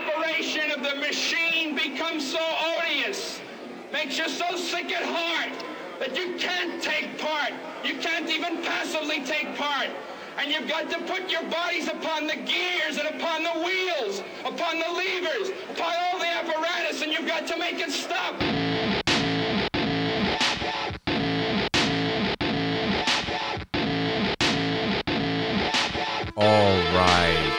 operation 0.00 0.70
of 0.70 0.82
the 0.82 0.94
machine 0.96 1.74
becomes 1.74 2.32
so 2.32 2.40
odious, 2.78 3.40
makes 3.92 4.18
you 4.18 4.28
so 4.28 4.56
sick 4.56 4.92
at 4.92 5.02
heart 5.04 5.52
that 5.98 6.16
you 6.16 6.36
can't 6.36 6.82
take 6.82 7.18
part. 7.18 7.52
You 7.84 7.96
can't 7.98 8.28
even 8.30 8.62
passively 8.62 9.24
take 9.24 9.56
part. 9.56 9.88
And 10.38 10.50
you've 10.50 10.68
got 10.68 10.88
to 10.90 10.98
put 11.00 11.30
your 11.30 11.42
bodies 11.44 11.88
upon 11.88 12.26
the 12.26 12.36
gears 12.36 12.96
and 12.96 13.08
upon 13.08 13.42
the 13.42 13.52
wheels, 13.64 14.22
upon 14.44 14.78
the 14.78 14.88
levers, 14.88 15.50
upon 15.70 15.92
all 16.00 16.18
the 16.18 16.28
apparatus, 16.28 17.02
and 17.02 17.12
you've 17.12 17.26
got 17.26 17.46
to 17.48 17.58
make 17.58 17.78
it 17.80 17.90
stop. 17.90 18.40
All 26.36 26.78
right. 26.94 27.50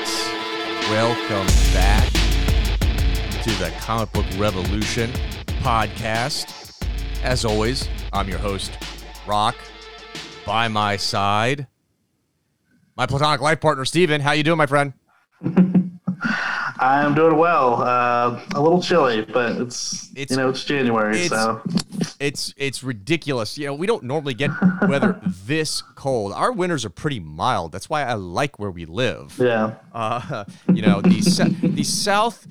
Welcome 0.91 1.47
the 3.61 3.69
Comic 3.79 4.11
Book 4.11 4.25
Revolution 4.37 5.11
podcast. 5.61 6.83
As 7.23 7.45
always, 7.45 7.87
I'm 8.11 8.27
your 8.27 8.39
host, 8.39 8.71
Rokk. 9.27 9.53
By 10.47 10.67
my 10.67 10.97
side, 10.97 11.67
my 12.97 13.05
platonic 13.05 13.39
life 13.39 13.61
partner, 13.61 13.85
Steven. 13.85 14.19
How 14.19 14.31
you 14.31 14.41
doing, 14.41 14.57
my 14.57 14.65
friend? 14.65 14.93
I'm 16.79 17.13
doing 17.13 17.37
well. 17.37 17.83
Uh, 17.83 18.41
a 18.55 18.59
little 18.61 18.81
chilly, 18.81 19.21
but 19.21 19.51
it's, 19.61 20.09
It's- 20.15 20.31
you 20.31 20.37
know 20.37 20.49
it's 20.49 20.63
January, 20.63 21.21
it's- 21.25 21.29
so 21.29 21.61
It's 22.19 22.55
it's 22.57 22.83
ridiculous. 22.83 23.59
You 23.59 23.67
know, 23.67 23.75
we 23.75 23.85
don't 23.85 24.01
normally 24.03 24.33
get 24.33 24.49
weather 24.87 25.21
this 25.45 25.83
cold. 25.93 26.33
Our 26.33 26.51
winters 26.51 26.83
are 26.83 26.89
pretty 26.89 27.19
mild. 27.19 27.71
That's 27.73 27.91
why 27.91 28.01
I 28.05 28.13
like 28.15 28.57
where 28.57 28.71
we 28.71 28.85
live. 28.85 29.37
yeah. 29.39 29.75
Uh, 29.93 30.45
you 30.73 30.81
know, 30.81 30.99
the 31.01 31.19
the 31.61 31.83
south 31.83 32.47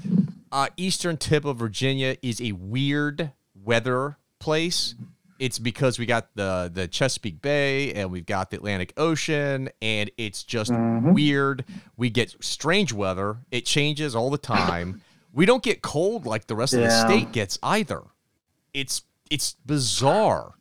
uh, 0.52 0.68
eastern 0.76 1.16
tip 1.16 1.44
of 1.44 1.56
Virginia 1.56 2.16
is 2.22 2.40
a 2.40 2.52
weird 2.52 3.32
weather 3.54 4.16
place. 4.38 4.94
It's 5.38 5.58
because 5.58 5.98
we 5.98 6.04
got 6.04 6.28
the 6.34 6.70
the 6.72 6.86
Chesapeake 6.86 7.40
Bay 7.40 7.94
and 7.94 8.10
we've 8.10 8.26
got 8.26 8.50
the 8.50 8.58
Atlantic 8.58 8.92
Ocean, 8.98 9.70
and 9.80 10.10
it's 10.18 10.42
just 10.42 10.70
weird. 10.74 11.64
We 11.96 12.10
get 12.10 12.34
strange 12.40 12.92
weather. 12.92 13.38
It 13.50 13.64
changes 13.64 14.14
all 14.14 14.28
the 14.28 14.38
time. 14.38 15.00
We 15.32 15.46
don't 15.46 15.62
get 15.62 15.80
cold 15.80 16.26
like 16.26 16.46
the 16.46 16.56
rest 16.56 16.74
of 16.74 16.80
the 16.80 16.90
state 16.90 17.32
gets 17.32 17.58
either. 17.62 18.02
It's 18.74 19.02
it's 19.30 19.56
bizarre. 19.64 20.54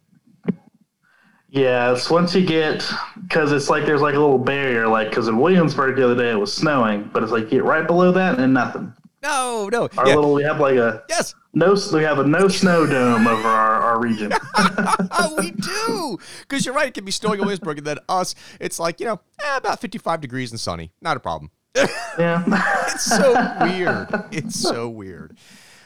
Yeah, 1.51 1.91
it's 1.91 2.11
once 2.11 2.35
you 2.35 2.45
get 2.45 2.87
because 3.23 3.51
it's 3.51 3.69
like 3.69 3.85
there's 3.85 4.01
like 4.01 4.13
a 4.13 4.19
little 4.19 4.37
barrier, 4.37 4.87
like 4.87 5.09
because 5.09 5.27
in 5.27 5.39
Williamsburg 5.39 5.95
the 5.95 6.05
other 6.05 6.15
day 6.15 6.29
it 6.29 6.39
was 6.39 6.53
snowing, 6.53 7.09
but 7.11 7.23
it's 7.23 7.31
like 7.31 7.45
you 7.45 7.49
get 7.49 7.63
right 7.63 7.85
below 7.85 8.11
that 8.11 8.39
and 8.39 8.53
nothing. 8.53 8.93
No, 9.21 9.69
no. 9.71 9.89
Our 9.97 10.07
Yeah. 10.07 10.15
little 10.15 10.33
we 10.33 10.43
have 10.43 10.59
like 10.59 10.75
a 10.75 11.03
yes, 11.09 11.35
no 11.53 11.75
we 11.93 12.03
have 12.03 12.19
a 12.19 12.27
no 12.27 12.47
snow 12.47 12.85
dome 12.85 13.27
over 13.27 13.47
our, 13.47 13.81
our 13.81 13.99
region. 13.99 14.31
Oh, 14.55 15.35
we 15.39 15.51
do. 15.51 16.17
Because 16.41 16.65
you're 16.65 16.75
right. 16.75 16.87
It 16.87 16.93
can 16.93 17.05
be 17.05 17.11
snowing 17.11 17.39
in 17.39 17.45
Williamsburg, 17.45 17.79
and 17.79 17.87
then 17.87 17.97
us, 18.07 18.35
it's 18.61 18.79
like, 18.79 18.99
you 18.99 19.07
know, 19.07 19.19
eh, 19.43 19.57
about 19.57 19.79
55 19.81 20.21
degrees 20.21 20.51
and 20.51 20.59
sunny. 20.59 20.91
Not 21.01 21.17
a 21.17 21.19
problem. 21.19 21.51
yeah, 21.75 22.43
It's 22.93 23.05
so 23.05 23.33
weird. 23.61 24.07
It's 24.31 24.59
so 24.59 24.89
weird. 24.89 25.37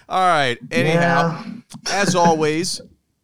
All 0.08 0.28
right. 0.28 0.58
Anyhow, 0.72 1.44
as 1.92 2.16
always, 2.16 2.80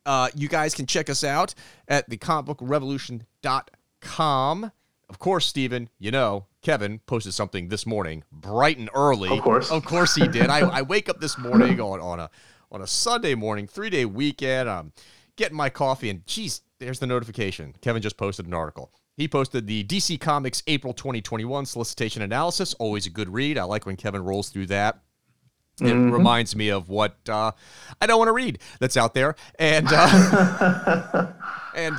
uh, 0.05 0.29
you 0.35 0.47
guys 0.47 0.73
can 0.73 0.85
check 0.85 1.09
us 1.09 1.23
out 1.23 1.53
at 1.87 2.09
thecomicbookrevolution.com. 2.09 4.71
Of 5.09 5.19
course, 5.19 5.45
Stephen, 5.47 5.89
you 5.99 6.11
know, 6.11 6.45
Kevin 6.61 6.99
posted 6.99 7.33
something 7.33 7.69
this 7.69 7.85
morning, 7.85 8.23
bright 8.31 8.77
and 8.77 8.89
early. 8.93 9.29
Of 9.29 9.43
course. 9.43 9.71
Of 9.71 9.85
course 9.85 10.15
he 10.15 10.27
did. 10.27 10.49
I, 10.49 10.59
I 10.59 10.81
wake 10.83 11.09
up 11.09 11.21
this 11.21 11.37
morning 11.37 11.79
on, 11.79 11.99
on 12.01 12.19
a 12.19 12.29
on 12.71 12.81
a 12.81 12.87
Sunday 12.87 13.35
morning, 13.35 13.67
three 13.67 13.89
day 13.89 14.05
weekend. 14.05 14.69
I'm 14.69 14.91
getting 15.35 15.57
my 15.57 15.69
coffee, 15.69 16.09
and 16.09 16.25
geez, 16.27 16.61
there's 16.79 16.99
the 16.99 17.07
notification. 17.07 17.73
Kevin 17.81 18.01
just 18.01 18.17
posted 18.17 18.45
an 18.45 18.53
article. 18.53 18.91
He 19.15 19.27
posted 19.27 19.67
the 19.67 19.83
DC 19.83 20.19
Comics 20.19 20.63
April 20.67 20.93
2021 20.93 21.65
solicitation 21.65 22.21
analysis. 22.21 22.73
Always 22.75 23.05
a 23.05 23.09
good 23.09 23.27
read. 23.29 23.57
I 23.57 23.63
like 23.63 23.85
when 23.85 23.97
Kevin 23.97 24.23
rolls 24.23 24.49
through 24.49 24.67
that. 24.67 25.01
It 25.81 25.93
reminds 25.93 26.55
me 26.55 26.69
of 26.69 26.89
what 26.89 27.17
uh, 27.27 27.51
I 28.01 28.07
don't 28.07 28.17
want 28.17 28.29
to 28.29 28.33
read 28.33 28.59
that's 28.79 28.97
out 28.97 29.13
there, 29.13 29.35
and 29.57 29.87
uh, 29.89 31.27
and 31.75 31.95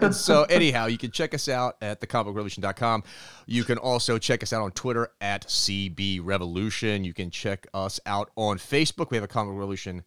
and 0.00 0.14
so 0.14 0.44
anyhow, 0.44 0.86
you 0.86 0.98
can 0.98 1.10
check 1.10 1.34
us 1.34 1.48
out 1.48 1.76
at 1.82 2.00
thecomicrevolution.com. 2.00 3.04
You 3.46 3.64
can 3.64 3.78
also 3.78 4.18
check 4.18 4.42
us 4.42 4.52
out 4.52 4.62
on 4.62 4.72
Twitter 4.72 5.10
at 5.20 5.46
CB 5.46 6.20
Revolution. 6.22 7.04
You 7.04 7.14
can 7.14 7.30
check 7.30 7.66
us 7.74 8.00
out 8.06 8.30
on 8.36 8.58
Facebook. 8.58 9.10
We 9.10 9.16
have 9.16 9.24
a 9.24 9.28
Comic 9.28 9.54
Revolution 9.54 10.04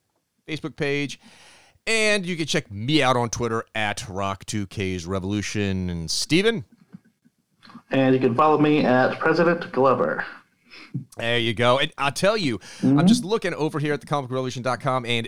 Facebook 0.48 0.76
page. 0.76 1.20
And 1.88 2.28
you 2.28 2.36
can 2.36 2.46
check 2.46 2.70
me 2.72 3.02
out 3.02 3.18
on 3.18 3.32
Twitter 3.32 3.64
at 3.74 3.98
Rock2K's 4.02 5.08
Revolution. 5.08 5.90
And 5.90 6.12
Steven, 6.12 6.64
and 7.92 8.14
you 8.14 8.22
can 8.22 8.36
follow 8.36 8.58
me 8.58 8.86
at 8.86 9.20
President 9.20 9.72
Glover. 9.72 10.26
There 11.18 11.38
you 11.38 11.54
go. 11.54 11.80
And 11.80 11.92
I'll 11.98 12.12
tell 12.12 12.38
you, 12.38 12.60
I'm 12.82 13.08
just 13.08 13.22
mm-hmm. 13.22 13.30
looking 13.30 13.54
over 13.54 13.80
here 13.80 13.94
at 13.94 14.02
thecomicrevolution.com 14.02 15.06
and 15.06 15.28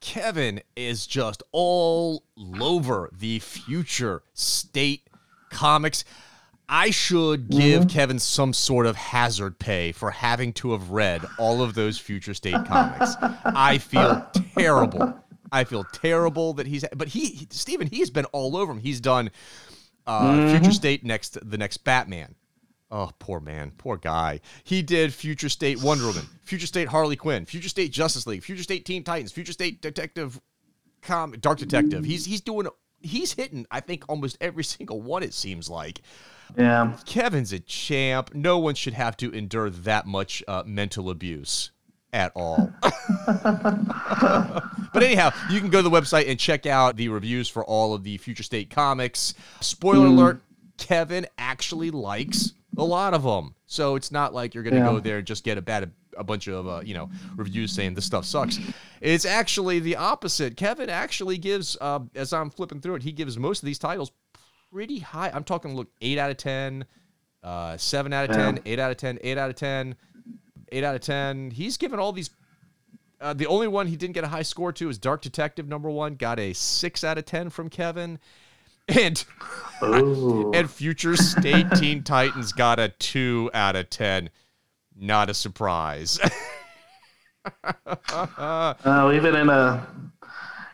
Kevin 0.00 0.60
is 0.76 1.06
just 1.06 1.42
all 1.50 2.24
over 2.60 3.08
the 3.12 3.38
future 3.38 4.22
state 4.34 5.08
comics. 5.50 6.04
I 6.68 6.90
should 6.90 7.48
give 7.48 7.82
mm-hmm. 7.82 7.88
Kevin 7.88 8.18
some 8.18 8.52
sort 8.52 8.86
of 8.86 8.96
hazard 8.96 9.58
pay 9.58 9.92
for 9.92 10.10
having 10.10 10.52
to 10.54 10.72
have 10.72 10.90
read 10.90 11.24
all 11.38 11.62
of 11.62 11.74
those 11.74 11.98
future 11.98 12.34
state 12.34 12.64
comics. 12.66 13.16
I 13.44 13.78
feel 13.78 14.26
terrible. 14.58 15.18
I 15.52 15.64
feel 15.64 15.84
terrible 15.84 16.52
that 16.54 16.66
he's 16.66 16.84
but 16.94 17.08
he, 17.08 17.26
he 17.26 17.46
Steven, 17.50 17.86
he's 17.86 18.10
been 18.10 18.24
all 18.26 18.56
over 18.56 18.72
him. 18.72 18.78
He's 18.78 19.00
done 19.00 19.30
uh, 20.06 20.48
future 20.48 20.64
mm-hmm. 20.64 20.70
state 20.72 21.04
next 21.04 21.38
the 21.48 21.56
next 21.56 21.78
Batman. 21.78 22.34
Oh, 22.94 23.10
poor 23.18 23.40
man, 23.40 23.72
poor 23.76 23.96
guy. 23.96 24.40
He 24.62 24.80
did 24.80 25.12
Future 25.12 25.48
State 25.48 25.82
Wonder 25.82 26.06
Woman, 26.06 26.26
Future 26.44 26.68
State 26.68 26.86
Harley 26.86 27.16
Quinn, 27.16 27.44
Future 27.44 27.68
State 27.68 27.90
Justice 27.90 28.24
League, 28.24 28.44
Future 28.44 28.62
State 28.62 28.84
Teen 28.84 29.02
Titans, 29.02 29.32
Future 29.32 29.52
State 29.52 29.82
Detective, 29.82 30.40
Com, 31.02 31.32
Dark 31.32 31.58
Detective. 31.58 32.04
He's 32.04 32.24
he's 32.24 32.40
doing 32.40 32.68
he's 33.00 33.32
hitting 33.32 33.66
I 33.68 33.80
think 33.80 34.04
almost 34.08 34.38
every 34.40 34.62
single 34.64 35.02
one. 35.02 35.24
It 35.24 35.34
seems 35.34 35.68
like 35.68 36.02
Yeah, 36.56 36.96
Kevin's 37.04 37.52
a 37.52 37.58
champ. 37.58 38.32
No 38.32 38.58
one 38.58 38.76
should 38.76 38.94
have 38.94 39.16
to 39.16 39.32
endure 39.32 39.70
that 39.70 40.06
much 40.06 40.44
uh, 40.46 40.62
mental 40.64 41.10
abuse 41.10 41.72
at 42.12 42.30
all. 42.36 42.72
but 43.26 45.02
anyhow, 45.02 45.32
you 45.50 45.58
can 45.58 45.68
go 45.68 45.78
to 45.78 45.82
the 45.82 45.90
website 45.90 46.30
and 46.30 46.38
check 46.38 46.64
out 46.64 46.96
the 46.96 47.08
reviews 47.08 47.48
for 47.48 47.64
all 47.64 47.92
of 47.92 48.04
the 48.04 48.18
Future 48.18 48.44
State 48.44 48.70
comics. 48.70 49.34
Spoiler 49.60 50.06
alert: 50.06 50.42
Kevin 50.78 51.26
actually 51.38 51.90
likes 51.90 52.52
a 52.76 52.84
lot 52.84 53.14
of 53.14 53.22
them, 53.22 53.54
so 53.66 53.94
it's 53.96 54.10
not 54.10 54.34
like 54.34 54.54
you're 54.54 54.62
going 54.64 54.74
to 54.74 54.80
Yeah. 54.80 54.90
go 54.90 55.00
there 55.00 55.18
and 55.18 55.26
just 55.26 55.44
get 55.44 55.58
a 55.58 55.62
bad 55.62 55.90
a 56.16 56.22
bunch 56.22 56.46
of 56.46 56.68
uh, 56.68 56.80
you 56.84 56.94
know 56.94 57.10
reviews 57.36 57.72
saying 57.72 57.94
this 57.94 58.04
stuff 58.04 58.24
sucks. 58.24 58.58
It's 59.00 59.24
actually 59.24 59.80
the 59.80 59.96
opposite. 59.96 60.56
Kevin 60.56 60.88
actually 60.88 61.38
gives, 61.38 61.76
uh, 61.80 62.00
as 62.14 62.32
I'm 62.32 62.50
flipping 62.50 62.80
through 62.80 62.96
it, 62.96 63.02
he 63.02 63.10
gives 63.12 63.36
most 63.36 63.62
of 63.62 63.66
these 63.66 63.78
titles 63.80 64.12
pretty 64.72 64.98
high. 65.00 65.30
I'm 65.34 65.44
talking 65.44 65.74
look 65.74 65.88
eight 66.00 66.18
out 66.18 66.30
of 66.30 66.36
ten, 66.36 66.84
uh, 67.42 67.76
seven 67.76 68.12
out 68.12 68.30
of 68.30 68.36
Yeah. 68.36 68.44
ten, 68.52 68.60
eight 68.64 68.78
out 68.78 68.90
of 68.92 68.96
ten, 68.96 69.18
eight 69.22 69.38
out 69.38 69.50
of 69.50 69.56
ten, 69.56 69.96
eight 70.70 70.84
out 70.84 70.94
of 70.94 71.00
ten. 71.00 71.50
He's 71.50 71.76
given 71.76 71.98
all 71.98 72.12
these. 72.12 72.30
Uh, 73.20 73.32
the 73.32 73.46
only 73.46 73.68
one 73.68 73.86
he 73.86 73.96
didn't 73.96 74.14
get 74.14 74.24
a 74.24 74.28
high 74.28 74.42
score 74.42 74.72
to 74.72 74.88
is 74.88 74.98
Dark 74.98 75.22
Detective 75.22 75.66
number 75.66 75.88
one. 75.90 76.14
Got 76.16 76.38
a 76.38 76.52
six 76.52 77.02
out 77.04 77.16
of 77.18 77.24
ten 77.24 77.48
from 77.50 77.70
Kevin, 77.70 78.18
and 78.88 79.24
and 79.72 80.70
Future 80.70 81.16
State 81.16 81.66
Teen 81.76 82.02
Titans 82.04 82.52
got 82.52 82.78
a 82.78 82.88
two 82.88 83.50
out 83.54 83.76
of 83.76 83.90
ten. 83.90 84.30
Not 84.96 85.30
a 85.30 85.34
surprise. 85.34 86.18
Oh, 87.76 89.12
even 89.14 89.36
in 89.36 89.50
a 89.50 89.86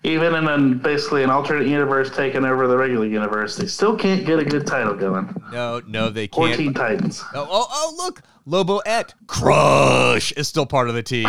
even 0.04 0.36
in 0.36 0.46
a 0.46 0.58
basically 0.76 1.24
an 1.24 1.30
alternate 1.30 1.66
universe 1.66 2.14
taking 2.14 2.44
over 2.44 2.68
the 2.68 2.76
regular 2.76 3.06
universe, 3.06 3.56
they 3.56 3.66
still 3.66 3.96
can't 3.96 4.24
get 4.24 4.38
a 4.38 4.44
good 4.44 4.68
title 4.68 4.94
going. 4.94 5.34
no, 5.52 5.82
no, 5.86 6.10
they 6.10 6.28
can't. 6.28 6.56
Teen 6.56 6.72
Titans. 6.72 7.24
Oh, 7.34 7.44
oh, 7.50 7.66
oh, 7.68 7.94
look, 7.96 8.22
Lobo 8.46 8.78
Et 8.78 9.12
Crush 9.26 10.30
is 10.32 10.46
still 10.46 10.64
part 10.64 10.88
of 10.88 10.94
the 10.94 11.02
team. 11.02 11.28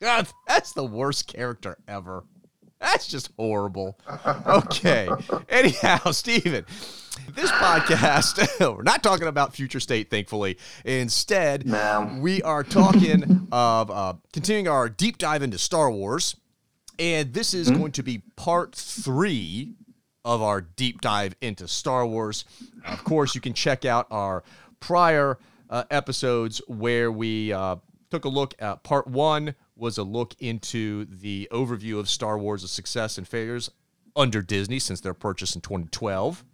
God, 0.00 0.28
that's 0.46 0.72
the 0.72 0.84
worst 0.84 1.26
character 1.26 1.76
ever. 1.86 2.24
That's 2.80 3.06
just 3.08 3.30
horrible. 3.36 3.98
Okay. 4.46 5.08
Anyhow, 5.48 6.12
Steven, 6.12 6.64
this 7.34 7.50
podcast, 7.50 8.48
we're 8.76 8.82
not 8.82 9.02
talking 9.02 9.26
about 9.26 9.54
future 9.54 9.80
state, 9.80 10.10
thankfully. 10.10 10.58
Instead, 10.84 11.66
No. 11.66 12.18
we 12.20 12.40
are 12.42 12.62
talking 12.62 13.48
of 13.52 13.90
uh, 13.90 14.14
continuing 14.32 14.68
our 14.68 14.88
deep 14.88 15.18
dive 15.18 15.42
into 15.42 15.58
Star 15.58 15.90
Wars. 15.90 16.36
And 17.00 17.32
this 17.32 17.54
is 17.54 17.70
going 17.70 17.92
to 17.92 18.02
be 18.02 18.22
part 18.36 18.74
three 18.74 19.74
of 20.24 20.42
our 20.42 20.60
deep 20.60 21.00
dive 21.00 21.34
into 21.40 21.68
Star 21.68 22.04
Wars. 22.06 22.44
Of 22.86 23.04
course, 23.04 23.34
you 23.34 23.40
can 23.40 23.54
check 23.54 23.84
out 23.84 24.06
our 24.10 24.42
prior 24.80 25.38
uh, 25.70 25.84
episodes 25.90 26.60
where 26.66 27.10
we 27.12 27.52
uh, 27.52 27.76
took 28.10 28.24
a 28.24 28.28
look 28.28 28.54
at 28.58 28.82
part 28.82 29.06
one 29.06 29.54
was 29.78 29.96
a 29.96 30.02
look 30.02 30.34
into 30.40 31.06
the 31.06 31.48
overview 31.52 31.98
of 31.98 32.10
Star 32.10 32.36
Wars' 32.38 32.70
success 32.70 33.16
and 33.16 33.26
failures 33.26 33.70
under 34.16 34.42
Disney 34.42 34.78
since 34.78 35.00
their 35.00 35.14
purchase 35.14 35.54
in 35.54 35.60
2012. 35.60 36.44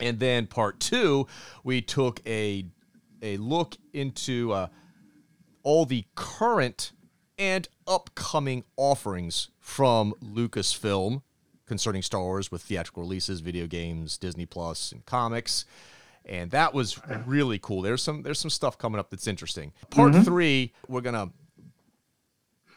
And 0.00 0.18
then 0.18 0.46
part 0.48 0.80
two, 0.80 1.26
we 1.62 1.80
took 1.80 2.20
a 2.26 2.66
a 3.22 3.36
look 3.36 3.76
into 3.92 4.52
uh, 4.52 4.66
all 5.62 5.86
the 5.86 6.04
current 6.16 6.92
and 7.38 7.68
upcoming 7.86 8.64
offerings 8.76 9.48
from 9.60 10.12
Lucasfilm 10.22 11.22
concerning 11.66 12.02
Star 12.02 12.20
Wars 12.20 12.50
with 12.50 12.62
theatrical 12.62 13.04
releases, 13.04 13.40
video 13.40 13.66
games, 13.66 14.18
Disney 14.18 14.44
Plus, 14.44 14.92
and 14.92 15.06
comics. 15.06 15.64
And 16.24 16.50
that 16.50 16.74
was 16.74 17.00
really 17.26 17.58
cool. 17.58 17.82
There's 17.82 18.02
some 18.02 18.22
there's 18.22 18.38
some 18.38 18.50
stuff 18.50 18.76
coming 18.76 18.98
up 18.98 19.10
that's 19.10 19.26
interesting. 19.26 19.72
Part 19.90 20.14
three, 20.24 20.72
we're 20.88 21.00
gonna 21.00 21.30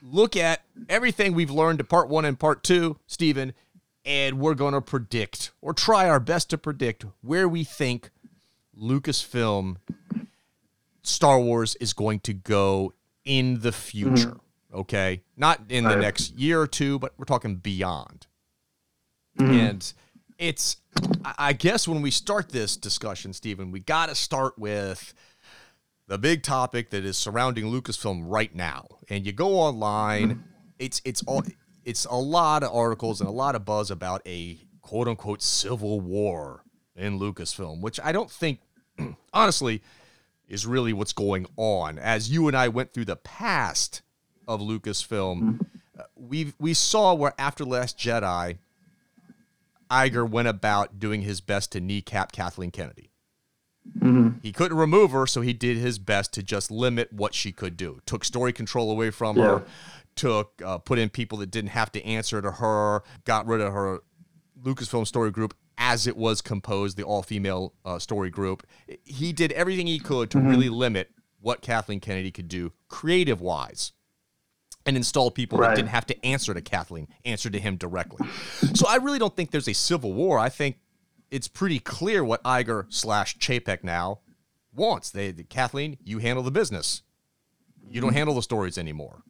look 0.05 0.35
at 0.37 0.61
everything 0.87 1.33
we've 1.33 1.51
learned 1.51 1.79
to 1.79 1.83
part 1.83 2.07
one 2.09 2.25
and 2.25 2.39
part 2.39 2.63
two, 2.63 2.97
Stephen, 3.07 3.53
and 4.05 4.39
we're 4.39 4.53
gonna 4.53 4.81
predict 4.81 5.51
or 5.61 5.73
try 5.73 6.07
our 6.07 6.19
best 6.19 6.49
to 6.51 6.57
predict 6.57 7.05
where 7.21 7.49
we 7.49 7.63
think 7.63 8.11
Lucasfilm 8.79 9.77
Star 11.01 11.39
Wars 11.39 11.75
is 11.75 11.93
going 11.93 12.19
to 12.21 12.33
go 12.33 12.93
in 13.23 13.61
the 13.61 13.71
future. 13.71 14.29
Mm-hmm. 14.31 14.77
Okay. 14.79 15.21
Not 15.37 15.61
in 15.69 15.85
the 15.85 15.95
next 15.95 16.35
year 16.37 16.59
or 16.59 16.67
two, 16.67 16.99
but 16.99 17.13
we're 17.17 17.25
talking 17.25 17.55
beyond. 17.55 18.27
Mm-hmm. 19.39 19.53
And 19.53 19.93
it's, 20.37 20.77
I 21.23 21.33
I 21.37 21.53
guess, 21.53 21.87
when 21.87 22.01
we 22.01 22.11
start 22.11 22.49
this 22.49 22.75
discussion, 22.75 23.33
Stephen, 23.33 23.71
we 23.71 23.79
got 23.79 24.09
to 24.09 24.15
start 24.15 24.57
with 24.59 25.13
the 26.07 26.17
big 26.17 26.43
topic 26.43 26.91
that 26.91 27.03
is 27.03 27.17
surrounding 27.17 27.65
Lucasfilm 27.65 28.23
right 28.25 28.53
now. 28.53 28.87
And 29.09 29.25
you 29.25 29.31
go 29.31 29.55
online, 29.59 30.43
it's 30.79 31.01
it's 31.05 31.23
all 31.23 31.43
it's 31.83 32.05
a 32.05 32.15
lot 32.15 32.63
of 32.63 32.73
articles 32.73 33.21
and 33.21 33.27
a 33.27 33.33
lot 33.33 33.55
of 33.55 33.65
buzz 33.65 33.91
about 33.91 34.21
a 34.25 34.59
quote 34.81 35.07
unquote 35.07 35.41
civil 35.41 35.99
war 35.99 36.63
in 36.95 37.19
Lucasfilm, 37.19 37.81
which 37.81 37.99
I 38.03 38.11
don't 38.11 38.31
think 38.31 38.59
honestly 39.33 39.81
is 40.47 40.65
really 40.65 40.93
what's 40.93 41.13
going 41.13 41.47
on. 41.57 41.97
As 41.97 42.29
you 42.29 42.47
and 42.47 42.55
I 42.55 42.67
went 42.67 42.93
through 42.93 43.05
the 43.05 43.15
past 43.15 44.01
of 44.47 44.61
Lucasfilm, 44.61 45.65
uh, 45.97 46.03
we 46.15 46.53
we 46.59 46.73
saw 46.73 47.13
where 47.13 47.33
after 47.39 47.65
Last 47.65 47.97
Jedi, 47.97 48.59
Iger 49.89 50.29
went 50.29 50.47
about 50.47 50.99
doing 50.99 51.21
his 51.21 51.41
best 51.41 51.71
to 51.71 51.81
kneecap 51.81 52.31
Kathleen 52.31 52.71
Kennedy. 52.71 53.11
He 54.41 54.51
couldn't 54.51 54.77
remove 54.77 55.11
her, 55.11 55.25
so 55.25 55.41
he 55.41 55.53
did 55.53 55.77
his 55.77 55.97
best 55.99 56.31
to 56.33 56.43
just 56.43 56.69
limit 56.69 57.11
what 57.13 57.33
she 57.33 57.51
could 57.51 57.75
do. 57.77 58.01
Took 58.05 58.23
story 58.23 58.53
control 58.53 58.91
away 58.91 59.09
from 59.09 59.37
Yeah. 59.37 59.43
her. 59.59 59.65
Took 60.15 60.61
uh, 60.63 60.77
put 60.77 60.97
in 60.99 61.09
people 61.09 61.39
that 61.39 61.51
didn't 61.51 61.71
have 61.71 61.91
to 61.93 62.03
answer 62.05 62.41
to 62.41 62.51
her. 62.51 63.03
Got 63.25 63.47
rid 63.47 63.61
of 63.61 63.73
her 63.73 63.99
Lucasfilm 64.63 65.05
story 65.05 65.31
group 65.31 65.53
as 65.77 66.07
it 66.07 66.15
was 66.15 66.41
composed, 66.41 66.97
the 66.97 67.03
all 67.03 67.21
female 67.21 67.73
uh, 67.83 67.99
story 67.99 68.29
group. 68.29 68.65
He 69.03 69.33
did 69.33 69.51
everything 69.51 69.87
he 69.87 69.99
could 69.99 70.29
to 70.31 70.39
really 70.39 70.69
limit 70.69 71.09
what 71.41 71.61
Kathleen 71.61 71.99
Kennedy 71.99 72.31
could 72.31 72.47
do 72.47 72.71
creative 72.87 73.41
wise 73.41 73.91
and 74.85 74.95
install 74.95 75.31
people 75.31 75.57
that 75.59 75.75
didn't 75.75 75.89
have 75.89 76.05
to 76.05 76.25
answer 76.25 76.53
to 76.53 76.61
Kathleen, 76.61 77.07
answer 77.25 77.49
to 77.49 77.59
him 77.59 77.75
directly. 77.75 78.25
So 78.73 78.87
I 78.87 78.97
really 78.97 79.19
don't 79.19 79.35
think 79.35 79.51
there's 79.51 79.67
a 79.67 79.73
civil 79.73 80.13
war. 80.13 80.39
I 80.39 80.49
think 80.49 80.77
it's 81.35 81.49
pretty 81.49 81.79
clear 81.79 82.23
what 82.23 82.41
Iger 82.43 82.85
slash 82.87 83.37
Chapek 83.37 83.83
now 83.83 84.19
wants. 84.73 85.09
They, 85.09 85.33
Kathleen, 85.33 85.97
you 86.01 86.19
handle 86.19 86.43
the 86.43 86.51
business. 86.51 87.01
You 87.89 87.99
don't 87.99 88.13
handle 88.13 88.35
the 88.35 88.41
stories 88.41 88.77
anymore. 88.77 89.21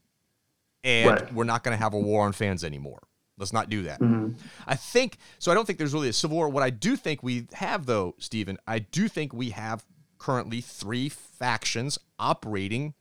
And 0.84 1.10
Right. 1.10 1.34
we're 1.34 1.46
not 1.46 1.63
going 1.63 1.75
to 1.75 1.81
have 1.84 1.96
a 1.96 2.00
war 2.00 2.24
on 2.24 2.31
fans 2.31 2.63
anymore. 2.63 3.07
Let's 3.40 3.52
not 3.52 3.72
do 3.72 3.81
that. 3.84 4.00
Mm-hmm. 4.00 4.34
I 4.68 4.75
think 4.75 5.18
so. 5.40 5.52
I 5.52 5.56
don't 5.56 5.66
think 5.66 5.80
there's 5.80 5.96
really 5.96 6.10
a 6.10 6.13
civil 6.13 6.38
war. 6.38 6.48
What 6.48 6.62
I 6.62 6.69
do 6.69 6.96
think 6.96 7.24
we 7.24 7.48
have, 7.54 7.88
though, 7.88 8.13
Stephen, 8.19 8.60
I 8.68 8.80
do 8.80 9.08
think 9.08 9.34
we 9.34 9.50
have 9.50 9.84
currently 10.19 10.62
three 10.62 11.10
factions 11.10 11.98
operating 12.19 12.94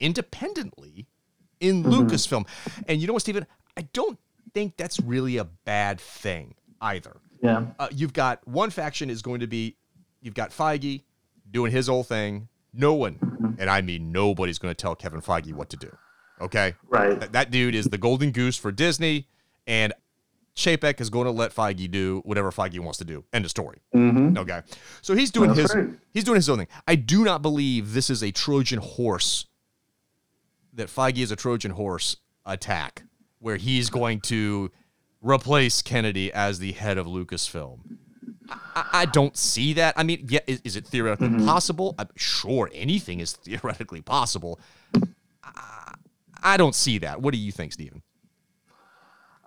independently 0.00 1.06
in 1.60 1.84
mm-hmm. 1.84 1.92
Lucasfilm. 1.92 2.46
And 2.88 3.02
you 3.02 3.06
know 3.06 3.12
what, 3.12 3.22
Stephen? 3.22 3.46
I 3.76 3.82
don't 3.92 4.18
think 4.54 4.78
that's 4.78 4.98
really 4.98 5.36
a 5.36 5.44
bad 5.44 6.00
thing 6.00 6.54
either. 6.80 7.20
Yeah. 7.42 7.66
Uh, 7.78 7.88
you've 7.90 8.12
got 8.12 8.46
one 8.46 8.70
faction 8.70 9.10
is 9.10 9.22
going 9.22 9.40
to 9.40 9.46
be, 9.46 9.76
you've 10.20 10.34
got 10.34 10.50
Feige 10.50 11.02
doing 11.50 11.72
his 11.72 11.88
whole 11.88 12.04
thing. 12.04 12.48
No 12.72 12.94
one, 12.94 13.56
and 13.58 13.68
I 13.68 13.80
mean 13.80 14.12
nobody's 14.12 14.58
going 14.58 14.72
to 14.72 14.80
tell 14.80 14.94
Kevin 14.94 15.20
Feige 15.20 15.52
what 15.52 15.70
to 15.70 15.76
do. 15.76 15.90
Okay? 16.40 16.74
Right. 16.88 17.18
That, 17.18 17.32
that 17.32 17.50
dude 17.50 17.74
is 17.74 17.86
the 17.86 17.98
golden 17.98 18.30
goose 18.30 18.56
for 18.56 18.70
Disney, 18.70 19.26
and 19.66 19.92
Chapek 20.54 21.00
is 21.00 21.10
going 21.10 21.24
to 21.24 21.30
let 21.30 21.54
Feige 21.54 21.90
do 21.90 22.22
whatever 22.24 22.50
Feige 22.50 22.78
wants 22.78 22.98
to 22.98 23.04
do. 23.04 23.24
End 23.32 23.44
of 23.44 23.50
story. 23.50 23.78
Mm-hmm. 23.94 24.38
Okay. 24.38 24.60
So 25.02 25.14
he's 25.14 25.30
doing 25.30 25.48
That's 25.52 25.72
his 25.72 25.74
right. 25.74 25.88
he's 26.12 26.24
doing 26.24 26.36
his 26.36 26.48
own 26.48 26.58
thing. 26.58 26.68
I 26.86 26.94
do 26.94 27.24
not 27.24 27.42
believe 27.42 27.92
this 27.92 28.10
is 28.10 28.22
a 28.22 28.30
Trojan 28.30 28.78
horse 28.78 29.46
that 30.74 30.88
Feige 30.88 31.18
is 31.18 31.30
a 31.30 31.36
Trojan 31.36 31.72
horse 31.72 32.16
attack 32.46 33.04
where 33.38 33.56
he's 33.56 33.90
going 33.90 34.20
to 34.20 34.70
replace 35.22 35.82
Kennedy 35.82 36.32
as 36.32 36.58
the 36.58 36.72
head 36.72 36.98
of 36.98 37.06
Lucasfilm. 37.06 37.80
I, 38.74 38.88
I 38.92 39.04
don't 39.06 39.36
see 39.36 39.74
that. 39.74 39.94
I 39.96 40.02
mean, 40.02 40.26
yeah, 40.28 40.40
is, 40.46 40.60
is 40.64 40.76
it 40.76 40.86
theoretically 40.86 41.28
Mm-hmm. 41.28 41.46
possible? 41.46 41.94
I'm 41.98 42.08
sure 42.16 42.70
anything 42.74 43.20
is 43.20 43.32
theoretically 43.32 44.00
possible. 44.00 44.58
I, 45.44 45.94
I 46.42 46.56
don't 46.56 46.74
see 46.74 46.98
that. 46.98 47.20
What 47.22 47.32
do 47.32 47.38
you 47.38 47.52
think, 47.52 47.72
Stephen? 47.72 48.02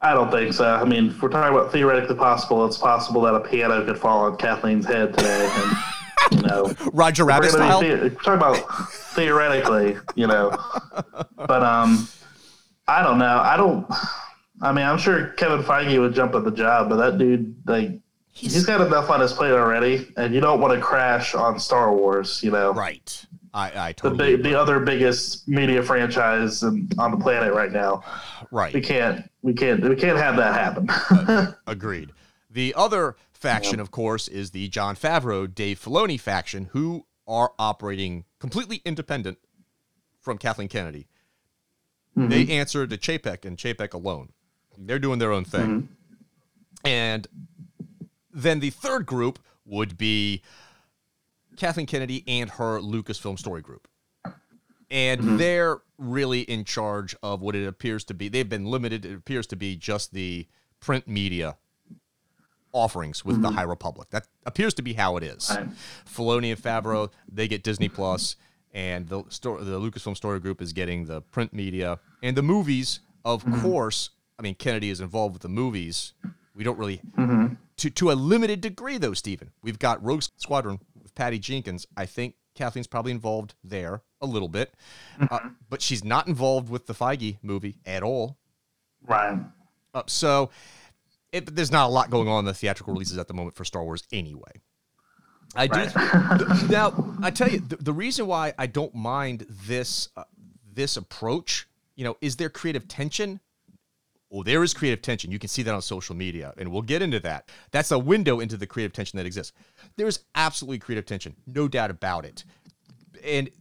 I 0.01 0.13
don't 0.13 0.29
think 0.31 0.53
so. 0.53 0.65
I 0.69 0.83
mean, 0.83 1.07
if 1.11 1.21
we're 1.21 1.29
talking 1.29 1.55
about 1.57 1.71
theoretically 1.71 2.15
possible, 2.15 2.65
it's 2.65 2.77
possible 2.77 3.21
that 3.21 3.35
a 3.35 3.39
piano 3.39 3.83
could 3.85 3.97
fall 3.97 4.25
on 4.25 4.37
Kathleen's 4.37 4.85
head 4.85 5.13
today. 5.17 5.49
And, 5.53 6.41
you 6.41 6.47
know, 6.47 6.73
Roger 6.93 7.23
Rabbit 7.25 7.51
gonna 7.53 7.63
style? 7.63 7.79
the- 7.81 8.09
talking 8.09 8.33
about 8.33 8.93
theoretically, 9.15 9.97
you 10.15 10.27
know. 10.27 10.49
But 11.37 11.63
um, 11.63 12.07
I 12.87 13.01
don't 13.01 13.17
know. 13.17 13.37
I 13.39 13.55
don't. 13.55 13.85
I 14.63 14.71
mean, 14.71 14.85
I'm 14.85 14.97
sure 14.97 15.27
Kevin 15.31 15.61
Feige 15.61 15.99
would 15.99 16.15
jump 16.15 16.33
at 16.35 16.45
the 16.45 16.51
job, 16.51 16.87
but 16.87 16.95
that 16.95 17.17
dude, 17.17 17.53
like, 17.67 17.99
he's 18.31 18.65
got 18.65 18.79
enough 18.79 19.09
on 19.09 19.19
his 19.19 19.33
plate 19.33 19.51
already, 19.51 20.07
and 20.15 20.33
you 20.33 20.39
don't 20.39 20.61
want 20.61 20.73
to 20.73 20.79
crash 20.79 21.35
on 21.35 21.59
Star 21.59 21.93
Wars, 21.93 22.41
you 22.41 22.49
know. 22.49 22.71
Right. 22.73 23.25
I, 23.53 23.71
I 23.71 23.87
The, 23.89 23.93
totally 23.93 24.35
big, 24.37 24.43
the 24.43 24.55
other 24.55 24.79
biggest 24.79 25.49
media 25.49 25.83
franchise 25.83 26.63
in, 26.63 26.89
on 26.97 27.11
the 27.11 27.17
planet 27.17 27.53
right 27.53 27.73
now. 27.73 28.03
Right. 28.51 28.73
We 28.73 28.79
can't, 28.79 29.29
we 29.41 29.53
can't, 29.53 29.83
we 29.87 29.97
can't 29.97 30.17
have 30.17 30.37
that 30.37 30.53
happen. 30.53 31.53
Agreed. 31.67 32.13
The 32.49 32.73
other 32.77 33.17
faction, 33.33 33.81
of 33.81 33.91
course, 33.91 34.29
is 34.29 34.51
the 34.51 34.69
Jon 34.69 34.95
Favreau, 34.95 35.53
Dave 35.53 35.77
Filoni 35.77 36.17
faction, 36.17 36.69
who 36.71 37.05
are 37.27 37.51
operating 37.59 38.23
completely 38.39 38.81
independent 38.85 39.39
from 40.21 40.37
Kathleen 40.37 40.69
Kennedy. 40.69 41.07
Mm-hmm. 42.17 42.29
They 42.29 42.47
answer 42.49 42.87
to 42.87 42.97
Chapek 42.97 43.43
and 43.43 43.57
Chapek 43.57 43.93
alone. 43.93 44.29
They're 44.77 44.99
doing 44.99 45.19
their 45.19 45.31
own 45.31 45.45
thing. 45.45 45.61
Mm-hmm. 45.61 46.87
And 46.87 47.27
then 48.33 48.59
the 48.59 48.69
third 48.69 49.05
group 49.05 49.39
would 49.65 49.97
be 49.97 50.41
Kathleen 51.57 51.85
Kennedy 51.85 52.23
and 52.27 52.49
her 52.51 52.79
Lucasfilm 52.79 53.39
story 53.39 53.61
group. 53.61 53.87
And 54.89 55.21
mm-hmm. 55.21 55.37
they're 55.37 55.81
really 55.97 56.41
in 56.41 56.65
charge 56.65 57.15
of 57.23 57.41
what 57.41 57.55
it 57.55 57.65
appears 57.65 58.03
to 58.05 58.13
be. 58.13 58.29
They've 58.29 58.47
been 58.47 58.65
limited. 58.65 59.05
It 59.05 59.15
appears 59.15 59.47
to 59.47 59.55
be 59.55 59.75
just 59.75 60.13
the 60.13 60.47
print 60.79 61.07
media 61.07 61.57
offerings 62.73 63.23
with 63.23 63.41
the 63.41 63.47
mm-hmm. 63.47 63.57
High 63.57 63.63
Republic. 63.63 64.09
That 64.09 64.27
appears 64.45 64.73
to 64.75 64.81
be 64.81 64.93
how 64.93 65.15
it 65.17 65.23
is. 65.23 65.49
Right. 65.55 65.67
Filoni 66.05 66.51
and 66.51 66.61
Favreau, 66.61 67.11
they 67.31 67.47
get 67.47 67.63
Disney 67.63 67.87
Plus, 67.87 68.35
and 68.73 69.07
the 69.07 69.23
story, 69.29 69.63
the 69.63 69.79
Lucasfilm 69.79 70.17
Story 70.17 70.39
Group 70.39 70.61
is 70.61 70.73
getting 70.73 71.05
the 71.05 71.21
print 71.21 71.53
media 71.53 71.99
and 72.21 72.35
the 72.35 72.43
movies. 72.43 72.99
Of 73.23 73.45
course, 73.61 74.09
I 74.37 74.41
mean 74.41 74.55
Kennedy 74.55 74.89
is 74.89 74.99
involved 75.01 75.33
with 75.33 75.41
the 75.41 75.49
movies. 75.49 76.13
We 76.55 76.63
don't 76.63 76.77
really 76.77 77.01
to 77.77 77.89
to 77.89 78.11
a 78.11 78.13
limited 78.13 78.61
degree 78.61 78.97
though, 78.97 79.13
Stephen. 79.13 79.51
We've 79.61 79.79
got 79.79 80.03
Rogue 80.03 80.23
Squadron 80.37 80.79
with 81.01 81.15
Patty 81.15 81.39
Jenkins. 81.39 81.87
I 81.97 82.05
think 82.05 82.35
Kathleen's 82.55 82.87
probably 82.87 83.11
involved 83.11 83.55
there 83.63 84.01
a 84.21 84.25
little 84.25 84.47
bit, 84.47 84.73
uh, 85.31 85.39
but 85.69 85.81
she's 85.81 86.03
not 86.03 86.27
involved 86.27 86.69
with 86.69 86.85
the 86.85 86.93
Feige 86.93 87.37
movie 87.41 87.77
at 87.85 88.03
all. 88.03 88.37
right. 89.05 89.39
Uh, 89.93 90.03
so 90.07 90.49
it, 91.31 91.55
there's 91.55 91.71
not 91.71 91.87
a 91.87 91.91
lot 91.91 92.09
going 92.09 92.27
on 92.27 92.39
in 92.39 92.45
the 92.45 92.53
theatrical 92.53 92.93
releases 92.93 93.17
at 93.17 93.27
the 93.27 93.33
moment 93.33 93.55
for 93.55 93.65
Star 93.65 93.83
Wars 93.83 94.03
anyway. 94.11 94.61
I 95.55 95.67
do 95.67 95.81
th- 95.81 96.69
now. 96.71 97.15
I 97.21 97.29
tell 97.29 97.49
you, 97.49 97.59
the, 97.59 97.75
the 97.77 97.93
reason 97.93 98.25
why 98.25 98.53
I 98.57 98.65
don't 98.65 98.95
mind 98.95 99.45
this 99.67 100.09
uh, 100.15 100.23
this 100.71 100.97
approach, 100.97 101.67
you 101.95 102.03
know, 102.03 102.17
is 102.21 102.37
there 102.37 102.49
creative 102.49 102.87
tension? 102.87 103.39
Well, 104.33 104.41
there 104.41 104.63
is 104.63 104.73
creative 104.73 105.03
tension. 105.03 105.31
You 105.31 105.37
can 105.37 105.47
see 105.47 105.61
that 105.61 105.75
on 105.75 105.81
social 105.83 106.15
media, 106.15 106.55
and 106.57 106.71
we'll 106.71 106.81
get 106.81 107.03
into 107.03 107.19
that. 107.19 107.49
That's 107.69 107.91
a 107.91 107.99
window 107.99 108.39
into 108.39 108.57
the 108.57 108.65
creative 108.65 108.91
tension 108.91 109.17
that 109.17 109.27
exists. 109.27 109.53
There's 109.95 110.25
absolutely 110.33 110.79
creative 110.79 111.05
tension, 111.05 111.35
no 111.45 111.67
doubt 111.67 111.91
about 111.91 112.25
it. 112.25 112.43
And 113.23 113.51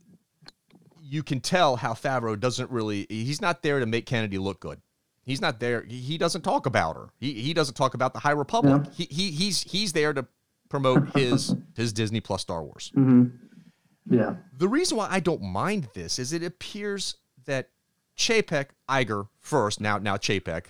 you 1.02 1.22
can 1.22 1.40
tell 1.40 1.76
how 1.76 1.92
Favreau 1.92 2.40
doesn't 2.40 2.70
really. 2.70 3.06
He's 3.10 3.42
not 3.42 3.62
there 3.62 3.80
to 3.80 3.86
make 3.86 4.06
Kennedy 4.06 4.38
look 4.38 4.60
good. 4.60 4.80
He's 5.24 5.42
not 5.42 5.60
there. 5.60 5.84
He, 5.84 6.16
doesn't 6.16 6.40
talk 6.40 6.64
about 6.64 6.96
her. 6.96 7.10
He, 7.20 7.34
he 7.34 7.52
doesn't 7.52 7.74
talk 7.74 7.92
about 7.92 8.14
the 8.14 8.20
High 8.20 8.30
Republic. 8.30 8.84
Yeah. 8.86 8.92
He, 8.94 9.14
he 9.14 9.30
he's 9.30 9.62
he's 9.62 9.92
there 9.92 10.14
to 10.14 10.26
promote 10.70 11.10
his 11.14 11.54
his 11.76 11.92
Disney 11.92 12.20
Plus 12.20 12.40
Star 12.40 12.64
Wars. 12.64 12.90
Mm-hmm. 12.96 14.16
Yeah. 14.16 14.36
The 14.56 14.68
reason 14.68 14.96
why 14.96 15.08
I 15.10 15.20
don't 15.20 15.42
mind 15.42 15.88
this 15.92 16.18
is 16.18 16.32
it 16.32 16.42
appears 16.42 17.16
that 17.44 17.68
Chapek 18.16 18.66
Iger 18.88 19.28
first 19.40 19.80
now 19.80 19.98
now 19.98 20.16
Chapek, 20.16 20.66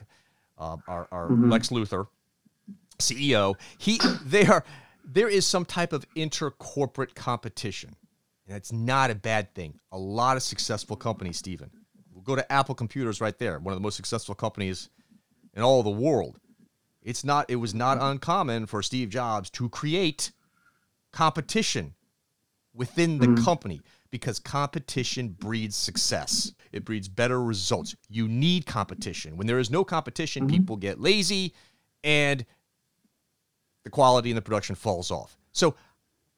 uh, 0.58 0.76
our, 0.86 1.08
our 1.10 1.30
Lex 1.30 1.68
Luthor, 1.68 2.06
CEO. 2.98 3.54
He 3.78 4.00
they 4.24 4.46
are 4.46 4.64
there 5.04 5.28
is 5.28 5.46
some 5.46 5.64
type 5.64 5.92
of 5.92 6.06
intercorporate 6.14 7.14
competition. 7.14 7.96
And 8.46 8.56
it's 8.56 8.72
not 8.72 9.10
a 9.10 9.14
bad 9.14 9.54
thing. 9.54 9.78
A 9.92 9.98
lot 9.98 10.36
of 10.36 10.42
successful 10.42 10.96
companies, 10.96 11.36
Stephen. 11.36 11.70
We'll 12.12 12.22
go 12.22 12.36
to 12.36 12.52
Apple 12.52 12.74
Computers 12.74 13.20
right 13.20 13.38
there, 13.38 13.58
one 13.58 13.72
of 13.72 13.78
the 13.78 13.82
most 13.82 13.96
successful 13.96 14.34
companies 14.34 14.90
in 15.54 15.62
all 15.62 15.82
the 15.82 15.90
world. 15.90 16.38
It's 17.02 17.24
not 17.24 17.46
it 17.48 17.56
was 17.56 17.74
not 17.74 17.98
uncommon 18.00 18.66
for 18.66 18.82
Steve 18.82 19.08
Jobs 19.08 19.50
to 19.50 19.68
create 19.68 20.32
competition 21.12 21.94
within 22.74 23.18
the 23.18 23.40
company 23.42 23.80
because 24.12 24.38
competition 24.38 25.30
breeds 25.30 25.74
success. 25.74 26.52
It 26.70 26.84
breeds 26.84 27.08
better 27.08 27.42
results. 27.42 27.96
You 28.08 28.28
need 28.28 28.66
competition. 28.66 29.36
When 29.36 29.48
there 29.48 29.58
is 29.58 29.70
no 29.70 29.84
competition, 29.84 30.44
mm-hmm. 30.44 30.54
people 30.54 30.76
get 30.76 31.00
lazy 31.00 31.54
and 32.04 32.44
the 33.84 33.90
quality 33.90 34.30
in 34.30 34.36
the 34.36 34.42
production 34.42 34.76
falls 34.76 35.10
off. 35.10 35.36
So, 35.50 35.74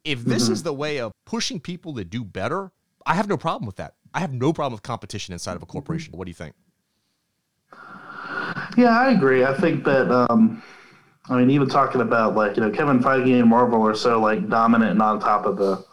if 0.04 0.22
this 0.24 0.44
mm-hmm. 0.44 0.52
is 0.52 0.62
the 0.62 0.72
way 0.72 1.00
of 1.00 1.12
pushing 1.26 1.58
people 1.58 1.94
to 1.94 2.04
do 2.04 2.24
better, 2.24 2.70
I 3.06 3.14
have 3.14 3.28
no 3.28 3.36
problem 3.36 3.66
with 3.66 3.76
that. 3.76 3.94
I 4.12 4.20
have 4.20 4.32
no 4.32 4.52
problem 4.52 4.74
with 4.74 4.82
competition 4.82 5.32
inside 5.32 5.56
of 5.56 5.62
a 5.62 5.66
mm-hmm. 5.66 5.72
corporation. 5.72 6.12
What 6.16 6.26
do 6.26 6.30
you 6.30 6.34
think? 6.34 6.54
Yeah, 8.76 8.98
I 8.98 9.12
agree. 9.12 9.44
I 9.44 9.58
think 9.58 9.84
that 9.84 10.10
um, 10.10 10.62
I 11.28 11.36
mean, 11.36 11.50
even 11.50 11.68
talking 11.68 12.00
about 12.00 12.34
like 12.34 12.56
you 12.56 12.62
know 12.62 12.70
Kevin 12.70 13.00
Feige 13.00 13.40
and 13.40 13.48
Marvel 13.48 13.84
are 13.86 13.94
so 13.94 14.20
like 14.20 14.48
dominant 14.48 14.92
and 14.92 15.02
on 15.02 15.18
top 15.20 15.46
of 15.46 15.56
the 15.56 15.84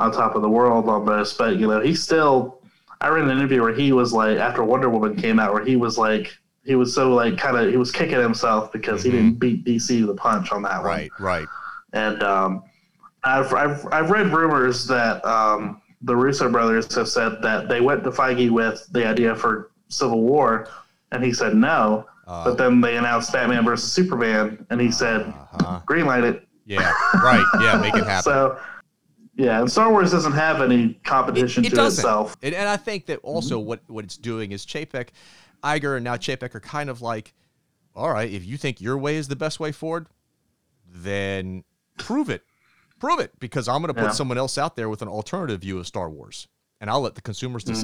on 0.00 0.10
top 0.12 0.34
of 0.34 0.42
the 0.42 0.48
world 0.48 0.88
almost, 0.88 1.38
but 1.38 1.56
you 1.56 1.66
know 1.68 1.80
he's 1.80 2.02
still. 2.02 2.58
I 3.02 3.08
read 3.08 3.24
an 3.24 3.30
interview 3.30 3.62
where 3.62 3.72
he 3.74 3.92
was 3.92 4.12
like 4.12 4.36
after 4.38 4.62
Wonder 4.62 4.90
Woman 4.90 5.16
came 5.16 5.38
out, 5.38 5.54
where 5.54 5.64
he 5.64 5.76
was 5.76 5.96
like 5.96 6.36
he 6.64 6.74
was 6.74 6.94
so 6.94 7.14
like 7.14 7.38
kind 7.38 7.56
of 7.56 7.70
he 7.70 7.76
was 7.78 7.90
kicking 7.90 8.20
himself 8.20 8.70
because 8.72 9.02
he 9.02 9.10
didn't 9.10 9.34
beat 9.38 9.64
DC 9.64 9.88
to 10.00 10.06
the 10.06 10.14
punch 10.14 10.52
on 10.52 10.62
that 10.62 10.78
one. 10.82 10.86
right. 10.86 11.10
Right. 11.18 11.46
And 11.94 12.22
um, 12.22 12.62
I've, 13.24 13.52
I've, 13.54 13.86
I've 13.90 14.10
read 14.10 14.28
rumors 14.32 14.86
that 14.86 15.24
um, 15.24 15.80
the 16.02 16.14
Russo 16.14 16.48
brothers 16.50 16.94
have 16.94 17.08
said 17.08 17.38
that 17.42 17.68
they 17.68 17.80
went 17.80 18.04
to 18.04 18.10
Feige 18.10 18.50
with 18.50 18.86
the 18.92 19.06
idea 19.06 19.34
for 19.34 19.70
Civil 19.88 20.20
War, 20.22 20.68
and 21.12 21.24
he 21.24 21.32
said 21.32 21.56
no. 21.56 22.06
but 22.26 22.54
then 22.56 22.80
they 22.80 22.96
announced 22.96 23.32
Batman 23.32 23.64
versus 23.64 23.90
Superman, 23.92 24.64
and 24.70 24.80
he 24.80 24.90
said, 24.92 25.22
Uh-huh. 25.22 25.80
greenlight 25.86 26.22
it. 26.24 26.46
Yeah, 26.66 26.92
right. 27.14 27.44
Yeah, 27.60 27.78
make 27.80 27.94
it 27.96 28.04
happen. 28.06 28.22
So, 28.22 28.60
yeah, 29.40 29.60
and 29.60 29.70
Star 29.70 29.90
Wars 29.90 30.10
doesn't 30.10 30.32
have 30.32 30.60
any 30.60 30.94
competition 31.04 31.64
it 31.64 31.70
to 31.70 31.76
doesn't. 31.76 32.00
itself. 32.02 32.36
And, 32.42 32.54
and 32.54 32.68
I 32.68 32.76
think 32.76 33.06
that 33.06 33.18
also 33.22 33.58
Mm-hmm. 33.58 33.66
what, 33.68 33.80
what 33.88 34.04
it's 34.04 34.16
doing 34.16 34.52
is 34.52 34.66
Chapek, 34.66 35.08
Iger, 35.64 35.96
and 35.96 36.04
now 36.04 36.16
Chapek 36.16 36.54
are 36.54 36.60
kind 36.60 36.90
of 36.90 37.00
like, 37.02 37.32
all 37.94 38.10
right, 38.12 38.30
if 38.30 38.44
you 38.44 38.56
think 38.56 38.80
your 38.80 38.98
way 38.98 39.16
is 39.16 39.28
the 39.28 39.36
best 39.36 39.58
way 39.60 39.72
forward, 39.72 40.06
then 40.86 41.64
prove 41.98 42.30
it. 42.30 42.42
Prove 42.98 43.18
it 43.20 43.32
because 43.40 43.66
I'm 43.68 43.80
going 43.80 43.88
to 43.88 43.94
put 43.94 44.08
Yeah. 44.08 44.12
someone 44.12 44.38
else 44.38 44.58
out 44.58 44.76
there 44.76 44.88
with 44.88 45.02
an 45.02 45.08
alternative 45.08 45.60
view 45.62 45.78
of 45.78 45.86
Star 45.86 46.08
Wars 46.10 46.48
and 46.80 46.90
I'll 46.90 47.00
let 47.00 47.14
the 47.14 47.22
consumers 47.22 47.64
Mm-hmm. 47.64 47.74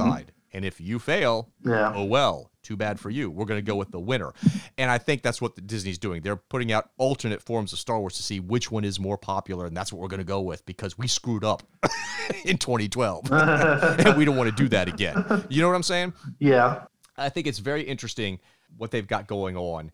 And 0.57 0.65
if 0.65 0.81
you 0.81 0.99
fail, 0.99 1.51
Yeah. 1.65 1.93
oh 1.95 2.05
well, 2.05 2.51
too 2.63 2.77
bad 2.77 2.99
for 2.99 3.11
you. 3.11 3.31
We're 3.31 3.45
going 3.45 3.59
to 3.59 3.63
go 3.63 3.77
with 3.77 3.91
the 3.91 4.01
winner. 4.01 4.33
And 4.79 4.91
I 4.91 4.97
think 4.99 5.23
that's 5.23 5.41
what 5.41 5.55
the 5.55 5.61
Disney's 5.61 5.99
doing. 5.99 6.23
They're 6.23 6.35
putting 6.37 6.73
out 6.73 6.91
alternate 6.97 7.43
forms 7.43 7.73
of 7.75 7.79
Star 7.79 8.01
Wars 8.01 8.15
to 8.17 8.23
see 8.23 8.41
which 8.41 8.71
one 8.71 8.83
is 8.85 8.99
more 8.99 9.19
popular. 9.19 9.67
And 9.67 9.77
that's 9.77 9.93
what 9.93 10.01
we're 10.01 10.09
going 10.09 10.19
to 10.19 10.25
go 10.25 10.41
with 10.41 10.65
because 10.65 10.97
we 10.97 11.07
screwed 11.09 11.45
up 11.45 11.63
in 12.47 12.57
2012. 12.57 13.29
and 13.33 14.17
we 14.17 14.25
don't 14.25 14.37
want 14.37 14.49
to 14.51 14.57
do 14.57 14.69
that 14.71 14.89
again. 14.89 15.15
You 15.51 15.61
know 15.61 15.69
what 15.69 15.77
I'm 15.77 15.83
saying? 15.83 16.15
Yeah. 16.39 16.87
I 17.19 17.29
think 17.29 17.47
it's 17.47 17.59
very 17.59 17.83
interesting 17.83 18.41
what 18.79 18.91
they've 18.91 19.07
got 19.07 19.27
going 19.27 19.57
on. 19.57 19.93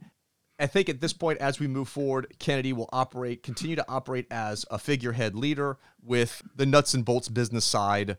I 0.59 0.67
think 0.69 0.89
at 0.89 1.01
this 1.01 1.13
point, 1.13 1.39
as 1.41 1.59
we 1.59 1.67
move 1.67 1.89
forward, 1.89 2.35
Kennedy 2.39 2.73
will 2.73 2.89
operate, 2.93 3.43
continue 3.43 3.75
to 3.75 3.85
operate 3.89 4.27
as 4.31 4.65
a 4.71 4.79
figurehead 4.79 5.35
leader 5.35 5.77
with 6.05 6.41
the 6.55 6.67
nuts 6.67 6.95
and 6.95 7.05
bolts 7.05 7.29
business 7.29 7.65
side 7.65 8.17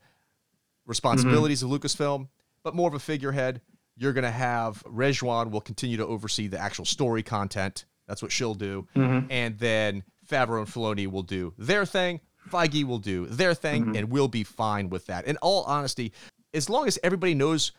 responsibilities 0.85 1.63
mm-hmm. 1.63 1.73
of 1.73 1.81
Lucasfilm, 1.81 2.27
but 2.63 2.75
more 2.75 2.87
of 2.87 2.93
a 2.93 2.99
figurehead. 2.99 3.61
You're 3.95 4.13
going 4.13 4.23
to 4.23 4.31
have 4.31 4.83
Rejwan 4.85 5.51
will 5.51 5.61
continue 5.61 5.97
to 5.97 6.05
oversee 6.05 6.47
the 6.47 6.59
actual 6.59 6.85
story 6.85 7.21
content. 7.21 7.85
That's 8.07 8.21
what 8.21 8.31
she'll 8.31 8.55
do. 8.55 8.87
Mm-hmm. 8.95 9.27
And 9.29 9.57
then 9.59 10.03
Favreau 10.27 10.59
and 10.59 10.67
Filoni 10.67 11.07
will 11.07 11.23
do 11.23 11.53
their 11.57 11.85
thing. 11.85 12.19
Feige 12.49 12.83
will 12.83 12.99
do 12.99 13.25
their 13.27 13.53
thing, 13.53 13.85
mm-hmm. 13.85 13.95
and 13.95 14.09
we'll 14.09 14.27
be 14.27 14.43
fine 14.43 14.89
with 14.89 15.05
that. 15.05 15.25
In 15.25 15.37
all 15.37 15.63
honesty, 15.63 16.11
as 16.53 16.69
long 16.69 16.87
as 16.87 16.99
everybody 17.03 17.33
knows 17.33 17.71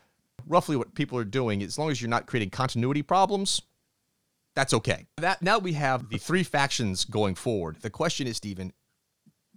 roughly 0.47 0.77
what 0.77 0.95
people 0.95 1.19
are 1.19 1.25
doing, 1.25 1.63
as 1.63 1.79
long 1.79 1.91
as 1.91 2.01
you're 2.01 2.09
not 2.09 2.27
creating 2.27 2.51
continuity 2.51 3.03
problems, 3.03 3.61
that's 4.55 4.73
okay. 4.73 5.07
That 5.19 5.43
now 5.43 5.59
we 5.59 5.73
have 5.75 6.09
the 6.09 6.19
three 6.19 6.45
factions 6.45 7.05
going 7.05 7.35
forward. 7.35 7.79
The 7.83 7.91
question 7.91 8.27
is, 8.27 8.37
Stephen, 8.37 8.73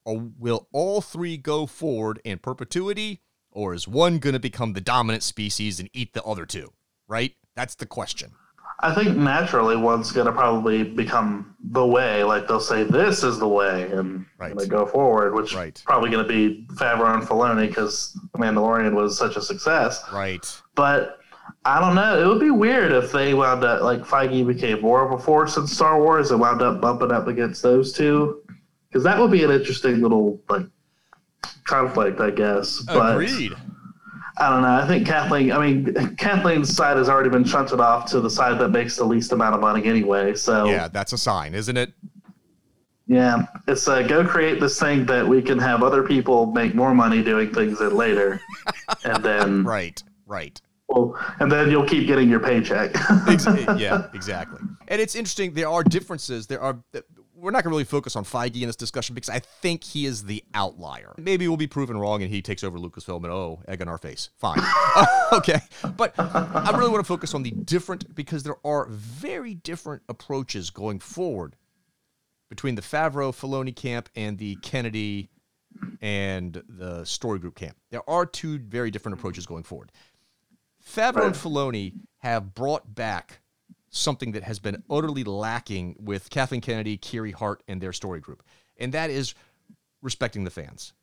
will 0.05 0.67
all 0.71 1.01
three 1.01 1.37
go 1.37 1.65
forward 1.65 2.19
in 2.23 2.39
perpetuity, 2.39 3.21
or 3.57 3.73
is 3.73 3.87
one 3.87 4.19
going 4.19 4.33
to 4.33 4.39
become 4.39 4.73
the 4.73 4.81
dominant 4.81 5.23
species 5.23 5.79
and 5.79 5.89
eat 5.91 6.13
the 6.13 6.23
other 6.23 6.45
two? 6.45 6.71
Right? 7.07 7.33
That's 7.55 7.73
the 7.73 7.87
question. 7.87 8.33
I 8.81 8.93
think 8.93 9.17
naturally 9.17 9.75
one's 9.75 10.11
going 10.11 10.27
to 10.27 10.31
probably 10.31 10.83
become 10.83 11.55
the 11.71 11.83
way. 11.83 12.23
Like 12.23 12.47
they'll 12.47 12.59
say, 12.59 12.83
this 12.83 13.23
is 13.23 13.39
the 13.39 13.47
way, 13.47 13.89
and 13.91 14.27
Right. 14.37 14.55
they 14.55 14.67
go 14.67 14.85
forward, 14.85 15.33
which 15.33 15.55
Right. 15.55 15.81
probably 15.87 16.11
going 16.11 16.27
to 16.27 16.31
be 16.31 16.67
Favreau 16.75 17.15
and 17.15 17.23
Filoni 17.23 17.67
because 17.67 18.15
Mandalorian 18.37 18.93
was 18.93 19.17
such 19.17 19.35
a 19.35 19.41
success. 19.41 20.03
Right. 20.13 20.45
But 20.75 21.17
I 21.65 21.79
don't 21.79 21.95
know. 21.95 22.21
It 22.21 22.27
would 22.27 22.39
be 22.39 22.51
weird 22.51 22.91
if 22.91 23.11
they 23.11 23.33
wound 23.33 23.63
up 23.63 23.81
like 23.81 24.01
Feige 24.01 24.45
became 24.45 24.81
more 24.81 25.03
of 25.03 25.19
a 25.19 25.23
force 25.23 25.57
in 25.57 25.65
Star 25.65 25.99
Wars 25.99 26.29
and 26.29 26.39
wound 26.39 26.61
up 26.61 26.79
bumping 26.79 27.11
up 27.11 27.27
against 27.27 27.63
those 27.63 27.91
two, 27.91 28.43
because 28.87 29.03
that 29.03 29.19
would 29.19 29.31
be 29.31 29.43
an 29.43 29.49
interesting 29.49 29.99
little 30.01 30.39
like 30.47 30.67
conflict, 31.65 32.19
I 32.19 32.31
guess. 32.31 32.81
But 32.81 33.13
Agreed. 33.13 33.53
I 34.39 34.49
don't 34.51 34.61
know. 34.61 34.67
I 34.75 34.85
think 34.87 35.07
Kathleen. 35.07 35.51
I 35.51 35.65
mean, 35.65 36.15
Kathleen's 36.17 36.75
side 36.75 36.97
has 36.97 37.09
already 37.09 37.29
been 37.29 37.43
shunted 37.43 37.79
off 37.79 38.05
to 38.11 38.21
the 38.21 38.29
side 38.29 38.59
that 38.59 38.69
makes 38.69 38.95
the 38.95 39.03
least 39.03 39.31
amount 39.31 39.55
of 39.55 39.61
money 39.61 39.83
anyway. 39.85 40.35
So 40.35 40.65
Yeah, 40.69 40.87
that's 40.87 41.11
a 41.13 41.17
sign, 41.17 41.55
isn't 41.55 41.75
it? 41.77 41.91
yeah, 43.07 43.45
it's 43.67 43.87
uh, 43.87 44.01
go 44.03 44.23
create 44.25 44.59
this 44.59 44.79
thing 44.79 45.05
that 45.07 45.25
we 45.27 45.41
can 45.41 45.57
have 45.57 45.81
other 45.81 46.03
people 46.03 46.45
make 46.47 46.75
more 46.75 46.93
money 46.93 47.23
doing 47.23 47.51
things 47.53 47.79
in 47.81 47.95
later, 47.95 48.39
and 49.05 49.23
then 49.23 49.63
Right. 49.63 50.03
Right. 50.25 50.59
well, 50.89 51.17
and 51.39 51.49
then 51.51 51.71
you'll 51.71 51.85
keep 51.87 52.05
getting 52.05 52.29
your 52.29 52.41
paycheck. 52.41 52.91
Yeah, 53.79 54.07
exactly. 54.13 54.59
And 54.89 55.01
it's 55.01 55.15
interesting. 55.15 55.53
There 55.53 55.69
are 55.69 55.83
differences. 55.83 56.47
There 56.47 56.61
are. 56.61 56.77
We're 57.39 57.51
not 57.51 57.63
going 57.63 57.71
to 57.71 57.75
really 57.75 57.83
focus 57.83 58.15
on 58.15 58.23
Feige 58.23 58.61
in 58.61 58.67
this 58.67 58.75
discussion 58.75 59.13
because 59.13 59.29
I 59.29 59.39
think 59.39 59.83
he 59.83 60.07
is 60.07 60.23
the 60.23 60.43
outlier. 60.55 61.13
Maybe 61.17 61.47
we'll 61.47 61.55
be 61.55 61.67
proven 61.67 61.95
wrong 61.95 62.23
and 62.23 62.31
he 62.33 62.41
takes 62.41 62.63
over 62.63 62.79
Lucasfilm 62.79 63.23
and 63.23 63.31
oh, 63.31 63.61
egg 63.67 63.79
on 63.79 63.87
our 63.87 63.99
face. 63.99 64.31
Fine. 64.39 64.59
okay. 65.31 65.59
But 65.95 66.15
I 66.17 66.71
really 66.75 66.89
want 66.89 67.03
to 67.03 67.07
focus 67.07 67.35
on 67.35 67.43
the 67.43 67.51
different 67.51 68.15
because 68.15 68.41
there 68.41 68.57
are 68.65 68.87
very 68.87 69.53
different 69.53 70.01
approaches 70.09 70.71
going 70.71 70.99
forward 70.99 71.55
between 72.49 72.73
the 72.73 72.81
Favreau 72.81 73.31
Filoni 73.31 73.75
camp 73.75 74.09
and 74.15 74.39
the 74.39 74.55
Kennedy 74.63 75.29
and 76.01 76.63
the 76.67 77.05
Story 77.05 77.37
Group 77.37 77.53
camp. 77.53 77.77
There 77.91 78.07
are 78.09 78.25
two 78.25 78.57
very 78.57 78.89
different 78.89 79.19
approaches 79.19 79.45
going 79.45 79.63
forward. 79.63 79.91
Favreau 80.83 81.27
and 81.27 81.35
Filoni 81.35 81.93
have 82.19 82.55
brought 82.55 82.95
back 82.95 83.41
something 83.97 84.31
that 84.31 84.43
has 84.43 84.59
been 84.59 84.83
utterly 84.89 85.23
lacking 85.23 85.95
with 85.99 86.29
Kathleen 86.29 86.61
Kennedy, 86.61 86.97
Kiri 86.97 87.31
Hart, 87.31 87.63
and 87.67 87.81
their 87.81 87.93
story 87.93 88.19
group, 88.19 88.43
and 88.77 88.93
that 88.93 89.09
is 89.09 89.33
respecting 90.01 90.43
the 90.43 90.51
fans. 90.51 90.93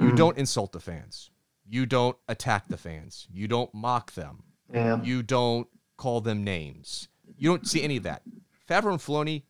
You 0.00 0.10
hmm. 0.10 0.16
don't 0.16 0.38
insult 0.38 0.72
the 0.72 0.80
fans. 0.80 1.30
You 1.66 1.86
don't 1.86 2.16
attack 2.28 2.68
the 2.68 2.76
fans. 2.76 3.26
You 3.32 3.48
don't 3.48 3.72
mock 3.72 4.12
them. 4.12 4.42
yeah. 4.72 5.00
You 5.02 5.22
don't 5.22 5.68
call 5.96 6.20
them 6.20 6.44
names. 6.44 7.08
You 7.36 7.50
don't 7.50 7.66
see 7.66 7.82
any 7.82 7.96
of 7.96 8.02
that. 8.02 8.22
Favreau 8.68 8.92
and 8.92 9.00
Filoni, 9.00 9.42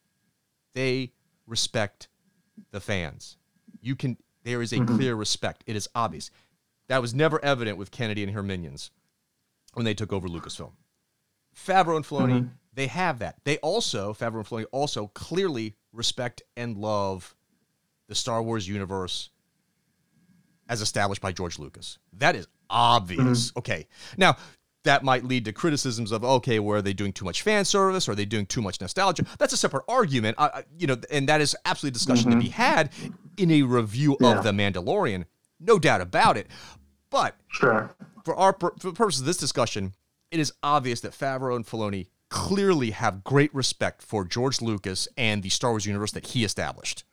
they 0.75 1.13
respect 1.47 2.09
the 2.71 2.81
fans. 2.81 3.37
You 3.81 3.97
can. 3.97 4.17
There 4.45 4.61
is 4.61 4.73
a 4.73 4.77
mm-hmm. 4.77 4.97
clear 4.97 5.15
respect. 5.15 5.63
It 5.67 5.77
is 5.77 5.89
obvious. 5.95 6.31
That 6.89 7.01
was 7.01 7.15
never 7.15 7.43
evident 7.45 7.79
with 7.79 7.91
Kennedy 7.91 8.23
and 8.23 8.33
her 8.33 8.43
minions 8.43 8.91
when 9.75 9.85
they 9.85 9.95
took 9.95 10.13
over 10.13 10.29
Lucasfilm. 10.29 10.73
Favreau 11.55 11.97
and 11.97 12.05
Filoni, 12.05 12.49
they 12.75 12.87
have 12.87 13.19
that. 13.21 13.37
They 13.45 13.59
also, 13.59 14.13
Favreau 14.15 14.37
and 14.39 14.47
Filoni, 14.47 14.67
also 14.73 15.09
clearly 15.09 15.77
respect 15.93 16.43
and 16.57 16.77
love 16.79 17.35
the 18.09 18.15
Star 18.15 18.43
Wars 18.43 18.67
universe 18.67 19.31
as 20.69 20.81
established 20.81 21.21
by 21.21 21.33
George 21.33 21.59
Lucas. 21.59 21.99
That 22.15 22.35
is 22.37 22.47
obvious. 22.71 23.51
Mm-hmm. 23.51 23.59
Okay. 23.59 23.87
Now, 24.17 24.37
that 24.85 25.05
might 25.05 25.25
lead 25.25 25.45
to 25.45 25.53
criticisms 25.53 26.11
of 26.11 26.25
okay, 26.25 26.59
were 26.59 26.83
they 26.83 26.93
doing 26.93 27.13
too 27.13 27.25
much 27.25 27.43
fan 27.43 27.65
service? 27.65 28.09
Are 28.09 28.15
they 28.17 28.25
doing 28.25 28.47
too 28.47 28.61
much 28.63 28.81
nostalgia? 28.81 29.25
That's 29.39 29.53
a 29.53 29.57
separate 29.57 29.85
argument, 29.89 30.37
I, 30.41 30.65
you 30.77 30.87
know, 30.89 30.97
and 31.11 31.29
that 31.29 31.41
is 31.41 31.55
absolutely 31.67 31.91
a 31.95 31.99
discussion 31.99 32.31
to 32.33 32.37
be 32.37 32.49
had 32.49 32.91
in 33.37 33.51
a 33.51 33.63
review 33.63 34.13
Mm-hmm. 34.15 34.25
Yeah. 34.25 34.39
of 34.39 34.45
the 34.45 34.51
Mandalorian, 34.51 35.25
no 35.61 35.79
doubt 35.79 36.01
about 36.01 36.37
it. 36.37 36.49
But 37.11 37.37
Sure. 37.49 37.95
for 38.25 38.35
our 38.35 38.57
for 38.59 38.73
the 38.83 38.93
purposes 38.93 39.21
of 39.21 39.27
this 39.27 39.37
discussion, 39.37 39.93
it 40.33 40.41
is 40.41 40.53
obvious 40.63 41.01
that 41.03 41.13
Favreau 41.13 41.55
and 41.55 41.67
Filoni 41.67 42.09
clearly 42.29 42.91
have 42.93 43.23
great 43.23 43.55
respect 43.55 44.03
for 44.03 44.25
George 44.25 44.63
Lucas 44.63 45.07
and 45.19 45.43
the 45.43 45.51
Star 45.51 45.71
Wars 45.71 45.85
universe 45.85 46.13
that 46.13 46.29
he 46.29 46.43
established. 46.45 47.05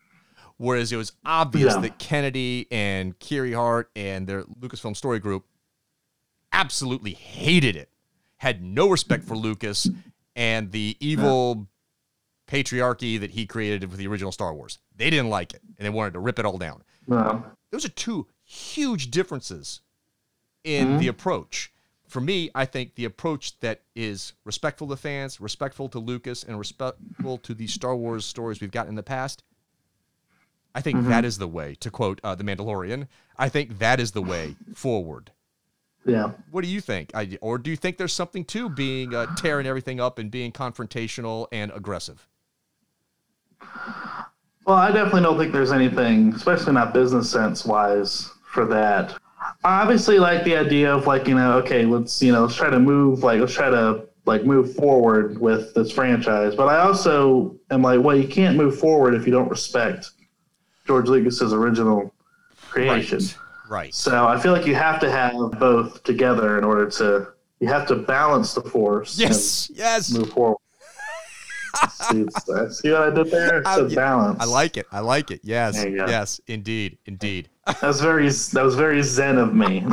Whereas 0.58 0.92
it 0.92 0.98
was 0.98 1.12
obvious 1.26 1.74
Yeah. 1.76 1.82
that 1.82 2.00
Kennedy 2.00 2.68
and 2.72 3.18
Kiri 3.20 3.54
Hart 3.54 3.92
and 3.96 4.26
their 4.26 4.44
Lucasfilm 4.44 4.96
Story 4.96 5.20
Group 5.20 5.46
absolutely 6.52 7.14
hated 7.14 7.76
it, 7.76 7.90
had 8.38 8.64
no 8.64 8.90
respect 8.90 9.26
for 9.26 9.36
Lucas 9.36 9.90
and 10.36 10.72
the 10.72 10.96
evil 11.00 11.68
patriarchy 12.48 13.20
that 13.20 13.32
he 13.32 13.46
created 13.46 13.90
with 13.90 14.00
the 14.00 14.08
original 14.08 14.32
Star 14.32 14.54
Wars. 14.54 14.80
They 14.96 15.10
didn't 15.10 15.30
like 15.30 15.54
it 15.54 15.62
and 15.78 15.86
they 15.86 15.90
wanted 15.90 16.14
to 16.14 16.20
rip 16.20 16.40
it 16.40 16.46
all 16.46 16.58
down 16.58 16.84
No. 17.08 17.44
those 17.72 17.86
are 17.86 17.90
two 17.90 18.28
huge 18.44 19.12
differences 19.12 19.82
in 20.64 20.88
mm-hmm. 20.88 20.98
the 21.00 21.08
approach. 21.10 21.72
For 22.10 22.22
me, 22.22 22.50
I 22.56 22.66
think 22.66 22.96
the 22.96 23.06
approach 23.06 23.60
that 23.60 23.84
is 23.96 24.34
respectful 24.44 24.88
to 24.88 24.98
fans, 24.98 25.40
respectful 25.40 25.88
to 25.90 26.00
Lucas, 26.00 26.44
and 26.44 26.58
respectful 26.58 27.38
to 27.38 27.54
the 27.54 27.68
Star 27.68 27.96
Wars 27.96 28.26
stories 28.26 28.60
we've 28.60 28.72
got 28.72 28.88
in 28.88 28.96
the 28.96 29.04
past, 29.04 29.44
I 30.74 30.82
think 30.82 31.08
that 31.08 31.24
is 31.24 31.38
the 31.38 31.48
way, 31.48 31.76
to 31.76 31.92
quote 31.92 32.20
uh, 32.24 32.34
The 32.34 32.44
Mandalorian, 32.44 33.08
I 33.38 33.48
think 33.48 33.78
that 33.78 34.00
is 34.00 34.14
the 34.14 34.24
way 34.24 34.56
forward. 34.74 35.32
Yeah. 36.04 36.32
What 36.50 36.64
do 36.64 36.68
you 36.68 36.82
think? 36.82 37.12
I, 37.14 37.38
or 37.42 37.60
do 37.60 37.70
you 37.70 37.76
think 37.76 37.98
there's 37.98 38.14
something 38.14 38.44
to 38.46 38.70
being 38.70 39.14
uh, 39.14 39.28
tearing 39.36 39.68
everything 39.68 40.00
up 40.00 40.18
and 40.18 40.32
being 40.32 40.52
confrontational 40.52 41.48
and 41.52 41.72
aggressive? 41.76 42.28
Well, 44.66 44.78
I 44.78 44.92
definitely 44.92 45.22
don't 45.22 45.38
think 45.38 45.54
there's 45.54 45.72
anything, 45.72 46.34
especially 46.34 46.74
not 46.74 46.92
business 46.92 47.30
sense 47.30 47.66
wise, 47.66 48.32
for 48.52 48.66
that. 48.66 49.16
I 49.64 49.82
obviously 49.82 50.20
like 50.20 50.44
the 50.44 50.56
idea 50.56 50.94
of 50.94 51.08
like, 51.08 51.28
you 51.28 51.36
know, 51.36 51.54
okay, 51.60 51.86
let's 51.86 52.22
you 52.22 52.32
know, 52.32 52.44
let's 52.44 52.56
try 52.56 52.70
to 52.70 52.80
move 52.80 53.24
like 53.24 53.40
let's 53.40 53.54
try 53.54 53.70
to 53.70 54.06
like 54.26 54.46
move 54.46 54.76
forward 54.76 55.40
with 55.40 55.74
this 55.74 55.92
franchise. 55.92 56.56
But 56.56 56.68
I 56.68 56.80
also 56.82 57.56
am 57.72 57.82
like, 57.82 58.02
well, 58.02 58.16
you 58.16 58.28
can't 58.28 58.56
move 58.58 58.80
forward 58.80 59.14
if 59.16 59.26
you 59.26 59.32
don't 59.32 59.50
respect 59.50 60.12
George 60.86 61.08
Lucas's 61.08 61.54
original 61.54 62.14
creation. 62.70 63.20
Right. 63.70 63.94
So 63.94 64.28
I 64.28 64.40
feel 64.40 64.52
like 64.52 64.66
you 64.66 64.76
have 64.76 65.00
to 65.02 65.12
have 65.12 65.34
both 65.60 66.04
together 66.04 66.58
in 66.58 66.64
order 66.64 66.90
to 66.92 67.28
you 67.60 67.68
have 67.68 67.88
to 67.88 67.96
balance 67.96 68.54
the 68.54 68.62
force. 68.62 69.20
Yes. 69.20 69.70
Yes. 69.74 70.12
Move 70.12 70.32
forward. 70.32 70.58
see, 71.92 72.26
see 72.72 72.92
what 72.92 73.02
I 73.02 73.10
did 73.12 73.32
there? 73.32 73.60
It's 73.60 73.68
I- 73.68 73.80
a 73.80 73.90
balance. 73.90 74.40
I 74.42 74.46
like 74.46 74.78
it. 74.78 74.88
I 74.92 75.02
like 75.02 75.30
it. 75.32 75.42
Yes. 75.44 75.76
There 75.76 75.90
you 75.90 75.98
go. 75.98 76.08
Yes. 76.08 76.40
Indeed. 76.48 76.98
Indeed. 77.06 77.50
That 77.82 77.82
was 77.84 78.02
very 78.02 78.28
that 78.30 78.64
was 78.64 78.76
very 78.76 79.02
zen 79.04 79.38
of 79.38 79.54
me. 79.54 79.84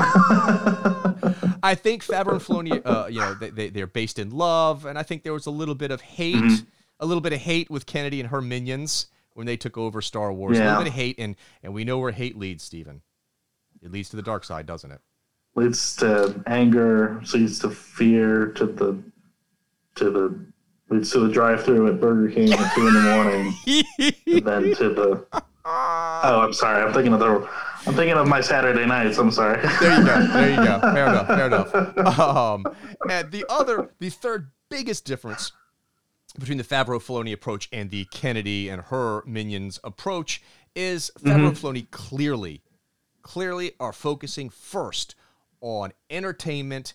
I 1.63 1.75
think 1.75 2.05
Favreau 2.05 2.33
and 2.33 2.41
Filoni, 2.41 2.83
uh, 2.85 3.07
you 3.09 3.21
know, 3.21 3.35
they, 3.35 3.51
they 3.51 3.69
they're 3.71 3.87
based 3.87 4.19
in 4.19 4.31
love, 4.31 4.85
and 4.87 4.99
I 4.99 5.03
think 5.03 5.23
there 5.23 5.33
was 5.33 5.47
a 5.47 5.51
little 5.51 5.75
bit 5.75 5.91
of 5.91 6.01
hate, 6.01 6.37
Mm-hmm. 6.37 6.65
a 7.01 7.07
little 7.07 7.21
bit 7.21 7.33
of 7.33 7.41
hate 7.41 7.71
with 7.71 7.87
Kennedy 7.87 8.21
and 8.21 8.31
her 8.31 8.41
minions 8.41 9.07
when 9.35 9.47
they 9.47 9.57
took 9.57 9.77
over 9.77 10.01
Star 10.01 10.33
Wars. 10.33 10.59
A 10.59 10.63
little 10.63 10.79
bit 10.79 10.89
of 10.89 10.95
hate, 10.95 11.17
and 11.19 11.37
and 11.63 11.75
we 11.75 11.85
know 11.85 11.99
where 11.99 12.13
hate 12.13 12.37
leads, 12.39 12.63
Stephen. 12.65 13.03
It 13.83 13.91
leads 13.93 14.09
to 14.11 14.17
the 14.17 14.23
dark 14.23 14.45
side, 14.45 14.67
doesn't 14.67 14.91
it? 14.93 15.01
leads 15.55 15.97
to 15.97 16.43
anger, 16.47 17.21
leads 17.33 17.59
to 17.61 17.71
fear, 17.71 18.47
to 18.53 18.67
the 18.67 18.99
to 19.97 20.11
the 20.11 20.47
leads 20.91 21.11
to 21.11 21.21
the 21.21 21.33
drive 21.33 21.65
through 21.65 21.89
at 21.89 22.01
Burger 22.01 22.31
King 22.33 22.53
at 22.53 22.75
two 22.75 22.87
in 22.89 22.95
the 22.95 23.01
morning, 23.01 23.55
and 24.27 24.45
then 24.47 24.75
to 24.77 24.89
the 24.91 25.27
Oh, 25.69 26.41
I'm 26.45 26.53
sorry. 26.53 26.81
I'm 26.85 26.93
thinking 26.93 27.13
of 27.13 27.19
the 27.19 27.49
I'm 27.87 27.95
thinking 27.95 28.17
of 28.17 28.27
my 28.27 28.41
Saturday 28.41 28.85
nights. 28.85 29.19
I'm 29.19 29.31
sorry. 29.31 29.61
There 29.81 29.99
you 29.99 30.05
go. 30.05 30.27
There 30.33 30.51
you 30.51 30.57
go. 30.57 30.81
Fair 30.93 31.07
enough. 31.07 31.27
Fair 31.29 31.47
enough. 31.47 32.19
Um, 32.19 32.67
and 33.09 33.31
the 33.31 33.45
other, 33.49 33.91
the 34.01 34.11
third 34.11 34.51
biggest 34.69 35.05
difference 35.05 35.53
between 36.39 36.59
the 36.59 36.65
Favreau 36.65 37.01
Filoni 37.01 37.33
approach 37.33 37.69
and 37.73 37.91
the 37.91 38.05
Kennedy 38.07 38.69
and 38.69 38.83
her 38.83 39.23
minions 39.25 39.79
approach 39.85 40.43
is 40.75 41.11
Favreau 41.21 41.49
and 41.49 41.57
Filoni 41.57 41.91
clearly, 41.91 42.63
clearly 43.23 43.73
are 43.79 43.93
focusing 43.93 44.51
first 44.51 45.15
on 45.61 45.93
entertainment 46.11 46.95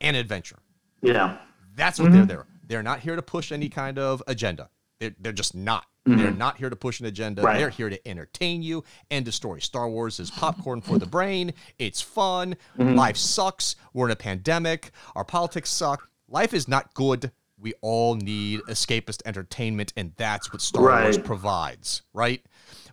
and 0.00 0.16
adventure. 0.16 0.58
yeah. 1.02 1.38
That's 1.74 1.98
what 1.98 2.12
they're 2.12 2.26
there. 2.26 2.46
They're 2.66 2.82
not 2.82 3.00
here 3.00 3.16
to 3.16 3.22
push 3.22 3.50
any 3.50 3.70
kind 3.70 3.98
of 3.98 4.22
agenda. 4.26 4.68
They're, 5.02 5.14
they're 5.18 5.32
just 5.32 5.54
not. 5.56 5.86
Mm-hmm. 6.06 6.18
They're 6.18 6.30
not 6.30 6.58
here 6.58 6.70
to 6.70 6.76
push 6.76 7.00
an 7.00 7.06
agenda. 7.06 7.42
Right. 7.42 7.58
They're 7.58 7.70
here 7.70 7.90
to 7.90 8.08
entertain 8.08 8.62
you. 8.62 8.84
End 9.10 9.26
of 9.26 9.34
story. 9.34 9.60
Star 9.60 9.88
Wars 9.88 10.20
is 10.20 10.30
popcorn 10.30 10.80
for 10.80 10.98
the 10.98 11.06
brain. 11.06 11.54
It's 11.78 12.00
fun. 12.00 12.56
Mm-hmm. 12.78 12.94
Life 12.94 13.16
sucks. 13.16 13.74
We're 13.92 14.06
in 14.06 14.12
a 14.12 14.16
pandemic. 14.16 14.92
Our 15.16 15.24
politics 15.24 15.70
suck. 15.70 16.08
Life 16.28 16.54
is 16.54 16.68
not 16.68 16.94
good. 16.94 17.32
We 17.58 17.74
all 17.80 18.14
need 18.14 18.60
escapist 18.68 19.22
entertainment, 19.26 19.92
and 19.96 20.12
that's 20.16 20.52
what 20.52 20.62
Star 20.62 21.02
Wars 21.02 21.18
provides, 21.18 22.02
right? 22.12 22.44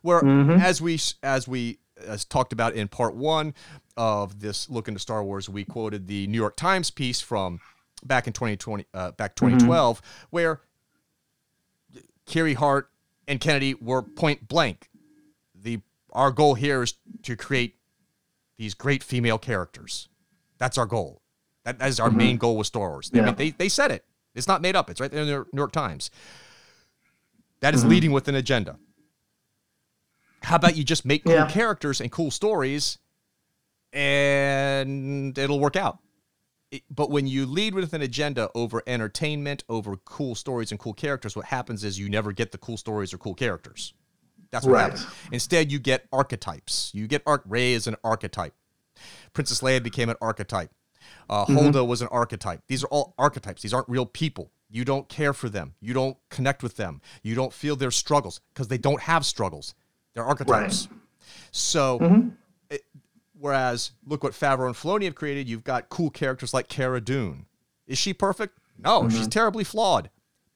Where 0.02 0.22
mm-hmm. 0.22 0.62
as 0.62 0.82
we 0.82 1.00
as 1.24 1.48
we 1.48 1.80
as 2.08 2.26
talked 2.26 2.54
about 2.54 2.74
in 2.74 2.88
part 2.88 3.16
one 3.16 3.54
of 3.98 4.40
this 4.40 4.70
look 4.70 4.88
into 4.88 5.00
Star 5.00 5.24
Wars, 5.24 5.48
we 5.48 5.64
quoted 5.64 6.08
the 6.08 6.28
New 6.28 6.38
York 6.38 6.56
Times 6.56 6.92
piece 6.92 7.22
from 7.22 7.60
back 8.04 8.28
in 8.28 8.34
2020, 8.34 8.86
uh, 8.94 9.12
back 9.12 9.36
2012, 9.36 10.02
where 10.30 10.62
Kiri 12.30 12.54
Hart 12.54 12.90
and 13.28 13.40
Kennedy 13.40 13.74
were 13.74 14.02
point 14.02 14.48
blank. 14.48 14.90
The 15.54 15.82
our 16.14 16.32
goal 16.32 16.56
here 16.56 16.84
is 16.84 16.94
to 17.24 17.36
create 17.36 17.76
these 18.58 18.74
great 18.74 19.04
female 19.04 19.38
characters. 19.38 20.08
That's 20.58 20.78
our 20.78 20.86
goal. 20.86 21.22
That, 21.66 21.80
that 21.80 21.90
is 21.90 22.00
our 22.00 22.10
main 22.10 22.30
mm-hmm. 22.32 22.38
goal 22.38 22.58
with 22.58 22.68
Star 22.68 22.90
Wars. 22.90 23.12
I 23.14 23.18
Yeah. 23.18 23.26
mean, 23.26 23.36
they, 23.36 23.50
they 23.52 23.70
said 23.70 23.92
it. 23.92 24.06
It's 24.34 24.48
not 24.48 24.62
made 24.62 24.76
up. 24.76 24.90
It's 24.90 25.00
right 25.00 25.12
there 25.12 25.22
in 25.22 25.28
the 25.28 25.34
New 25.34 25.60
York 25.60 25.72
Times. 25.72 26.10
That 27.60 27.74
is 27.76 27.82
mm-hmm. 27.82 27.90
leading 27.90 28.12
with 28.12 28.28
an 28.28 28.36
agenda. 28.36 28.78
How 30.44 30.56
about 30.56 30.76
you 30.78 30.84
just 30.84 31.06
make 31.06 31.24
cool 31.26 31.34
Yeah. 31.34 31.50
characters 31.50 32.02
and 32.02 32.12
cool 32.12 32.32
stories 32.32 32.98
and 33.94 35.38
it'll 35.38 35.60
work 35.60 35.76
out? 35.76 36.00
But 36.92 37.10
when 37.10 37.26
you 37.26 37.46
lead 37.46 37.74
with 37.74 37.94
an 37.94 38.02
agenda 38.02 38.50
over 38.54 38.84
entertainment, 38.86 39.64
over 39.70 39.96
cool 39.98 40.36
stories 40.36 40.72
and 40.72 40.80
cool 40.80 40.94
characters, 40.94 41.36
what 41.36 41.46
happens 41.46 41.84
is 41.84 41.98
you 41.98 42.10
never 42.10 42.32
get 42.32 42.52
the 42.52 42.58
cool 42.60 42.78
stories 42.78 43.14
or 43.14 43.18
cool 43.18 43.34
characters. 43.34 43.94
That's 44.52 44.66
what 44.66 44.74
Right. 44.74 44.82
happens. 44.92 45.06
Instead, 45.32 45.72
you 45.72 45.80
get 45.80 46.08
archetypes. 46.14 46.92
You 46.94 47.08
get 47.08 47.24
Arc 47.26 47.44
Rey 47.48 47.74
is 47.74 47.88
an 47.88 47.96
archetype. 48.04 48.54
Princess 49.34 49.62
Leia 49.62 49.82
became 49.82 50.10
an 50.10 50.16
archetype. 50.22 50.72
Uh, 51.30 51.46
Holdo 51.46 51.88
was 51.88 52.02
an 52.02 52.08
archetype. 52.10 52.62
These 52.68 52.84
are 52.84 52.88
all 52.88 53.14
archetypes. 53.18 53.62
These 53.62 53.74
aren't 53.74 53.90
real 53.90 54.06
people. 54.06 54.52
You 54.70 54.86
don't 54.86 55.08
care 55.10 55.34
for 55.34 55.50
them. 55.50 55.74
You 55.80 55.94
don't 55.94 56.18
connect 56.30 56.62
with 56.62 56.76
them. 56.76 57.02
You 57.24 57.34
don't 57.34 57.54
feel 57.54 57.76
their 57.76 57.90
struggles 57.92 58.42
because 58.54 58.68
they 58.68 58.78
don't 58.78 59.02
have 59.02 59.26
struggles. 59.26 59.74
They're 60.14 60.26
archetypes. 60.26 60.88
So, 61.52 62.32
it- 62.70 62.86
whereas 63.40 63.92
look 64.06 64.24
what 64.24 64.34
Favreau 64.34 64.68
and 64.68 64.76
Filoni 64.76 65.06
have 65.06 65.16
created. 65.16 65.48
You've 65.48 65.64
got 65.64 65.90
cool 65.90 66.10
characters 66.10 66.54
like 66.54 66.68
Cara 66.68 67.02
Dune. 67.02 67.46
Is 67.88 67.98
she 67.98 68.14
perfect? 68.14 68.60
No, 68.78 69.02
mm-hmm. 69.04 69.18
she's 69.18 69.28
terribly 69.28 69.64
flawed, 69.64 70.10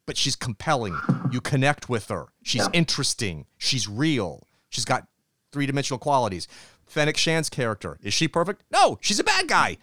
but 0.06 0.18
she's 0.18 0.36
compelling. 0.36 0.98
You 1.32 1.42
connect 1.42 1.90
with 1.90 2.10
her. 2.10 2.28
She's 2.44 2.62
Yeah. 2.62 2.70
interesting. 2.74 3.46
She's 3.58 3.88
real. 3.88 4.48
She's 4.70 4.86
got 4.86 5.08
three 5.52 5.66
dimensional 5.66 6.00
qualities. 6.00 6.48
Fennec 6.86 7.18
Shand's 7.18 7.50
character 7.50 7.98
is 8.04 8.14
she 8.14 8.28
perfect? 8.28 8.64
No, 8.72 8.98
she's 9.02 9.20
a 9.20 9.24
bad 9.24 9.48
guy. 9.48 9.78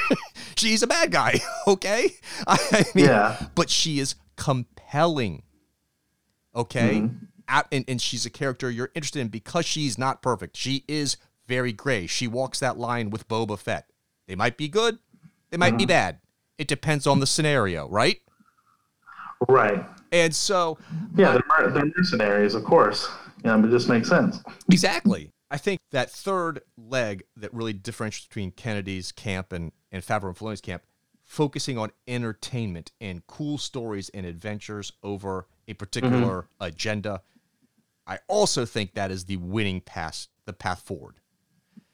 she's 0.56 0.82
a 0.82 0.86
bad 0.86 1.10
guy. 1.10 1.40
Okay, 1.66 2.16
I 2.46 2.84
mean, 2.94 3.06
Yeah. 3.06 3.46
but 3.54 3.70
she 3.70 3.98
is 4.00 4.14
compelling. 4.36 5.42
Okay, 6.54 7.00
mm-hmm. 7.02 7.24
A- 7.48 7.64
and, 7.72 7.84
and 7.88 8.00
she's 8.02 8.26
a 8.26 8.30
character 8.30 8.70
you're 8.70 8.90
interested 8.94 9.20
in 9.20 9.28
because 9.28 9.64
she's 9.64 9.96
not 9.96 10.22
perfect. 10.22 10.56
She 10.56 10.84
is 10.88 11.16
very 11.52 11.72
gray. 11.72 12.06
She 12.06 12.26
walks 12.26 12.60
that 12.60 12.78
line 12.78 13.10
with 13.10 13.28
Boba 13.28 13.58
Fett. 13.58 13.90
They 14.26 14.34
might 14.34 14.56
be 14.56 14.68
good, 14.68 14.98
they 15.50 15.58
might 15.58 15.76
be 15.76 15.84
mm-hmm. 15.84 15.88
bad. 15.88 16.18
It 16.56 16.66
depends 16.66 17.06
on 17.06 17.20
the 17.20 17.26
scenario, 17.26 17.86
right? 17.88 18.20
Right. 19.48 19.84
And 20.12 20.34
so, 20.34 20.78
Yeah, 21.14 21.32
they're, 21.32 21.42
mer- 21.46 21.70
they're 21.70 21.92
mercenaries, 21.94 22.54
of 22.54 22.64
course. 22.64 23.06
Yeah, 23.44 23.58
but 23.58 23.68
it 23.68 23.70
just 23.70 23.88
makes 23.88 24.08
sense. 24.08 24.40
Exactly. 24.70 25.30
I 25.50 25.58
think 25.58 25.80
that 25.90 26.10
third 26.10 26.62
leg 26.78 27.24
that 27.36 27.52
really 27.52 27.74
differentiates 27.74 28.28
between 28.28 28.52
Kennedy's 28.52 29.12
camp 29.12 29.52
and, 29.52 29.72
and 29.90 30.02
Favreau 30.02 30.28
and 30.28 30.36
Filoni's 30.36 30.62
camp, 30.62 30.84
focusing 31.22 31.76
on 31.76 31.90
entertainment 32.08 32.92
and 32.98 33.26
cool 33.26 33.58
stories 33.58 34.08
and 34.14 34.24
adventures 34.24 34.92
over 35.02 35.46
a 35.68 35.74
particular 35.74 36.42
mm-hmm. 36.42 36.64
agenda. 36.64 37.20
I 38.06 38.20
also 38.26 38.64
think 38.64 38.94
that 38.94 39.10
is 39.10 39.26
the 39.26 39.36
winning 39.36 39.82
path, 39.82 40.28
the 40.46 40.54
path 40.54 40.80
forward. 40.80 41.16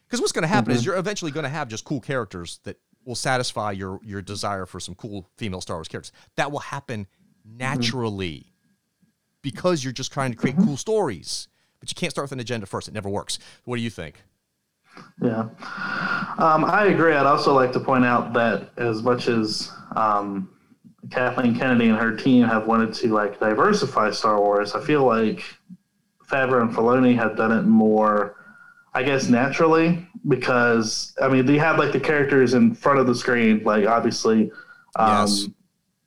Because 0.08 0.20
what's 0.20 0.32
going 0.32 0.42
to 0.42 0.48
happen 0.48 0.72
is 0.72 0.86
you're 0.86 0.96
eventually 0.96 1.30
going 1.30 1.44
to 1.44 1.50
have 1.50 1.68
just 1.68 1.84
cool 1.84 2.00
characters 2.00 2.60
that 2.64 2.78
will 3.04 3.14
satisfy 3.14 3.72
your 3.72 4.00
your 4.02 4.22
desire 4.22 4.64
for 4.64 4.80
some 4.80 4.94
cool 4.94 5.28
female 5.36 5.60
Star 5.60 5.76
Wars 5.76 5.88
characters. 5.88 6.12
That 6.36 6.50
will 6.50 6.60
happen 6.60 7.06
naturally 7.44 8.52
because 9.42 9.84
you're 9.84 9.92
just 9.92 10.12
trying 10.12 10.30
to 10.30 10.36
create 10.36 10.56
cool 10.56 10.76
stories. 10.76 11.48
But 11.80 11.90
you 11.90 11.94
can't 11.94 12.10
start 12.10 12.24
with 12.24 12.32
an 12.32 12.40
agenda 12.40 12.66
first. 12.66 12.88
It 12.88 12.94
never 12.94 13.08
works. 13.08 13.38
What 13.64 13.76
do 13.76 13.82
you 13.82 13.90
think? 13.90 14.22
Yeah, 15.22 15.48
um, 16.38 16.64
I 16.64 16.86
agree. 16.90 17.14
I'd 17.14 17.26
also 17.26 17.54
like 17.54 17.72
to 17.72 17.80
point 17.80 18.04
out 18.04 18.32
that 18.32 18.70
as 18.78 19.02
much 19.02 19.28
as 19.28 19.70
um, 19.94 20.50
Kathleen 21.10 21.56
Kennedy 21.56 21.88
and 21.88 21.98
her 21.98 22.16
team 22.16 22.46
have 22.46 22.66
wanted 22.66 22.94
to 22.94 23.08
like 23.08 23.38
diversify 23.38 24.10
Star 24.10 24.40
Wars, 24.40 24.74
I 24.74 24.84
feel 24.84 25.04
like 25.04 25.44
Favreau 26.26 26.62
and 26.62 26.74
Filoni 26.74 27.14
have 27.16 27.36
done 27.36 27.52
it 27.52 27.62
more, 27.62 28.37
I 28.94 29.02
guess, 29.02 29.28
naturally 29.28 30.06
because 30.26 31.14
I 31.22 31.28
mean 31.28 31.46
they 31.46 31.58
have 31.58 31.78
like 31.78 31.92
the 31.92 32.00
characters 32.00 32.54
in 32.54 32.74
front 32.74 32.98
of 32.98 33.06
the 33.06 33.14
screen, 33.14 33.62
like 33.64 33.86
obviously, 33.86 34.50
um, 34.96 35.20
Yes. 35.20 35.48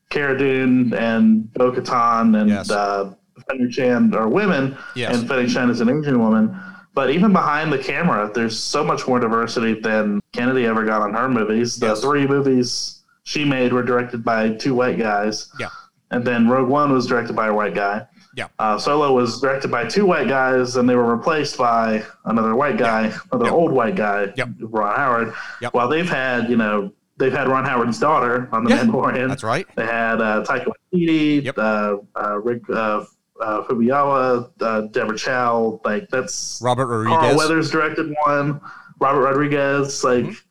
Cara 0.10 0.38
Dune 0.38 0.94
and 0.94 1.52
Bo 1.54 1.72
Katan 1.72 2.40
and 2.40 2.50
Yes. 2.50 2.70
uh, 2.70 3.14
Fennec 3.50 3.72
Shand 3.72 4.16
are 4.16 4.28
women, 4.28 4.76
Yes. 4.96 5.16
and 5.18 5.28
Fennec 5.28 5.50
Shand 5.50 5.72
is 5.72 5.80
an 5.82 5.90
Asian 5.90 6.20
woman. 6.20 6.58
But 6.94 7.10
even 7.12 7.32
behind 7.32 7.72
the 7.72 7.78
camera, 7.78 8.30
there's 8.34 8.60
so 8.60 8.84
much 8.84 9.08
more 9.08 9.20
diversity 9.20 9.80
than 9.80 10.20
Kennedy 10.34 10.66
ever 10.66 10.84
got 10.84 11.02
on 11.02 11.14
her 11.14 11.30
movies. 11.30 11.78
The 11.80 11.88
Yes. 11.88 12.02
three 12.02 12.28
movies 12.28 13.02
she 13.24 13.46
made 13.46 13.72
were 13.72 13.84
directed 13.84 14.26
by 14.26 14.50
two 14.50 14.76
white 14.76 15.00
guys. 15.00 15.50
Yeah. 15.58 15.68
And 16.12 16.26
then 16.26 16.50
Rogue 16.50 16.68
One 16.68 16.92
was 16.92 17.08
directed 17.08 17.34
by 17.36 17.48
a 17.48 17.54
white 17.54 17.74
guy. 17.74 18.06
Yeah. 18.36 18.48
Uh, 18.60 18.78
Solo 18.78 19.14
was 19.14 19.42
directed 19.42 19.70
by 19.72 19.86
two 19.86 20.06
white 20.06 20.28
guys, 20.30 20.78
and 20.78 20.88
they 20.88 20.96
were 20.96 21.14
replaced 21.16 21.58
by 21.58 22.04
another 22.26 22.56
white 22.56 22.78
guy, 22.78 23.12
another 23.32 23.46
Yep. 23.46 23.54
old 23.54 23.72
white 23.72 23.96
guy, 23.96 24.32
Yep. 24.38 24.50
Ron 24.62 24.96
Howard. 24.96 25.34
Yep. 25.62 25.74
While 25.74 25.90
they've 25.90 26.10
had, 26.10 26.50
you 26.50 26.56
know, 26.56 26.94
they've 27.18 27.34
had 27.34 27.48
Ron 27.50 27.66
Howard's 27.66 28.00
daughter 28.00 28.48
on 28.54 28.64
The 28.64 28.70
Yeah, 28.70 28.84
Mandalorian. 28.86 29.28
That's 29.28 29.44
right. 29.44 29.68
They 29.76 29.86
had 29.86 30.22
uh, 30.22 30.44
Taika 30.48 30.68
Waititi, 30.94 31.44
Yep. 31.44 31.58
uh, 31.58 31.98
uh, 32.16 32.38
Rick 32.40 32.62
uh, 32.70 33.04
uh, 33.42 33.64
Famuyiwa, 33.64 34.50
uh, 34.62 34.82
Deborah 34.92 35.18
Chow. 35.18 35.82
Like 35.84 36.08
that's 36.10 36.62
Robert 36.64 36.88
Rodriguez. 36.88 37.18
Carl. 37.20 37.38
Weathers 37.38 37.70
directed 37.72 38.14
one. 38.26 38.62
Robert 39.00 39.22
Rodriguez. 39.22 40.04
Like 40.04 40.26
Mhm. 40.26 40.42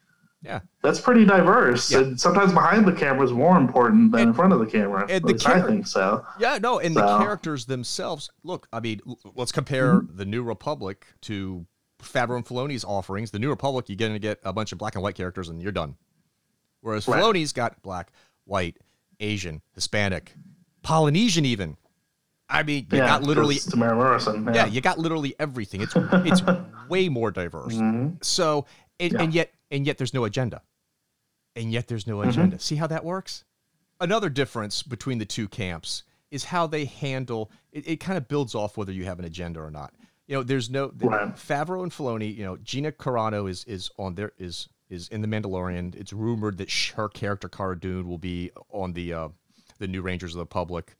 Yeah. 0.43 0.61
That's 0.83 0.99
pretty 1.01 1.27
diverse. 1.27 1.90
Yeah. 1.90 1.99
And 1.99 2.19
sometimes 2.21 2.53
behind 2.53 2.87
the 2.87 2.93
camera 2.93 3.25
is 3.25 3.33
more 3.33 3.59
important 3.59 4.12
than 4.12 4.21
And- 4.23 4.29
in 4.31 4.35
front 4.35 4.53
of 4.55 4.61
the 4.61 4.66
camera. 4.66 5.03
and 5.03 5.11
At 5.11 5.23
the 5.23 5.33
least 5.35 5.47
I 5.47 5.61
think 5.61 5.87
so. 5.87 6.25
Yeah, 6.38 6.59
no, 6.59 6.79
and 6.79 6.97
the 6.97 7.19
characters 7.19 7.66
themselves. 7.66 8.31
Look, 8.45 8.66
I 8.73 8.81
mean, 8.81 9.01
let's 9.35 9.53
compare 9.53 10.01
the 10.09 10.25
New 10.25 10.43
Republic 10.43 11.07
to 11.23 11.66
Favreau 12.03 12.37
and 12.37 12.47
Filoni's 12.47 12.83
offerings. 12.85 13.31
The 13.31 13.38
New 13.38 13.51
Republic, 13.51 13.90
you're 13.90 13.97
going 13.97 14.14
to 14.14 14.19
get 14.19 14.40
a 14.43 14.55
bunch 14.55 14.73
of 14.73 14.79
black 14.79 14.95
and 14.95 15.03
white 15.03 15.16
characters, 15.16 15.51
and 15.51 15.61
you're 15.61 15.71
done. 15.73 15.97
Whereas 16.81 17.07
Right. 17.07 17.23
Filoni's 17.23 17.53
got 17.53 17.83
black, 17.83 18.11
white, 18.47 18.79
Asian, 19.21 19.61
Hispanic, 19.75 20.33
Polynesian, 20.83 21.45
even. 21.45 21.77
I 22.49 22.62
mean, 22.62 22.87
you 22.90 22.99
yeah, 22.99 23.07
got 23.07 23.23
literally 23.23 23.57
Temuera 23.57 23.95
Morrison. 23.95 24.49
yeah, 24.55 24.64
you 24.66 24.81
got 24.81 24.99
literally 24.99 25.35
everything. 25.38 25.83
It's 25.83 25.93
it's 25.95 26.40
way 26.88 27.09
more 27.11 27.31
diverse. 27.31 27.75
Mhm. 27.75 28.25
So 28.25 28.64
and, 28.99 29.12
Yeah. 29.12 29.23
and 29.23 29.35
yet 29.35 29.53
and 29.71 29.87
yet 29.87 29.99
there's 29.99 30.12
no 30.14 30.25
agenda. 30.25 30.62
And 31.61 31.70
yet 31.70 31.88
there's 31.88 32.07
no 32.07 32.16
Mm-hmm. 32.18 32.29
agenda. 32.31 32.59
See 32.59 32.77
how 32.77 32.87
that 32.87 33.05
works? 33.05 33.44
Another 34.01 34.31
difference 34.31 34.83
between 34.83 35.18
the 35.18 35.27
two 35.27 35.46
camps 35.46 36.05
is 36.31 36.44
how 36.44 36.66
they 36.66 36.87
handle 36.87 37.51
it, 37.70 37.87
it 37.87 37.96
kind 38.01 38.16
of 38.16 38.29
builds 38.29 38.55
off 38.55 38.77
whether 38.79 38.92
you 38.92 39.05
have 39.05 39.18
an 39.18 39.27
agenda 39.27 39.61
or 39.61 39.70
not. 39.70 39.92
You 40.27 40.37
know, 40.37 40.42
there's 40.42 40.70
no 40.70 40.90
Right. 40.96 41.35
Favreau 41.37 41.83
and 41.83 41.92
Filoni, 41.92 42.35
you 42.35 42.44
know, 42.44 42.57
Gina 42.57 42.92
Carano 42.92 43.49
is 43.51 43.64
is 43.64 43.90
on 43.99 44.14
there 44.14 44.33
is 44.38 44.68
is 44.88 45.09
in 45.09 45.20
the 45.20 45.29
Mandalorian. 45.29 45.94
It's 45.96 46.12
rumored 46.14 46.57
that 46.59 46.70
sh- 46.70 46.92
her 46.92 47.09
character 47.09 47.49
Cara 47.49 47.79
Dune 47.79 48.09
will 48.09 48.18
be 48.18 48.51
on 48.70 48.92
the 48.94 49.12
uh 49.12 49.29
the 49.79 49.87
New 49.88 50.01
Rangers 50.03 50.35
of 50.35 50.38
the 50.38 50.46
Public 50.46 50.96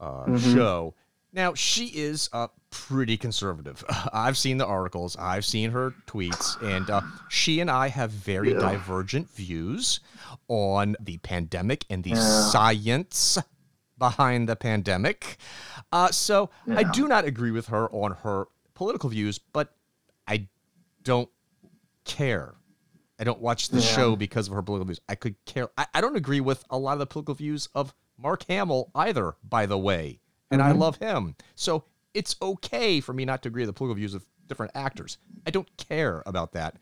uh, 0.00 0.38
show. 0.38 0.94
Now 1.32 1.54
she 1.54 1.86
is 1.88 2.30
uh, 2.32 2.48
pretty 2.70 3.16
conservative. 3.16 3.84
I've 4.12 4.38
seen 4.38 4.58
the 4.58 4.66
articles, 4.66 5.16
I've 5.18 5.44
seen 5.44 5.70
her 5.70 5.94
tweets, 6.06 6.56
and 6.62 6.88
uh, 6.90 7.02
she 7.28 7.60
and 7.60 7.70
I 7.70 7.88
have 7.88 8.10
very 8.10 8.52
Yeah. 8.52 8.58
divergent 8.60 9.28
views 9.30 10.00
on 10.48 10.96
the 11.00 11.18
pandemic 11.18 11.84
and 11.90 12.02
the 12.04 12.10
Yeah. 12.10 12.50
science 12.50 13.38
behind 13.98 14.48
the 14.48 14.56
pandemic. 14.56 15.36
Uh, 15.92 16.10
so 16.10 16.50
I 16.68 16.84
do 16.84 17.08
not 17.08 17.24
agree 17.24 17.50
with 17.50 17.68
her 17.68 17.88
on 17.90 18.12
her 18.12 18.46
political 18.74 19.08
views, 19.10 19.38
but 19.38 19.74
I 20.26 20.48
don't 21.02 21.30
care. 22.04 22.54
I 23.18 23.24
don't 23.24 23.40
watch 23.40 23.70
the 23.70 23.80
Yeah. 23.80 23.94
show 23.96 24.16
because 24.16 24.48
of 24.48 24.54
her 24.54 24.62
political 24.62 24.86
views. 24.86 25.00
I 25.08 25.14
could 25.14 25.42
care. 25.46 25.70
I, 25.78 25.86
I 25.94 26.00
don't 26.00 26.16
agree 26.16 26.40
with 26.40 26.64
a 26.70 26.78
lot 26.78 26.92
of 26.94 26.98
the 26.98 27.06
political 27.06 27.34
views 27.34 27.68
of 27.74 27.94
Mark 28.18 28.44
Hamill 28.48 28.90
either, 28.94 29.36
by 29.42 29.64
the 29.66 29.78
way. 29.78 30.20
And 30.50 30.62
I 30.62 30.72
love 30.72 30.96
him. 30.96 31.34
So 31.54 31.84
it's 32.14 32.36
okay 32.40 33.00
for 33.00 33.12
me 33.12 33.24
not 33.24 33.42
to 33.42 33.48
agree 33.48 33.62
with 33.62 33.68
the 33.68 33.72
political 33.72 33.96
views 33.96 34.14
of 34.14 34.24
different 34.48 34.72
actors. 34.74 35.18
I 35.46 35.50
don't 35.50 35.68
care 35.76 36.22
about 36.26 36.52
that. 36.52 36.76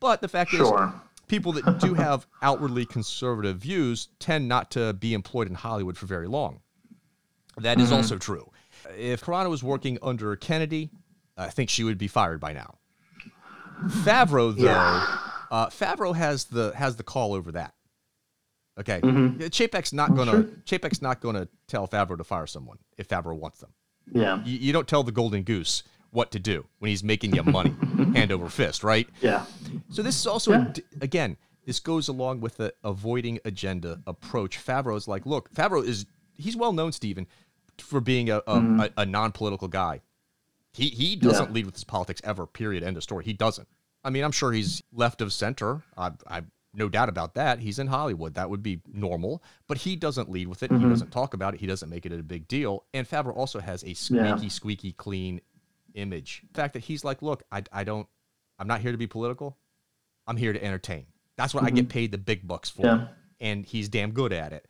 But 0.00 0.20
the 0.20 0.28
fact 0.28 0.50
Sure. 0.50 0.86
is, 0.86 0.92
people 1.28 1.52
that 1.52 1.78
do 1.78 1.94
have 1.94 2.26
outwardly 2.42 2.86
conservative 2.86 3.58
views 3.58 4.08
tend 4.18 4.48
not 4.48 4.70
to 4.72 4.92
be 4.94 5.14
employed 5.14 5.46
in 5.48 5.54
Hollywood 5.54 5.96
for 5.98 6.06
very 6.06 6.26
long. 6.26 6.60
That 7.58 7.78
is 7.80 7.92
also 7.92 8.16
true. 8.16 8.50
If 8.96 9.22
Carano 9.22 9.50
was 9.50 9.62
working 9.62 9.98
under 10.02 10.34
Kennedy, 10.36 10.90
I 11.36 11.50
think 11.50 11.68
she 11.68 11.84
would 11.84 11.98
be 11.98 12.08
fired 12.08 12.40
by 12.40 12.54
now. 12.54 12.78
Favreau, 13.86 14.56
though, 14.56 14.64
Yeah. 14.64 15.18
uh, 15.50 15.66
Favreau 15.68 16.14
has 16.14 16.44
the 16.44 16.72
has 16.76 16.96
the 16.96 17.02
call 17.02 17.34
over 17.34 17.52
that. 17.52 17.74
Okay, 18.78 19.00
Mhm. 19.02 19.38
Chapek's 19.52 19.92
not 19.92 20.14
gonna 20.14 20.30
sure. 20.30 20.44
Chapek's 20.64 21.02
not 21.02 21.20
gonna 21.20 21.46
tell 21.66 21.86
Favreau 21.86 22.16
to 22.16 22.24
fire 22.24 22.46
someone 22.46 22.78
if 22.96 23.06
Favreau 23.08 23.36
wants 23.36 23.60
them. 23.60 23.70
Yeah. 24.12 24.42
You, 24.44 24.58
you 24.58 24.72
don't 24.72 24.88
tell 24.88 25.02
the 25.02 25.12
golden 25.12 25.42
goose 25.42 25.82
what 26.10 26.30
to 26.32 26.38
do 26.38 26.64
when 26.78 26.88
he's 26.90 27.04
making 27.04 27.34
you 27.34 27.42
money 27.42 27.74
hand 28.14 28.32
over 28.32 28.48
fist, 28.48 28.82
right? 28.82 29.08
Yeah. 29.20 29.44
So 29.90 30.02
this 30.02 30.18
is 30.18 30.26
also 30.26 30.52
Yeah. 30.52 30.72
again, 31.02 31.36
this 31.66 31.80
goes 31.80 32.08
along 32.08 32.40
with 32.40 32.56
the 32.56 32.72
avoiding 32.82 33.38
agenda 33.44 34.00
approach. 34.06 34.58
Favreau's 34.58 35.06
like, 35.06 35.26
look, 35.26 35.52
Favreau 35.52 35.84
is 35.84 36.06
he's 36.34 36.56
well 36.56 36.72
known, 36.72 36.92
Stephen, 36.92 37.26
for 37.78 38.00
being 38.00 38.30
a 38.30 38.38
a, 38.46 38.56
a, 38.58 38.90
a 38.98 39.06
non-political 39.06 39.68
guy. 39.68 40.00
He 40.72 40.88
he 40.88 41.14
doesn't 41.16 41.48
Yeah. 41.48 41.52
lead 41.52 41.66
with 41.66 41.74
his 41.74 41.84
politics 41.84 42.22
ever. 42.24 42.46
Period. 42.46 42.82
End 42.82 42.96
of 42.96 43.02
story. 43.02 43.24
He 43.24 43.34
doesn't. 43.34 43.68
I 44.02 44.08
mean, 44.10 44.24
I'm 44.24 44.32
sure 44.32 44.50
he's 44.52 44.82
left 44.92 45.20
of 45.20 45.30
center. 45.32 45.82
I 45.96 46.12
I 46.26 46.42
no 46.74 46.88
doubt 46.88 47.08
about 47.08 47.34
that. 47.34 47.58
He's 47.58 47.78
in 47.78 47.86
Hollywood. 47.86 48.34
That 48.34 48.48
would 48.48 48.62
be 48.62 48.80
normal. 48.92 49.42
But 49.66 49.78
he 49.78 49.96
doesn't 49.96 50.30
lead 50.30 50.48
with 50.48 50.62
it. 50.62 50.70
He 50.70 50.76
mm-hmm. 50.76 50.88
doesn't 50.88 51.10
talk 51.10 51.34
about 51.34 51.54
it. 51.54 51.60
He 51.60 51.66
doesn't 51.66 51.88
make 51.88 52.06
it 52.06 52.12
a 52.12 52.22
big 52.22 52.48
deal. 52.48 52.84
And 52.94 53.08
Favreau 53.08 53.36
also 53.36 53.60
has 53.60 53.84
a 53.84 53.94
squeaky, 53.94 54.24
Yeah. 54.24 54.48
squeaky 54.48 54.92
clean 54.92 55.40
image. 55.94 56.42
The 56.52 56.60
fact 56.60 56.74
that 56.74 56.80
he's 56.80 57.04
like, 57.04 57.20
look, 57.20 57.42
I, 57.52 57.62
I 57.72 57.84
don't, 57.84 58.06
I'm 58.58 58.66
not 58.66 58.80
here 58.80 58.92
to 58.92 58.98
be 58.98 59.06
political. 59.06 59.58
I'm 60.26 60.36
here 60.36 60.52
to 60.52 60.64
entertain. 60.64 61.06
That's 61.36 61.54
what 61.54 61.64
I 61.64 61.70
get 61.70 61.84
mm-hmm. 61.84 61.88
paid 61.88 62.12
the 62.12 62.18
big 62.18 62.46
bucks 62.46 62.70
for. 62.70 62.86
Yeah. 62.86 63.08
And 63.40 63.66
he's 63.66 63.88
damn 63.88 64.12
good 64.12 64.32
at 64.32 64.52
it. 64.52 64.66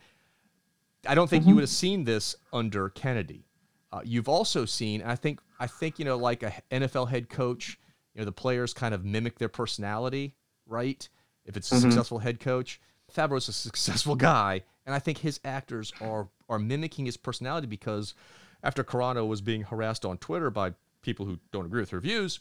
I 1.06 1.14
don't 1.14 1.28
think 1.28 1.42
you 1.42 1.48
mm-hmm. 1.48 1.56
would 1.56 1.62
have 1.62 1.70
seen 1.70 2.04
this 2.04 2.34
under 2.52 2.88
Kennedy. 2.88 3.46
Uh, 3.92 4.00
you've 4.04 4.28
also 4.28 4.64
seen, 4.64 5.02
I 5.02 5.16
think, 5.16 5.40
I 5.60 5.66
think 5.66 5.98
you 5.98 6.04
know, 6.04 6.16
like 6.16 6.42
a 6.42 6.52
NFL 6.70 7.10
head 7.10 7.28
coach, 7.28 7.78
you 8.14 8.20
know, 8.20 8.24
the 8.24 8.32
players 8.32 8.72
kind 8.72 8.94
of 8.94 9.04
mimic 9.04 9.38
their 9.38 9.48
personality, 9.48 10.34
right? 10.66 11.06
If 11.44 11.56
it's 11.56 11.70
a 11.70 11.74
mm-hmm. 11.74 11.82
successful 11.82 12.18
head 12.18 12.40
coach, 12.40 12.80
Favreau's 13.14 13.48
a 13.48 13.52
successful 13.52 14.14
guy, 14.16 14.62
and 14.86 14.94
I 14.94 14.98
think 14.98 15.18
his 15.18 15.40
actors 15.44 15.92
are 16.00 16.28
are 16.48 16.58
mimicking 16.58 17.06
his 17.06 17.16
personality 17.16 17.66
because 17.66 18.14
after 18.62 18.84
Carano 18.84 19.26
was 19.26 19.40
being 19.40 19.62
harassed 19.62 20.04
on 20.04 20.18
Twitter 20.18 20.50
by 20.50 20.74
people 21.02 21.26
who 21.26 21.38
don't 21.50 21.66
agree 21.66 21.80
with 21.80 21.90
her 21.90 22.00
views, 22.00 22.40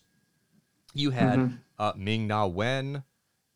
you 0.94 1.12
had 1.12 1.40
mm-hmm. 1.40 1.56
uh, 1.80 1.94
Ming 1.96 2.28
Na 2.28 2.46
Wen 2.46 3.04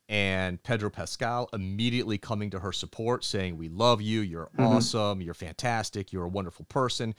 and 0.08 0.62
Pedro 0.63 0.89
Pascal 0.89 1.49
immediately 1.51 2.17
coming 2.17 2.49
to 2.51 2.60
her 2.60 2.71
support, 2.71 3.23
saying, 3.23 3.58
"We 3.58 3.69
love 3.69 4.01
you. 4.01 4.21
You're 4.21 4.45
mm-hmm. 4.45 4.63
awesome. 4.63 5.21
You're 5.21 5.34
fantastic. 5.34 6.12
You're 6.12 6.25
a 6.25 6.29
wonderful 6.29 6.65
person." 6.65 7.15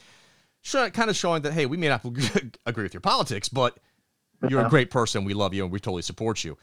Kind 0.73 1.11
of 1.11 1.15
showing 1.15 1.43
that, 1.43 1.53
hey, 1.53 1.67
we 1.67 1.77
may 1.77 1.89
not 1.89 2.05
agree 2.67 2.83
with 2.83 2.93
your 2.93 3.01
politics, 3.01 3.49
but 3.49 3.79
you're 4.49 4.67
a 4.67 4.69
great 4.69 4.91
person. 4.91 5.25
We 5.25 5.33
love 5.33 5.55
you, 5.55 5.63
and 5.63 5.73
we 5.73 5.79
totally 5.79 6.03
support 6.03 6.43
you. 6.43 6.59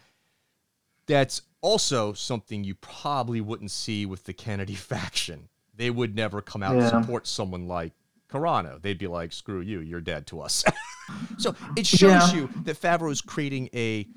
That's 1.08 1.41
also 1.63 2.13
something 2.13 2.63
you 2.63 2.76
probably 2.76 3.41
wouldn't 3.41 3.71
see 3.71 4.06
with 4.06 4.26
the 4.26 4.34
Kennedy 4.34 4.76
faction. 4.91 5.49
They 5.76 5.89
would 5.89 6.15
never 6.15 6.39
come 6.41 6.62
out 6.62 6.76
and 6.76 6.88
support 6.88 7.26
someone 7.26 7.67
like 7.67 7.93
Carano. 8.30 8.80
They'd 8.80 8.99
be 8.99 9.08
like, 9.08 9.34
"Screw 9.34 9.62
you. 9.62 9.80
You're 9.80 10.02
dead 10.02 10.28
to 10.28 10.41
us." 10.41 10.63
so 11.39 11.56
it 11.76 11.88
shows 11.88 12.32
Yeah. 12.32 12.34
you 12.34 12.49
that 12.63 12.80
Favreau 12.80 13.12
is 13.12 13.21
creating 13.21 13.69
a 13.73 14.08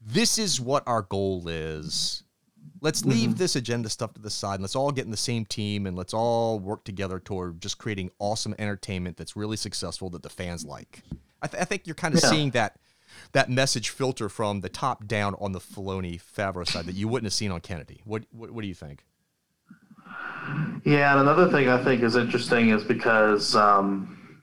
this 0.00 0.36
is 0.36 0.60
what 0.60 0.82
our 0.88 1.02
goal 1.02 1.46
is. 1.46 2.24
Let's 2.80 3.00
mm-hmm. 3.00 3.10
leave 3.10 3.38
this 3.38 3.56
agenda 3.56 3.88
stuff 3.88 4.14
to 4.14 4.20
the 4.20 4.30
side 4.30 4.54
and 4.54 4.62
let's 4.62 4.76
all 4.76 4.90
get 4.90 5.04
in 5.04 5.10
the 5.10 5.16
same 5.16 5.46
team 5.46 5.86
and 5.86 5.96
let's 5.96 6.12
all 6.12 6.58
work 6.58 6.84
together 6.84 7.18
toward 7.20 7.60
just 7.60 7.78
creating 7.78 8.10
awesome 8.18 8.54
entertainment 8.58 9.16
that's 9.16 9.36
really 9.36 9.56
successful 9.56 10.10
that 10.10 10.22
the 10.22 10.28
fans 10.28 10.64
like. 10.64 11.02
I, 11.40 11.46
th- 11.46 11.60
I 11.62 11.64
think 11.64 11.86
you're 11.86 11.94
kind 11.94 12.14
of 12.14 12.22
Yeah. 12.22 12.30
seeing 12.30 12.50
that 12.50 12.78
that 13.32 13.50
message 13.50 13.88
filter 13.90 14.28
from 14.28 14.60
the 14.60 14.68
top 14.68 15.06
down 15.06 15.34
on 15.40 15.52
the 15.52 15.60
Filoni 15.60 16.20
Favreau 16.20 16.66
side 16.68 16.86
that 16.86 16.94
you 16.94 17.08
wouldn't 17.08 17.26
have 17.26 17.32
seen 17.34 17.50
on 17.50 17.60
Kennedy. 17.60 18.00
What 18.04 18.24
what, 18.32 18.50
what 18.50 18.62
do 18.62 18.68
you 18.68 18.74
think? 18.74 19.04
Yeah, 20.84 21.12
and 21.12 21.20
another 21.20 21.50
thing 21.50 21.68
I 21.68 21.82
think 21.82 22.02
is 22.02 22.16
interesting 22.16 22.68
is 22.68 22.84
because, 22.84 23.56
um, 23.56 24.42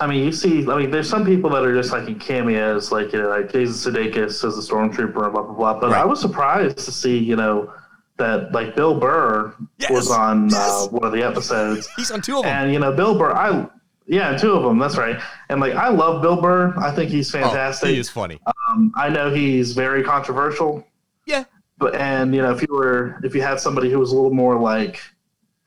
I 0.00 0.06
mean, 0.06 0.22
you 0.24 0.32
see, 0.32 0.60
I 0.70 0.76
mean, 0.76 0.90
there's 0.90 1.08
some 1.08 1.24
people 1.24 1.48
that 1.50 1.64
are 1.64 1.74
just 1.74 1.90
like 1.92 2.06
in 2.06 2.18
cameos, 2.18 2.92
like 2.92 3.12
you 3.12 3.22
know, 3.22 3.28
like 3.28 3.50
Jason 3.50 3.92
Sudeikis 3.94 4.44
as 4.44 4.58
a 4.58 4.72
stormtrooper 4.72 5.24
and 5.24 5.32
blah 5.32 5.42
blah 5.42 5.54
blah. 5.54 5.80
But 5.80 5.90
Right. 5.90 6.02
I 6.02 6.04
was 6.04 6.20
surprised 6.20 6.78
to 6.78 6.92
see, 6.92 7.16
you 7.18 7.36
know, 7.36 7.72
that 8.18 8.52
like 8.52 8.76
Bill 8.76 8.98
Burr 9.00 9.54
Yes, 9.78 9.90
was 9.90 10.10
on 10.10 10.50
yes. 10.50 10.54
uh, 10.56 10.88
one 10.88 11.04
of 11.04 11.12
the 11.12 11.22
episodes, 11.22 11.88
He's 11.96 12.10
on 12.10 12.20
two 12.20 12.36
of 12.38 12.44
them. 12.44 12.52
and 12.64 12.72
you 12.72 12.78
know, 12.78 12.92
Bill 12.92 13.18
Burr, 13.18 13.32
I 13.32 13.66
yeah, 14.08 14.36
two 14.36 14.52
of 14.52 14.62
them, 14.64 14.78
that's 14.78 14.96
right. 14.96 15.20
And 15.50 15.60
like, 15.60 15.74
I 15.74 15.88
love 15.90 16.22
Bill 16.22 16.40
Burr. 16.40 16.74
I 16.78 16.90
think 16.90 17.10
he's 17.10 17.32
oh, 17.34 17.40
fantastic. 17.40 17.90
he 17.90 17.98
is 17.98 18.08
funny. 18.10 18.40
um, 18.68 18.92
I 18.96 19.08
know 19.10 19.30
he's 19.32 19.72
very 19.72 20.02
controversial. 20.02 20.86
yeah. 21.26 21.44
But 21.78 21.94
and 21.94 22.34
you 22.34 22.42
know, 22.42 22.50
if 22.52 22.60
you 22.62 22.68
were 22.74 23.20
if 23.22 23.34
you 23.36 23.42
had 23.42 23.60
somebody 23.60 23.88
who 23.88 24.00
was 24.00 24.10
a 24.10 24.16
little 24.16 24.34
more 24.34 24.58
like, 24.58 25.00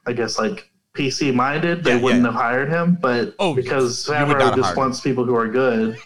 I 0.05 0.11
guess 0.11 0.37
like 0.37 0.69
PC 0.93 1.33
minded, 1.33 1.85
they 1.85 1.91
Yeah, 1.91 1.95
yeah. 1.97 2.03
wouldn't 2.03 2.25
have 2.25 2.33
hired 2.33 2.67
him. 2.69 2.97
But 2.99 3.33
Oh, 3.39 3.55
because 3.55 4.05
Favreau 4.05 4.53
just 4.55 4.75
wants 4.75 4.99
people 4.99 5.23
who 5.23 5.35
are 5.35 5.47
good, 5.47 5.97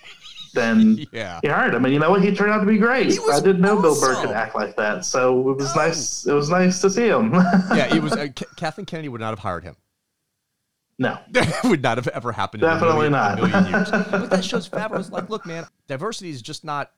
then 0.53 0.99
Yeah. 1.11 1.39
he 1.41 1.47
hired 1.47 1.73
him. 1.73 1.85
And 1.85 1.91
you 1.93 1.99
know 1.99 2.11
what? 2.11 2.21
He 2.21 2.35
turned 2.35 2.51
out 2.51 2.59
to 2.59 2.67
be 2.67 2.77
great. 2.77 3.17
I 3.31 3.39
didn't 3.39 3.61
know 3.61 3.81
Bill 3.81 3.99
Burr 3.99 4.13
could 4.21 4.29
act 4.29 4.53
like 4.53 4.75
that, 4.75 5.05
so 5.05 5.39
it 5.49 5.57
was 5.57 5.75
No. 5.75 5.81
nice. 5.81 6.27
It 6.27 6.33
was 6.33 6.51
nice 6.51 6.81
to 6.81 6.89
see 6.91 7.07
him. 7.07 7.31
Yeah, 7.73 7.95
it 7.95 8.03
was 8.03 8.13
uh, 8.13 8.27
Kathleen 8.57 8.85
Kennedy 8.85 9.09
would 9.09 9.21
not 9.21 9.31
have 9.31 9.39
hired 9.39 9.63
him. 9.63 9.75
No, 10.97 11.19
That 11.31 11.63
would 11.63 11.81
not 11.81 11.97
have 11.97 12.07
ever 12.09 12.31
happened. 12.31 12.63
in 12.63 12.69
a 12.69 12.73
Definitely 12.73 13.09
million- 13.09 13.11
not. 13.11 13.39
A 13.39 13.47
million 13.47 13.65
years. 13.71 13.91
but 14.11 14.29
that 14.29 14.43
shows 14.45 14.67
Favreau's 14.69 15.11
like, 15.11 15.29
look, 15.29 15.45
man, 15.45 15.65
diversity 15.87 16.29
is 16.29 16.41
just 16.41 16.63
not 16.63 16.91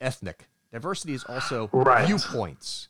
ethnic. 0.00 0.48
Diversity 0.72 1.14
is 1.14 1.24
also 1.24 1.68
Right. 1.72 2.06
viewpoints. 2.06 2.88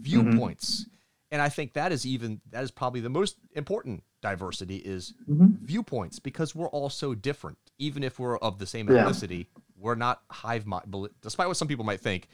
Viewpoints. 0.00 0.82
Mm-hmm. 0.82 0.94
And 1.32 1.42
I 1.42 1.48
think 1.48 1.74
that 1.74 1.92
is 1.92 2.06
even 2.06 2.40
that 2.50 2.62
is 2.62 2.70
probably 2.70 3.00
the 3.00 3.10
most 3.10 3.36
important 3.52 4.02
diversity 4.22 4.76
is 4.76 5.14
mm-hmm. 5.28 5.64
viewpoints 5.64 6.18
because 6.18 6.54
we're 6.54 6.68
all 6.68 6.88
so 6.88 7.14
different. 7.14 7.58
Even 7.78 8.02
if 8.02 8.18
we're 8.18 8.38
of 8.38 8.58
the 8.58 8.66
same 8.66 8.88
Yeah. 8.90 9.04
ethnicity, 9.04 9.46
we're 9.76 9.94
not 9.94 10.22
hive 10.30 10.66
mind. 10.66 10.84
Despite 11.22 11.48
what 11.48 11.56
some 11.56 11.68
people 11.68 11.84
might 11.84 12.00
think, 12.00 12.28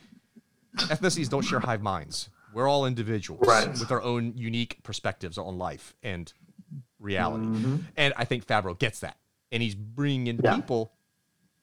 ethnicities 0.76 1.28
don't 1.28 1.42
share 1.42 1.60
hive 1.60 1.82
minds. 1.82 2.28
We're 2.52 2.68
all 2.68 2.86
individuals 2.86 3.46
Right. 3.48 3.68
with 3.68 3.90
our 3.90 4.00
own 4.02 4.34
unique 4.36 4.78
perspectives 4.84 5.38
on 5.38 5.58
life 5.58 5.94
and 6.02 6.32
reality. 7.04 7.80
And 7.96 8.12
I 8.16 8.24
think 8.24 8.46
Favreau 8.46 8.76
gets 8.78 9.00
that. 9.00 9.16
And 9.52 9.62
he's 9.62 9.74
bringing 9.74 10.26
in 10.26 10.40
Yeah. 10.42 10.56
people. 10.56 10.92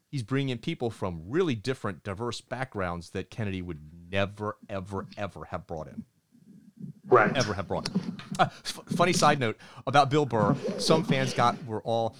He's 0.09 0.23
bringing 0.23 0.49
in 0.49 0.57
people 0.59 0.89
from 0.89 1.21
really 1.27 1.55
different, 1.55 2.03
diverse 2.03 2.41
backgrounds 2.41 3.09
that 3.11 3.29
Kennedy 3.29 3.61
would 3.61 3.79
never, 4.11 4.57
ever, 4.69 5.07
ever 5.17 5.45
have 5.45 5.65
brought 5.67 5.87
in. 5.87 6.03
right. 7.07 7.35
Ever 7.35 7.53
have 7.53 7.67
brought 7.67 7.89
in. 7.89 8.17
Uh, 8.39 8.45
f- 8.49 8.79
funny 8.95 9.13
side 9.13 9.39
note 9.39 9.57
about 9.85 10.09
Bill 10.09 10.25
Burr. 10.25 10.55
Some 10.79 11.03
fans 11.03 11.33
got 11.33 11.61
were 11.65 11.81
all 11.81 12.15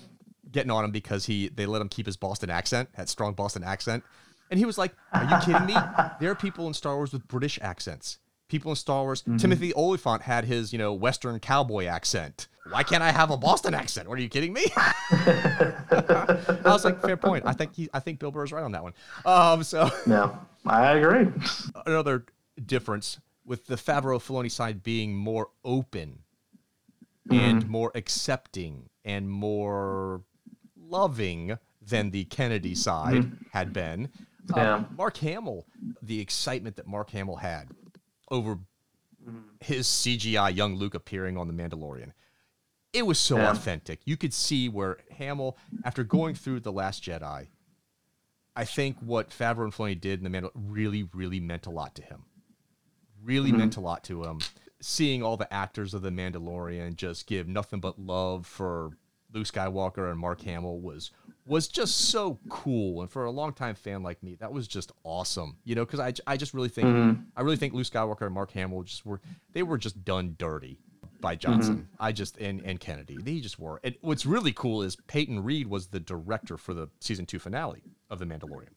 getting 0.52 0.70
on 0.72 0.84
him 0.84 0.92
because 0.92 1.26
he 1.26 1.48
they 1.48 1.66
let 1.66 1.82
him 1.82 1.88
keep 1.90 2.06
his 2.06 2.18
Boston 2.18 2.50
accent, 2.50 2.90
had 2.94 3.08
strong 3.08 3.34
Boston 3.34 3.64
accent, 3.64 4.04
and 4.50 4.58
he 4.60 4.66
was 4.66 4.78
like, 4.78 4.94
"Are 5.14 5.24
you 5.24 5.38
kidding 5.46 5.66
me? 5.66 5.76
There 6.20 6.30
are 6.32 6.36
people 6.36 6.68
in 6.68 6.74
Star 6.74 6.96
Wars 6.98 7.14
with 7.14 7.26
British 7.28 7.58
accents." 7.62 8.20
People 8.50 8.72
in 8.72 8.76
Star 8.76 9.04
Wars, 9.04 9.24
Timothy 9.38 9.74
Olyphant 9.76 10.24
had 10.24 10.44
his, 10.44 10.74
you 10.74 10.78
know, 10.80 10.92
Western 10.94 11.40
cowboy 11.40 11.86
accent. 11.86 12.50
Why 12.70 12.84
can't 12.84 13.02
I 13.04 13.12
have 13.12 13.32
a 13.32 13.38
Boston 13.38 13.74
accent? 13.74 14.08
What 14.08 14.18
are 14.20 14.22
you 14.22 14.30
kidding 14.30 14.54
me? 14.54 14.66
I 14.78 16.62
was 16.66 16.86
like, 16.86 17.02
fair 17.02 17.18
point. 17.18 17.46
I 17.46 17.54
think 17.54 17.74
he, 17.76 17.90
I 17.94 18.00
think 18.00 18.20
Bill 18.20 18.32
Burr's 18.32 18.52
right 18.52 18.64
on 18.64 18.72
that 18.74 18.84
one. 18.84 18.94
Um, 19.26 19.64
so 19.64 19.90
No, 20.06 20.38
I 20.66 20.92
agree. 20.94 21.32
another 21.86 22.26
difference 22.66 23.20
with 23.46 23.66
the 23.66 23.76
Favreau 23.76 24.20
Filoni 24.22 24.52
side 24.52 24.84
being 24.84 25.16
more 25.16 25.50
open 25.66 26.20
and 27.30 27.68
more 27.68 27.92
accepting 27.96 28.90
and 29.06 29.30
more 29.30 30.22
loving 30.78 31.58
than 31.82 32.12
the 32.12 32.26
Kennedy 32.26 32.76
side 32.76 33.32
had 33.54 33.74
been. 33.74 34.10
Uh, 34.54 34.58
Yeah. 34.58 34.84
Mark 34.98 35.18
Hamill, 35.18 35.66
the 36.02 36.20
excitement 36.20 36.76
that 36.76 36.88
Mark 36.88 37.10
Hamill 37.12 37.38
had 37.38 37.70
over 38.30 38.60
his 39.60 39.88
CGI 39.88 40.56
young 40.56 40.76
Luke 40.76 40.94
appearing 40.96 41.38
on 41.38 41.48
The 41.48 41.54
Mandalorian. 41.54 42.12
It 42.94 43.06
was 43.06 43.20
so 43.20 43.38
Yeah. 43.38 43.52
authentic. 43.52 44.02
You 44.06 44.18
could 44.18 44.34
see 44.34 44.68
where 44.68 44.98
Hamill, 45.12 45.58
after 45.84 46.04
going 46.04 46.36
through 46.36 46.60
The 46.60 46.72
Last 46.72 47.04
Jedi, 47.04 47.48
I 48.56 48.66
think 48.66 48.98
what 49.00 49.30
Favreau 49.30 49.64
and 49.64 49.74
Filoni 49.74 50.00
did 50.00 50.24
in 50.24 50.30
The 50.30 50.38
Mandalorian 50.38 50.52
really, 50.56 51.04
really 51.14 51.40
meant 51.40 51.66
a 51.66 51.70
lot 51.70 51.96
to 51.96 52.02
him. 52.02 52.26
Really 53.24 53.50
mm-hmm. 53.50 53.60
meant 53.60 53.78
a 53.78 53.82
lot 53.82 54.04
to 54.06 54.24
him. 54.24 54.40
Seeing 54.82 55.24
all 55.24 55.38
the 55.38 55.52
actors 55.54 55.94
of 55.94 56.02
The 56.02 56.10
Mandalorian 56.10 56.96
just 56.96 57.28
give 57.28 57.48
nothing 57.48 57.80
but 57.80 58.00
love 58.00 58.46
for 58.46 58.92
Luke 59.32 59.48
Skywalker 59.48 60.10
and 60.10 60.20
Mark 60.20 60.42
Hamill 60.42 60.80
was 60.80 61.12
was 61.46 61.68
just 61.68 62.10
so 62.10 62.40
cool. 62.50 63.02
And 63.02 63.10
for 63.10 63.26
a 63.26 63.32
longtime 63.32 63.76
fan 63.76 64.04
like 64.04 64.22
me, 64.22 64.36
that 64.36 64.52
was 64.52 64.68
just 64.68 64.92
awesome. 65.04 65.58
You 65.64 65.76
know, 65.76 65.86
because 65.86 66.00
I, 66.00 66.14
I 66.28 66.38
just 66.38 66.54
really 66.54 66.70
think 66.70 66.88
mm-hmm. 66.88 67.22
I 67.36 67.42
really 67.42 67.58
think 67.58 67.74
Luke 67.74 67.88
Skywalker 67.88 68.26
and 68.26 68.34
Mark 68.34 68.52
Hamill 68.52 68.84
just 68.84 69.06
were 69.06 69.22
they 69.54 69.64
were 69.64 69.78
just 69.78 70.04
done 70.04 70.36
dirty 70.38 70.80
by 71.22 71.36
Johnson. 71.36 71.88
I 72.00 72.12
just 72.12 72.38
and 72.38 72.62
and 72.66 72.80
Kennedy. 72.80 73.18
They 73.22 73.40
just 73.40 73.60
were. 73.60 73.80
And 73.84 73.96
what's 74.02 74.26
really 74.26 74.52
cool 74.52 74.82
is 74.82 74.96
Peyton 75.08 75.44
Reed 75.44 75.68
was 75.68 75.88
the 75.88 76.00
director 76.00 76.58
for 76.58 76.74
the 76.74 76.90
season 77.00 77.26
two 77.26 77.40
finale 77.40 77.84
of 78.10 78.20
The 78.20 78.26
Mandalorian. 78.26 78.74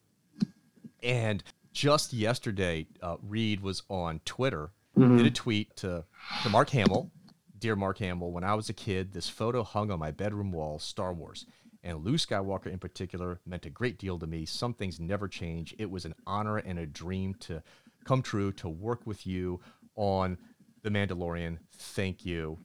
And 1.03 1.43
just 1.73 2.13
yesterday, 2.13 2.87
uh, 3.01 3.17
Reed 3.21 3.61
was 3.61 3.83
on 3.89 4.21
Twitter, 4.25 4.71
did 4.97 5.25
a 5.25 5.31
tweet 5.31 5.75
to, 5.77 6.05
to 6.43 6.49
Mark 6.49 6.69
Hamill. 6.69 7.11
Dear 7.57 7.75
Mark 7.75 7.97
Hamill, 7.97 8.31
when 8.31 8.43
I 8.43 8.53
was 8.53 8.69
a 8.69 8.73
kid, 8.73 9.13
this 9.13 9.27
photo 9.27 9.63
hung 9.63 9.91
on 9.91 9.99
my 9.99 10.11
bedroom 10.11 10.51
wall, 10.51 10.79
Star 10.79 11.13
Wars. 11.13 11.45
And 11.83 12.03
Luke 12.03 12.17
Skywalker 12.17 12.67
in 12.67 12.79
particular 12.79 13.39
meant 13.45 13.65
a 13.65 13.69
great 13.69 13.99
deal 13.99 14.17
to 14.19 14.25
me. 14.25 14.45
Some 14.45 14.73
things 14.73 14.99
never 14.99 15.27
change. 15.27 15.75
It 15.77 15.89
was 15.89 16.05
an 16.05 16.15
honor 16.25 16.57
and 16.57 16.79
a 16.79 16.85
dream 16.85 17.35
to 17.41 17.61
come 18.05 18.21
true 18.21 18.51
to 18.53 18.69
work 18.69 19.05
with 19.05 19.27
you 19.27 19.59
on 19.95 20.37
The 20.85 20.91
Mandalorian. 20.91 21.57
Thank 21.73 22.27
you. 22.27 22.59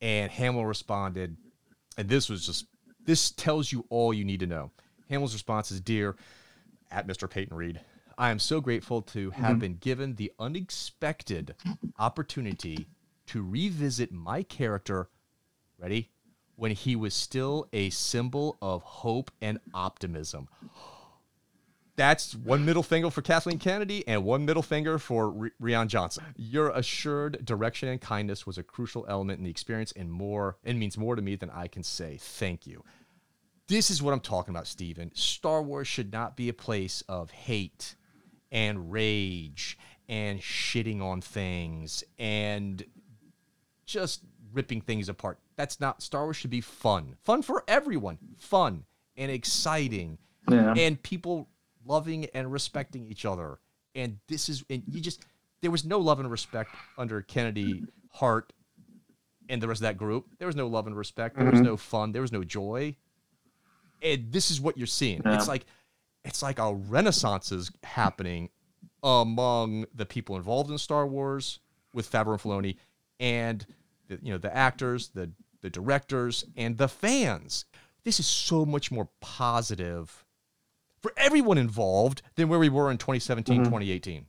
And 0.00 0.28
Hamill 0.32 0.66
responded, 0.66 1.36
and 1.96 2.08
this 2.08 2.28
was 2.28 2.44
just, 2.44 2.66
this 3.04 3.30
tells 3.30 3.70
you 3.70 3.86
all 3.90 4.12
you 4.12 4.24
need 4.24 4.40
to 4.40 4.46
know. 4.48 4.72
Hamill's 5.08 5.34
response 5.34 5.70
is 5.70 5.80
Dear, 5.80 6.16
at 6.90 7.06
Mr. 7.06 7.30
Peyton 7.30 7.56
Reed. 7.56 7.80
I 8.18 8.30
am 8.30 8.40
so 8.40 8.60
grateful 8.60 9.02
to 9.02 9.30
have 9.30 9.50
mm-hmm. 9.50 9.58
been 9.60 9.76
given 9.76 10.16
the 10.16 10.32
unexpected 10.40 11.54
opportunity 11.96 12.88
to 13.26 13.44
revisit 13.44 14.10
my 14.10 14.42
character, 14.42 15.08
ready, 15.78 16.10
when 16.56 16.72
he 16.72 16.96
was 16.96 17.14
still 17.14 17.68
a 17.72 17.90
symbol 17.90 18.58
of 18.60 18.82
hope 18.82 19.30
and 19.40 19.60
optimism. 19.72 20.48
That's 21.96 22.34
one 22.34 22.64
middle 22.64 22.82
finger 22.82 23.10
for 23.10 23.22
Kathleen 23.22 23.58
Kennedy 23.58 24.06
and 24.08 24.24
one 24.24 24.44
middle 24.44 24.62
finger 24.62 24.98
for 24.98 25.30
Ri- 25.30 25.50
Rian 25.62 25.86
Johnson. 25.86 26.24
Your 26.36 26.70
assured 26.70 27.44
direction 27.44 27.88
and 27.88 28.00
kindness 28.00 28.46
was 28.46 28.58
a 28.58 28.62
crucial 28.62 29.06
element 29.08 29.38
in 29.38 29.44
the 29.44 29.50
experience 29.50 29.92
and 29.92 30.10
more 30.10 30.56
and 30.64 30.78
means 30.78 30.98
more 30.98 31.14
to 31.14 31.22
me 31.22 31.36
than 31.36 31.50
I 31.50 31.68
can 31.68 31.84
say. 31.84 32.18
Thank 32.20 32.66
you. 32.66 32.82
This 33.68 33.90
is 33.90 34.02
what 34.02 34.12
I'm 34.12 34.20
talking 34.20 34.52
about, 34.52 34.66
Steven. 34.66 35.10
Star 35.14 35.62
Wars 35.62 35.86
should 35.86 36.12
not 36.12 36.36
be 36.36 36.48
a 36.48 36.52
place 36.52 37.02
of 37.08 37.30
hate 37.30 37.94
and 38.50 38.90
rage 38.90 39.78
and 40.08 40.40
shitting 40.40 41.00
on 41.00 41.20
things 41.20 42.04
and 42.18 42.84
just 43.86 44.22
ripping 44.52 44.80
things 44.80 45.08
apart. 45.08 45.38
That's 45.56 45.80
not 45.80 46.02
Star 46.02 46.24
Wars 46.24 46.36
should 46.36 46.50
be 46.50 46.60
fun. 46.60 47.16
Fun 47.22 47.42
for 47.42 47.64
everyone. 47.68 48.18
Fun 48.36 48.84
and 49.16 49.30
exciting. 49.30 50.18
Yeah. 50.50 50.74
And 50.76 51.02
people 51.02 51.48
loving 51.86 52.26
and 52.34 52.52
respecting 52.52 53.06
each 53.06 53.24
other. 53.24 53.58
And 53.94 54.18
this 54.28 54.48
is 54.48 54.64
and 54.68 54.82
you 54.88 55.00
just 55.00 55.24
there 55.60 55.70
was 55.70 55.84
no 55.84 55.98
love 55.98 56.20
and 56.20 56.30
respect 56.30 56.70
under 56.98 57.22
Kennedy, 57.22 57.84
Hart, 58.10 58.52
and 59.48 59.62
the 59.62 59.68
rest 59.68 59.78
of 59.78 59.84
that 59.84 59.96
group. 59.96 60.26
There 60.38 60.46
was 60.46 60.56
no 60.56 60.66
love 60.66 60.86
and 60.86 60.96
respect. 60.96 61.36
There 61.36 61.44
was 61.46 61.54
mm-hmm. 61.54 61.64
no 61.64 61.76
fun. 61.76 62.12
There 62.12 62.22
was 62.22 62.32
no 62.32 62.44
joy. 62.44 62.96
And 64.02 64.30
this 64.30 64.50
is 64.50 64.60
what 64.60 64.76
you're 64.76 64.86
seeing. 64.86 65.22
Yeah. 65.24 65.36
It's 65.36 65.48
like 65.48 65.64
it's 66.24 66.42
like 66.42 66.58
a 66.58 66.74
renaissance 66.74 67.52
is 67.52 67.70
happening 67.82 68.50
among 69.02 69.86
the 69.94 70.06
people 70.06 70.36
involved 70.36 70.70
in 70.70 70.78
Star 70.78 71.06
Wars 71.06 71.60
with 71.92 72.10
Favreau 72.10 72.32
and 72.32 72.40
Filoni, 72.40 72.76
and 73.20 73.64
the, 74.08 74.18
you 74.22 74.32
know 74.32 74.38
the 74.38 74.54
actors, 74.54 75.08
the 75.14 75.30
the 75.60 75.70
directors, 75.70 76.44
and 76.56 76.76
the 76.76 76.88
fans. 76.88 77.64
This 78.04 78.20
is 78.20 78.26
so 78.26 78.66
much 78.66 78.90
more 78.90 79.08
positive 79.20 80.23
for 81.04 81.12
everyone 81.18 81.58
involved 81.58 82.22
than 82.34 82.48
where 82.48 82.58
we 82.58 82.70
were 82.70 82.90
in 82.90 82.96
2017, 82.96 83.58
2018. 83.58 84.24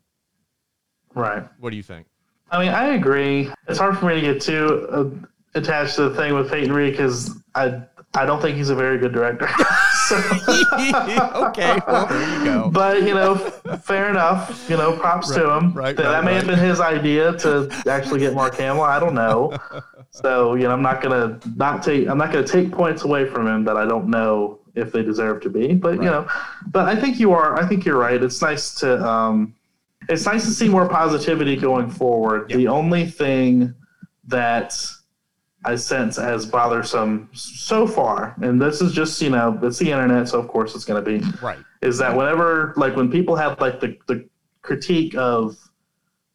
Right. 1.13 1.47
What 1.61 1.69
do 1.69 1.77
you 1.77 1.83
think? 1.83 2.05
I 2.51 2.59
mean, 2.59 2.73
I 2.73 2.95
agree. 2.95 3.49
It's 3.69 3.79
hard 3.79 3.97
for 3.97 4.07
me 4.07 4.15
to 4.15 4.19
get 4.19 4.41
too 4.41 4.85
uh, 4.91 5.57
attached 5.57 5.95
to 5.95 6.09
the 6.09 6.15
thing 6.17 6.33
with 6.33 6.51
Peyton 6.51 6.73
Reed 6.73 6.91
because 6.91 7.33
I 7.55 7.81
I 8.13 8.25
don't 8.25 8.41
think 8.41 8.57
he's 8.57 8.71
a 8.71 8.75
very 8.75 8.97
good 8.97 9.13
director. 9.13 9.47
Okay, 11.47 11.79
well 11.87 12.05
there 12.05 12.37
you 12.37 12.45
go. 12.45 12.69
but 12.69 13.01
you 13.03 13.15
know, 13.15 13.35
fair 13.81 14.09
enough. 14.09 14.69
You 14.69 14.77
know, 14.77 14.95
props 14.97 15.31
to 15.33 15.49
him. 15.49 15.73
right, 15.73 15.95
that, 15.95 16.03
right, 16.03 16.11
that 16.11 16.23
may 16.25 16.35
have 16.35 16.45
been 16.45 16.59
his 16.59 16.79
idea 16.79 17.35
to 17.39 17.71
actually 17.87 18.19
get 18.19 18.35
Mark 18.35 18.55
Hamill. 18.55 18.83
I 18.83 18.99
don't 18.99 19.15
know. 19.15 19.57
So 20.11 20.55
you 20.55 20.63
know, 20.63 20.71
I'm 20.71 20.81
not 20.81 21.01
gonna 21.01 21.39
not 21.57 21.83
take 21.83 22.07
I'm 22.07 22.17
not 22.17 22.31
gonna 22.31 22.47
take 22.47 22.71
points 22.71 23.03
away 23.03 23.27
from 23.27 23.47
him 23.47 23.65
that 23.65 23.75
I 23.75 23.85
don't 23.85 24.07
know 24.07 24.59
if 24.75 24.91
they 24.91 25.03
deserve 25.03 25.41
to 25.41 25.49
be. 25.49 25.73
But 25.73 25.95
you 25.95 26.09
know, 26.09 26.27
but 26.67 26.87
I 26.87 26.95
think 26.95 27.19
you 27.19 27.31
are. 27.33 27.57
I 27.61 27.67
think 27.67 27.85
you're 27.85 27.97
right. 27.97 28.21
It's 28.21 28.41
nice 28.41 28.73
to 28.75 29.03
um, 29.05 29.55
it's 30.09 30.25
nice 30.25 30.45
to 30.45 30.51
see 30.51 30.69
more 30.69 30.87
positivity 30.87 31.55
going 31.55 31.89
forward. 31.89 32.49
The 32.49 32.67
only 32.67 33.05
thing 33.05 33.73
that 34.27 34.79
I 35.63 35.75
sense 35.75 36.19
as 36.19 36.45
bothersome 36.45 37.29
so 37.33 37.87
far, 37.87 38.35
and 38.41 38.61
this 38.61 38.81
is 38.81 38.91
just 38.93 39.21
you 39.21 39.29
know 39.29 39.57
it's 39.63 39.79
the 39.79 39.91
internet, 39.91 40.27
so 40.27 40.39
of 40.39 40.47
course 40.47 40.75
it's 40.75 40.85
going 40.85 41.03
to 41.03 41.09
be 41.19 41.25
Right. 41.41 41.57
is 41.81 41.97
that 41.97 42.15
whenever 42.15 42.73
like 42.77 42.95
when 42.95 43.09
people 43.11 43.35
have 43.35 43.59
like 43.59 43.79
the, 43.79 43.97
the 44.07 44.27
critique 44.61 45.15
of 45.15 45.57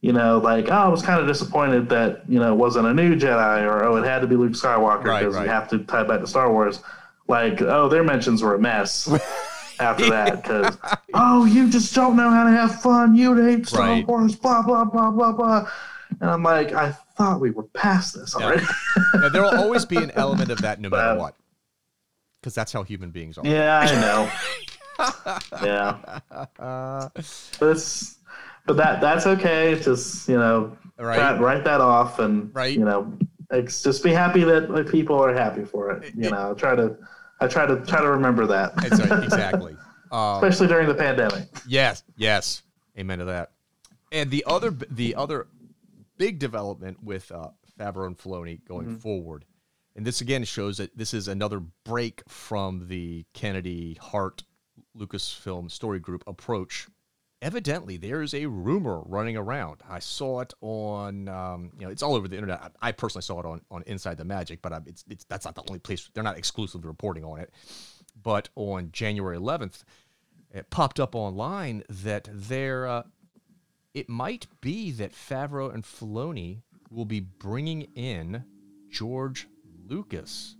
you 0.00 0.12
know 0.12 0.38
like 0.38 0.68
oh 0.68 0.72
I 0.72 0.88
was 0.88 1.02
kind 1.02 1.20
of 1.20 1.26
disappointed 1.26 1.88
that 1.90 2.22
you 2.28 2.38
know 2.40 2.52
it 2.52 2.56
wasn't 2.56 2.86
a 2.86 2.94
new 2.94 3.14
Jedi 3.16 3.62
or 3.64 3.84
oh 3.84 3.96
it 3.96 4.04
had 4.04 4.20
to 4.20 4.26
be 4.26 4.34
Luke 4.36 4.52
Skywalker 4.52 5.04
Right, 5.04 5.20
because 5.20 5.36
right. 5.36 5.44
you 5.44 5.50
have 5.50 5.68
to 5.70 5.78
tie 5.80 6.02
back 6.04 6.20
to 6.20 6.26
Star 6.26 6.50
Wars 6.52 6.82
like 7.30 7.62
oh 7.62 7.88
their 7.88 8.04
mentions 8.04 8.42
were 8.42 8.54
a 8.54 8.58
mess 8.58 9.08
after 9.80 10.10
that 10.10 10.42
because 10.42 10.76
oh 11.14 11.44
you 11.46 11.70
just 11.70 11.94
don't 11.94 12.16
know 12.16 12.28
how 12.28 12.44
to 12.44 12.50
have 12.50 12.82
fun 12.82 13.14
you 13.14 13.34
hate 13.36 13.66
Star 13.66 13.80
Right. 13.86 14.06
Wars 14.06 14.36
blah 14.36 14.62
blah 14.62 14.84
blah 14.84 15.10
blah 15.10 15.32
blah 15.32 15.70
and 16.20 16.28
I'm 16.28 16.42
like 16.42 16.72
I 16.72 16.90
thought 17.16 17.40
we 17.40 17.50
were 17.50 17.62
past 17.74 18.14
this 18.14 18.34
already 18.34 18.64
Now, 19.14 19.28
there 19.30 19.42
will 19.42 19.56
always 19.56 19.86
be 19.86 19.96
an 19.96 20.10
element 20.12 20.50
of 20.50 20.60
that 20.62 20.80
no 20.80 20.90
matter 20.90 21.14
But- 21.14 21.18
what. 21.20 21.34
Because 22.40 22.54
that's 22.54 22.72
how 22.72 22.82
human 22.84 23.10
beings 23.10 23.36
are. 23.36 23.46
Yeah, 23.46 23.80
I 23.80 24.00
know. 24.00 24.30
yeah. 25.62 26.20
But 26.56 27.12
it's 27.60 28.16
but 28.66 28.76
that 28.78 29.00
that's 29.02 29.26
okay. 29.26 29.78
Just 29.78 30.26
you 30.28 30.38
know, 30.38 30.76
Right. 30.98 31.16
try- 31.16 31.38
write 31.38 31.64
that 31.64 31.82
off, 31.82 32.18
and 32.18 32.50
Right. 32.54 32.72
you 32.76 32.84
know, 32.84 33.12
it's 33.50 33.82
just 33.82 34.02
be 34.02 34.10
happy 34.12 34.42
that 34.44 34.88
people 34.90 35.22
are 35.22 35.34
happy 35.34 35.64
for 35.66 35.90
it. 35.90 36.14
You 36.14 36.28
It- 36.28 36.32
know, 36.32 36.54
try 36.54 36.74
to 36.76 36.96
I 37.40 37.46
try 37.46 37.66
to 37.66 37.76
try 37.86 38.00
to 38.02 38.10
remember 38.10 38.46
that, 38.46 38.76
right, 38.76 39.24
exactly. 39.24 39.76
Um, 40.12 40.42
especially 40.42 40.66
during 40.66 40.88
the 40.88 40.94
pandemic. 40.94 41.44
Yes, 41.68 42.02
yes, 42.16 42.62
amen 42.98 43.20
to 43.20 43.26
that. 43.26 43.52
And 44.10 44.28
the 44.28 44.42
other, 44.44 44.72
the 44.72 45.14
other 45.14 45.46
big 46.18 46.40
development 46.40 47.00
with 47.00 47.30
uh, 47.30 47.50
Favreau 47.78 48.08
and 48.08 48.18
Filoni 48.18 48.58
going 48.66 48.86
Mm-hmm. 48.88 48.96
forward, 48.96 49.44
and 49.94 50.04
this 50.04 50.20
again 50.20 50.42
shows 50.42 50.78
that 50.78 50.98
this 50.98 51.14
is 51.14 51.28
another 51.28 51.60
break 51.84 52.22
from 52.26 52.88
the 52.88 53.24
Kennedy 53.34 53.98
Hart 54.00 54.42
Lucasfilm 54.98 55.70
story 55.70 56.00
group 56.00 56.24
approach. 56.26 56.88
Evidently, 57.42 57.96
there 57.96 58.20
is 58.20 58.34
a 58.34 58.44
rumor 58.46 59.00
running 59.06 59.36
around. 59.36 59.82
I 59.88 59.98
saw 59.98 60.40
it 60.40 60.52
on, 60.60 61.26
um, 61.28 61.72
you 61.78 61.86
know, 61.86 61.90
it's 61.90 62.02
all 62.02 62.14
over 62.14 62.28
the 62.28 62.36
internet. 62.36 62.60
I, 62.82 62.88
I 62.88 62.92
personally 62.92 63.22
saw 63.22 63.40
it 63.40 63.46
on, 63.46 63.62
on 63.70 63.82
Inside 63.86 64.18
the 64.18 64.26
Magic, 64.26 64.60
but 64.60 64.74
I, 64.74 64.80
it's, 64.86 65.04
it's 65.08 65.24
that's 65.24 65.46
not 65.46 65.54
the 65.54 65.62
only 65.68 65.78
place. 65.78 66.10
They're 66.12 66.22
not 66.22 66.36
exclusively 66.36 66.86
reporting 66.86 67.24
on 67.24 67.40
it. 67.40 67.50
But 68.22 68.50
on 68.56 68.90
January 68.92 69.38
11th, 69.38 69.84
it 70.52 70.68
popped 70.68 71.00
up 71.00 71.14
online 71.14 71.82
that 71.88 72.28
there, 72.30 72.86
uh, 72.86 73.02
it 73.94 74.10
might 74.10 74.46
be 74.60 74.90
that 74.92 75.12
Favreau 75.12 75.72
and 75.72 75.82
Filoni 75.82 76.60
will 76.90 77.06
be 77.06 77.20
bringing 77.20 77.82
in 77.94 78.44
George 78.90 79.46
Lucas 79.88 80.56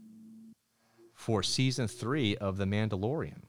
for 1.12 1.42
season 1.42 1.86
three 1.86 2.36
of 2.36 2.56
The 2.56 2.64
Mandalorian. 2.64 3.42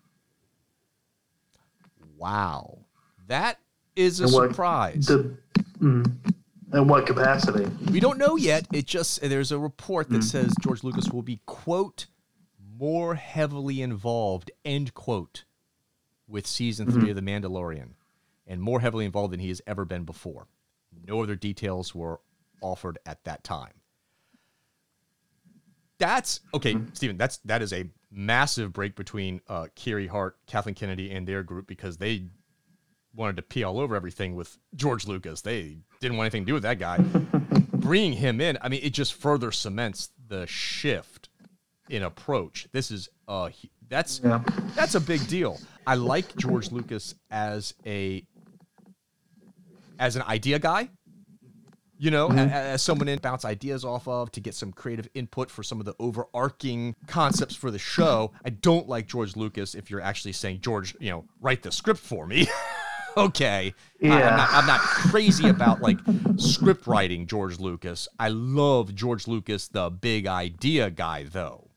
Wow, 2.18 2.80
that 3.32 3.60
is 3.96 4.20
a 4.20 4.26
what- 4.26 4.50
surprise. 4.52 5.06
The, 5.08 5.36
mm, 5.80 6.12
in 6.74 6.88
what 6.88 7.06
capacity? 7.06 7.66
We 7.92 8.00
don't 8.00 8.18
know 8.18 8.36
yet. 8.36 8.68
It 8.72 8.86
just 8.86 9.22
there's 9.22 9.52
a 9.52 9.58
report 9.58 10.10
that 10.10 10.24
says 10.24 10.54
George 10.62 10.84
Lucas 10.84 11.10
will 11.10 11.22
be 11.22 11.42
quote 11.46 12.08
more 12.78 13.16
heavily 13.16 13.82
involved 13.82 14.52
end 14.66 14.94
quote 14.94 15.46
with 16.28 16.48
season 16.48 16.90
three 16.90 17.10
of 17.10 17.16
The 17.16 17.22
Mandalorian, 17.22 17.90
and 18.48 18.62
more 18.62 18.80
heavily 18.80 19.06
involved 19.06 19.34
than 19.34 19.40
he 19.42 19.50
has 19.50 19.62
ever 19.68 19.84
been 19.86 20.04
before. 20.04 20.48
No 21.06 21.22
other 21.22 21.36
details 21.36 21.94
were 21.94 22.22
offered 22.62 22.98
at 23.06 23.24
that 23.26 23.44
time. 23.44 23.74
That's 26.00 26.40
okay, 26.54 26.78
Stephen. 26.94 27.18
That's 27.18 27.38
that 27.46 27.62
is 27.62 27.74
a 27.74 27.86
massive 28.12 28.74
break 28.74 28.96
between 28.96 29.42
uh, 29.48 29.68
Kiri 29.76 30.08
Hart, 30.08 30.38
Kathleen 30.48 30.76
Kennedy, 30.76 31.12
and 31.12 31.28
their 31.28 31.44
group 31.44 31.68
because 31.68 31.98
they 31.98 32.26
wanted 33.16 33.36
to 33.38 33.42
pee 33.42 33.64
all 33.64 33.80
over 33.80 33.96
everything 33.96 34.36
with 34.36 34.58
George 34.76 35.08
Lucas. 35.08 35.42
They 35.42 35.78
didn't 36.00 36.18
want 36.18 36.26
anything 36.28 36.44
to 36.44 36.48
do 36.48 36.54
with 36.54 36.64
that 36.64 36.80
guy. 36.80 36.98
Bringing 37.74 38.14
him 38.14 38.40
in, 38.40 38.58
I 38.62 38.70
mean, 38.70 38.80
it 38.84 38.92
just 38.94 39.14
further 39.14 39.52
cements 39.52 40.10
the 40.28 40.46
shift 40.48 41.30
in 41.90 42.04
approach. 42.04 42.68
This 42.72 42.90
is 42.92 43.10
uh 43.28 43.50
that's 43.90 44.22
Yeah. 44.24 44.44
that's 44.76 44.96
a 44.96 45.02
big 45.02 45.28
deal. 45.28 45.60
I 45.86 45.96
like 45.96 46.36
George 46.38 46.72
Lucas 46.72 47.16
as 47.30 47.74
a 47.86 48.26
as 50.00 50.16
an 50.16 50.22
idea 50.24 50.60
guy. 50.60 50.90
You 51.98 52.10
know, 52.10 52.30
a- 52.32 52.34
as 52.36 52.82
someone 52.82 53.08
in 53.08 53.20
bounce 53.20 53.46
ideas 53.46 53.86
off 53.86 54.08
of 54.08 54.32
to 54.32 54.40
get 54.40 54.56
some 54.56 54.72
creative 54.72 55.08
input 55.14 55.52
for 55.52 55.62
some 55.62 55.80
of 55.80 55.86
the 55.86 55.94
overarching 56.00 56.96
concepts 57.06 57.54
for 57.56 57.70
the 57.70 57.78
show. 57.78 58.32
I 58.44 58.50
don't 58.50 58.88
like 58.90 59.08
George 59.08 59.36
Lucas 59.36 59.76
if 59.76 59.92
you're 59.92 60.02
actually 60.02 60.32
saying, 60.34 60.62
George, 60.62 60.96
you 61.00 61.12
know, 61.12 61.26
write 61.42 61.62
the 61.62 61.72
script 61.72 62.00
for 62.00 62.26
me. 62.26 62.48
okay. 63.18 63.74
I, 64.04 64.06
am 64.06 64.12
Yeah. 64.12 64.36
not, 64.36 64.50
I'm 64.54 64.66
not 64.68 64.80
crazy 64.82 65.48
about 65.56 65.82
like 65.82 65.98
script 66.38 66.88
writing 66.88 67.28
George 67.28 67.60
Lucas. 67.60 68.08
I 68.20 68.30
love 68.30 68.94
George 68.96 69.28
Lucas, 69.28 69.68
the 69.68 69.90
big 69.90 70.28
idea 70.28 70.90
guy, 70.90 71.24
though. 71.24 71.68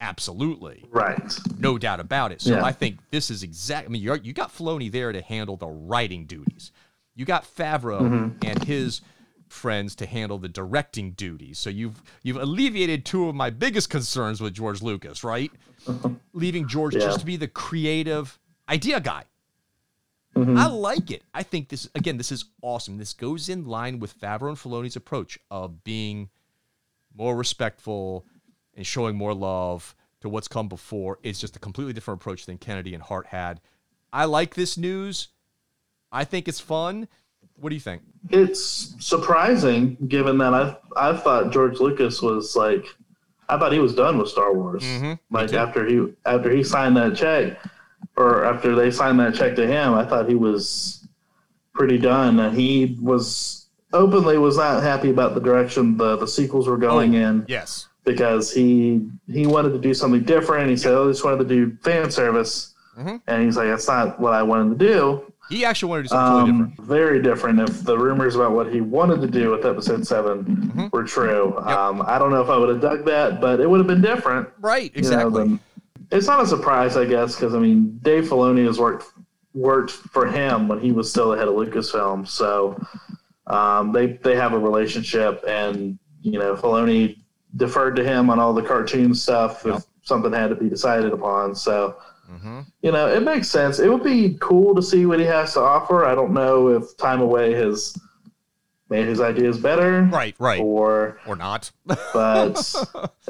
Absolutely 0.00 0.84
Right. 0.90 1.20
no 1.58 1.76
doubt 1.76 2.00
about 2.00 2.32
it. 2.32 2.40
So 2.40 2.54
Yeah. 2.54 2.64
I 2.64 2.72
think 2.72 2.98
this 3.10 3.30
is 3.30 3.42
exact. 3.42 3.86
I 3.86 3.90
mean, 3.90 4.00
you 4.02 4.14
you 4.22 4.32
got 4.32 4.50
Filoni 4.54 4.90
there 4.90 5.12
to 5.12 5.20
handle 5.20 5.56
the 5.56 5.66
writing 5.68 6.24
duties. 6.24 6.72
You 7.14 7.24
got 7.26 7.44
Favreau 7.44 8.00
Mm-hmm. 8.00 8.28
and 8.48 8.64
his 8.64 9.02
friends 9.48 9.94
to 9.96 10.06
handle 10.06 10.38
the 10.38 10.48
directing 10.48 11.10
duties. 11.12 11.58
So 11.58 11.68
you've 11.68 12.02
you've 12.22 12.38
alleviated 12.38 13.04
two 13.04 13.28
of 13.28 13.34
my 13.34 13.50
biggest 13.50 13.90
concerns 13.90 14.40
with 14.40 14.54
George 14.54 14.80
Lucas, 14.80 15.22
right? 15.22 15.50
Leaving 16.32 16.66
George 16.66 16.94
Yeah. 16.94 17.00
just 17.02 17.20
to 17.20 17.26
be 17.26 17.36
the 17.36 17.48
creative 17.48 18.38
idea 18.70 19.00
guy. 19.00 19.24
Mm-hmm. 20.36 20.56
I 20.56 20.66
like 20.66 21.10
it. 21.10 21.22
I 21.34 21.42
think 21.42 21.68
this 21.68 21.88
again. 21.94 22.16
This 22.16 22.30
is 22.32 22.44
awesome. 22.62 22.98
This 22.98 23.12
goes 23.12 23.48
in 23.48 23.66
line 23.66 23.98
with 23.98 24.18
Favreau 24.20 24.48
and 24.48 24.56
Filoni's 24.56 24.96
approach 24.96 25.38
of 25.50 25.82
being 25.84 26.28
more 27.16 27.36
respectful 27.36 28.24
and 28.76 28.86
showing 28.86 29.16
more 29.16 29.34
love 29.34 29.94
to 30.20 30.28
what's 30.28 30.46
come 30.48 30.68
before. 30.68 31.18
It's 31.22 31.40
just 31.40 31.56
a 31.56 31.58
completely 31.58 31.92
different 31.92 32.20
approach 32.20 32.46
than 32.46 32.58
Kennedy 32.58 32.94
and 32.94 33.02
Hart 33.02 33.26
had. 33.26 33.60
I 34.12 34.26
like 34.26 34.54
this 34.54 34.78
news. 34.78 35.28
I 36.12 36.24
think 36.24 36.46
it's 36.46 36.60
fun. 36.60 37.08
What 37.56 37.70
do 37.70 37.74
you 37.74 37.80
think? 37.80 38.02
It's 38.30 38.94
surprising, 39.04 39.96
given 40.08 40.38
that 40.38 40.54
I 40.54 40.76
I 40.96 41.16
thought 41.16 41.52
George 41.52 41.80
Lucas 41.80 42.22
was 42.22 42.54
like, 42.54 42.86
I 43.48 43.58
thought 43.58 43.72
he 43.72 43.78
was 43.80 43.94
done 43.94 44.16
with 44.18 44.28
Star 44.28 44.54
Wars. 44.54 44.82
Mhm, 44.84 45.18
Like 45.30 45.52
after 45.54 45.84
he 45.86 46.06
after 46.24 46.50
he 46.50 46.62
signed 46.62 46.96
that 46.96 47.16
check, 47.16 47.58
or 48.16 48.44
after 48.44 48.74
they 48.74 48.90
signed 48.90 49.18
that 49.20 49.34
check 49.34 49.56
to 49.56 49.66
him, 49.66 49.94
I 49.94 50.04
thought 50.04 50.28
he 50.28 50.34
was 50.34 51.06
pretty 51.74 51.98
done. 51.98 52.38
And 52.40 52.56
he 52.56 52.98
was 53.00 53.66
openly 53.92 54.38
was 54.38 54.56
not 54.56 54.82
happy 54.82 55.10
about 55.10 55.34
the 55.34 55.40
direction 55.40 55.96
the 55.96 56.16
the 56.16 56.26
sequels 56.26 56.68
were 56.68 56.76
going 56.78 57.14
in 57.14 57.44
Yes. 57.48 57.88
because 58.04 58.52
he 58.52 59.08
he 59.26 59.46
wanted 59.46 59.70
to 59.72 59.78
do 59.78 59.94
something 59.94 60.22
different. 60.22 60.70
He 60.70 60.76
said, 60.76 60.92
"Oh, 60.92 61.08
I 61.08 61.10
just 61.12 61.24
wanted 61.24 61.38
to 61.48 61.54
do 61.54 61.76
fan 61.82 62.10
service," 62.10 62.74
Mhm. 62.98 63.20
and 63.26 63.42
he's 63.44 63.56
like, 63.56 63.68
"That's 63.68 63.88
not 63.88 64.20
what 64.20 64.32
I 64.32 64.42
wanted 64.42 64.78
to 64.78 64.86
do." 64.86 65.22
He 65.48 65.64
actually 65.64 65.90
wanted 65.90 66.02
to 66.04 66.08
do 66.10 66.14
something 66.14 66.32
totally 66.36 66.50
Um, 66.50 66.68
different. 66.68 66.86
very 66.88 67.22
different. 67.22 67.60
If 67.60 67.82
the 67.82 67.98
rumors 67.98 68.36
about 68.36 68.52
what 68.52 68.68
he 68.72 68.80
wanted 68.80 69.20
to 69.22 69.26
do 69.26 69.50
with 69.50 69.64
episode 69.66 70.06
7 70.06 70.44
Mm-hmm. 70.44 70.86
were 70.92 71.02
true, 71.02 71.56
um, 71.58 72.04
I 72.06 72.20
don't 72.20 72.30
know 72.30 72.40
if 72.40 72.48
I 72.48 72.56
would 72.56 72.68
have 72.68 72.80
dug 72.80 73.04
that, 73.06 73.40
but 73.40 73.58
it 73.58 73.68
would 73.68 73.78
have 73.78 73.88
been 73.88 74.00
different. 74.00 74.48
Right. 74.60 74.92
you 74.94 75.02
know, 75.02 75.08
Exactly. 75.08 75.42
than- 75.42 75.60
it's 76.10 76.26
not 76.26 76.42
a 76.42 76.46
surprise, 76.46 76.96
I 76.96 77.04
guess, 77.04 77.34
because 77.36 77.54
I 77.54 77.58
mean, 77.58 77.98
Dave 78.02 78.24
Filoni 78.24 78.66
has 78.66 78.78
worked 78.78 79.06
worked 79.54 79.90
for 79.90 80.26
him 80.26 80.68
when 80.68 80.80
he 80.80 80.92
was 80.92 81.10
still 81.10 81.30
the 81.30 81.36
head 81.38 81.48
of 81.48 81.54
Lucasfilm, 81.54 82.26
so 82.26 82.80
um, 83.46 83.92
they 83.92 84.18
they 84.24 84.36
have 84.36 84.52
a 84.52 84.58
relationship, 84.58 85.42
and 85.46 85.98
you 86.22 86.38
know, 86.38 86.54
Filoni 86.54 87.16
deferred 87.56 87.96
to 87.96 88.04
him 88.04 88.30
on 88.30 88.38
all 88.38 88.52
the 88.54 88.62
cartoon 88.62 89.14
stuff 89.14 89.66
if 89.66 89.84
something 90.02 90.32
had 90.32 90.48
to 90.50 90.54
be 90.54 90.68
decided 90.68 91.12
upon. 91.12 91.54
So 91.54 91.96
hmm 92.26 92.60
you 92.82 92.92
know, 92.92 93.08
it 93.08 93.22
makes 93.22 93.48
sense. 93.48 93.78
It 93.78 93.88
would 93.88 94.04
be 94.04 94.36
cool 94.40 94.74
to 94.74 94.82
see 94.82 95.04
what 95.04 95.18
he 95.18 95.26
has 95.26 95.54
to 95.54 95.60
offer. 95.60 96.04
I 96.06 96.14
don't 96.14 96.32
know 96.32 96.68
if 96.68 96.96
time 96.96 97.20
away 97.20 97.52
has 97.54 97.96
made 98.90 99.06
his 99.06 99.20
ideas 99.20 99.56
better, 99.58 100.02
Right. 100.12 100.34
Right. 100.38 100.60
or 100.60 101.18
Or 101.26 101.36
not. 101.36 101.70
but 101.86 102.74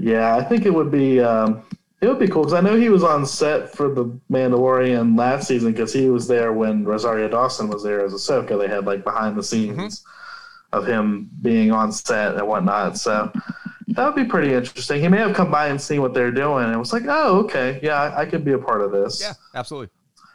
yeah, 0.00 0.36
I 0.36 0.44
think 0.44 0.66
it 0.66 0.72
would 0.74 0.90
be 0.90 1.20
um, 1.20 1.62
It 2.00 2.08
would 2.08 2.18
be 2.18 2.28
cool 2.28 2.42
because 2.42 2.52
I 2.54 2.60
know 2.60 2.76
he 2.76 2.90
was 2.90 3.02
on 3.02 3.24
set 3.26 3.74
for 3.74 3.88
the 3.92 4.04
Mandalorian 4.30 5.18
last 5.18 5.48
season 5.48 5.72
because 5.72 5.92
he 5.92 6.10
was 6.10 6.28
there 6.28 6.52
when 6.52 6.84
Rosario 6.84 7.28
Dawson 7.28 7.68
was 7.68 7.82
there 7.82 8.04
as 8.04 8.12
Ahsoka. 8.12 8.58
They 8.58 8.68
had 8.68 8.84
like 8.86 9.04
behind 9.04 9.36
the 9.36 9.42
scenes 9.42 9.74
Mm-hmm. 9.76 10.78
of 10.78 10.86
him 10.86 11.30
being 11.40 11.70
on 11.72 11.92
set 11.92 12.34
and 12.34 12.46
whatnot. 12.46 12.98
So 12.98 13.32
that 13.88 14.04
would 14.06 14.16
be 14.16 14.24
pretty 14.28 14.52
interesting. 14.52 15.00
He 15.00 15.08
may 15.08 15.18
have 15.18 15.34
come 15.34 15.50
by 15.50 15.68
and 15.68 15.80
seen 15.80 16.02
what 16.02 16.12
they're 16.14 16.32
doing 16.32 16.64
and 16.66 16.78
was 16.78 16.92
like, 16.92 17.04
"Oh, 17.06 17.38
okay, 17.44 17.78
yeah, 17.82 18.00
I, 18.02 18.22
I 18.22 18.26
could 18.26 18.44
be 18.44 18.52
a 18.52 18.58
part 18.58 18.80
of 18.82 18.90
this." 18.92 19.20
Yeah, 19.20 19.34
absolutely. 19.54 19.90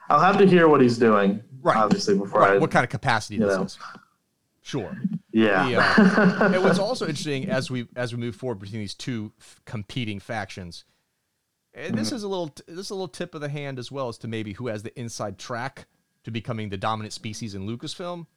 I'll 0.09 0.19
have 0.19 0.37
to 0.39 0.45
hear 0.47 0.67
what 0.69 0.81
he's 0.81 0.97
doing, 0.97 1.43
Right. 1.61 1.77
obviously, 1.77 2.17
before 2.17 2.41
Right. 2.41 2.53
I. 2.53 2.57
What 2.57 2.71
kind 2.71 2.83
of 2.83 2.89
capacity 2.89 3.37
this 3.37 3.55
know. 3.55 3.63
is? 3.63 3.77
Sure. 4.61 4.95
yeah. 5.31 5.95
Uh, 5.97 6.49
and 6.53 6.63
what's 6.63 6.79
also 6.79 7.05
interesting 7.07 7.49
as 7.49 7.71
we 7.71 7.87
as 7.95 8.13
we 8.13 8.19
move 8.19 8.35
forward 8.35 8.59
between 8.59 8.81
these 8.81 8.93
two 8.93 9.31
f- 9.39 9.61
competing 9.65 10.19
factions, 10.19 10.85
and 11.73 11.97
this 11.97 12.11
is 12.11 12.23
a 12.23 12.27
little 12.27 12.53
this 12.67 12.85
is 12.85 12.89
a 12.91 12.93
little 12.95 13.07
tip 13.07 13.33
of 13.33 13.41
the 13.41 13.49
hand 13.49 13.79
as 13.79 13.91
well 13.91 14.09
as 14.09 14.17
to 14.19 14.27
maybe 14.27 14.53
who 14.53 14.67
has 14.67 14.83
the 14.83 14.97
inside 14.99 15.37
track 15.39 15.87
to 16.23 16.31
becoming 16.31 16.69
the 16.69 16.77
dominant 16.77 17.13
species 17.13 17.55
in 17.55 17.67
Lucasfilm. 17.67 18.27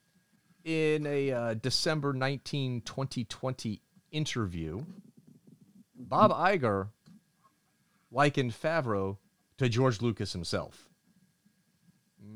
In 0.64 1.06
a 1.06 1.32
uh, 1.32 1.54
December 1.54 2.12
19, 2.12 2.82
2020 2.82 3.82
interview, 4.12 4.84
Bob 5.96 6.30
Iger 6.30 6.88
likened 8.12 8.52
Favreau 8.52 9.16
to 9.58 9.68
George 9.68 10.00
Lucas 10.00 10.32
himself. 10.32 10.88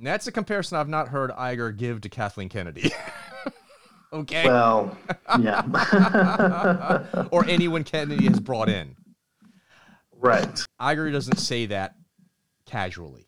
That's 0.03 0.26
a 0.26 0.32
comparison 0.32 0.78
I've 0.78 0.88
not 0.88 1.09
heard 1.09 1.30
Iger 1.30 1.76
give 1.76 2.03
to 2.03 2.09
Kathleen 2.09 2.49
Kennedy. 2.49 2.92
okay. 4.12 4.47
Well, 4.47 4.97
yeah. 5.40 7.03
or 7.30 7.44
anyone 7.47 7.84
Kennedy 7.84 8.26
has 8.26 8.40
brought 8.40 8.68
in. 8.68 8.97
right. 10.18 10.64
Iger 10.80 11.12
doesn't 11.12 11.38
say 11.38 11.66
that 11.66 11.94
casually. 12.66 13.26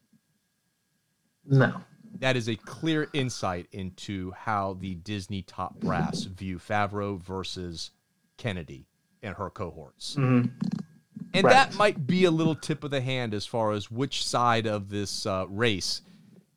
No. 1.47 1.75
That 2.21 2.37
is 2.37 2.49
a 2.49 2.57
clear 2.57 3.09
insight 3.13 3.69
into 3.73 4.33
how 4.33 4.75
the 4.75 4.95
Disney 4.95 5.43
top 5.43 5.79
brass 5.81 6.25
view 6.25 6.59
Favreau 6.59 7.21
versus 7.21 7.91
Kennedy 8.37 8.89
and 9.23 9.37
her 9.37 9.51
cohorts. 9.51 10.17
And 11.35 11.45
that 11.45 11.75
might 11.75 12.07
be 12.07 12.25
a 12.25 12.31
little 12.31 12.55
tip 12.55 12.83
of 12.85 12.91
the 12.91 13.01
hand 13.01 13.35
as 13.35 13.47
far 13.47 13.73
as 13.73 13.91
which 13.91 14.25
side 14.25 14.67
of 14.67 14.89
this 14.89 15.27
uh, 15.27 15.47
race 15.49 16.03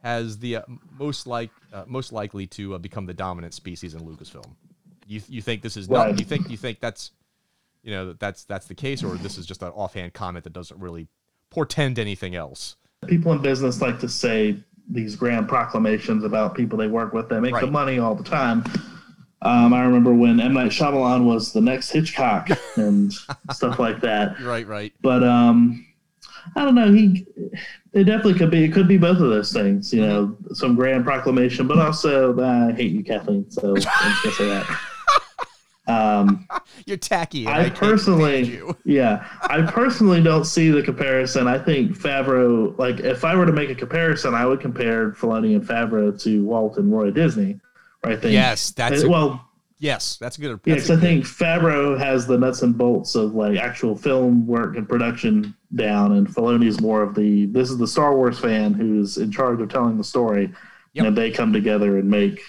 has 0.04 0.38
the 0.40 0.58
uh, 0.58 0.62
most 1.00 1.28
like 1.28 1.52
uh, 1.74 1.84
most 1.88 2.12
likely 2.12 2.48
to 2.48 2.76
uh, 2.76 2.78
become 2.78 3.06
the 3.06 3.14
dominant 3.14 3.54
species 3.54 3.94
in 3.94 4.02
Lucasfilm. 4.02 4.50
You 5.08 5.22
you 5.28 5.42
think 5.42 5.62
this 5.62 5.78
is 5.78 5.90
not? 5.90 6.18
You 6.20 6.26
think 6.26 6.50
you 6.50 6.58
think 6.58 6.80
that's 6.80 7.12
you 7.84 7.92
know 7.92 8.08
that 8.08 8.20
that's 8.20 8.44
that's 8.46 8.68
the 8.68 8.76
case, 8.76 9.04
or 9.04 9.16
this 9.16 9.38
is 9.38 9.46
just 9.46 9.62
an 9.62 9.70
offhand 9.70 10.14
comment 10.14 10.44
that 10.44 10.54
doesn't 10.54 10.80
really 10.80 11.08
portend 11.50 12.00
anything 12.00 12.36
else? 12.36 12.76
People 13.08 13.32
in 13.34 13.42
business 13.42 13.82
like 13.82 14.00
to 14.00 14.10
say 14.10 14.58
these 14.90 15.16
grand 15.16 15.48
proclamations 15.48 16.24
about 16.24 16.56
people 16.56 16.78
they 16.78 16.88
work 16.88 17.14
with 17.14 17.30
that 17.30 17.42
make 17.42 17.58
the 17.60 17.68
money 17.68 18.00
all 18.00 18.16
the 18.16 18.24
time. 18.24 18.64
Um, 19.44 19.74
I 19.74 19.84
remember 19.84 20.14
when 20.14 20.40
M 20.40 20.54
Night 20.54 20.72
Shyamalan 20.72 21.26
was 21.26 21.52
the 21.52 21.62
next 21.62 21.90
Hitchcock 21.90 22.50
and 22.76 23.12
stuff 23.52 23.80
like 23.80 24.02
that. 24.02 24.40
Right, 24.42 24.68
right. 24.68 24.94
But 25.02 25.24
um, 25.24 25.86
I 26.56 26.64
don't 26.64 26.76
know. 26.76 26.92
He 26.92 27.26
it 27.94 28.06
definitely 28.06 28.36
could 28.36 28.52
be. 28.52 28.64
It 28.64 28.74
could 28.74 28.88
be 28.88 28.98
both 28.98 29.18
of 29.18 29.30
those 29.30 29.52
things. 29.52 29.94
You 29.94 30.06
know, 30.06 30.38
some 30.54 30.76
grand 30.76 31.04
proclamation, 31.04 31.68
but 31.68 31.78
also 31.80 32.38
uh, 32.40 32.70
I 32.70 32.72
hate 32.74 32.92
you, 32.92 33.04
Kathleen. 33.04 33.50
So 33.52 33.70
I'm 33.70 33.76
just 33.76 34.24
gonna 34.24 34.36
say 34.36 34.48
that. 34.48 34.80
Um, 35.88 36.48
You're 36.86 36.98
tacky. 36.98 37.48
I 37.48 37.70
personally, 37.70 38.62
yeah, 38.86 39.28
I 39.42 39.64
personally 39.64 40.22
don't 40.22 40.46
see 40.46 40.70
the 40.70 40.82
comparison. 40.82 41.48
I 41.48 41.58
think 41.58 41.98
Favreau, 41.98 42.78
like, 42.78 43.00
if 43.00 43.26
I 43.26 43.36
were 43.36 43.46
to 43.46 43.52
make 43.52 43.70
a 43.70 43.76
comparison, 43.76 44.34
I 44.34 44.46
would 44.46 44.62
compare 44.62 45.12
Filoni 45.12 45.56
and 45.56 45.68
Favreau 45.68 46.18
to 46.24 46.46
Walt 46.46 46.78
and 46.78 46.94
Roy 46.94 47.12
Disney. 47.12 47.60
Right? 48.06 48.24
Yes, 48.24 48.72
that's 48.72 49.06
well, 49.06 49.46
yes, 49.82 50.16
that's 50.16 50.38
a 50.38 50.42
good. 50.42 50.60
yeah, 50.64 50.76
that's 50.76 50.90
a 50.90 50.94
I 50.94 50.98
think 50.98 51.26
Favreau 51.26 51.98
has 52.00 52.26
the 52.26 52.38
nuts 52.38 52.62
and 52.62 52.78
bolts 52.78 53.16
of 53.16 53.36
like 53.36 53.58
actual 53.58 53.98
film 53.98 54.48
work 54.48 54.78
and 54.78 54.88
production 54.88 55.54
down, 55.76 56.14
and 56.14 56.28
Filoni's 56.28 56.80
more 56.80 57.02
of 57.02 57.14
the 57.16 57.48
this 57.48 57.70
is 57.70 57.78
the 57.78 57.88
Star 57.88 58.16
Wars 58.16 58.40
fan 58.40 58.74
who's 58.74 59.18
in 59.18 59.30
charge 59.32 59.60
of 59.60 59.68
telling 59.70 59.98
the 59.98 60.04
story, 60.04 60.50
Yep. 60.94 61.06
and 61.06 61.18
they 61.18 61.32
come 61.32 61.52
together 61.52 61.98
and 61.98 62.10
make 62.10 62.40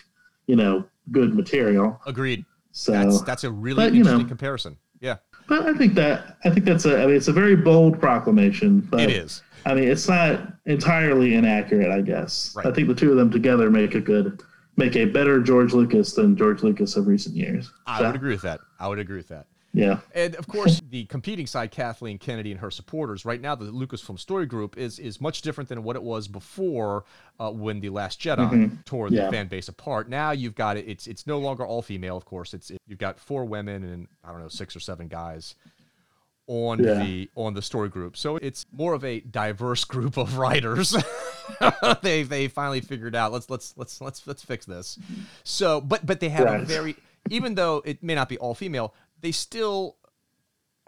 you 0.47 0.55
know 0.57 0.85
good 1.11 1.35
material. 1.35 2.01
agreed. 2.07 2.45
So 2.71 2.93
That's 2.93 3.21
that's 3.23 3.45
a 3.45 3.51
really 3.51 3.77
but, 3.77 3.93
you 3.93 4.01
interesting 4.01 4.23
know, 4.23 4.29
comparison. 4.29 4.77
Yeah, 5.01 5.17
But 5.49 5.67
I 5.67 5.75
think 5.75 5.95
that 5.95 6.37
I 6.45 6.51
think 6.51 6.65
that's 6.65 6.85
a 6.87 7.03
I 7.03 7.07
mean 7.07 7.17
it's 7.17 7.29
a 7.29 7.33
very 7.33 7.57
bold 7.57 7.99
proclamation. 8.01 8.81
But 8.81 9.01
it 9.01 9.11
is. 9.11 9.43
I 9.67 9.75
mean 9.75 9.89
it's 9.89 10.09
not 10.09 10.41
entirely 10.67 11.35
inaccurate, 11.35 11.91
I 11.93 12.01
guess. 12.01 12.55
Right. 12.57 12.67
I 12.67 12.73
think 12.73 12.89
the 12.89 12.95
two 12.95 13.11
of 13.11 13.17
them 13.17 13.31
together 13.31 13.69
make 13.71 13.95
a 13.95 14.01
good 14.01 14.43
make 14.77 14.97
a 14.97 15.05
better 15.05 15.41
George 15.41 15.73
Lucas 15.73 16.15
than 16.15 16.37
George 16.37 16.63
Lucas 16.63 16.97
of 16.97 17.07
recent 17.07 17.37
years. 17.37 17.71
I 17.87 18.03
would 18.03 18.15
agree 18.17 18.33
with 18.33 18.43
that. 18.43 18.61
I 18.81 18.89
would 18.89 18.99
agree 18.99 19.17
with 19.19 19.29
that. 19.29 19.47
Yeah. 19.75 20.01
And 20.15 20.35
of 20.35 20.47
course, 20.49 20.83
the 20.91 21.07
competing 21.07 21.47
side, 21.47 21.71
Kathleen 21.71 22.19
Kennedy 22.19 22.51
and 22.51 22.61
her 22.61 22.71
supporters, 22.71 23.25
right 23.25 23.41
now, 23.41 23.55
the 23.55 23.65
Lucasfilm 23.73 24.19
Story 24.19 24.45
Group 24.45 24.77
is 24.77 24.99
is 24.99 25.19
much 25.19 25.41
different 25.41 25.69
than 25.71 25.83
what 25.83 25.97
it 25.97 26.03
was 26.03 26.29
before 26.29 27.05
uh, 27.41 27.51
when 27.51 27.81
the 27.81 27.89
Last 27.89 28.21
Jedi 28.21 28.85
tore 28.85 29.09
the 29.09 29.17
Mm-hmm. 29.17 29.25
Yeah. 29.25 29.31
fan 29.31 29.47
base 29.49 29.69
apart. 29.69 30.11
Now 30.11 30.33
you've 30.33 30.55
got 30.55 30.77
it. 30.77 30.87
It's 30.87 31.07
it's 31.07 31.27
no 31.27 31.39
longer 31.39 31.65
all 31.65 31.81
female, 31.81 32.19
of 32.19 32.27
course. 32.27 32.53
It's 32.53 32.71
it, 32.71 32.83
you've 32.87 32.99
got 32.99 33.19
four 33.19 33.47
women 33.47 33.83
and 33.83 34.09
I 34.23 34.31
don't 34.33 34.41
know 34.43 34.49
six 34.49 34.77
or 34.77 34.81
seven 34.81 35.09
guys 35.09 35.55
on 36.53 36.85
Yeah. 36.85 36.95
the 37.03 37.31
on 37.35 37.55
the 37.55 37.63
story 37.63 37.89
group. 37.89 38.15
So 38.17 38.37
it's 38.37 38.67
more 38.73 38.93
of 38.93 39.05
a 39.05 39.21
diverse 39.21 39.85
group 39.95 40.19
of 40.19 40.37
writers. 40.37 40.95
they 42.03 42.23
they 42.25 42.49
finally 42.49 42.81
figured 42.83 43.17
out 43.17 43.33
let's 43.33 43.49
let's 43.49 43.73
let's 43.79 44.01
let's 44.03 44.27
let's 44.27 44.45
fix 44.45 44.67
this. 44.67 44.99
So 45.45 45.81
but 45.81 46.05
but 46.05 46.21
they 46.21 46.29
have 46.29 46.47
a 46.63 46.65
very 46.65 46.97
even 47.31 47.55
though 47.55 47.81
it 47.87 48.03
may 48.03 48.15
not 48.15 48.29
be 48.29 48.37
all 48.37 48.55
female, 48.55 48.95
they 49.21 49.33
still 49.33 49.97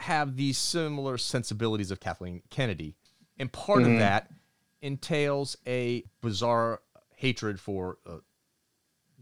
have 0.00 0.36
these 0.36 0.58
similar 0.58 1.16
sensibilities 1.16 1.90
of 1.90 1.98
Kathleen 2.00 2.42
Kennedy. 2.50 2.94
And 3.38 3.50
part 3.50 3.80
Mm-hmm. 3.82 3.92
of 3.92 3.98
that 4.00 4.30
entails 4.82 5.56
a 5.66 6.04
bizarre 6.20 6.82
hatred 7.16 7.58
for 7.58 7.96
uh, 8.06 8.18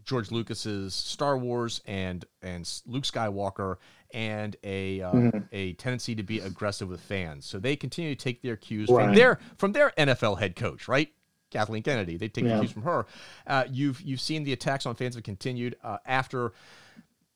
George 0.05 0.31
Lucas's 0.31 0.93
Star 0.93 1.37
Wars 1.37 1.81
and 1.85 2.25
and 2.41 2.69
Luke 2.85 3.03
Skywalker 3.03 3.77
and 4.13 4.55
a 4.63 5.01
uh, 5.01 5.11
Mm-hmm. 5.11 5.37
a 5.51 5.73
tendency 5.73 6.15
to 6.15 6.23
be 6.23 6.39
aggressive 6.39 6.89
with 6.89 7.01
fans. 7.01 7.45
So 7.45 7.59
they 7.59 7.75
continue 7.75 8.13
to 8.15 8.21
take 8.23 8.41
their 8.41 8.55
cues 8.55 8.89
from 8.89 9.15
their 9.15 9.39
from 9.57 9.71
their 9.73 9.91
NFL 9.97 10.39
head 10.39 10.55
coach, 10.55 10.87
right? 10.87 11.09
Kathleen 11.51 11.83
Kennedy. 11.83 12.17
They 12.17 12.27
take 12.29 12.45
Yeah. 12.45 12.55
the 12.55 12.61
cues 12.61 12.71
from 12.71 12.81
her. 12.83 13.05
Uh, 13.45 13.65
you've 13.69 14.01
you've 14.01 14.21
seen 14.21 14.43
the 14.43 14.53
attacks 14.53 14.85
on 14.85 14.95
fans 14.95 15.15
have 15.15 15.23
continued 15.23 15.75
uh, 15.83 15.97
after 16.05 16.53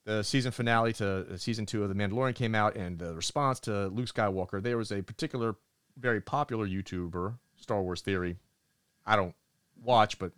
the 0.06 0.24
season 0.24 0.52
finale 0.52 0.94
to 0.94 1.34
uh, 1.34 1.38
season 1.38 1.66
two 1.66 1.84
of 1.84 1.90
The 1.90 1.96
Mandalorian 1.96 2.34
came 2.36 2.56
out, 2.56 2.76
and 2.76 2.98
the 2.98 3.14
response 3.14 3.60
to 3.62 3.88
Luke 3.88 4.08
Skywalker. 4.08 4.62
There 4.64 4.78
was 4.78 4.92
a 4.92 5.02
particular 5.02 5.56
very 5.98 6.22
popular 6.22 6.68
YouTuber, 6.68 7.36
Star 7.58 7.82
Wars 7.82 8.02
Theory. 8.02 8.38
I 9.06 9.16
don't 9.16 9.36
watch, 9.84 10.18
but 10.20 10.32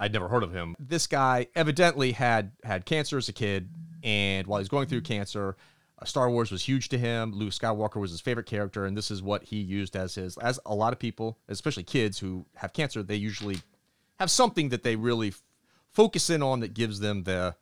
I'd 0.00 0.12
never 0.12 0.26
heard 0.28 0.42
of 0.42 0.52
him. 0.52 0.74
This 0.80 1.06
guy 1.06 1.46
evidently 1.54 2.12
had 2.12 2.52
had 2.64 2.86
cancer 2.86 3.18
as 3.18 3.28
a 3.28 3.32
kid, 3.32 3.68
and 4.02 4.46
while 4.46 4.58
he's 4.58 4.68
going 4.68 4.88
through 4.88 5.02
cancer, 5.02 5.56
uh, 5.98 6.04
Star 6.06 6.30
Wars 6.30 6.50
was 6.50 6.64
huge 6.64 6.88
to 6.88 6.98
him. 6.98 7.32
Luke 7.34 7.50
Skywalker 7.52 7.96
was 8.00 8.10
his 8.10 8.20
favorite 8.22 8.46
character, 8.46 8.86
and 8.86 8.96
this 8.96 9.10
is 9.10 9.22
what 9.22 9.44
he 9.44 9.58
used 9.60 9.94
as 9.94 10.14
his. 10.14 10.36
As 10.38 10.58
a 10.64 10.74
lot 10.74 10.92
of 10.94 10.98
people, 10.98 11.38
especially 11.48 11.82
kids 11.82 12.18
who 12.18 12.46
have 12.56 12.72
cancer, 12.72 13.02
they 13.02 13.16
usually 13.16 13.58
have 14.18 14.30
something 14.30 14.70
that 14.70 14.82
they 14.82 14.96
really 14.96 15.28
f- 15.28 15.42
focus 15.92 16.30
in 16.30 16.42
on 16.42 16.60
that 16.60 16.72
gives 16.74 17.00
them 17.00 17.24
the 17.24 17.54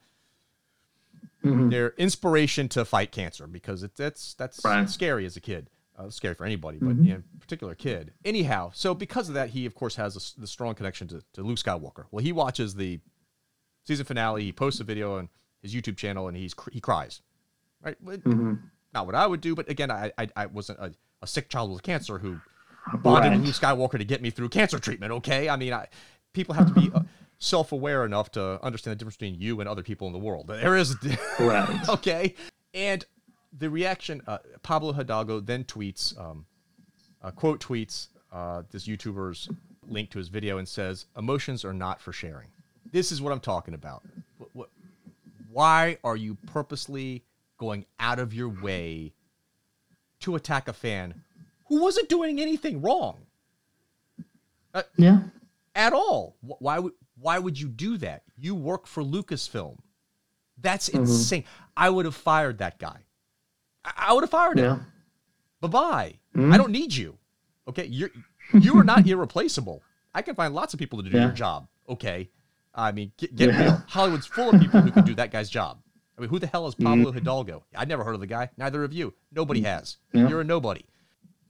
their 1.43 1.91
inspiration 1.91 2.69
to 2.69 2.85
fight 2.85 3.11
cancer 3.13 3.47
because 3.47 3.83
it, 3.83 3.95
that's 3.97 4.35
that's 4.35 4.65
Right. 4.65 4.89
scary 4.91 5.25
as 5.25 5.37
a 5.37 5.41
kid. 5.41 5.71
Uh, 5.99 6.09
scary 6.09 6.33
for 6.35 6.45
anybody, 6.47 6.79
but 6.81 6.91
in 6.91 7.25
particular, 7.41 7.75
kid. 7.75 8.13
Anyhow, 8.25 8.71
so 8.73 8.95
because 8.95 9.29
of 9.29 9.35
that, 9.35 9.51
he 9.51 9.67
of 9.67 9.75
course 9.75 9.97
has 9.97 10.15
a 10.15 10.41
the 10.41 10.47
strong 10.47 10.77
connection 10.77 11.09
to, 11.09 11.25
to 11.33 11.43
Luke 11.43 11.59
Skywalker. 11.59 12.05
Well, 12.13 12.23
he 12.23 12.31
watches 12.31 12.77
the 12.77 13.01
season 13.85 14.07
finale. 14.07 14.45
He 14.45 14.53
posts 14.53 14.81
a 14.81 14.85
video 14.85 15.19
on 15.19 15.29
his 15.61 15.75
YouTube 15.75 15.97
channel, 15.97 16.29
and 16.29 16.37
he's 16.37 16.55
he 16.71 16.81
cries. 16.81 17.21
Right, 17.83 17.97
Well, 18.01 18.59
not 18.95 19.07
what 19.07 19.15
I 19.17 19.27
would 19.27 19.41
do, 19.41 19.57
but 19.57 19.69
again, 19.69 19.91
I 19.91 20.13
I, 20.17 20.29
I 20.37 20.47
wasn't 20.47 20.79
a, 20.79 20.93
a 21.21 21.27
sick 21.27 21.49
child 21.49 21.73
with 21.73 21.83
cancer 21.83 22.19
who 22.19 22.41
bonded 23.03 23.33
with 23.33 23.41
Right. 23.41 23.47
Luke 23.47 23.55
Skywalker 23.57 23.99
to 23.99 24.05
get 24.05 24.23
me 24.23 24.31
through 24.31 24.51
cancer 24.51 24.79
treatment. 24.79 25.11
Okay, 25.13 25.49
I 25.49 25.57
mean, 25.57 25.73
I 25.73 25.89
people 26.33 26.55
have 26.55 26.73
to 26.73 26.81
be. 26.81 26.91
Uh, 26.95 27.01
Self-aware 27.41 28.05
enough 28.05 28.33
to 28.33 28.61
understand 28.65 28.91
the 28.91 28.97
difference 28.97 29.17
between 29.17 29.41
you 29.41 29.61
and 29.61 29.69
other 29.69 29.85
people 29.85 30.09
in 30.09 30.13
the 30.13 30.19
world. 30.19 30.49
There 30.49 30.75
is, 30.75 30.97
Right. 31.39 31.69
okay. 31.89 32.35
And 32.75 33.05
the 33.57 33.71
reaction, 33.71 34.23
uh, 34.27 34.39
Pablo 34.63 34.93
Hidalgo 34.93 35.41
then 35.41 35.65
tweets, 35.65 36.19
um, 36.21 36.47
uh, 37.23 37.31
quote 37.31 37.61
tweets 37.61 38.09
uh, 38.33 38.63
this 38.71 38.87
YouTuber's 38.87 39.49
link 39.87 40.11
to 40.11 40.19
his 40.19 40.29
video 40.29 40.59
and 40.59 40.69
says, 40.69 41.07
"Emotions 41.17 41.65
are 41.65 41.73
not 41.73 42.01
for 42.01 42.13
sharing." 42.13 42.49
This 42.93 43.11
is 43.13 43.21
what 43.23 43.33
I'm 43.33 43.41
talking 43.41 43.75
about. 43.75 44.03
What, 44.39 44.51
what, 44.55 44.71
why 45.51 45.99
are 46.05 46.17
you 46.17 46.37
purposely 46.47 47.25
going 47.59 47.85
out 47.99 48.19
of 48.19 48.33
your 48.35 48.49
way 48.49 49.13
to 50.21 50.37
attack 50.37 50.69
a 50.69 50.73
fan 50.73 51.15
who 51.67 51.81
wasn't 51.83 52.09
doing 52.09 52.41
anything 52.41 52.81
wrong 52.83 53.19
Yeah. 54.97 55.21
at 55.75 55.93
all. 55.93 56.37
Why 56.41 56.79
would 56.79 56.93
why 57.21 57.39
would 57.39 57.59
you 57.59 57.69
do 57.69 57.97
that? 57.99 58.23
You 58.37 58.55
work 58.55 58.87
for 58.87 59.03
Lucasfilm. 59.03 59.79
That's 60.61 60.89
Mm-hmm. 60.89 60.99
insane. 61.01 61.45
I 61.77 61.91
would 61.91 62.05
have 62.05 62.15
fired 62.15 62.59
that 62.59 62.79
guy. 62.79 62.99
I, 63.97 64.13
would 64.13 64.23
have 64.23 64.31
fired 64.31 64.59
him. 64.59 64.65
Yeah. 64.65 64.79
Bye 65.61 65.69
bye. 65.69 66.15
Mm-hmm. 66.37 66.53
I 66.53 66.57
don't 66.57 66.71
need 66.73 66.95
you. 66.95 67.19
Okay, 67.69 67.87
you're 67.87 68.11
you 68.55 68.79
are 68.79 68.85
not 68.85 69.07
irreplaceable. 69.07 69.83
I 70.15 70.23
can 70.23 70.35
find 70.35 70.55
lots 70.55 70.73
of 70.75 70.79
people 70.81 71.03
to 71.03 71.09
do 71.11 71.17
Yeah. 71.17 71.25
your 71.25 71.33
job. 71.33 71.69
Okay, 71.89 72.31
I 72.75 72.93
mean, 72.93 73.13
get, 73.17 73.35
get 73.37 73.49
Yeah. 73.51 73.63
real. 73.63 73.83
Hollywood's 73.89 74.27
full 74.27 74.51
of 74.55 74.61
people 74.61 74.81
who 74.81 74.91
can 74.91 75.05
do 75.05 75.15
that 75.17 75.31
guy's 75.31 75.51
job. 75.51 75.81
I 76.17 76.21
mean, 76.21 76.31
who 76.31 76.39
the 76.39 76.47
hell 76.49 76.67
is 76.67 76.75
Pablo 76.75 77.07
Mm-hmm. 77.07 77.19
Hidalgo? 77.19 77.65
I 77.77 77.85
never 77.85 78.03
heard 78.05 78.15
of 78.15 78.21
the 78.21 78.27
guy. 78.27 78.51
Neither 78.57 78.83
of 78.85 78.93
you. 78.93 79.15
Nobody 79.33 79.63
has. 79.63 79.99
Yeah. 80.13 80.29
You're 80.29 80.41
a 80.41 80.45
nobody. 80.45 80.85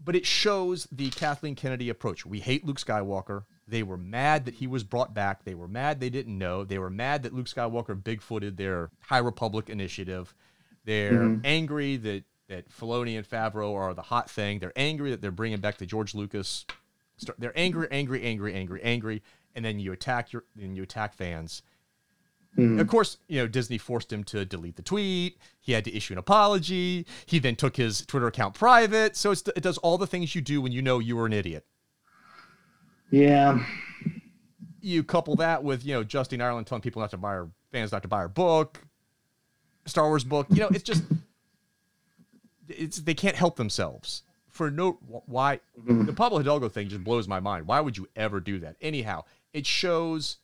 But 0.05 0.15
it 0.17 0.27
shows 0.27 0.87
the 0.93 1.11
Kathleen 1.11 1.55
Kennedy 1.55 1.89
approach. 1.89 2.25
We 2.27 2.41
hate 2.41 2.65
Luke 2.67 2.79
Skywalker. 2.81 3.45
They 3.67 3.83
were 3.83 3.97
mad 3.99 4.45
that 4.47 4.55
he 4.55 4.67
was 4.67 4.85
brought 4.85 5.13
back. 5.15 5.45
They 5.45 5.55
were 5.55 5.69
mad 5.69 6.01
they 6.01 6.09
didn't 6.11 6.37
know. 6.39 6.65
They 6.65 6.79
were 6.79 6.89
mad 6.91 7.23
that 7.25 7.35
Luke 7.35 7.47
Skywalker 7.47 8.01
bigfooted 8.01 8.57
their 8.57 8.91
High 9.01 9.19
Republic 9.19 9.69
initiative. 9.71 10.35
They're 10.85 11.13
Mm-hmm. 11.13 11.41
angry 11.45 11.97
that 11.99 12.25
that 12.49 12.71
Filoni 12.71 13.17
and 13.17 13.29
Favreau 13.29 13.75
are 13.75 13.95
the 13.95 14.03
hot 14.03 14.31
thing. 14.31 14.59
They're 14.59 14.73
angry 14.77 15.11
that 15.11 15.21
they're 15.21 15.31
bringing 15.31 15.61
back 15.61 15.77
the 15.77 15.87
George 15.87 16.15
Lucas. 16.15 16.65
They're 17.39 17.57
angry, 17.57 17.89
angry, 17.91 18.23
angry, 18.23 18.55
angry, 18.55 18.81
angry, 18.83 19.23
and 19.55 19.65
then 19.65 19.79
you 19.79 19.93
attack 19.93 20.33
your, 20.33 20.45
and 20.61 20.77
you 20.77 20.83
attack 20.83 21.15
fans. 21.15 21.63
Hmm. 22.55 22.79
Of 22.79 22.89
course, 22.89 23.19
you 23.29 23.41
know 23.41 23.47
Disney 23.47 23.77
forced 23.77 24.13
him 24.13 24.25
to 24.25 24.45
delete 24.45 24.77
the 24.77 24.83
tweet. 24.83 25.39
He 25.61 25.73
had 25.73 25.85
to 25.85 25.95
issue 25.95 26.15
an 26.15 26.19
apology. 26.19 27.07
He 27.27 27.39
then 27.39 27.57
took 27.57 27.77
his 27.77 28.07
Twitter 28.07 28.27
account 28.27 28.55
private. 28.55 29.17
So 29.17 29.31
it's, 29.31 29.43
it 29.49 29.63
does 29.63 29.79
all 29.79 29.99
the 29.99 30.07
things 30.07 30.35
you 30.35 30.41
do 30.41 30.61
when 30.61 30.73
you 30.73 30.81
know 30.81 30.99
you 30.99 31.17
were 31.17 31.27
an 31.27 31.33
idiot. 31.33 31.67
Yeah. 33.11 33.65
You 34.81 35.03
couple 35.03 35.37
that 35.37 35.63
with 35.63 35.85
you 35.85 35.95
know 35.95 36.05
Justina 36.11 36.45
Ireland 36.45 36.67
telling 36.67 36.83
people 36.83 37.03
not 37.03 37.11
to 37.11 37.17
buy 37.17 37.35
her 37.35 37.51
fans 37.71 37.93
not 37.93 38.03
to 38.03 38.09
buy 38.09 38.21
her 38.21 38.29
book, 38.29 38.81
Star 39.85 40.09
Wars 40.09 40.25
book. 40.25 40.47
You 40.51 40.61
know, 40.61 40.69
it's 40.69 40.85
just 40.85 41.03
it's 42.69 42.99
they 42.99 43.15
can't 43.15 43.37
help 43.37 43.57
themselves 43.57 44.23
for 44.51 44.71
no 44.71 44.99
why 45.27 45.61
the 45.87 46.13
Pablo 46.13 46.39
Hidalgo 46.39 46.69
thing 46.69 46.89
just 46.89 47.05
blows 47.05 47.29
my 47.29 47.41
mind. 47.41 47.67
Why 47.67 47.81
would 47.81 47.97
you 47.97 48.09
ever 48.17 48.41
do 48.41 48.59
that? 48.61 48.77
Anyhow, 48.81 49.25
it 49.53 49.67
shows 49.67 50.39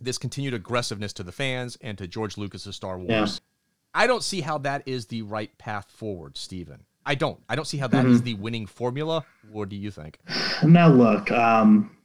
this 0.00 0.18
continued 0.18 0.54
aggressiveness 0.54 1.12
to 1.14 1.22
the 1.22 1.32
fans 1.32 1.76
and 1.80 1.96
to 1.98 2.06
George 2.08 2.36
Lucas's 2.38 2.74
Star 2.74 2.98
Wars. 2.98 3.08
Yeah. 3.08 4.02
I 4.02 4.06
don't 4.06 4.22
see 4.22 4.40
how 4.40 4.58
that 4.58 4.82
is 4.86 5.06
the 5.06 5.22
right 5.22 5.56
path 5.58 5.90
forward, 5.90 6.36
Stephen. 6.36 6.84
I 7.04 7.14
don't. 7.14 7.40
I 7.48 7.56
don't 7.56 7.66
see 7.66 7.78
how 7.78 7.86
that 7.88 8.04
is 8.06 8.18
Mm-hmm. 8.18 8.24
the 8.24 8.34
winning 8.34 8.66
formula. 8.66 9.24
What 9.50 9.68
do 9.68 9.76
you 9.76 9.90
think? 9.90 10.18
Now 10.64 10.88
look, 10.88 11.30
um, 11.30 11.96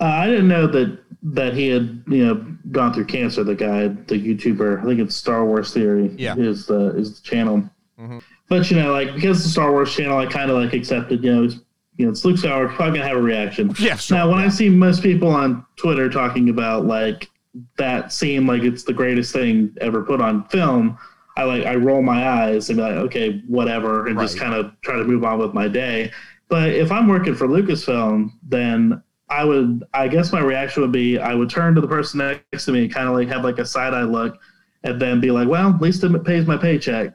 uh, 0.00 0.04
I 0.04 0.26
didn't 0.26 0.48
know 0.48 0.66
that 0.68 0.98
that 1.22 1.54
he 1.54 1.68
had 1.68 2.02
you 2.08 2.26
know 2.26 2.34
gone 2.70 2.92
through 2.94 3.06
cancer. 3.06 3.44
The 3.44 3.54
guy, 3.54 3.88
the 3.88 4.14
YouTuber, 4.20 4.80
I 4.80 4.84
think 4.84 5.00
it's 5.00 5.14
Star 5.16 5.44
Wars 5.44 5.72
Theory. 5.74 6.14
Yeah. 6.16 6.36
is 6.36 6.66
the 6.66 6.96
is 6.96 7.20
the 7.20 7.28
channel. 7.28 7.68
Mhm. 7.98 8.22
But 8.48 8.70
you 8.70 8.76
know, 8.76 8.92
like 8.92 9.14
because 9.14 9.42
the 9.42 9.48
Star 9.48 9.72
Wars 9.72 9.94
channel, 9.94 10.18
I 10.18 10.26
kind 10.26 10.50
of 10.50 10.56
like 10.56 10.72
accepted. 10.72 11.24
You 11.24 11.34
know, 11.34 11.44
it's, 11.44 11.56
you 11.96 12.06
know, 12.06 12.12
it's 12.12 12.24
Luke 12.24 12.36
Skywalker 12.36 12.74
probably 12.74 12.98
gonna 12.98 13.08
have 13.08 13.16
a 13.16 13.22
reaction. 13.22 13.74
Yeah, 13.78 13.96
sure. 13.96 14.18
Now, 14.18 14.30
when 14.30 14.38
I 14.38 14.48
see 14.48 14.68
most 14.68 15.02
people 15.02 15.28
on 15.28 15.64
Twitter 15.76 16.10
talking 16.10 16.48
about 16.48 16.84
like 16.84 17.30
that 17.78 18.12
scene, 18.12 18.46
like 18.46 18.62
it's 18.62 18.82
the 18.84 18.92
greatest 18.92 19.32
thing 19.32 19.74
ever 19.80 20.02
put 20.02 20.20
on 20.20 20.44
film, 20.48 20.98
I 21.36 21.44
like 21.44 21.64
I 21.66 21.74
roll 21.76 22.02
my 22.02 22.28
eyes 22.28 22.68
and 22.68 22.76
be 22.76 22.82
like, 22.82 22.96
okay, 22.96 23.42
whatever, 23.48 24.06
and 24.06 24.18
just 24.18 24.38
kind 24.38 24.54
of 24.54 24.72
try 24.82 24.96
to 24.96 25.04
move 25.04 25.24
on 25.24 25.38
with 25.38 25.54
my 25.54 25.68
day. 25.68 26.12
But 26.48 26.70
if 26.70 26.92
I'm 26.92 27.08
working 27.08 27.34
for 27.34 27.48
Lucasfilm, 27.48 28.30
then 28.42 29.02
I 29.30 29.44
would, 29.44 29.84
I 29.94 30.06
guess 30.06 30.32
my 30.32 30.40
reaction 30.40 30.82
would 30.82 30.92
be, 30.92 31.18
I 31.18 31.34
would 31.34 31.48
turn 31.48 31.74
to 31.74 31.80
the 31.80 31.88
person 31.88 32.18
next 32.18 32.66
to 32.66 32.72
me, 32.72 32.84
and 32.84 32.92
kind 32.92 33.08
of 33.08 33.14
like 33.14 33.28
have 33.28 33.42
like 33.42 33.58
a 33.58 33.64
side 33.64 33.94
eye 33.94 34.02
look, 34.02 34.36
and 34.82 35.00
then 35.00 35.20
be 35.20 35.30
like, 35.30 35.48
well, 35.48 35.70
at 35.70 35.80
least 35.80 36.04
it 36.04 36.24
pays 36.24 36.46
my 36.46 36.56
paycheck, 36.56 37.14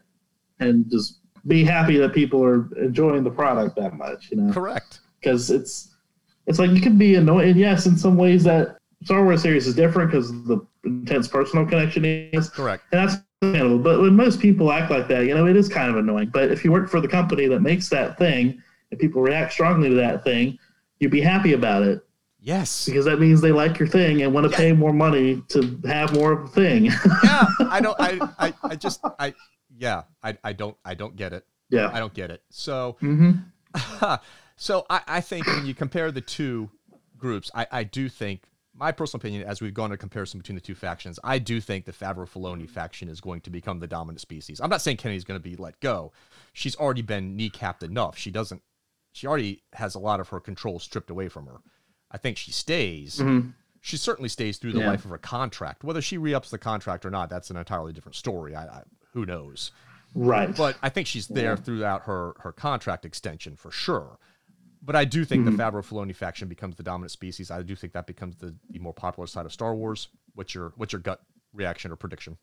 and 0.60 0.90
just 0.90 1.19
be 1.50 1.64
happy 1.66 1.98
that 1.98 2.14
people 2.14 2.42
are 2.44 2.70
enjoying 2.82 3.24
the 3.26 3.30
product 3.32 3.76
that 3.76 3.94
much, 3.98 4.30
you 4.32 4.38
know 4.38 4.54
correct. 4.54 5.00
because 5.20 5.50
it's 5.52 5.96
it's 6.48 6.60
like 6.60 6.72
you 6.72 6.80
can 6.82 6.98
be 6.98 7.16
annoyed. 7.16 7.56
Yes, 7.58 7.86
in 7.86 7.98
some 7.98 8.16
ways 8.16 8.44
that 8.46 8.78
Star 9.04 9.24
Wars 9.24 9.42
series 9.42 9.68
is 9.68 9.76
different 9.76 10.12
because 10.12 10.32
the 10.46 10.66
intense 10.86 11.28
personal 11.28 11.66
connection 11.66 12.06
is, 12.06 12.50
Correct. 12.50 12.84
and 12.92 13.08
that's 13.10 13.22
understandable. 13.42 13.80
But 13.80 14.02
when 14.02 14.16
most 14.16 14.40
people 14.40 14.72
act 14.72 14.90
like 14.92 15.08
that, 15.10 15.26
you 15.26 15.34
know, 15.36 15.46
it 15.48 15.56
is 15.58 15.68
kind 15.70 15.90
of 15.90 15.98
annoying. 15.98 16.30
But 16.34 16.52
if 16.52 16.64
you 16.64 16.72
work 16.72 16.90
for 16.90 17.00
the 17.02 17.08
company 17.08 17.48
that 17.48 17.60
makes 17.62 17.90
that 17.90 18.18
thing 18.18 18.62
and 18.92 19.00
people 19.00 19.22
react 19.22 19.54
strongly 19.54 19.90
to 19.90 19.96
that 19.96 20.24
thing, 20.24 20.58
you'd 21.00 21.12
be 21.12 21.22
happy 21.22 21.54
about 21.54 21.84
it 21.84 22.02
Yes. 22.42 22.86
because 22.86 23.06
that 23.06 23.20
means 23.20 23.42
they 23.42 23.52
like 23.52 23.78
your 23.80 23.88
thing 23.88 24.22
and 24.24 24.34
want 24.34 24.46
to 24.46 24.52
Yeah. 24.52 24.58
pay 24.58 24.72
more 24.74 24.94
money 24.94 25.44
to 25.50 25.80
have 25.86 26.14
more 26.14 26.32
of 26.32 26.42
the 26.54 26.62
thing. 26.62 26.86
yeah. 27.24 27.46
I 27.70 27.80
don't. 27.82 27.96
I. 28.00 28.20
I. 28.40 28.54
I 28.64 28.76
just. 28.76 29.02
I. 29.20 29.34
Yeah. 29.80 30.04
I. 30.22 30.38
I 30.44 30.54
don't. 30.54 30.78
I 30.86 30.94
don't 30.94 31.16
get 31.16 31.34
it. 31.34 31.46
yeah. 31.70 31.90
I 31.92 32.00
don't 32.00 32.14
get 32.14 32.30
it. 32.30 32.44
So. 32.52 32.98
hmm 33.00 33.32
so 34.56 34.86
I, 34.90 35.02
I 35.08 35.22
think 35.22 35.46
when 35.48 35.66
you 35.66 35.74
compare 35.74 36.12
the 36.12 36.22
two 36.22 36.70
groups, 37.18 37.52
I, 37.54 37.68
I 37.72 37.84
do 37.84 38.10
think 38.10 38.44
my 38.76 38.92
personal 38.92 39.20
opinion, 39.22 39.44
as 39.48 39.62
we've 39.62 39.74
gone 39.74 39.90
to 39.90 39.98
comparison 39.98 40.40
between 40.40 40.56
the 40.56 40.62
two 40.62 40.76
factions, 40.76 41.20
I 41.24 41.38
do 41.40 41.60
think 41.62 41.86
the 41.86 41.92
Favreau 41.92 42.28
Filoni 42.30 42.70
faction 42.70 43.10
is 43.10 43.20
going 43.22 43.42
to 43.42 43.50
become 43.50 43.80
the 43.80 43.88
dominant 43.88 44.22
species. 44.22 44.60
I'm 44.62 44.70
not 44.70 44.82
saying 44.82 44.98
Kennedy's 44.98 45.24
going 45.26 45.40
to 45.40 45.44
be 45.44 45.56
let 45.56 45.80
go. 45.82 46.12
She's 46.54 46.76
already 46.76 47.02
been 47.02 47.38
kneecapped 47.38 47.84
enough. 47.84 48.18
She 48.18 48.32
doesn't. 48.32 48.62
She 49.12 49.28
already 49.28 49.64
has 49.74 49.96
a 49.96 50.00
lot 50.00 50.20
of 50.20 50.30
her 50.30 50.40
control 50.40 50.80
stripped 50.80 51.10
away 51.10 51.30
from 51.30 51.46
her. 51.48 51.58
I 52.12 52.18
think 52.18 52.38
she 52.38 52.52
stays. 52.52 53.22
She 53.82 53.98
certainly 53.98 54.30
stays 54.30 54.58
through 54.58 54.74
the 54.74 54.80
Yeah. 54.80 54.88
life 54.90 55.04
of 55.06 55.12
her 55.12 55.18
contract. 55.18 55.84
Whether 55.84 56.02
she 56.02 56.18
re-ups 56.18 56.50
the 56.50 56.58
contract 56.58 57.06
or 57.06 57.10
not, 57.12 57.30
that's 57.30 57.50
an 57.50 57.58
entirely 57.58 57.94
different 57.94 58.16
story. 58.16 58.56
I, 58.56 58.66
I 58.66 58.82
who 59.20 59.26
knows. 59.26 59.72
Right. 60.16 60.56
But 60.56 60.78
I 60.82 60.90
think 60.90 61.08
she's 61.08 61.28
there 61.28 61.56
throughout 61.58 62.04
her 62.04 62.34
her 62.40 62.52
contract 62.52 63.06
extension 63.06 63.56
for 63.56 63.70
sure. 63.72 64.18
But 64.82 64.96
I 64.96 65.06
do 65.06 65.26
think 65.26 65.46
Mm-hmm. 65.46 65.58
the 65.58 65.64
Favreau 65.64 65.86
Filoni 65.86 66.16
faction 66.16 66.48
becomes 66.48 66.76
the 66.78 66.84
dominant 66.84 67.12
species. 67.12 67.52
I 67.52 67.62
do 67.62 67.76
think 67.76 67.94
that 67.94 68.08
becomes 68.08 68.38
the, 68.38 68.56
the 68.72 68.80
more 68.80 68.94
popular 68.94 69.28
side 69.28 69.46
of 69.46 69.52
Star 69.54 69.76
Wars. 69.76 70.08
What's 70.36 70.56
your 70.56 70.74
what's 70.78 70.94
your 70.94 71.02
gut 71.02 71.22
reaction 71.54 71.92
or 71.92 71.96
prediction? 71.98 72.38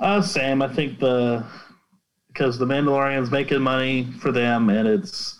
Uh, 0.00 0.22
same. 0.22 0.62
I 0.62 0.72
think 0.72 0.98
the 1.00 1.44
because 2.28 2.58
the 2.58 2.64
Mandalorian's 2.66 3.30
making 3.30 3.60
money 3.60 4.04
for 4.20 4.32
them, 4.32 4.70
and 4.70 4.88
it's 4.88 5.38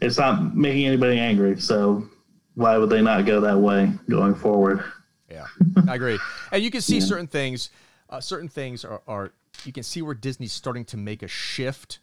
it's 0.00 0.18
not 0.18 0.54
making 0.54 0.86
anybody 0.86 1.18
angry. 1.18 1.58
So 1.60 2.06
why 2.54 2.76
would 2.76 2.90
they 2.90 3.00
not 3.00 3.24
go 3.26 3.40
that 3.40 3.58
way 3.58 3.90
going 4.10 4.34
forward? 4.34 4.84
Yeah, 5.30 5.46
I 5.88 5.94
agree. 5.94 6.18
And 6.52 6.62
you 6.62 6.70
can 6.70 6.80
see 6.82 7.00
certain 7.00 7.26
things. 7.26 7.70
Uh, 8.08 8.20
certain 8.20 8.48
things 8.48 8.84
are, 8.84 9.02
are 9.06 9.32
you 9.64 9.72
can 9.72 9.82
see 9.82 10.02
where 10.02 10.14
Disney's 10.14 10.52
starting 10.52 10.84
to 10.86 10.96
make 10.96 11.22
a 11.22 11.28
shift 11.28 11.98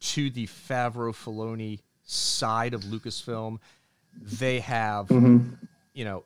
to 0.00 0.30
the 0.30 0.46
Favreau 0.46 1.12
Filoni 1.14 1.80
side 2.04 2.74
of 2.74 2.82
Lucasfilm. 2.82 3.58
They 4.14 4.60
have, 4.60 5.08
mm-hmm. 5.08 5.54
you 5.94 6.04
know, 6.04 6.24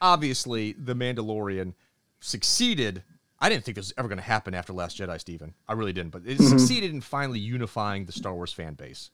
obviously 0.00 0.72
the 0.72 0.94
Mandalorian 0.94 1.74
succeeded. 2.20 3.02
I 3.38 3.48
didn't 3.48 3.64
think 3.64 3.76
this 3.76 3.86
was 3.86 3.94
ever 3.98 4.08
going 4.08 4.18
to 4.18 4.24
happen 4.24 4.54
after 4.54 4.72
Last 4.72 4.98
Jedi, 4.98 5.20
Stephen. 5.20 5.54
I 5.68 5.74
really 5.74 5.92
didn't, 5.92 6.10
but 6.10 6.22
it 6.24 6.38
mm-hmm. 6.38 6.46
succeeded 6.46 6.90
in 6.90 7.00
finally 7.00 7.38
unifying 7.38 8.06
the 8.06 8.12
Star 8.12 8.34
Wars 8.34 8.52
fan 8.52 8.74
base. 8.74 9.10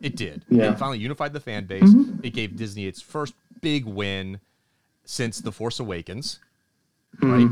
It 0.00 0.16
did. 0.16 0.44
Yeah. 0.48 0.72
It 0.72 0.78
finally 0.78 0.98
unified 0.98 1.32
the 1.32 1.40
fan 1.40 1.66
base. 1.66 1.82
Mm-hmm. 1.82 2.24
It 2.24 2.30
gave 2.30 2.56
Disney 2.56 2.86
its 2.86 3.02
first 3.02 3.34
big 3.60 3.84
win 3.84 4.40
since 5.04 5.40
The 5.40 5.50
Force 5.50 5.80
Awakens, 5.80 6.38
right? 7.20 7.48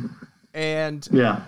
And 0.56 1.06
Yeah. 1.12 1.42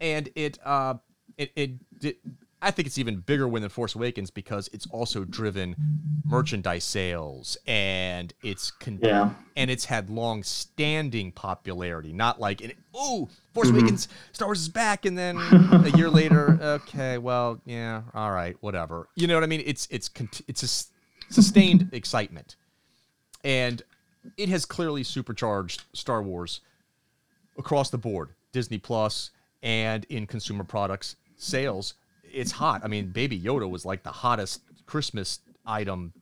and 0.00 0.28
it 0.34 0.58
uh 0.64 0.94
it 1.36 1.52
it 1.54 2.00
did 2.00 2.16
I 2.62 2.70
think 2.70 2.86
it's 2.88 2.96
even 2.96 3.18
bigger 3.18 3.46
win 3.46 3.60
than 3.60 3.68
Force 3.68 3.94
Awakens 3.94 4.30
because 4.30 4.68
it's 4.72 4.86
also 4.86 5.24
driven 5.24 5.76
merchandise 6.24 6.84
sales 6.84 7.58
and 7.66 8.32
it's 8.42 8.70
con- 8.70 8.98
Yeah. 9.02 9.30
and 9.56 9.70
it's 9.70 9.84
had 9.84 10.08
long 10.08 10.42
standing 10.42 11.30
popularity, 11.32 12.14
not 12.14 12.40
like 12.40 12.62
an, 12.62 12.72
oh 12.94 13.28
Force 13.52 13.68
Awakens 13.68 14.08
Star 14.32 14.48
Wars 14.48 14.60
is 14.62 14.70
back 14.70 15.04
and 15.04 15.16
then 15.18 15.36
a 15.36 15.92
year 15.96 16.08
later 16.22 16.58
okay 16.62 17.18
well 17.18 17.60
yeah 17.66 18.02
all 18.14 18.32
right 18.32 18.56
whatever. 18.62 19.08
You 19.14 19.26
know 19.26 19.34
what 19.34 19.44
I 19.44 19.48
mean? 19.48 19.62
It's 19.64 19.86
it's 19.90 20.10
it's 20.48 20.62
a 20.62 20.66
s- 20.66 20.90
sustained 21.28 21.90
excitement. 21.92 22.56
And 23.44 23.82
it 24.38 24.48
has 24.48 24.64
clearly 24.64 25.04
supercharged 25.04 25.84
Star 25.92 26.22
Wars 26.22 26.62
across 27.58 27.90
the 27.90 27.98
board 27.98 28.30
disney 28.52 28.78
plus 28.78 29.30
and 29.62 30.04
in 30.08 30.26
consumer 30.26 30.64
products 30.64 31.16
sales 31.36 31.94
it's 32.22 32.52
hot 32.52 32.82
i 32.84 32.88
mean 32.88 33.10
baby 33.10 33.38
yoda 33.38 33.68
was 33.68 33.84
like 33.84 34.02
the 34.02 34.10
hottest 34.10 34.60
christmas 34.86 35.40
item 35.66 36.12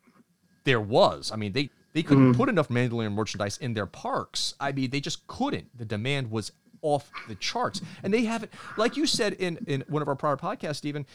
there 0.64 0.80
was 0.80 1.30
i 1.32 1.36
mean 1.36 1.52
they 1.52 1.70
they 1.92 2.02
couldn't 2.02 2.34
put 2.34 2.48
enough 2.48 2.68
mandalorian 2.68 3.12
merchandise 3.12 3.56
in 3.58 3.74
their 3.74 3.86
parks 3.86 4.54
i 4.60 4.72
mean 4.72 4.90
they 4.90 5.00
just 5.00 5.26
couldn't 5.26 5.66
the 5.76 5.84
demand 5.84 6.30
was 6.30 6.52
off 6.84 7.10
the 7.28 7.34
charts. 7.36 7.80
And 8.04 8.14
they 8.14 8.24
haven't, 8.24 8.52
like 8.76 8.96
you 8.96 9.06
said 9.06 9.32
in, 9.34 9.58
in 9.66 9.82
one 9.88 10.02
of 10.02 10.08
our 10.08 10.14
prior 10.14 10.36
podcasts, 10.36 10.76
Stephen, 10.76 11.06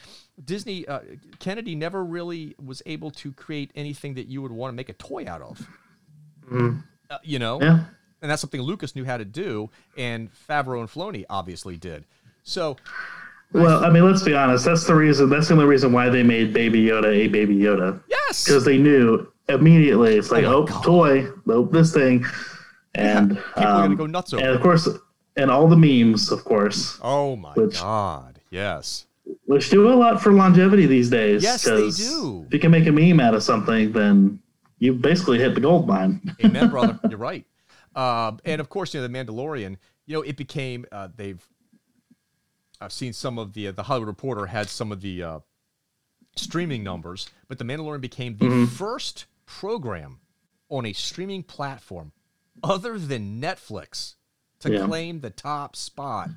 Disney, 0.43 0.85
uh, 0.87 1.01
Kennedy 1.37 1.75
never 1.75 2.03
really 2.03 2.55
was 2.61 2.81
able 2.85 3.11
to 3.11 3.31
create 3.31 3.71
anything 3.75 4.15
that 4.15 4.27
you 4.27 4.41
would 4.41 4.51
want 4.51 4.73
to 4.73 4.75
make 4.75 4.89
a 4.89 4.93
toy 4.93 5.25
out 5.27 5.41
of. 5.41 5.65
Mm. 6.51 6.83
Uh, 7.09 7.17
you 7.23 7.39
know? 7.39 7.61
Yeah. 7.61 7.83
And 8.21 8.29
that's 8.29 8.41
something 8.41 8.61
Lucas 8.61 8.95
knew 8.95 9.05
how 9.05 9.17
to 9.17 9.25
do, 9.25 9.69
and 9.97 10.29
Favreau 10.49 10.79
and 10.81 10.89
Filoni 10.89 11.23
obviously 11.29 11.77
did. 11.77 12.03
So, 12.43 12.75
Well, 13.53 13.83
I 13.85 13.89
mean, 13.89 14.05
let's 14.05 14.23
be 14.23 14.35
honest. 14.35 14.65
That's 14.65 14.85
the 14.85 14.93
reason. 14.95 15.29
That's 15.29 15.47
the 15.47 15.53
only 15.53 15.65
reason 15.65 15.91
why 15.93 16.09
they 16.09 16.21
made 16.23 16.53
Baby 16.53 16.83
Yoda 16.85 17.07
a 17.15 17.27
Baby 17.27 17.55
Yoda. 17.57 18.01
yes. 18.09 18.43
Because 18.45 18.65
they 18.65 18.77
knew 18.77 19.31
immediately. 19.47 20.15
It's 20.17 20.31
like, 20.31 20.43
Oh 20.43 20.67
oh, 20.69 20.81
toy, 20.83 21.27
oh, 21.47 21.65
this 21.65 21.93
thing, 21.93 22.25
and 22.95 23.37
People 23.37 23.63
are 23.63 23.77
going 23.77 23.91
um, 23.91 23.95
go 23.95 24.05
nuts 24.05 24.33
over 24.33 24.43
and 24.43 24.53
of 24.55 24.61
course, 24.61 24.87
and 25.37 25.49
all 25.49 25.67
the 25.67 25.77
memes, 25.77 26.31
of 26.31 26.43
course, 26.43 26.99
Oh 27.01 27.35
my 27.35 27.53
Which- 27.53 27.79
God! 27.79 28.39
Yes, 28.51 29.05
which 29.45 29.69
do 29.69 29.87
a 29.91 29.93
lot 29.93 30.21
for 30.21 30.33
longevity 30.33 30.87
these 30.87 31.09
days. 31.09 31.43
Yes, 31.43 31.63
they 31.63 31.89
do. 31.91 32.43
If 32.47 32.53
you 32.53 32.59
can 32.59 32.71
make 32.71 32.87
a 32.87 32.91
meme 32.91 33.19
out 33.19 33.35
of 33.35 33.43
something, 33.43 33.91
then 33.91 34.39
you 34.79 34.93
basically 34.93 35.37
hit 35.37 35.53
the 35.53 35.61
gold 35.61 35.87
mine. 35.87 36.35
amen, 36.43 36.69
brother. 36.69 36.99
You're 37.09 37.19
right. 37.19 37.45
Um, 37.95 38.39
and 38.45 38.61
of 38.61 38.69
course, 38.69 38.93
you 38.93 39.01
know 39.01 39.07
the 39.07 39.13
Mandalorian. 39.13 39.77
You 40.05 40.15
know, 40.15 40.21
it 40.21 40.37
became 40.37 40.85
uh, 40.91 41.09
they've. 41.15 41.43
I've 42.81 42.93
seen 42.93 43.13
some 43.13 43.37
of 43.37 43.53
the 43.53 43.67
uh, 43.67 43.71
the 43.73 43.83
Hollywood 43.83 44.07
Reporter 44.07 44.45
had 44.45 44.69
some 44.69 44.91
of 44.91 45.01
the 45.01 45.23
uh, 45.23 45.39
streaming 46.35 46.83
numbers, 46.83 47.29
but 47.47 47.57
the 47.57 47.65
Mandalorian 47.65 48.01
became 48.01 48.37
the 48.37 48.67
first 48.67 49.25
program 49.45 50.19
on 50.69 50.85
a 50.85 50.93
streaming 50.93 51.43
platform 51.43 52.11
other 52.63 52.97
than 52.99 53.41
Netflix 53.41 54.15
to 54.59 54.71
Yeah. 54.71 54.85
claim 54.85 55.19
the 55.21 55.29
top 55.29 55.75
spot. 55.75 56.29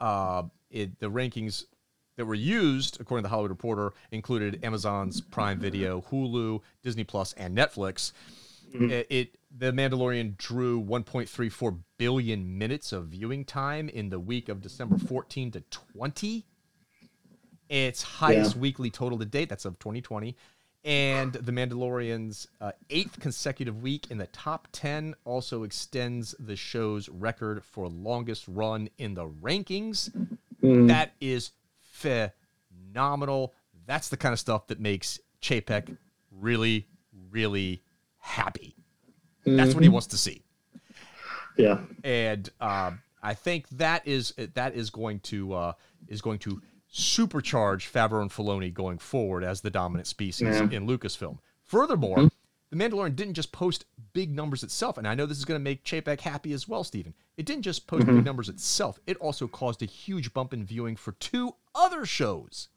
Uh, 0.00 0.44
it, 0.70 0.98
the 1.00 1.10
rankings 1.10 1.64
that 2.16 2.24
were 2.26 2.34
used, 2.34 3.00
according 3.00 3.22
to 3.22 3.26
the 3.26 3.30
Hollywood 3.30 3.50
Reporter, 3.50 3.92
included 4.10 4.60
Amazon's 4.64 5.20
Prime 5.20 5.58
Video, 5.58 6.00
Hulu, 6.10 6.60
Disney 6.82 7.04
Plus, 7.04 7.32
and 7.34 7.56
Netflix. 7.56 8.12
It, 8.72 9.06
it 9.10 9.37
the 9.56 9.72
Mandalorian 9.72 10.36
drew 10.36 10.82
1.34 10.82 11.78
billion 11.96 12.58
minutes 12.58 12.92
of 12.92 13.06
viewing 13.06 13.44
time 13.44 13.88
in 13.88 14.10
the 14.10 14.20
week 14.20 14.48
of 14.48 14.60
December 14.60 14.98
14 14.98 15.50
to 15.52 15.60
20. 15.62 16.44
Its 17.68 18.02
highest 18.02 18.54
Yeah. 18.54 18.60
weekly 18.60 18.90
total 18.90 19.18
to 19.18 19.24
date. 19.24 19.48
That's 19.48 19.64
of 19.64 19.78
2020. 19.78 20.36
And 20.84 21.32
The 21.32 21.52
Mandalorian's 21.52 22.46
uh, 22.60 22.72
eighth 22.88 23.18
consecutive 23.20 23.82
week 23.82 24.10
in 24.10 24.18
the 24.18 24.26
top 24.28 24.68
10 24.72 25.14
also 25.24 25.64
extends 25.64 26.34
the 26.38 26.56
show's 26.56 27.08
record 27.08 27.64
for 27.64 27.88
longest 27.88 28.44
run 28.48 28.88
in 28.96 29.14
the 29.14 29.26
rankings. 29.28 30.10
That 30.62 31.12
is 31.20 31.50
phenomenal. 31.80 33.54
That's 33.86 34.08
the 34.08 34.16
kind 34.16 34.32
of 34.32 34.38
stuff 34.38 34.66
that 34.68 34.80
makes 34.80 35.18
Chapek 35.42 35.96
really, 36.30 36.86
really 37.30 37.82
happy. 38.18 38.74
That's 39.56 39.74
what 39.74 39.82
he 39.82 39.88
wants 39.88 40.06
to 40.08 40.18
see 40.18 40.42
Yeah. 41.56 41.80
and 42.04 42.48
um, 42.60 43.00
I 43.22 43.34
think 43.34 43.68
that 43.70 44.06
is 44.06 44.32
that 44.54 44.74
is 44.74 44.90
going 44.90 45.20
to 45.20 45.52
uh, 45.54 45.72
is 46.08 46.20
going 46.22 46.38
to 46.40 46.62
supercharge 46.92 47.90
Favreau 47.90 48.22
and 48.22 48.30
Filoni 48.30 48.72
going 48.72 48.98
forward 48.98 49.44
as 49.44 49.60
the 49.60 49.70
dominant 49.70 50.06
species 50.06 50.56
Yeah. 50.56 50.68
in 50.70 50.86
Lucasfilm. 50.86 51.38
Furthermore, 51.64 52.30
The 52.70 52.76
Mandalorian 52.76 53.16
didn't 53.16 53.34
just 53.34 53.50
post 53.52 53.86
big 54.12 54.34
numbers 54.34 54.62
itself, 54.62 54.98
and 54.98 55.06
I 55.08 55.14
know 55.14 55.24
this 55.26 55.38
is 55.38 55.44
going 55.46 55.58
to 55.58 55.64
make 55.64 55.84
Chapek 55.84 56.20
happy 56.20 56.52
as 56.52 56.68
well, 56.68 56.84
Stephen. 56.84 57.14
It 57.38 57.46
didn't 57.46 57.62
just 57.62 57.86
post 57.86 58.04
big 58.06 58.24
numbers 58.24 58.48
itself; 58.50 58.98
it 59.06 59.16
also 59.18 59.48
caused 59.48 59.82
a 59.82 59.86
huge 59.86 60.32
bump 60.34 60.52
in 60.52 60.64
viewing 60.64 60.94
for 60.96 61.12
two 61.12 61.54
other 61.74 62.04
shows. 62.04 62.68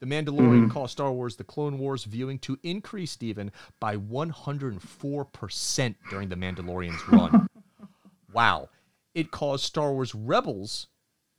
The 0.00 0.06
Mandalorian 0.06 0.70
caused 0.70 0.92
Star 0.92 1.12
Wars: 1.12 1.36
The 1.36 1.44
Clone 1.44 1.78
Wars 1.78 2.04
viewing 2.04 2.38
to 2.40 2.58
increase, 2.62 3.12
Stephen, 3.12 3.50
by 3.80 3.96
104% 3.96 5.94
during 6.10 6.28
the 6.28 6.36
Mandalorian's 6.36 7.08
run. 7.08 7.46
wow. 8.32 8.68
It 9.14 9.30
caused 9.30 9.64
Star 9.64 9.90
Wars 9.92 10.14
Rebels 10.14 10.88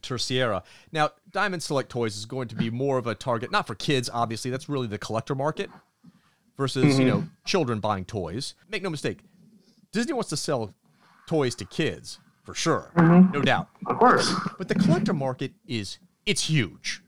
Terceira. 0.00 0.62
Now, 0.92 1.10
Diamond 1.32 1.64
Select 1.64 1.90
Toys 1.90 2.16
is 2.16 2.24
going 2.24 2.46
to 2.48 2.54
be 2.54 2.70
more 2.70 2.98
of 2.98 3.08
a 3.08 3.16
target, 3.16 3.50
not 3.50 3.66
for 3.66 3.74
kids, 3.74 4.08
obviously. 4.12 4.52
That's 4.52 4.68
really 4.68 4.86
the 4.86 4.98
collector 4.98 5.34
market 5.34 5.70
versus 6.56 6.84
you 6.84 6.90
mm-hmm. 6.90 7.08
know 7.08 7.24
children 7.44 7.80
buying 7.80 8.04
toys. 8.04 8.54
Make 8.70 8.84
no 8.84 8.90
mistake, 8.90 9.24
Disney 9.90 10.12
wants 10.12 10.30
to 10.30 10.36
sell 10.36 10.72
toys 11.32 11.54
to 11.54 11.64
kids 11.64 12.18
for 12.42 12.54
sure, 12.54 12.92
no 12.96 13.40
doubt. 13.40 13.68
Of 13.86 13.98
course. 13.98 14.34
But 14.58 14.68
the 14.68 14.74
collector 14.74 15.14
market 15.14 15.52
is 15.66 15.98
it's 16.26 16.48
huge. 16.48 17.02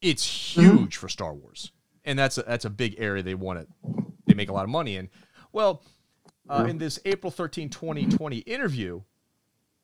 It's 0.00 0.24
huge 0.56 0.96
for 0.96 1.08
Star 1.08 1.32
Wars. 1.32 1.72
And 2.04 2.18
that's 2.18 2.38
a, 2.38 2.42
that's 2.42 2.64
a 2.64 2.70
big 2.70 2.96
area 2.98 3.22
they 3.22 3.34
want 3.34 3.60
it. 3.60 3.68
They 4.26 4.34
make 4.34 4.48
a 4.48 4.52
lot 4.52 4.64
of 4.64 4.70
money 4.70 4.96
in. 4.96 5.10
Well, 5.52 5.82
uh, 6.48 6.66
in 6.68 6.78
this 6.78 6.98
April 7.04 7.30
13, 7.30 7.68
2020 7.68 8.38
interview, 8.38 9.02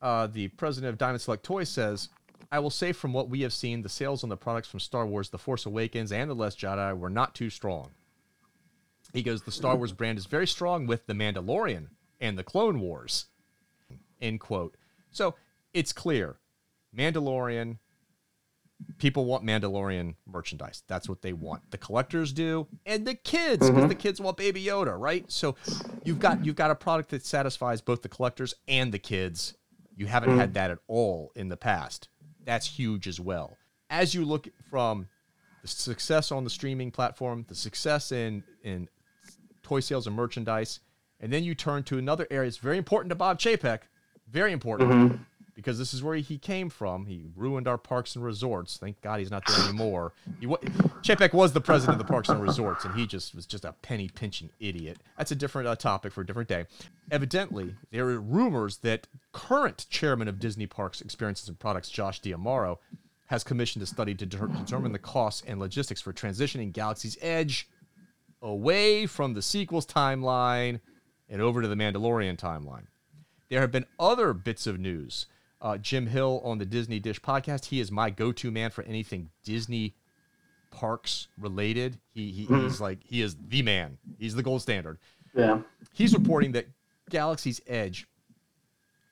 uh, 0.01 0.26
the 0.26 0.49
president 0.49 0.90
of 0.90 0.99
Diamond 0.99 1.20
Select 1.20 1.45
Toys 1.45 1.68
says, 1.68 2.09
I 2.51 2.59
will 2.59 2.70
say 2.70 2.92
from 2.92 3.12
what 3.12 3.28
we 3.28 3.42
have 3.42 3.53
seen, 3.53 3.82
the 3.82 3.88
sales 3.88 4.22
on 4.22 4.30
the 4.30 4.36
products 4.36 4.68
from 4.68 4.80
Star 4.80 5.07
Wars 5.07 5.28
The 5.28 5.38
Force 5.38 5.66
Awakens 5.66 6.12
and 6.12 6.30
The 6.30 6.34
Last 6.34 6.59
Jedi 6.59 6.97
were 6.97 7.11
not 7.11 7.34
too 7.34 7.51
strong. 7.51 7.90
He 9.12 9.22
goes, 9.22 9.42
The 9.42 9.53
Star 9.53 9.76
Wars 9.76 9.92
brand 9.92 10.18
is 10.18 10.26
very 10.26 10.47
strong 10.47 10.86
with 10.86 11.07
The 11.07 11.14
Mandalorian 11.14 11.88
and 12.20 12.38
The 12.38 12.45
Clone 12.45 12.80
Wars. 12.80 13.26
End 14.25 14.41
quote. 14.41 14.77
So 15.11 15.35
it's 15.75 15.93
clear 15.93 16.37
Mandalorian, 16.97 17.79
people 18.99 19.27
want 19.27 19.45
Mandalorian 19.45 20.14
merchandise. 20.27 20.83
That's 20.89 21.09
what 21.09 21.22
they 21.22 21.33
want. 21.33 21.70
The 21.70 21.79
collectors 21.79 22.33
do, 22.33 22.66
and 22.87 23.07
the 23.07 23.14
kids, 23.14 23.66
because 23.66 23.70
mm-hmm. 23.70 23.89
the 23.89 23.95
kids 23.95 24.20
want 24.20 24.37
Baby 24.37 24.64
Yoda, 24.64 24.99
right? 24.99 25.31
So 25.31 25.57
you've 26.05 26.18
got 26.18 26.45
you've 26.45 26.57
got 26.57 26.70
a 26.70 26.75
product 26.75 27.11
that 27.11 27.25
satisfies 27.25 27.81
both 27.81 28.03
the 28.03 28.09
collectors 28.09 28.55
and 28.66 28.93
the 28.93 28.99
kids. 28.99 29.55
You 29.97 30.07
haven't 30.07 30.37
had 30.39 30.49
mm-hmm. 30.49 30.55
that 30.55 30.70
at 30.70 30.79
all 30.89 31.33
in 31.37 31.49
the 31.49 31.57
past. 31.57 32.09
That's 32.45 32.66
huge 32.66 33.07
as 33.07 33.20
well. 33.20 33.57
As 33.91 34.14
you 34.14 34.25
look 34.25 34.49
from 34.70 35.07
the 35.62 35.68
success 35.68 36.33
on 36.33 36.45
the 36.45 36.51
streaming 36.51 36.91
platform, 36.91 37.45
the 37.49 37.55
success 37.55 38.11
in 38.11 38.43
in 38.62 38.89
toy 39.62 39.81
sales 39.81 40.07
and 40.07 40.16
merchandise, 40.16 40.81
and 41.20 41.33
then 41.33 41.45
you 41.45 41.55
turn 41.55 41.83
to 41.85 41.99
another 41.99 42.27
area 42.31 42.49
that's 42.49 42.59
very 42.59 42.79
important 42.79 43.11
to 43.11 43.14
Bob 43.14 43.39
Chapek, 43.39 43.81
very 44.31 44.53
important 44.53 45.20
because 45.55 45.79
this 45.79 45.95
is 45.95 46.03
where 46.03 46.16
he 46.16 46.37
came 46.39 46.68
from. 46.68 47.07
He 47.07 47.25
ruined 47.37 47.68
our 47.68 47.79
parks 47.79 48.16
and 48.16 48.25
resorts. 48.25 48.77
Thank 48.77 49.01
God 49.03 49.20
he's 49.20 49.31
not 49.31 49.47
there 49.47 49.64
anymore. 49.68 50.12
He 50.41 50.47
wa- 50.47 50.59
Chapek 51.03 51.33
was 51.33 51.53
the 51.53 51.61
president 51.61 52.01
of 52.01 52.05
the 52.07 52.11
parks 52.11 52.29
and 52.29 52.43
resorts, 52.43 52.85
and 52.85 52.95
he 52.95 53.07
just 53.07 53.35
was 53.35 53.47
just 53.47 53.64
a 53.64 53.72
penny 53.83 54.09
pinching 54.09 54.51
idiot. 54.59 54.99
That's 55.16 55.31
a 55.31 55.37
different 55.37 55.68
uh, 55.68 55.77
topic 55.77 56.12
for 56.12 56.22
a 56.22 56.27
different 56.27 56.49
day. 56.49 56.66
Evidently, 57.11 57.75
there 57.93 58.09
are 58.09 58.20
rumors 58.20 58.79
that 58.79 59.07
current 59.33 59.87
chairman 59.91 60.27
of 60.27 60.41
Disney 60.41 60.66
Parks 60.66 61.01
Experiences 61.01 61.49
and 61.49 61.59
Products, 61.59 61.89
Josh 61.89 62.20
D'Amaro, 62.20 62.79
has 63.27 63.45
commissioned 63.45 63.83
a 63.83 63.87
study 63.87 64.14
to 64.14 64.27
de- 64.27 64.49
determine 64.49 64.93
the 64.93 64.99
costs 64.99 65.43
and 65.47 65.61
logistics 65.61 66.01
for 66.01 66.12
transitioning 66.12 66.72
Galaxy's 66.72 67.16
Edge 67.20 67.68
away 68.43 69.07
from 69.07 69.35
the 69.35 69.43
sequels 69.43 69.87
timeline 69.87 70.81
and 71.29 71.41
over 71.41 71.62
to 71.62 71.68
the 71.68 71.75
Mandalorian 71.75 72.37
timeline. 72.37 72.87
There 73.55 73.61
have 73.61 73.70
been 73.70 73.86
other 74.00 74.32
bits 74.32 74.66
of 74.66 74.80
news. 74.80 75.26
Uh, 75.62 75.78
Jim 75.78 76.09
Hill 76.09 76.40
on 76.42 76.59
the 76.59 76.66
Disney 76.66 76.98
Dish 76.98 77.20
podcast, 77.20 77.66
he 77.66 77.78
is 77.78 77.92
my 77.92 78.11
go 78.11 78.32
to 78.32 78.50
man 78.50 78.72
for 78.72 78.82
anything 78.82 79.30
Disney 79.44 79.94
parks 80.72 81.28
related. 81.38 82.00
He, 82.12 82.32
he 82.32 82.46
mm-hmm. 82.46 82.64
He's 82.64 82.80
like, 82.80 82.98
he 83.05 83.22
is 83.22 83.36
the 83.36 83.62
man, 83.62 83.96
he's 84.18 84.34
the 84.34 84.42
gold 84.42 84.61
standard. 84.61 84.98
Yeah. 85.36 85.61
He's 85.92 86.14
reporting 86.14 86.50
that 86.50 86.66
Galaxy's 87.11 87.61
Edge 87.68 88.09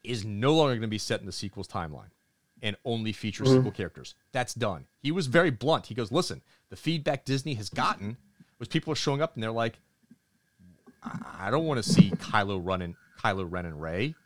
is 0.02 0.24
no 0.24 0.56
longer 0.56 0.72
going 0.74 0.80
to 0.80 0.88
be 0.88 0.98
set 0.98 1.20
in 1.20 1.26
the 1.26 1.30
sequels 1.30 1.68
timeline 1.68 2.10
and 2.62 2.74
only 2.84 3.12
feature 3.12 3.44
mm-hmm. 3.44 3.58
sequel 3.58 3.70
characters. 3.70 4.16
That's 4.32 4.54
done. 4.54 4.86
He 4.98 5.12
was 5.12 5.28
very 5.28 5.50
blunt. 5.50 5.86
He 5.86 5.94
goes, 5.94 6.10
"Listen, 6.10 6.42
the 6.68 6.74
feedback 6.74 7.24
Disney 7.24 7.54
has 7.54 7.68
gotten 7.68 8.16
was 8.58 8.66
people 8.66 8.92
are 8.92 8.96
showing 8.96 9.22
up 9.22 9.34
and 9.34 9.42
they're 9.44 9.52
like, 9.52 9.78
I 11.38 11.52
don't 11.52 11.64
want 11.64 11.80
to 11.80 11.88
see 11.88 12.10
Kylo 12.10 12.60
running 12.60 12.96
Kylo 13.22 13.46
Ren 13.48 13.66
and 13.66 13.80
Rey. 13.80 14.16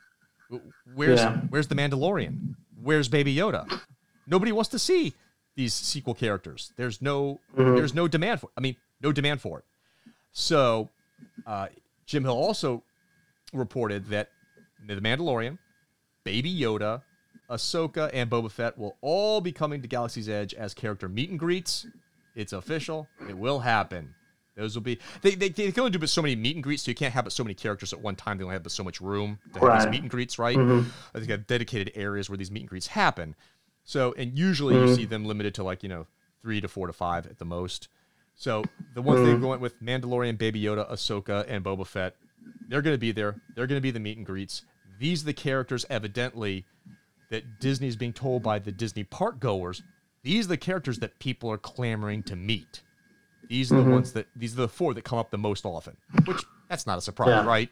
Where's 0.94 1.20
yeah. 1.20 1.40
where's 1.48 1.68
the 1.68 1.74
Mandalorian? 1.74 2.54
Where's 2.82 3.08
Baby 3.08 3.34
Yoda? 3.34 3.80
Nobody 4.26 4.52
wants 4.52 4.70
to 4.70 4.78
see 4.78 5.14
these 5.56 5.74
sequel 5.74 6.14
characters. 6.14 6.72
There's 6.76 7.02
no 7.02 7.40
mm-hmm. 7.56 7.74
there's 7.74 7.94
no 7.94 8.08
demand 8.08 8.40
for. 8.40 8.50
I 8.56 8.60
mean, 8.60 8.76
no 9.00 9.12
demand 9.12 9.40
for 9.40 9.58
it. 9.58 9.64
So, 10.32 10.90
uh, 11.46 11.68
Jim 12.04 12.24
Hill 12.24 12.32
also 12.32 12.82
reported 13.52 14.06
that 14.06 14.30
the 14.86 14.94
Mandalorian, 14.96 15.58
Baby 16.24 16.54
Yoda, 16.54 17.02
Ahsoka, 17.50 18.10
and 18.12 18.30
Boba 18.30 18.50
Fett 18.50 18.76
will 18.76 18.96
all 19.00 19.40
be 19.40 19.52
coming 19.52 19.82
to 19.82 19.88
Galaxy's 19.88 20.28
Edge 20.28 20.54
as 20.54 20.74
character 20.74 21.08
meet 21.08 21.30
and 21.30 21.38
greets. 21.38 21.86
It's 22.34 22.52
official. 22.52 23.08
It 23.28 23.36
will 23.36 23.60
happen. 23.60 24.14
Those 24.56 24.74
will 24.74 24.82
be 24.82 24.98
they, 25.20 25.34
they, 25.34 25.50
they 25.50 25.70
can 25.70 25.80
only 25.80 25.90
do 25.90 25.98
but 25.98 26.08
so 26.08 26.22
many 26.22 26.34
meet 26.34 26.56
and 26.56 26.62
greets, 26.62 26.84
so 26.84 26.90
you 26.90 26.94
can't 26.94 27.12
have 27.12 27.24
but 27.24 27.32
so 27.32 27.44
many 27.44 27.54
characters 27.54 27.92
at 27.92 28.00
one 28.00 28.16
time. 28.16 28.38
They 28.38 28.44
only 28.44 28.54
have 28.54 28.62
but 28.62 28.72
so 28.72 28.82
much 28.82 29.00
room 29.00 29.38
to 29.52 29.60
have 29.60 29.82
these 29.82 29.90
meet 29.90 30.00
and 30.00 30.10
greets, 30.10 30.38
right? 30.38 30.56
Mm-hmm. 30.56 30.88
I 31.14 31.18
think 31.18 31.30
have 31.30 31.46
dedicated 31.46 31.92
areas 31.94 32.30
where 32.30 32.38
these 32.38 32.50
meet 32.50 32.60
and 32.60 32.68
greets 32.68 32.86
happen. 32.86 33.34
So 33.84 34.14
and 34.16 34.36
usually 34.36 34.74
mm-hmm. 34.74 34.88
you 34.88 34.94
see 34.94 35.04
them 35.04 35.26
limited 35.26 35.54
to 35.56 35.62
like, 35.62 35.82
you 35.82 35.90
know, 35.90 36.06
three 36.40 36.60
to 36.62 36.68
four 36.68 36.86
to 36.86 36.92
five 36.94 37.26
at 37.26 37.38
the 37.38 37.44
most. 37.44 37.88
So 38.34 38.64
the 38.94 39.02
ones 39.02 39.20
mm-hmm. 39.20 39.40
they 39.40 39.46
went 39.46 39.60
with 39.60 39.82
Mandalorian, 39.82 40.38
Baby 40.38 40.62
Yoda, 40.62 40.90
Ahsoka, 40.90 41.44
and 41.48 41.62
Boba 41.62 41.86
Fett, 41.86 42.16
they're 42.68 42.82
gonna 42.82 42.96
be 42.96 43.12
there. 43.12 43.36
They're 43.54 43.66
gonna 43.66 43.80
be 43.82 43.90
the 43.90 44.00
meet 44.00 44.16
and 44.16 44.24
greets. 44.24 44.62
These 44.98 45.22
are 45.22 45.26
the 45.26 45.34
characters 45.34 45.84
evidently 45.90 46.64
that 47.30 47.60
Disney's 47.60 47.96
being 47.96 48.14
told 48.14 48.42
by 48.42 48.58
the 48.58 48.72
Disney 48.72 49.04
park 49.04 49.38
goers, 49.38 49.82
these 50.22 50.46
are 50.46 50.50
the 50.50 50.56
characters 50.56 50.98
that 51.00 51.18
people 51.18 51.50
are 51.50 51.58
clamoring 51.58 52.22
to 52.24 52.36
meet. 52.36 52.82
These 53.48 53.72
are 53.72 53.76
mm-hmm. 53.76 53.88
the 53.88 53.94
ones 53.94 54.12
that 54.12 54.26
these 54.34 54.54
are 54.54 54.62
the 54.62 54.68
four 54.68 54.94
that 54.94 55.02
come 55.02 55.18
up 55.18 55.30
the 55.30 55.38
most 55.38 55.64
often. 55.64 55.96
Which 56.24 56.42
that's 56.68 56.86
not 56.86 56.98
a 56.98 57.00
surprise, 57.00 57.28
yeah. 57.28 57.44
right? 57.44 57.70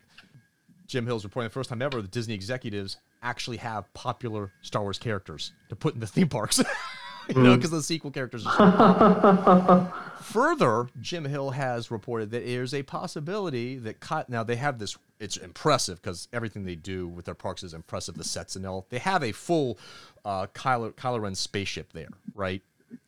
Jim 0.87 1.07
Hill's 1.07 1.25
reporting 1.25 1.49
the 1.49 1.53
first 1.53 1.71
time 1.71 1.83
ever 1.83 2.03
the 2.03 2.09
Disney 2.09 2.35
executives 2.35 2.99
actually 3.23 3.57
have 3.57 3.93
popular 3.95 4.53
Star 4.63 4.83
Wars 4.83 4.99
characters 4.99 5.53
to 5.69 5.77
put 5.77 5.95
in 5.95 6.01
the 6.01 6.07
theme 6.07 6.29
parks. 6.29 6.63
you 7.29 7.43
know, 7.43 7.57
because 7.57 7.71
mm. 7.71 7.75
the 7.75 7.83
sequel 7.83 8.11
characters 8.11 8.47
are 8.47 9.93
Further, 10.21 10.89
Jim 11.01 11.25
Hill 11.25 11.51
has 11.51 11.91
reported 11.91 12.31
that 12.31 12.45
there's 12.47 12.75
a 12.75 12.83
possibility 12.83 13.77
that 13.79 14.29
now 14.29 14.43
they 14.43 14.57
have 14.57 14.79
this. 14.79 14.97
It's 15.21 15.37
impressive 15.37 16.03
because 16.03 16.29
everything 16.33 16.65
they 16.65 16.77
do 16.77 17.09
with 17.09 17.25
their 17.25 17.35
parks 17.35 17.63
is 17.63 17.75
impressive. 17.75 18.15
The 18.17 18.25
sets 18.25 18.57
and 18.57 18.67
all. 18.67 18.87
They 18.91 18.99
have 18.99 19.23
a 19.23 19.33
full 19.33 19.79
uh, 20.25 20.47
Kylo, 20.49 20.93
Kylo 20.93 21.21
Ren 21.21 21.35
spaceship 21.35 21.93
there, 21.93 22.09
right? 22.35 22.63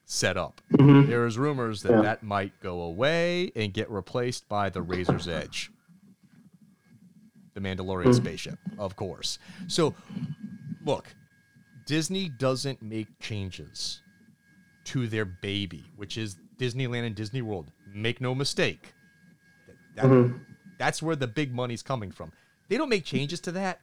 Set 0.04 0.36
up. 0.36 0.60
Mm-hmm. 0.72 1.10
There 1.10 1.26
is 1.26 1.36
rumors 1.36 1.82
that 1.82 1.92
yeah. 1.92 2.02
that 2.02 2.22
might 2.22 2.52
go 2.60 2.82
away 2.82 3.50
and 3.56 3.72
get 3.72 3.90
replaced 3.90 4.48
by 4.48 4.70
the 4.70 4.82
Razor's 4.82 5.26
Edge, 5.26 5.70
the 7.54 7.60
Mandalorian 7.60 8.04
mm-hmm. 8.04 8.12
spaceship, 8.12 8.58
of 8.78 8.94
course. 8.94 9.38
So, 9.66 9.94
look, 10.84 11.14
Disney 11.86 12.28
doesn't 12.28 12.82
make 12.82 13.08
changes 13.20 14.02
to 14.84 15.08
their 15.08 15.24
baby, 15.24 15.84
which 15.96 16.16
is 16.16 16.36
Disneyland 16.58 17.06
and 17.06 17.14
Disney 17.14 17.42
World. 17.42 17.70
Make 17.92 18.20
no 18.20 18.34
mistake. 18.34 18.92
That, 19.96 20.04
mm-hmm. 20.04 20.36
That's 20.78 21.02
where 21.02 21.16
the 21.16 21.26
big 21.26 21.54
money's 21.54 21.82
coming 21.82 22.10
from. 22.10 22.32
They 22.68 22.76
don't 22.76 22.88
make 22.88 23.04
changes 23.04 23.40
to 23.40 23.52
that 23.52 23.80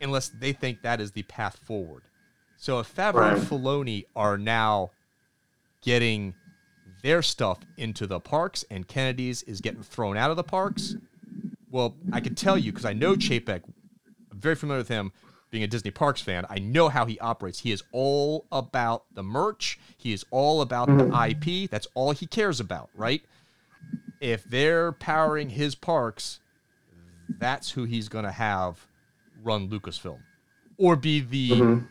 unless 0.00 0.28
they 0.28 0.52
think 0.52 0.82
that 0.82 1.00
is 1.00 1.12
the 1.12 1.22
path 1.22 1.56
forward. 1.56 2.02
So 2.58 2.80
if 2.80 2.94
Favreau 2.94 3.14
right. 3.14 3.38
and 3.38 3.46
Filoni 3.46 4.04
are 4.16 4.36
now 4.36 4.90
getting 5.80 6.34
their 7.02 7.22
stuff 7.22 7.60
into 7.76 8.06
the 8.06 8.18
parks 8.18 8.64
and 8.68 8.86
Kennedy's 8.86 9.44
is 9.44 9.60
getting 9.60 9.82
thrown 9.82 10.16
out 10.16 10.30
of 10.30 10.36
the 10.36 10.44
parks, 10.44 10.96
well, 11.70 11.94
I 12.12 12.20
can 12.20 12.34
tell 12.34 12.58
you 12.58 12.72
because 12.72 12.84
I 12.84 12.92
know 12.92 13.14
Chapek, 13.14 13.62
I'm 14.32 14.40
very 14.40 14.56
familiar 14.56 14.80
with 14.80 14.88
him 14.88 15.12
being 15.50 15.64
a 15.64 15.66
Disney 15.66 15.90
Parks 15.90 16.20
fan, 16.20 16.44
I 16.50 16.58
know 16.58 16.88
how 16.88 17.06
he 17.06 17.18
operates. 17.20 17.60
He 17.60 17.72
is 17.72 17.82
all 17.92 18.44
about 18.52 19.04
the 19.14 19.22
merch. 19.22 19.78
He 19.96 20.12
is 20.12 20.24
all 20.30 20.60
about 20.60 20.88
mm-hmm. 20.88 21.10
the 21.10 21.62
IP. 21.62 21.70
That's 21.70 21.86
all 21.94 22.12
he 22.12 22.26
cares 22.26 22.60
about, 22.60 22.90
right? 22.94 23.22
If 24.20 24.44
they're 24.44 24.92
powering 24.92 25.50
his 25.50 25.74
parks, 25.74 26.40
that's 27.38 27.70
who 27.70 27.84
he's 27.84 28.08
going 28.08 28.24
to 28.24 28.32
have 28.32 28.86
run 29.42 29.68
Lucasfilm 29.68 30.18
or 30.76 30.96
be 30.96 31.20
the 31.20 31.50
mm-hmm. 31.50 31.86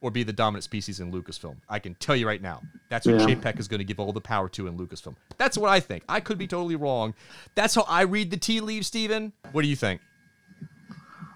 Or 0.00 0.10
be 0.10 0.22
the 0.22 0.32
dominant 0.32 0.64
species 0.64 1.00
in 1.00 1.12
Lucasfilm. 1.12 1.56
I 1.68 1.78
can 1.78 1.94
tell 1.96 2.16
you 2.16 2.26
right 2.26 2.40
now. 2.40 2.62
That's 2.88 3.06
what 3.06 3.20
yeah. 3.20 3.26
Chapek 3.26 3.58
is 3.58 3.68
going 3.68 3.78
to 3.78 3.84
give 3.84 3.98
all 3.98 4.12
the 4.12 4.20
power 4.20 4.48
to 4.50 4.66
in 4.66 4.78
Lucasfilm. 4.78 5.16
That's 5.36 5.58
what 5.58 5.70
I 5.70 5.80
think. 5.80 6.04
I 6.08 6.20
could 6.20 6.38
be 6.38 6.46
totally 6.46 6.76
wrong. 6.76 7.14
That's 7.54 7.74
how 7.74 7.84
I 7.88 8.02
read 8.02 8.30
the 8.30 8.36
tea 8.36 8.60
leaves, 8.60 8.86
Steven. 8.86 9.32
What 9.52 9.62
do 9.62 9.68
you 9.68 9.76
think? 9.76 10.00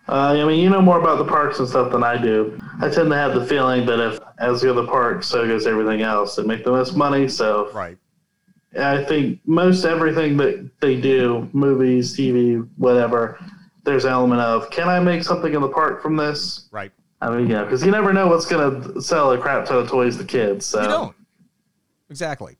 Uh, 0.08 0.36
I 0.40 0.44
mean, 0.44 0.60
you 0.60 0.68
know 0.68 0.82
more 0.82 1.00
about 1.00 1.18
the 1.18 1.24
parks 1.24 1.58
and 1.60 1.68
stuff 1.68 1.92
than 1.92 2.02
I 2.02 2.20
do. 2.20 2.58
I 2.80 2.88
tend 2.88 3.08
to 3.10 3.16
have 3.16 3.34
the 3.34 3.46
feeling 3.46 3.86
that 3.86 4.00
if 4.00 4.18
as 4.38 4.62
go 4.62 4.74
the 4.74 4.86
parks, 4.86 5.28
so 5.28 5.46
goes 5.46 5.66
everything 5.66 6.02
else. 6.02 6.36
They 6.36 6.42
make 6.42 6.64
the 6.64 6.72
most 6.72 6.96
money, 6.96 7.28
so 7.28 7.70
right. 7.72 7.96
I 8.78 9.04
think 9.04 9.40
most 9.44 9.84
everything 9.84 10.36
that 10.38 10.68
they 10.80 11.00
do, 11.00 11.48
movies, 11.52 12.16
TV, 12.16 12.68
whatever, 12.76 13.38
there's 13.84 14.04
an 14.04 14.12
element 14.12 14.40
of 14.40 14.70
can 14.70 14.88
I 14.88 14.98
make 14.98 15.22
something 15.22 15.54
in 15.54 15.60
the 15.60 15.68
park 15.68 16.02
from 16.02 16.16
this? 16.16 16.68
Right. 16.72 16.92
I 17.22 17.30
mean, 17.30 17.48
yeah, 17.48 17.62
because 17.62 17.84
you 17.84 17.92
never 17.92 18.12
know 18.12 18.26
what's 18.26 18.46
going 18.46 18.82
to 18.82 19.00
sell 19.00 19.30
a 19.30 19.38
crap 19.38 19.64
ton 19.64 19.78
of 19.78 19.88
toys 19.88 20.16
to 20.16 20.24
kids. 20.24 20.66
So. 20.66 20.82
You 20.82 20.88
don't. 20.88 21.16
Exactly. 22.10 22.58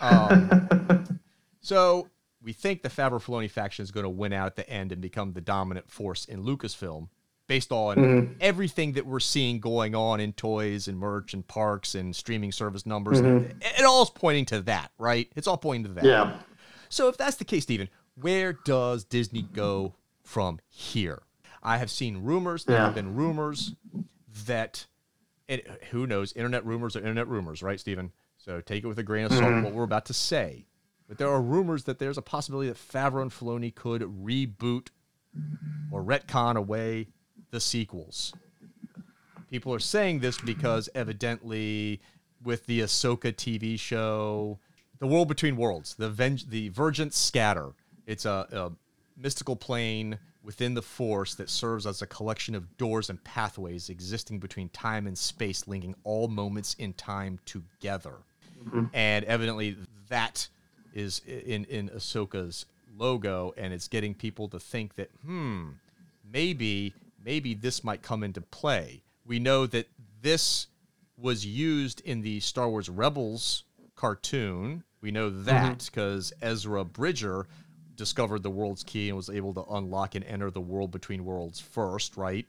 Um, 0.00 1.20
so 1.60 2.08
we 2.42 2.54
think 2.54 2.82
the 2.82 2.88
Favreau 2.88 3.22
Filoni 3.22 3.50
faction 3.50 3.82
is 3.82 3.90
going 3.90 4.04
to 4.04 4.10
win 4.10 4.32
out 4.32 4.46
at 4.46 4.56
the 4.56 4.68
end 4.68 4.92
and 4.92 5.02
become 5.02 5.34
the 5.34 5.42
dominant 5.42 5.90
force 5.90 6.24
in 6.24 6.42
Lucasfilm 6.42 7.08
based 7.48 7.70
on 7.70 7.96
mm-hmm. 7.98 8.32
everything 8.40 8.92
that 8.92 9.04
we're 9.04 9.20
seeing 9.20 9.60
going 9.60 9.94
on 9.94 10.20
in 10.20 10.32
toys 10.32 10.88
and 10.88 10.98
merch 10.98 11.34
and 11.34 11.46
parks 11.46 11.94
and 11.94 12.16
streaming 12.16 12.50
service 12.50 12.86
numbers. 12.86 13.20
Mm-hmm. 13.20 13.50
It, 13.50 13.80
it 13.80 13.84
all 13.84 14.04
is 14.04 14.10
pointing 14.10 14.46
to 14.46 14.62
that, 14.62 14.90
right? 14.96 15.30
It's 15.36 15.46
all 15.46 15.58
pointing 15.58 15.94
to 15.94 16.00
that. 16.00 16.04
Yeah. 16.04 16.38
So 16.88 17.08
if 17.08 17.18
that's 17.18 17.36
the 17.36 17.44
case, 17.44 17.64
Stephen, 17.64 17.90
where 18.14 18.54
does 18.54 19.04
Disney 19.04 19.42
go 19.42 19.94
from 20.24 20.60
here? 20.70 21.22
I 21.62 21.78
have 21.78 21.90
seen 21.90 22.22
rumors. 22.22 22.64
There 22.64 22.76
yeah. 22.76 22.86
have 22.86 22.94
been 22.94 23.14
rumors 23.14 23.74
that, 24.46 24.86
it, 25.48 25.66
who 25.90 26.06
knows? 26.06 26.32
Internet 26.32 26.64
rumors 26.66 26.96
are 26.96 27.00
internet 27.00 27.28
rumors, 27.28 27.62
right, 27.62 27.78
Stephen? 27.78 28.12
So 28.38 28.60
take 28.60 28.82
it 28.84 28.86
with 28.88 28.98
a 28.98 29.04
grain 29.04 29.26
of 29.26 29.32
salt. 29.32 29.44
Mm-hmm. 29.44 29.64
What 29.64 29.72
we're 29.74 29.84
about 29.84 30.06
to 30.06 30.14
say 30.14 30.66
but 31.12 31.18
there 31.18 31.28
are 31.28 31.42
rumors 31.42 31.84
that 31.84 31.98
there's 31.98 32.16
a 32.16 32.22
possibility 32.22 32.70
that 32.70 32.78
Favreau 32.78 33.20
and 33.20 33.30
Filoni 33.30 33.74
could 33.74 34.00
reboot 34.00 34.88
or 35.90 36.02
retcon 36.02 36.56
away 36.56 37.08
the 37.50 37.60
sequels. 37.60 38.32
People 39.50 39.74
are 39.74 39.78
saying 39.78 40.20
this 40.20 40.38
because 40.38 40.88
evidently, 40.94 42.00
with 42.42 42.64
the 42.64 42.80
Ahsoka 42.80 43.30
TV 43.30 43.78
show, 43.78 44.58
The 45.00 45.06
World 45.06 45.28
Between 45.28 45.58
Worlds, 45.58 45.96
the 45.96 46.08
Ven- 46.08 46.38
the 46.48 46.70
Vergence 46.70 47.14
Scatter, 47.18 47.74
it's 48.06 48.24
a, 48.24 48.46
a 48.50 48.72
mystical 49.14 49.54
plane 49.54 50.18
within 50.44 50.74
the 50.74 50.82
Force 50.82 51.34
that 51.36 51.48
serves 51.48 51.86
as 51.86 52.02
a 52.02 52.06
collection 52.06 52.54
of 52.54 52.76
doors 52.76 53.10
and 53.10 53.22
pathways 53.24 53.88
existing 53.88 54.38
between 54.38 54.68
time 54.70 55.06
and 55.06 55.16
space, 55.16 55.68
linking 55.68 55.94
all 56.04 56.28
moments 56.28 56.74
in 56.74 56.92
time 56.94 57.38
together. 57.44 58.14
Mm-hmm. 58.64 58.86
And 58.92 59.24
evidently, 59.24 59.76
that 60.08 60.48
is 60.94 61.20
in 61.26 61.64
in 61.66 61.88
Ahsoka's 61.90 62.66
logo, 62.96 63.54
and 63.56 63.72
it's 63.72 63.88
getting 63.88 64.14
people 64.14 64.48
to 64.48 64.60
think 64.60 64.94
that 64.96 65.10
hmm, 65.24 65.70
maybe 66.30 66.94
maybe 67.24 67.54
this 67.54 67.84
might 67.84 68.02
come 68.02 68.22
into 68.22 68.40
play. 68.40 69.02
We 69.26 69.38
know 69.38 69.66
that 69.66 69.88
this 70.20 70.66
was 71.16 71.46
used 71.46 72.00
in 72.00 72.22
the 72.22 72.40
Star 72.40 72.68
Wars 72.68 72.88
Rebels 72.88 73.64
cartoon. 73.94 74.84
We 75.00 75.10
know 75.10 75.30
that 75.30 75.88
because 75.90 76.32
mm-hmm. 76.36 76.48
Ezra 76.48 76.84
Bridger 76.84 77.46
discovered 77.96 78.42
the 78.42 78.50
world's 78.50 78.82
key 78.82 79.08
and 79.08 79.16
was 79.16 79.30
able 79.30 79.54
to 79.54 79.64
unlock 79.64 80.14
and 80.14 80.24
enter 80.24 80.50
the 80.50 80.60
world 80.60 80.90
between 80.90 81.24
worlds 81.24 81.60
first, 81.60 82.16
right? 82.16 82.46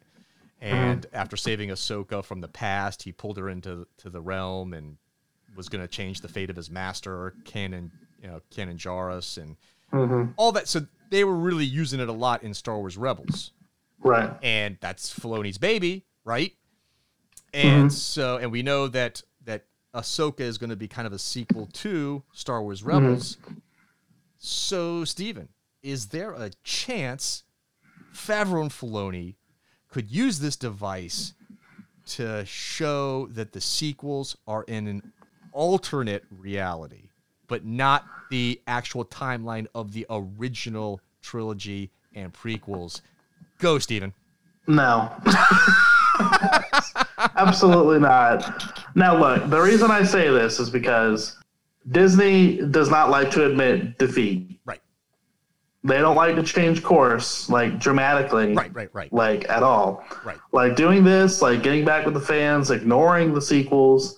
And 0.62 1.02
mm-hmm. 1.02 1.16
after 1.16 1.36
saving 1.36 1.70
Ahsoka 1.70 2.24
from 2.24 2.42
the 2.42 2.48
past, 2.48 3.04
he 3.04 3.12
pulled 3.12 3.38
her 3.38 3.50
into 3.50 3.88
to 3.98 4.10
the 4.10 4.22
realm 4.22 4.74
and 4.74 4.98
was 5.56 5.70
going 5.70 5.82
to 5.84 5.88
change 5.88 6.22
the 6.22 6.28
fate 6.30 6.50
of 6.50 6.56
his 6.56 6.70
master, 6.70 7.36
Kanan 7.46 7.92
you 8.22 8.28
know 8.28 8.42
Kanan 8.52 8.78
Jarrus 8.78 9.38
and 9.38 9.58
hmm 9.92 10.32
all 10.38 10.52
that. 10.54 10.68
So 10.68 10.88
they 11.10 11.24
were 11.24 11.36
really 11.36 11.66
using 11.66 12.00
it 12.00 12.10
a 12.10 12.14
lot 12.14 12.44
in 12.44 12.54
Star 12.54 12.78
Wars 12.80 12.98
Rebels, 12.98 13.52
Right. 14.00 14.32
and 14.42 14.78
that's 14.82 15.14
Filoni's 15.14 15.58
baby, 15.58 16.06
right? 16.24 16.54
And 17.54 17.88
Mhm. 17.88 17.92
so, 17.92 18.38
and 18.38 18.52
we 18.52 18.64
know 18.64 18.88
that 18.88 19.22
that 19.44 19.66
Ahsoka 19.94 20.40
is 20.42 20.58
going 20.58 20.72
to 20.72 20.76
be 20.76 20.88
kind 20.88 21.06
of 21.06 21.14
a 21.14 21.20
sequel 21.20 21.68
to 21.68 22.24
Star 22.32 22.64
Wars 22.64 22.82
Rebels. 22.84 23.38
So, 24.46 25.06
Steven, 25.06 25.48
is 25.82 26.08
there 26.08 26.34
a 26.34 26.52
chance 26.66 27.44
Favreau 28.14 28.62
and 28.62 28.72
Filoni 28.72 29.36
could 29.88 30.12
use 30.12 30.40
this 30.40 30.58
device 30.58 31.34
to 32.08 32.44
show 32.44 33.28
that 33.28 33.54
the 33.54 33.62
sequels 33.62 34.36
are 34.46 34.64
in 34.64 34.88
an 34.88 35.14
alternate 35.54 36.26
reality, 36.30 37.08
but 37.48 37.64
not 37.64 38.04
the 38.30 38.60
actual 38.68 39.06
timeline 39.06 39.68
of 39.74 39.94
the 39.94 40.06
original 40.10 41.00
trilogy 41.22 41.90
and 42.14 42.34
prequels? 42.34 43.00
Go, 43.60 43.80
Steven. 43.80 44.14
No. 44.68 45.10
Absolutely 47.38 48.02
not. 48.02 48.76
Now, 48.94 49.18
look, 49.18 49.50
the 49.50 49.62
reason 49.62 49.90
I 49.90 50.04
say 50.04 50.30
this 50.30 50.60
is 50.60 50.70
because 50.70 51.38
Disney 51.90 52.58
does 52.72 52.90
not 52.90 53.10
like 53.10 53.30
to 53.32 53.46
admit 53.46 53.98
defeat. 53.98 54.60
Right. 54.66 54.80
They 55.84 55.98
don't 55.98 56.16
like 56.16 56.36
to 56.36 56.44
change 56.44 56.82
course, 56.82 57.50
like 57.50 57.78
dramatically, 57.80 58.54
Right, 58.54 58.74
right, 58.74 58.90
right, 58.94 59.12
like 59.12 59.50
at 59.50 59.64
all. 59.64 60.06
right. 60.24 60.38
Like 60.54 60.76
doing 60.78 61.04
this, 61.04 61.42
like 61.42 61.62
getting 61.62 61.84
back 61.84 62.06
with 62.06 62.14
the 62.14 62.22
fans, 62.22 62.72
ignoring 62.72 63.34
the 63.34 63.42
sequels. 63.42 64.18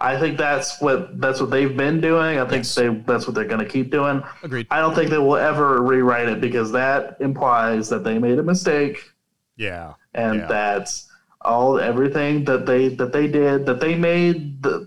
I 0.00 0.18
think 0.18 0.36
that's 0.38 0.80
what 0.80 1.20
that's 1.20 1.40
what 1.40 1.50
they've 1.50 1.74
been 1.76 2.00
doing. 2.00 2.38
I 2.38 2.42
think 2.44 2.64
Yes. 2.64 2.74
they 2.74 2.88
that's 2.88 3.26
what 3.26 3.34
they're 3.34 3.44
going 3.46 3.64
to 3.64 3.68
keep 3.70 3.90
doing. 3.90 4.22
Agreed. 4.42 4.66
I 4.70 4.80
don't 4.80 4.94
think 4.94 5.10
they 5.10 5.18
will 5.18 5.36
ever 5.36 5.82
rewrite 5.82 6.28
it 6.28 6.40
because 6.40 6.72
that 6.72 7.16
implies 7.20 7.88
that 7.90 8.04
they 8.04 8.18
made 8.18 8.38
a 8.38 8.42
mistake 8.42 8.98
Yeah. 9.56 9.94
and 10.14 10.40
Yeah. 10.40 10.46
that's 10.46 11.08
all 11.42 11.78
everything 11.78 12.44
that 12.44 12.66
they 12.66 12.88
that 12.88 13.12
they 13.12 13.26
did 13.26 13.64
that 13.66 13.80
they 13.80 13.94
made 13.94 14.62
the 14.62 14.86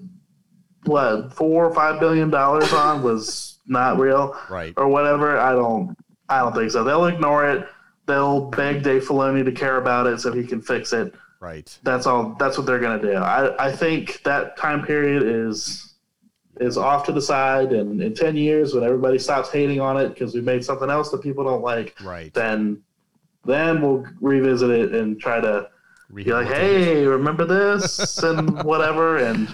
what 0.85 1.33
four 1.33 1.65
or 1.65 1.73
five 1.73 1.99
billion 1.99 2.29
dollars 2.29 2.71
on 2.73 3.03
was 3.03 3.59
not 3.67 3.99
real 3.99 4.35
Right. 4.49 4.73
or 4.77 4.87
whatever. 4.87 5.37
I 5.37 5.53
don't 5.53 5.95
I 6.29 6.39
don't 6.39 6.55
think 6.55 6.71
so. 6.71 6.83
They'll 6.83 7.05
ignore 7.05 7.49
it. 7.49 7.67
They'll 8.05 8.49
beg 8.51 8.83
Dave 8.83 9.03
Filoni 9.05 9.43
to 9.45 9.51
care 9.51 9.77
about 9.77 10.07
it 10.07 10.19
so 10.19 10.31
he 10.31 10.43
can 10.45 10.61
fix 10.61 10.93
it. 10.93 11.13
Right. 11.39 11.75
That's 11.83 12.05
all. 12.05 12.35
That's 12.39 12.57
what 12.57 12.65
they're 12.67 12.79
gonna 12.79 13.01
do. 13.01 13.13
I 13.15 13.67
I 13.67 13.71
think 13.71 14.21
that 14.23 14.57
time 14.57 14.83
period 14.85 15.23
is 15.23 15.85
is 16.59 16.77
off 16.77 17.05
to 17.05 17.13
the 17.13 17.21
side, 17.21 17.71
and 17.71 18.01
in 18.01 18.13
ten 18.13 18.35
years, 18.35 18.73
when 18.73 18.83
everybody 18.83 19.17
stops 19.17 19.49
hating 19.49 19.79
on 19.79 19.95
it 19.97 20.09
because 20.09 20.33
we 20.33 20.41
made 20.41 20.63
something 20.63 20.89
else 20.89 21.09
that 21.11 21.21
people 21.21 21.43
don't 21.45 21.61
like, 21.63 21.95
Right. 22.03 22.33
then 22.33 22.81
then 23.45 23.81
we'll 23.81 24.05
revisit 24.19 24.69
it 24.69 24.93
and 24.93 25.19
try 25.19 25.39
to 25.39 25.69
be 26.13 26.25
like, 26.25 26.47
hey, 26.47 27.05
remember 27.05 27.45
this 27.45 28.17
and 28.23 28.61
whatever, 28.63 29.17
and 29.17 29.47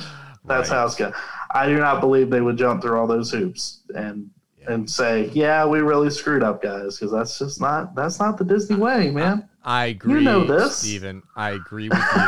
that's 0.48 0.70
Right. 0.70 0.78
how 0.78 0.86
it's 0.86 0.96
going. 0.96 1.14
I 1.54 1.68
do 1.68 1.78
not 1.78 2.02
believe 2.02 2.30
they 2.30 2.42
would 2.42 2.58
jump 2.58 2.82
through 2.82 2.98
all 3.00 3.08
those 3.08 3.32
hoops 3.32 3.82
and 3.96 4.30
Yeah. 4.60 4.72
and 4.74 4.90
say, 4.90 5.30
yeah, 5.34 5.66
we 5.66 5.80
really 5.80 6.10
screwed 6.10 6.44
up, 6.44 6.62
guys, 6.62 6.98
because 6.98 7.12
that's 7.12 7.38
just 7.40 7.62
not 7.62 7.96
that's 7.96 8.20
not 8.20 8.38
the 8.38 8.44
Disney 8.46 8.76
way, 8.78 9.12
man. 9.12 9.48
I 9.64 9.86
agree. 9.88 10.16
You 10.20 10.22
know 10.22 10.44
this. 10.44 10.78
Steven. 10.78 11.24
I 11.36 11.52
agree 11.52 11.90
with 11.90 11.98
you. 11.98 12.22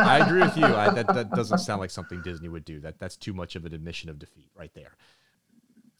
I 0.00 0.18
agree 0.26 0.40
with 0.42 0.56
you. 0.58 0.66
I, 0.66 0.90
that 0.90 1.06
that 1.06 1.30
doesn't 1.30 1.58
sound 1.58 1.80
like 1.80 1.90
something 1.90 2.20
Disney 2.22 2.48
would 2.48 2.64
do. 2.66 2.80
That 2.80 2.98
that's 2.98 3.16
too 3.16 3.32
much 3.32 3.56
of 3.56 3.64
an 3.64 3.72
admission 3.74 4.10
of 4.10 4.18
defeat 4.18 4.50
right 4.54 4.72
there. 4.74 4.96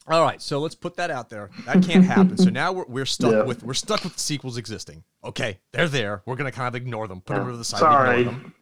All 0.05 0.21
right, 0.21 0.41
so 0.41 0.59
let's 0.59 0.75
put 0.75 0.97
that 0.97 1.09
out 1.09 1.29
there. 1.29 1.49
That 1.65 1.81
can't 1.81 2.03
happen. 2.03 2.37
So 2.37 2.49
now 2.49 2.73
we're, 2.73 2.85
we're 2.87 3.05
stuck 3.05 3.31
Yeah. 3.31 3.43
with 3.43 3.63
we're 3.63 3.73
stuck 3.73 4.03
with 4.03 4.13
the 4.15 4.19
sequels 4.19 4.57
existing. 4.57 5.03
Okay, 5.23 5.59
they're 5.71 5.87
there. 5.87 6.21
We're 6.25 6.35
gonna 6.35 6.51
kind 6.51 6.67
of 6.67 6.75
ignore 6.75 7.07
them, 7.07 7.21
put 7.21 7.37
them 7.37 7.49
to 7.49 7.55
the 7.57 7.63
side, 7.63 7.79
Sorry. 7.79 8.19
ignore 8.21 8.33
them. 8.33 8.53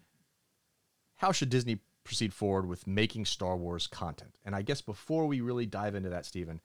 How 1.17 1.31
should 1.31 1.49
Disney 1.49 1.79
proceed 2.11 2.33
forward 2.33 2.67
with 2.67 2.85
making 2.85 3.23
Star 3.23 3.55
Wars 3.55 3.87
content? 3.87 4.35
And 4.43 4.53
I 4.53 4.63
guess 4.63 4.81
before 4.81 5.27
we 5.27 5.39
really 5.39 5.65
dive 5.65 5.95
into 5.95 6.09
that, 6.09 6.25
Stephen, 6.25 6.59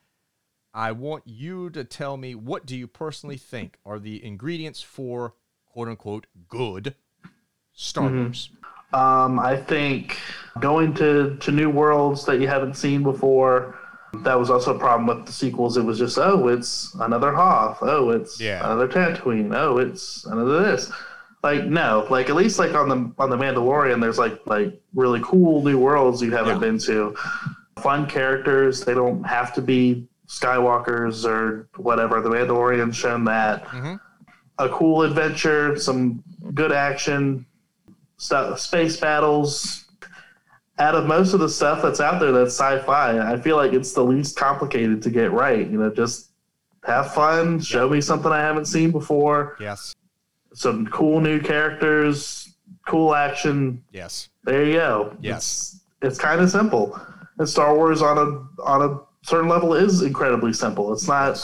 I 0.75 0.91
want 0.91 1.23
you 1.25 1.71
to 1.71 1.85
tell 1.85 2.17
me 2.17 2.35
what 2.35 2.67
do 2.67 2.77
you 2.77 2.89
personally 2.89 3.37
think 3.37 3.79
are 3.87 4.01
the 4.01 4.25
ingredients 4.25 4.83
for 4.83 5.35
quote 5.73 5.87
unquote 5.87 6.27
good 6.49 6.97
Star 7.73 8.09
Mhm. 8.11 8.25
Wars? 8.25 8.51
Um, 8.93 9.39
I 9.39 9.57
think 9.57 10.19
going 10.59 10.93
to 10.95 11.37
to 11.37 11.53
new 11.53 11.71
worlds 11.71 12.25
that 12.27 12.41
you 12.41 12.49
haven't 12.49 12.75
seen 12.75 13.05
before. 13.05 13.79
That 14.25 14.37
was 14.39 14.51
also 14.51 14.75
a 14.75 14.79
problem 14.79 15.07
with 15.07 15.27
the 15.27 15.33
sequels. 15.33 15.77
It 15.77 15.85
was 15.85 15.99
just, 15.99 16.19
oh, 16.19 16.49
it's 16.49 16.93
another 17.01 17.33
Hoth. 17.33 17.79
Oh, 17.83 18.11
it's 18.11 18.41
Yeah. 18.41 18.65
another 18.65 18.89
Tatooine. 18.89 19.55
Oh, 19.55 19.79
it's 19.79 20.25
another 20.25 20.61
this. 20.73 20.91
Like 21.47 21.65
no, 21.67 22.05
like 22.11 22.29
at 22.29 22.35
least 22.35 22.59
like 22.59 22.75
on 22.75 22.89
the 22.89 23.13
on 23.23 23.31
the 23.31 23.37
Mandalorian, 23.37 24.01
there's 24.01 24.19
like 24.19 24.41
like 24.47 24.81
really 24.95 25.21
cool 25.23 25.63
new 25.65 25.79
worlds 25.79 26.21
you 26.21 26.33
haven't 26.33 26.55
Yeah. 26.55 26.59
been 26.67 26.79
to. 26.81 27.15
Fun 27.79 28.07
characters. 28.09 28.85
They 28.85 28.95
don't 28.95 29.23
have 29.23 29.55
to 29.55 29.63
be 29.63 30.09
Skywalkers 30.27 31.25
or 31.25 31.69
whatever. 31.77 32.21
The 32.21 32.31
Mandalorian's 32.31 32.97
shown 32.97 33.23
that. 33.27 33.65
Mhm. 33.69 34.01
A 34.59 34.69
cool 34.71 35.03
adventure, 35.03 35.77
some 35.77 36.21
good 36.53 36.73
action, 36.73 37.47
stuff, 38.17 38.59
space 38.59 38.97
battles. 38.97 39.85
Out 40.81 40.97
of 40.97 41.07
most 41.07 41.33
of 41.33 41.39
the 41.39 41.49
stuff 41.49 41.81
that's 41.81 42.01
out 42.01 42.19
there 42.19 42.33
that's 42.33 42.59
sci-fi, 42.59 43.21
I 43.21 43.37
feel 43.41 43.55
like 43.55 43.73
it's 43.73 43.93
the 43.93 44.03
least 44.03 44.37
complicated 44.37 45.01
to 45.03 45.11
get 45.11 45.31
right. 45.31 45.65
You 45.71 45.79
know, 45.79 45.91
just 45.91 46.33
have 46.85 47.15
fun, 47.15 47.61
show 47.61 47.89
me 47.89 48.01
something 48.01 48.33
I 48.33 48.41
haven't 48.41 48.65
seen 48.67 48.91
before, 48.91 49.57
Yes. 49.61 49.95
Some 50.57 50.87
cool 50.87 51.21
new 51.21 51.39
characters, 51.41 52.55
cool 52.87 53.15
action. 53.15 53.83
Yes. 53.93 54.31
There 54.45 54.65
you 54.65 54.73
go. 54.75 55.17
Yes. 55.21 55.81
It's, 56.03 56.13
it's 56.13 56.19
kind 56.19 56.41
of 56.41 56.51
simple. 56.51 56.99
And 57.39 57.49
Star 57.49 57.75
Wars 57.75 58.01
on 58.01 58.17
a 58.19 58.63
on 58.63 58.83
a 58.91 59.01
certain 59.27 59.49
level 59.49 59.75
is 59.75 60.03
incredibly 60.03 60.53
simple. 60.55 60.93
It's 60.95 61.07
not 61.07 61.39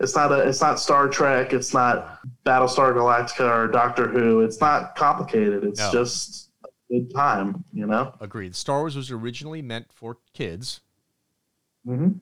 it's 0.00 0.16
not 0.16 0.32
a 0.32 0.48
it's 0.48 0.62
not 0.62 0.80
Star 0.80 1.08
Trek, 1.08 1.52
it's 1.52 1.74
not 1.74 2.20
Battlestar 2.46 2.94
Galactica 2.94 3.48
or 3.48 3.68
Doctor 3.68 4.08
Who. 4.08 4.40
It's 4.40 4.60
not 4.60 4.96
complicated. 4.96 5.64
It's 5.64 5.80
No. 5.80 5.92
just 5.92 6.50
a 6.64 6.68
good 6.90 7.14
time, 7.14 7.64
you 7.74 7.86
know? 7.86 8.14
Agreed. 8.20 8.56
Star 8.56 8.80
Wars 8.80 8.96
was 8.96 9.10
originally 9.10 9.60
meant 9.60 9.92
for 9.92 10.16
kids. 10.32 10.80
Mm-hmm. 11.86 12.12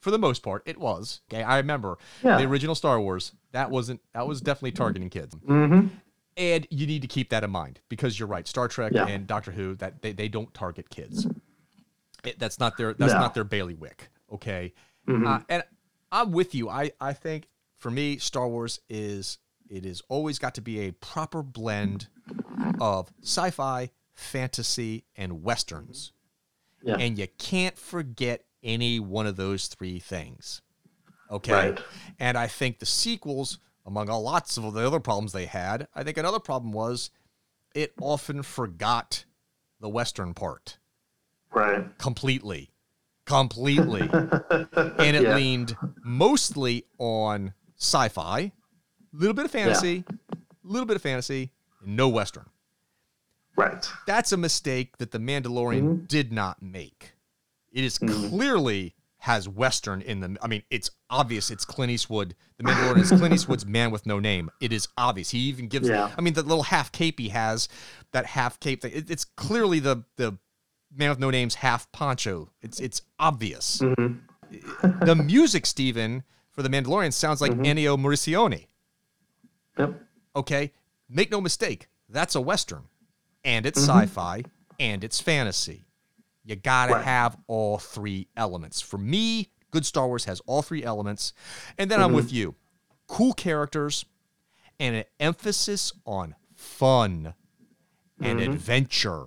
For 0.00 0.10
the 0.10 0.18
most 0.18 0.42
part, 0.42 0.62
it 0.66 0.78
was. 0.78 1.20
Okay, 1.32 1.42
I 1.42 1.56
remember 1.58 1.98
Yeah. 2.22 2.38
the 2.38 2.44
original 2.44 2.74
Star 2.74 3.00
Wars. 3.00 3.32
That 3.52 3.70
wasn't. 3.70 4.00
That 4.14 4.26
was 4.28 4.40
definitely 4.40 4.72
targeting 4.72 5.10
kids. 5.10 5.34
Mm-hmm. 5.34 5.88
And 6.36 6.66
you 6.70 6.86
need 6.86 7.02
to 7.02 7.08
keep 7.08 7.30
that 7.30 7.42
in 7.42 7.50
mind 7.50 7.80
because 7.88 8.18
you're 8.18 8.28
right. 8.28 8.46
Star 8.46 8.68
Trek 8.68 8.92
Yeah. 8.94 9.06
and 9.08 9.26
Doctor 9.26 9.50
Who 9.50 9.74
that 9.76 10.02
they, 10.02 10.12
they 10.12 10.28
don't 10.28 10.54
target 10.54 10.88
kids. 10.88 11.26
It, 12.24 12.38
that's 12.38 12.60
not 12.60 12.76
their 12.76 12.94
that's 12.94 13.12
No. 13.12 13.18
not 13.20 13.34
their 13.34 13.44
bailiwick. 13.44 14.08
Okay, 14.32 14.72
Mhm. 15.08 15.26
uh, 15.26 15.40
and 15.48 15.64
I'm 16.12 16.30
with 16.32 16.54
you. 16.54 16.68
I 16.68 16.92
I 17.00 17.12
think 17.12 17.48
for 17.76 17.90
me, 17.90 18.18
Star 18.18 18.46
Wars 18.48 18.80
is 18.88 19.38
it 19.68 19.84
is 19.84 20.00
always 20.08 20.38
got 20.38 20.54
to 20.54 20.60
be 20.60 20.80
a 20.80 20.92
proper 20.92 21.42
blend 21.42 22.06
of 22.80 23.10
sci-fi, 23.22 23.90
fantasy, 24.14 25.04
and 25.16 25.42
westerns, 25.42 26.12
Yeah. 26.82 26.96
and 26.98 27.18
you 27.18 27.26
can't 27.38 27.76
forget 27.78 28.44
any 28.68 29.00
one 29.00 29.26
of 29.26 29.36
those 29.36 29.66
three 29.66 29.98
things. 29.98 30.60
Okay. 31.30 31.52
Right. 31.70 31.80
And 32.18 32.36
I 32.38 32.46
think 32.46 32.78
the 32.78 32.86
sequels, 32.86 33.58
among 33.86 34.08
all 34.10 34.22
lots 34.22 34.56
of 34.58 34.72
the 34.74 34.86
other 34.86 35.00
problems 35.00 35.32
they 35.32 35.46
had, 35.46 35.88
I 35.94 36.02
think 36.04 36.16
another 36.18 36.38
problem 36.38 36.72
was 36.72 37.10
it 37.74 37.92
often 38.00 38.42
forgot 38.42 39.24
the 39.80 39.88
Western 39.88 40.34
part 40.34 40.78
Right. 41.52 41.86
completely. 41.98 42.70
Completely. 43.24 44.00
and 44.10 45.16
it 45.16 45.22
Yeah. 45.22 45.34
leaned 45.36 45.76
mostly 46.04 46.84
on 46.98 47.54
sci 47.78 48.08
fi, 48.08 48.40
a 48.40 48.52
little 49.12 49.34
bit 49.34 49.44
of 49.44 49.50
fantasy, 49.50 50.04
a 50.08 50.36
little 50.62 50.86
bit 50.86 50.96
of 50.96 51.02
fantasy, 51.02 51.52
and 51.82 51.96
no 51.96 52.08
Western. 52.08 52.46
Right. 53.56 53.86
That's 54.06 54.32
a 54.32 54.36
mistake 54.36 54.98
that 54.98 55.10
The 55.10 55.18
Mandalorian 55.18 55.82
Mm-hmm. 55.82 56.04
did 56.06 56.32
not 56.32 56.62
make. 56.62 57.12
It 57.72 57.84
is 57.84 57.98
clearly 57.98 58.94
has 59.22 59.48
Western 59.48 60.00
in 60.00 60.20
them. 60.20 60.38
I 60.40 60.46
mean, 60.46 60.62
it's 60.70 60.90
obvious 61.10 61.50
it's 61.50 61.64
Clint 61.64 61.90
Eastwood. 61.90 62.36
The 62.56 62.64
Mandalorian 62.64 63.00
is 63.00 63.10
Clint 63.10 63.34
Eastwood's 63.34 63.66
man 63.78 63.90
with 63.90 64.06
no 64.06 64.20
name. 64.20 64.48
It 64.60 64.72
is 64.72 64.86
obvious. 64.96 65.30
He 65.30 65.40
even 65.40 65.66
gives, 65.66 65.88
Yeah. 65.88 66.10
I 66.16 66.20
mean, 66.20 66.34
the 66.34 66.42
little 66.42 66.62
half 66.62 66.92
cape 66.92 67.18
he 67.18 67.30
has, 67.30 67.68
that 68.12 68.26
half 68.26 68.60
cape 68.60 68.82
thing, 68.82 68.92
it, 68.94 69.10
it's 69.10 69.24
clearly 69.24 69.80
the, 69.80 70.04
the 70.16 70.38
man 70.94 71.10
with 71.10 71.18
no 71.18 71.30
name's 71.30 71.56
half 71.56 71.90
poncho. 71.90 72.50
It's, 72.62 72.78
it's 72.80 73.02
obvious. 73.18 73.78
Mm-hmm. 73.80 75.04
the 75.04 75.16
music, 75.16 75.66
Stephen, 75.66 76.22
for 76.52 76.62
The 76.62 76.68
Mandalorian 76.68 77.12
sounds 77.12 77.40
like 77.40 77.52
Ennio 77.52 77.98
Morricone. 77.98 78.66
Yep. 79.78 80.00
Okay, 80.36 80.72
make 81.08 81.30
no 81.30 81.40
mistake, 81.40 81.88
that's 82.08 82.34
a 82.36 82.40
western, 82.40 82.84
and 83.44 83.66
it's 83.66 83.80
Mm-hmm. 83.80 83.98
sci-fi, 84.00 84.42
and 84.78 85.02
it's 85.04 85.20
fantasy. 85.20 85.87
You 86.48 86.56
gotta 86.56 86.94
Right. 86.94 87.04
have 87.04 87.36
all 87.46 87.76
three 87.76 88.26
elements. 88.34 88.80
For 88.80 88.96
me, 88.96 89.50
Good 89.70 89.84
Star 89.84 90.06
Wars 90.06 90.24
has 90.24 90.40
all 90.46 90.62
three 90.62 90.82
elements. 90.82 91.34
And 91.76 91.90
then 91.90 92.00
I'm 92.00 92.14
with 92.14 92.28
mm-hmm. 92.28 92.36
you. 92.36 92.54
Cool 93.06 93.34
characters 93.34 94.06
and 94.80 94.96
an 94.96 95.04
emphasis 95.20 95.92
on 96.06 96.34
fun 96.54 97.34
and 98.18 98.40
mm-hmm. 98.40 98.52
adventure. 98.52 99.26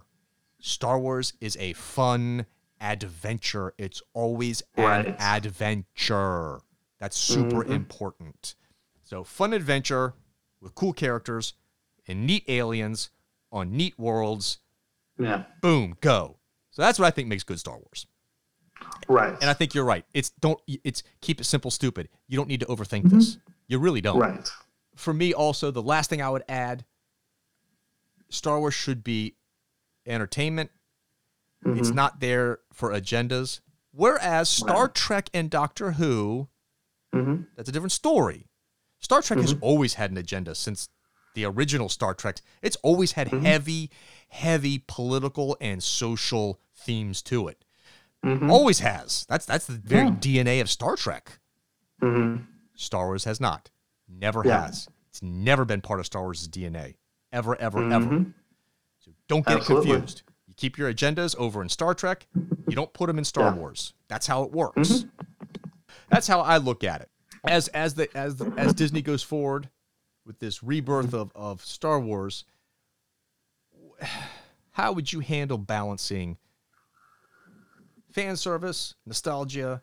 Star 0.59 0.97
Wars 0.99 1.33
is 1.39 1.55
a 1.57 1.73
fun 1.73 2.47
adventure. 2.79 3.75
It's 3.77 4.01
always 4.13 4.63
an 4.75 5.15
adventure. 5.19 6.61
That's 6.99 7.17
super 7.17 7.63
mm-hmm. 7.63 7.71
important. 7.71 8.55
So, 9.03 9.23
fun 9.23 9.53
adventure 9.53 10.15
with 10.59 10.73
cool 10.73 10.93
characters 10.93 11.53
and 12.07 12.25
neat 12.25 12.45
aliens 12.47 13.11
on 13.51 13.77
neat 13.77 13.99
worlds. 13.99 14.57
Yeah. 15.19 15.43
Boom, 15.61 15.97
go. 16.01 16.37
So 16.71 16.81
that's 16.81 16.97
what 16.97 17.05
I 17.05 17.11
think 17.11 17.27
makes 17.27 17.43
good 17.43 17.59
Star 17.59 17.75
Wars. 17.75 18.07
Right. 19.07 19.35
And 19.41 19.49
I 19.49 19.53
think 19.53 19.75
you're 19.75 19.85
right. 19.85 20.05
It's 20.13 20.31
don't 20.31 20.59
it's 20.67 21.03
keep 21.21 21.39
it 21.39 21.43
simple 21.43 21.69
stupid. 21.69 22.09
You 22.27 22.37
don't 22.37 22.47
need 22.47 22.61
to 22.61 22.65
overthink 22.65 23.09
this. 23.09 23.35
Mm-hmm. 23.35 23.51
You 23.67 23.79
really 23.79 24.01
don't. 24.01 24.19
right. 24.19 24.49
For 24.95 25.13
me 25.13 25.33
also, 25.33 25.71
the 25.71 25.81
last 25.81 26.09
thing 26.09 26.21
I 26.21 26.29
would 26.29 26.43
add 26.49 26.85
Star 28.29 28.59
Wars 28.59 28.73
should 28.73 29.03
be 29.03 29.35
entertainment. 30.05 30.71
It's 31.63 31.89
mm-hmm. 31.89 31.95
not 31.95 32.19
there 32.19 32.59
for 32.73 32.91
agendas. 32.91 33.59
Whereas 33.91 34.49
Star 34.49 34.87
Trek 34.87 35.29
and 35.33 35.49
Doctor 35.49 35.91
Who, 35.91 36.47
Mhm. 37.13 37.47
that's 37.55 37.69
a 37.69 37.71
different 37.71 37.91
story. 37.91 38.47
Star 38.99 39.21
Trek 39.21 39.39
has 39.39 39.53
mm-hmm. 39.53 39.63
always 39.63 39.95
had 39.95 40.11
an 40.11 40.17
agenda 40.17 40.55
since 40.55 40.89
the 41.33 41.45
original 41.45 41.89
Star 41.89 42.13
Trek. 42.13 42.37
It's 42.61 42.77
always 42.77 43.13
had 43.13 43.27
mm-hmm. 43.27 43.45
heavy, 43.45 43.91
heavy 44.29 44.83
political 44.87 45.57
and 45.61 45.81
social 45.81 46.59
themes 46.75 47.21
to 47.23 47.47
it. 47.47 47.63
Mm-hmm. 48.25 48.51
Always 48.51 48.79
has. 48.79 49.25
That's 49.29 49.45
that's 49.45 49.65
the 49.65 49.73
very 49.73 50.11
DNA 50.11 50.61
of 50.61 50.69
Star 50.69 50.95
Trek. 50.95 51.39
Mhm. 52.01 52.45
Star 52.75 53.07
Wars 53.07 53.23
has 53.25 53.39
not. 53.39 53.69
Never 54.07 54.43
Yeah. 54.45 54.65
has. 54.65 54.87
It's 55.09 55.21
never 55.21 55.65
been 55.65 55.81
part 55.81 55.99
of 55.99 56.05
Star 56.05 56.23
Wars' 56.23 56.47
DNA. 56.47 56.95
Ever, 57.31 57.55
ever, 57.59 57.79
ever. 57.91 58.05
Mm-hmm. 58.05 58.29
So 58.99 59.11
don't 59.27 59.45
get 59.45 59.61
confused. 59.61 60.23
You 60.47 60.53
keep 60.55 60.77
your 60.77 60.91
agendas 60.93 61.35
over 61.37 61.61
in 61.61 61.69
Star 61.69 61.93
Trek. 61.93 62.27
You 62.67 62.75
don't 62.75 62.93
put 62.93 63.07
them 63.07 63.17
in 63.17 63.25
Star 63.25 63.53
Yeah. 63.53 63.59
Wars. 63.59 63.93
That's 64.07 64.27
how 64.27 64.43
it 64.43 64.51
works. 64.51 65.05
That's 66.09 66.27
how 66.27 66.41
I 66.41 66.57
look 66.57 66.83
at 66.83 67.01
it. 67.01 67.09
As 67.43 67.69
as 67.69 67.95
the 67.95 68.07
as 68.15 68.35
the, 68.35 68.53
as 68.57 68.73
Disney 68.73 69.01
goes 69.01 69.23
forward 69.23 69.69
with 70.25 70.39
this 70.39 70.63
rebirth 70.63 71.13
of, 71.13 71.31
of 71.35 71.63
Star 71.63 71.99
Wars, 71.99 72.45
how 74.71 74.93
would 74.93 75.11
you 75.11 75.19
handle 75.19 75.57
balancing 75.57 76.37
fan 78.11 78.35
service, 78.35 78.95
nostalgia, 79.05 79.81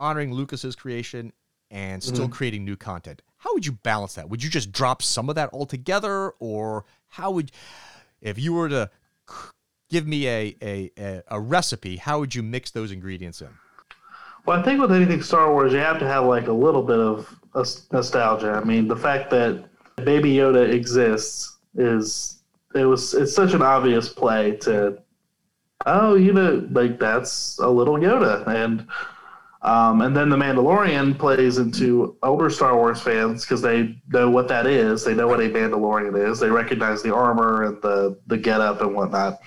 honoring 0.00 0.32
Lucas's 0.32 0.76
creation, 0.76 1.32
and 1.70 2.02
still 2.02 2.24
mm-hmm. 2.24 2.32
creating 2.32 2.64
new 2.64 2.76
content? 2.76 3.22
How 3.38 3.52
would 3.54 3.66
you 3.66 3.72
balance 3.72 4.14
that? 4.14 4.28
Would 4.28 4.42
you 4.42 4.50
just 4.50 4.72
drop 4.72 5.02
some 5.02 5.28
of 5.28 5.36
that 5.36 5.50
altogether, 5.52 6.30
or 6.40 6.84
how 7.08 7.30
would, 7.32 7.52
if 8.20 8.38
you 8.38 8.52
were 8.52 8.68
to 8.68 8.90
give 9.88 10.06
me 10.06 10.28
a 10.28 10.56
a, 10.62 11.22
a, 11.28 11.40
recipe, 11.40 11.96
how 11.96 12.20
would 12.20 12.34
you 12.34 12.42
mix 12.42 12.70
those 12.70 12.92
ingredients 12.92 13.40
in? 13.40 13.48
Well, 14.44 14.58
I 14.58 14.62
think 14.62 14.80
with 14.80 14.92
anything 14.92 15.22
Star 15.22 15.52
Wars, 15.52 15.72
you 15.72 15.78
have 15.78 15.98
to 15.98 16.06
have 16.06 16.24
like 16.24 16.46
a 16.46 16.52
little 16.52 16.82
bit 16.82 16.98
of 16.98 17.37
nostalgia. 17.54 18.52
I 18.52 18.64
mean, 18.64 18.88
the 18.88 18.96
fact 18.96 19.30
that 19.30 19.64
Baby 20.04 20.34
Yoda 20.34 20.72
exists 20.72 21.56
is 21.74 22.40
it 22.74 22.84
was 22.84 23.14
it's 23.14 23.34
such 23.34 23.54
an 23.54 23.62
obvious 23.62 24.08
play 24.08 24.56
to 24.58 24.98
oh, 25.86 26.14
you 26.14 26.32
know, 26.32 26.66
like 26.72 26.98
that's 26.98 27.58
a 27.58 27.68
little 27.68 27.96
Yoda, 27.96 28.46
and 28.46 28.86
um, 29.62 30.02
and 30.02 30.16
then 30.16 30.28
the 30.28 30.36
Mandalorian 30.36 31.18
plays 31.18 31.58
into 31.58 32.16
older 32.22 32.48
Star 32.50 32.76
Wars 32.76 33.00
fans 33.00 33.44
because 33.44 33.60
they 33.60 34.00
know 34.08 34.30
what 34.30 34.48
that 34.48 34.66
is. 34.66 35.04
They 35.04 35.14
know 35.14 35.26
what 35.26 35.40
a 35.40 35.48
Mandalorian 35.48 36.30
is. 36.30 36.38
They 36.38 36.50
recognize 36.50 37.02
the 37.02 37.14
armor 37.14 37.64
and 37.64 37.82
the 37.82 38.18
the 38.26 38.36
getup 38.36 38.80
and 38.80 38.94
whatnot. 38.94 39.40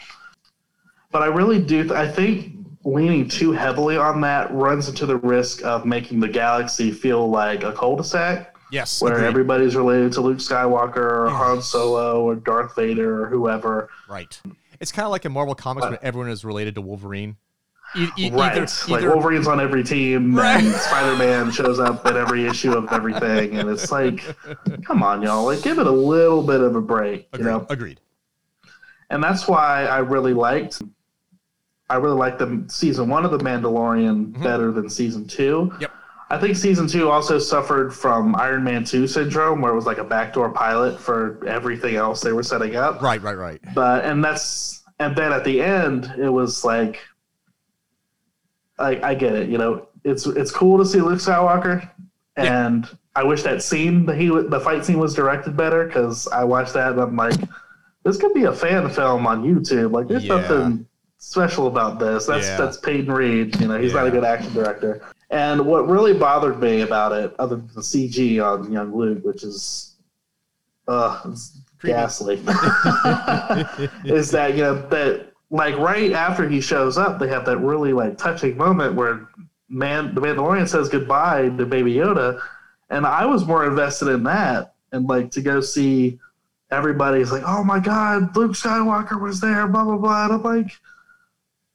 But 1.12 1.24
I 1.24 1.28
really 1.28 1.62
do. 1.62 1.94
I 1.94 2.08
think 2.08 2.61
leaning 2.84 3.28
too 3.28 3.52
heavily 3.52 3.98
on 3.98 4.22
that 4.22 4.52
runs 4.52 4.90
into 4.90 5.06
the 5.06 5.18
risk 5.18 5.64
of 5.64 5.86
making 5.86 6.20
the 6.20 6.28
galaxy 6.28 6.92
feel 6.92 7.30
like 7.30 7.64
a 7.64 7.72
cul-de-sac 7.74 8.56
Yes, 8.72 9.02
where 9.02 9.14
agreed. 9.16 9.28
everybody's 9.28 9.76
related 9.76 10.14
to 10.14 10.22
Luke 10.22 10.38
Skywalker 10.38 10.96
or 10.98 11.28
Yes. 11.28 11.38
Han 11.38 11.62
Solo 11.62 12.24
or 12.24 12.36
Darth 12.36 12.76
Vader 12.76 13.24
or 13.24 13.28
whoever. 13.28 13.90
right. 14.10 14.40
It's 14.80 14.92
kind 14.92 15.06
of 15.06 15.12
like 15.12 15.26
in 15.26 15.32
Marvel 15.32 15.54
comics 15.54 15.86
when 15.88 16.00
everyone 16.02 16.32
is 16.32 16.44
related 16.44 16.74
to 16.76 16.82
Wolverine. 16.82 17.36
E- 17.96 18.08
e- 18.18 18.32
right. 18.32 18.54
Either, 18.54 18.62
like 18.92 19.04
either, 19.04 19.10
Wolverine's 19.14 19.48
on 19.48 19.60
every 19.60 19.84
team 19.84 20.34
Right. 20.34 20.64
and 20.64 20.74
Spider-Man 20.88 21.52
shows 21.52 21.80
up 21.80 22.04
in 22.08 22.16
every 22.18 22.48
issue 22.48 22.72
of 22.72 22.92
everything 22.92 23.58
and 23.60 23.70
it's 23.70 23.92
like 23.92 24.24
come 24.86 25.04
on 25.04 25.22
y'all 25.22 25.44
like 25.46 25.62
give 25.62 25.78
it 25.78 25.86
a 25.86 25.92
little 25.92 26.42
bit 26.42 26.62
of 26.62 26.76
a 26.78 26.82
break 26.82 27.28
you 27.38 27.44
know 27.44 27.66
agreed. 27.70 28.00
and 29.10 29.22
that's 29.22 29.46
why 29.48 29.86
I 29.86 29.98
really 30.00 30.34
liked 30.34 30.82
I 31.92 31.96
really 31.98 32.16
like 32.16 32.38
the 32.40 32.64
season 32.70 33.10
one 33.10 33.26
of 33.26 33.32
the 33.32 33.38
Mandalorian 33.40 34.42
better 34.42 34.72
than 34.72 34.90
season 34.90 35.28
two. 35.28 35.70
Mm-hmm. 35.74 35.82
Yep. 35.82 35.92
I 36.30 36.38
think 36.40 36.56
season 36.56 36.88
two 36.88 37.10
also 37.10 37.38
suffered 37.38 37.94
from 37.94 38.34
Iron 38.38 38.64
Man 38.64 38.86
two 38.86 39.06
syndrome, 39.08 39.60
where 39.62 39.74
it 39.74 39.76
was 39.76 39.86
like 39.86 39.98
a 39.98 40.04
backdoor 40.06 40.52
pilot 40.54 40.98
for 40.98 41.46
everything 41.46 41.96
else 41.96 42.22
they 42.22 42.32
were 42.32 42.44
setting 42.44 42.78
up. 42.78 43.02
Right, 43.02 43.22
right, 43.22 43.38
right. 43.38 43.60
But 43.76 44.06
and 44.06 44.24
that's 44.24 44.84
and 45.00 45.14
then 45.18 45.34
at 45.34 45.44
the 45.44 45.62
end 45.62 46.14
it 46.18 46.30
was 46.30 46.64
like, 46.64 47.00
I 48.80 49.10
I 49.10 49.14
get 49.16 49.34
it, 49.34 49.50
you 49.50 49.58
know, 49.58 49.88
it's 50.06 50.26
it's 50.26 50.52
cool 50.52 50.78
to 50.78 50.86
see 50.86 51.02
Luke 51.02 51.20
Skywalker, 51.20 51.90
Yeah. 52.38 52.66
and 52.68 52.88
I 53.16 53.24
wish 53.24 53.44
that 53.44 53.62
scene 53.62 54.06
that 54.06 54.16
he 54.16 54.28
the 54.30 54.62
fight 54.62 54.86
scene 54.86 54.98
was 55.00 55.14
directed 55.14 55.58
better 55.58 55.86
because 55.86 56.28
I 56.30 56.46
watched 56.46 56.74
that 56.76 56.94
and 56.94 57.02
I'm 57.02 57.18
like, 57.18 57.36
this 58.06 58.16
could 58.16 58.34
be 58.34 58.46
a 58.46 58.54
fan 58.54 58.90
film 58.90 59.28
on 59.28 59.44
YouTube. 59.44 59.92
Like 59.92 60.08
there's 60.08 60.24
Yeah. 60.24 60.38
nothing 60.40 60.88
special 61.22 61.68
about 61.68 62.00
this. 62.00 62.26
That's 62.26 62.48
Yeah. 62.48 62.58
that's 62.58 62.78
Peyton 62.78 63.14
Reed. 63.14 63.60
You 63.62 63.68
know, 63.68 63.80
he's 63.80 63.94
not 63.94 64.08
a 64.08 64.12
good 64.12 64.24
action 64.24 64.52
director. 64.54 65.02
And 65.30 65.66
what 65.66 65.88
really 65.88 66.14
bothered 66.14 66.60
me 66.60 66.82
about 66.82 67.12
it, 67.14 67.34
other 67.40 67.58
than 67.58 67.70
the 67.76 67.82
CG 67.82 68.40
on 68.42 68.72
young 68.72 68.94
Luke, 68.94 69.24
which 69.24 69.44
is 69.44 69.94
uh 70.88 71.22
it's 71.26 71.60
ghastly, 71.84 72.36
is 74.06 74.32
that 74.32 74.56
you 74.56 74.64
know 74.64 74.82
that 74.90 75.28
like 75.52 75.78
right 75.78 76.12
after 76.12 76.50
he 76.50 76.60
shows 76.60 76.98
up, 76.98 77.20
they 77.20 77.28
have 77.28 77.46
that 77.46 77.60
really 77.60 77.94
like 77.94 78.18
touching 78.18 78.58
moment 78.58 78.96
where 78.96 79.28
man 79.70 80.16
the 80.16 80.22
Mandalorian 80.22 80.68
says 80.68 80.90
goodbye 80.90 81.50
to 81.50 81.66
Baby 81.68 81.94
Yoda, 81.94 82.42
and 82.90 83.06
I 83.06 83.26
was 83.28 83.46
more 83.46 83.66
invested 83.68 84.08
in 84.08 84.24
that 84.24 84.74
and 84.92 85.08
like 85.08 85.30
to 85.32 85.42
go 85.42 85.62
see 85.62 86.20
everybody's 86.72 87.32
like, 87.32 87.44
oh 87.46 87.64
my 87.64 87.80
god, 87.80 88.36
Luke 88.36 88.54
Skywalker 88.54 89.22
was 89.22 89.40
there, 89.40 89.68
blah 89.68 89.84
blah 89.84 89.98
blah. 89.98 90.26
And 90.26 90.34
I'm 90.34 90.44
like, 90.44 90.72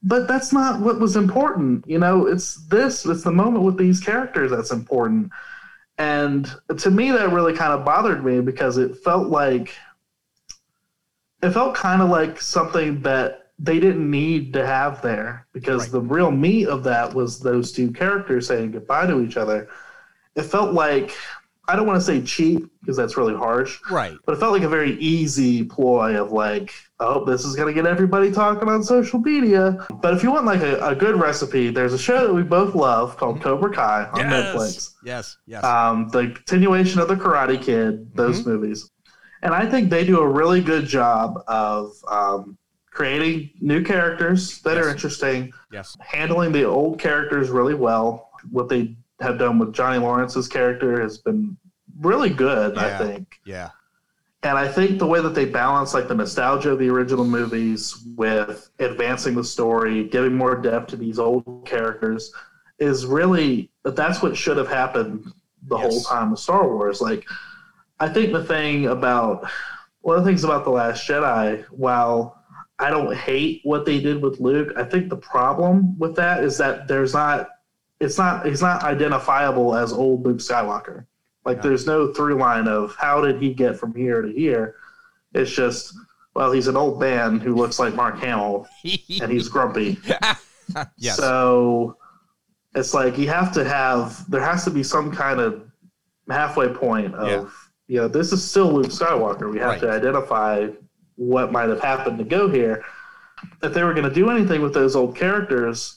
but 0.03 0.27
that's 0.27 0.53
not 0.53 0.79
what 0.79 0.99
was 0.99 1.15
important. 1.15 1.85
You 1.87 1.99
know, 1.99 2.27
it's 2.27 2.55
this, 2.67 3.05
it's 3.05 3.23
the 3.23 3.31
moment 3.31 3.63
with 3.63 3.77
these 3.77 3.99
characters 3.99 4.51
that's 4.51 4.71
important. 4.71 5.31
And 5.97 6.51
to 6.77 6.91
me, 6.91 7.11
that 7.11 7.31
really 7.31 7.53
kind 7.53 7.73
of 7.73 7.83
bothered 7.83 8.23
me 8.23 8.39
because 8.41 8.77
it 8.77 8.97
felt 8.97 9.29
like 9.29 9.75
it 11.41 11.51
felt 11.51 11.75
kind 11.75 12.01
of 12.01 12.09
like 12.09 12.41
something 12.41 13.01
that 13.01 13.51
they 13.59 13.79
didn't 13.79 14.09
need 14.09 14.53
to 14.53 14.65
have 14.65 15.01
there 15.01 15.47
because 15.53 15.83
Right. 15.83 15.91
the 15.93 16.01
real 16.01 16.31
meat 16.31 16.67
of 16.67 16.83
that 16.83 17.13
was 17.13 17.39
those 17.39 17.71
two 17.71 17.91
characters 17.91 18.47
saying 18.47 18.71
goodbye 18.71 19.07
to 19.07 19.21
each 19.21 19.37
other. 19.37 19.67
It 20.35 20.43
felt 20.43 20.73
like 20.73 21.15
I 21.67 21.75
don't 21.75 21.87
want 21.87 21.99
to 21.99 22.05
say 22.05 22.21
cheap 22.21 22.69
because 22.79 22.95
that's 22.95 23.17
really 23.17 23.35
harsh, 23.35 23.79
Right. 23.91 24.15
but 24.25 24.33
it 24.33 24.39
felt 24.39 24.53
like 24.53 24.61
a 24.63 24.69
very 24.69 24.93
easy 24.99 25.63
ploy 25.63 26.19
of 26.21 26.31
like, 26.31 26.73
oh, 26.99 27.25
this 27.25 27.45
is 27.45 27.55
gonna 27.55 27.73
get 27.73 27.85
everybody 27.85 28.31
talking 28.31 28.67
on 28.67 28.83
social 28.83 29.19
media. 29.19 29.85
But 30.01 30.13
if 30.13 30.23
you 30.23 30.31
want 30.31 30.45
like 30.45 30.61
a, 30.61 30.79
a 30.85 30.95
good 30.95 31.19
recipe, 31.19 31.69
there's 31.69 31.93
a 31.93 31.97
show 31.97 32.27
that 32.27 32.33
we 32.33 32.43
both 32.43 32.75
love 32.75 33.17
called 33.17 33.41
Cobra 33.41 33.71
Kai 33.71 34.09
on 34.13 34.21
Netflix. 34.21 34.95
Yes. 35.03 35.37
Yes. 35.45 35.63
Um, 35.63 36.09
the 36.09 36.31
continuation 36.31 36.99
of 36.99 37.07
the 37.07 37.15
Karate 37.15 37.61
Kid, 37.61 38.13
those 38.15 38.45
movies, 38.45 38.89
and 39.41 39.53
I 39.53 39.69
think 39.69 39.89
they 39.89 40.05
do 40.05 40.19
a 40.19 40.27
really 40.27 40.61
good 40.61 40.85
job 40.85 41.43
of 41.47 41.93
um, 42.07 42.57
creating 42.91 43.51
new 43.61 43.83
characters 43.83 44.59
that 44.61 44.77
are 44.77 44.89
interesting, 44.89 45.53
yes. 45.71 45.95
handling 45.99 46.51
the 46.51 46.63
old 46.63 46.99
characters 46.99 47.49
really 47.49 47.75
well. 47.75 48.31
What 48.49 48.69
they 48.69 48.95
have 49.19 49.37
done 49.37 49.59
with 49.59 49.73
Johnny 49.73 49.99
Lawrence's 49.99 50.47
character 50.47 50.99
has 51.01 51.19
been 51.19 51.57
really 51.99 52.29
good, 52.29 52.77
I 52.77 52.97
think. 52.97 53.39
Yeah. 53.45 53.69
And 54.43 54.57
I 54.57 54.67
think 54.67 54.99
the 54.99 55.07
way 55.07 55.19
that 55.19 55.33
they 55.33 55.45
balance 55.45 55.93
like 55.93 56.07
the 56.07 56.15
nostalgia 56.15 56.71
of 56.71 56.79
the 56.79 56.89
original 56.89 57.25
movies 57.25 58.03
with 58.15 58.69
advancing 58.79 59.33
the 59.35 59.43
story, 59.43 60.03
giving 60.05 60.35
more 60.35 60.55
depth 60.55 60.89
to 60.91 60.95
these 60.95 61.17
old 61.19 61.63
characters 61.65 62.31
is 62.79 63.05
really 63.05 63.71
that's 63.83 64.21
what 64.21 64.37
should 64.37 64.57
have 64.57 64.67
happened 64.67 65.31
the 65.67 65.77
Yes. 65.77 65.91
whole 65.91 66.01
time 66.01 66.31
with 66.31 66.39
Star 66.39 66.67
Wars. 66.67 67.01
Like 67.01 67.25
I 67.99 68.07
think 68.07 68.31
the 68.31 68.43
thing 68.43 68.87
about 68.87 69.49
one 70.01 70.17
of 70.17 70.23
the 70.23 70.29
things 70.29 70.43
about 70.43 70.63
The 70.63 70.69
Last 70.69 71.07
Jedi, 71.07 71.63
while 71.65 72.41
I 72.79 72.91
don't 72.91 73.15
hate 73.15 73.61
what 73.63 73.85
they 73.85 73.99
did 73.99 74.21
with 74.21 74.39
Luke, 74.39 74.71
I 74.77 74.83
think 74.83 75.09
the 75.09 75.17
problem 75.17 75.97
with 75.97 76.15
that 76.17 76.43
is 76.43 76.59
that 76.59 76.87
there's 76.87 77.13
not 77.13 77.49
it's 77.99 78.19
not 78.19 78.45
he's 78.45 78.61
not 78.61 78.83
identifiable 78.83 79.75
as 79.75 79.91
old 79.91 80.23
Luke 80.23 80.37
Skywalker. 80.37 81.07
Like 81.47 81.61
there's 81.61 81.87
no 81.87 82.11
through 82.11 82.35
line 82.37 82.67
of 82.67 82.93
how 82.99 83.21
did 83.21 83.41
he 83.41 83.53
get 83.53 83.79
from 83.79 83.95
here 83.95 84.21
to 84.21 84.29
here. 84.31 84.75
It's 85.33 85.49
just 85.49 85.93
well, 86.35 86.51
he's 86.51 86.67
an 86.67 86.75
old 86.75 86.99
man 86.99 87.39
who 87.39 87.55
looks 87.55 87.79
like 87.79 87.95
Mark 87.95 88.19
Hamill 88.19 88.67
and 88.83 89.31
he's 89.31 89.47
grumpy. 89.47 89.97
yes. 90.97 91.15
So 91.15 91.97
it's 92.75 92.93
like 92.93 93.17
you 93.17 93.29
have 93.29 93.53
to 93.53 93.63
have 93.63 94.29
there 94.29 94.41
has 94.41 94.65
to 94.65 94.69
be 94.71 94.83
some 94.83 95.09
kind 95.09 95.39
of 95.39 95.63
halfway 96.29 96.67
point 96.67 97.15
of 97.15 97.27
Yeah. 97.29 97.49
you 97.87 98.01
know 98.01 98.07
this 98.09 98.33
is 98.33 98.43
still 98.43 98.73
Luke 98.73 98.87
Skywalker. 98.87 99.49
We 99.49 99.59
have 99.59 99.69
Right. 99.69 99.79
to 99.81 99.89
identify 99.91 100.67
what 101.15 101.53
might 101.53 101.69
have 101.69 101.79
happened 101.79 102.17
to 102.17 102.25
go 102.25 102.49
here. 102.49 102.83
If 103.63 103.73
they 103.73 103.83
were 103.83 103.93
going 103.93 104.07
to 104.09 104.13
do 104.13 104.29
anything 104.29 104.61
with 104.61 104.73
those 104.73 104.97
old 104.97 105.15
characters, 105.15 105.96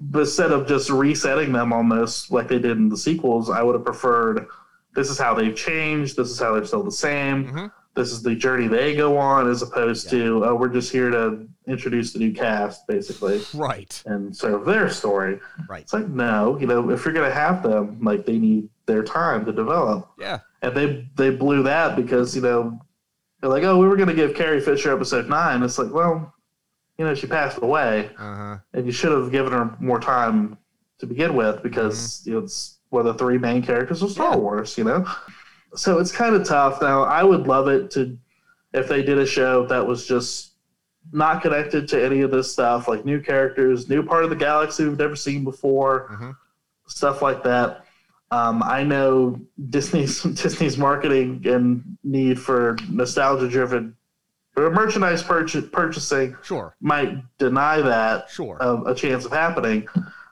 but 0.00 0.20
instead 0.20 0.52
of 0.52 0.66
just 0.66 0.90
resetting 0.90 1.52
them 1.52 1.72
almost 1.72 2.30
like 2.30 2.48
they 2.48 2.58
did 2.58 2.76
in 2.76 2.88
the 2.88 2.96
sequels, 2.96 3.50
I 3.50 3.62
would 3.62 3.74
have 3.74 3.84
preferred 3.84 4.46
this 4.94 5.10
is 5.10 5.18
how 5.18 5.34
they've 5.34 5.54
changed. 5.54 6.16
This 6.16 6.30
is 6.30 6.38
how 6.38 6.54
they're 6.54 6.64
still 6.64 6.82
the 6.82 6.90
same. 6.90 7.46
Mhm. 7.52 7.72
This 7.94 8.12
is 8.12 8.22
the 8.22 8.34
journey 8.36 8.68
they 8.68 8.94
go 8.94 9.16
on, 9.18 9.50
as 9.50 9.62
opposed 9.62 10.08
to 10.10 10.44
oh, 10.44 10.54
we're 10.54 10.68
just 10.68 10.92
here 10.92 11.10
to 11.10 11.46
introduce 11.66 12.12
the 12.12 12.20
new 12.20 12.32
cast, 12.32 12.86
basically 12.86 13.42
right. 13.54 14.00
and 14.06 14.34
serve 14.34 14.64
their 14.64 14.88
story. 14.88 15.40
Right. 15.68 15.82
It's 15.82 15.92
like 15.92 16.08
no, 16.08 16.56
you 16.60 16.66
know, 16.68 16.90
if 16.90 17.04
you're 17.04 17.14
gonna 17.14 17.30
have 17.30 17.62
them, 17.62 17.98
like 18.02 18.24
they 18.24 18.38
need 18.38 18.68
their 18.86 19.02
time 19.02 19.44
to 19.46 19.52
develop, 19.52 20.10
Yeah. 20.18 20.38
and 20.62 20.74
they 20.76 21.08
they 21.16 21.30
blew 21.30 21.62
that 21.64 21.96
because 21.96 22.36
you 22.36 22.42
know 22.42 22.78
they're 23.40 23.50
like, 23.50 23.64
oh, 23.64 23.78
we 23.78 23.88
were 23.88 23.96
gonna 23.96 24.14
give 24.14 24.34
Carrie 24.34 24.60
Fisher 24.60 24.92
episode 24.94 25.28
nine. 25.28 25.62
It's 25.64 25.78
like, 25.78 25.92
well, 25.92 26.32
you 26.98 27.04
know, 27.04 27.14
she 27.14 27.26
passed 27.26 27.58
away, 27.62 28.10
Uh 28.18 28.34
huh. 28.36 28.56
and 28.74 28.84
you 28.86 28.92
should 28.92 29.12
have 29.12 29.30
given 29.30 29.52
her 29.52 29.76
more 29.80 30.00
time 30.00 30.58
to 30.98 31.06
begin 31.06 31.34
with 31.34 31.62
because 31.62 32.26
you 32.26 32.32
know, 32.34 32.40
it's 32.40 32.78
one 32.90 33.06
of 33.06 33.12
the 33.12 33.18
three 33.24 33.38
main 33.38 33.62
characters 33.62 34.02
of 34.02 34.10
Star 34.10 34.32
Mm-hmm. 34.32 34.38
Yeah. 34.38 34.42
Wars. 34.42 34.76
You 34.78 34.84
know, 34.84 35.06
so 35.74 35.98
it's 35.98 36.12
kind 36.12 36.34
of 36.34 36.44
tough. 36.46 36.82
Now, 36.82 37.04
I 37.04 37.22
would 37.22 37.46
love 37.46 37.68
it 37.68 37.90
to 37.92 38.18
if 38.74 38.88
they 38.88 39.02
did 39.02 39.18
a 39.18 39.26
show 39.26 39.64
that 39.66 39.86
was 39.86 40.06
just 40.06 40.52
not 41.12 41.40
connected 41.40 41.88
to 41.88 42.04
any 42.04 42.20
of 42.20 42.30
this 42.30 42.52
stuff, 42.52 42.86
like 42.88 43.04
new 43.06 43.20
characters, 43.20 43.88
new 43.88 44.02
part 44.02 44.24
of 44.24 44.30
the 44.30 44.36
galaxy 44.36 44.84
we've 44.86 44.98
never 44.98 45.16
seen 45.16 45.42
before, 45.44 46.08
Mhm. 46.12 46.36
stuff 46.88 47.22
like 47.22 47.42
that. 47.44 47.84
Um, 48.30 48.62
I 48.62 48.82
know 48.84 49.40
Disney's 49.70 50.22
Disney's 50.42 50.76
marketing 50.76 51.42
and 51.46 51.96
need 52.04 52.38
for 52.38 52.76
nostalgia-driven 52.90 53.96
merchandise 54.70 55.22
purchase, 55.22 55.64
purchasing 55.72 56.36
Sure. 56.42 56.74
might 56.80 57.16
deny 57.38 57.80
that 57.80 58.28
Sure. 58.30 58.56
a, 58.60 58.82
a 58.92 58.94
chance 58.94 59.24
of 59.24 59.32
happening. 59.32 59.86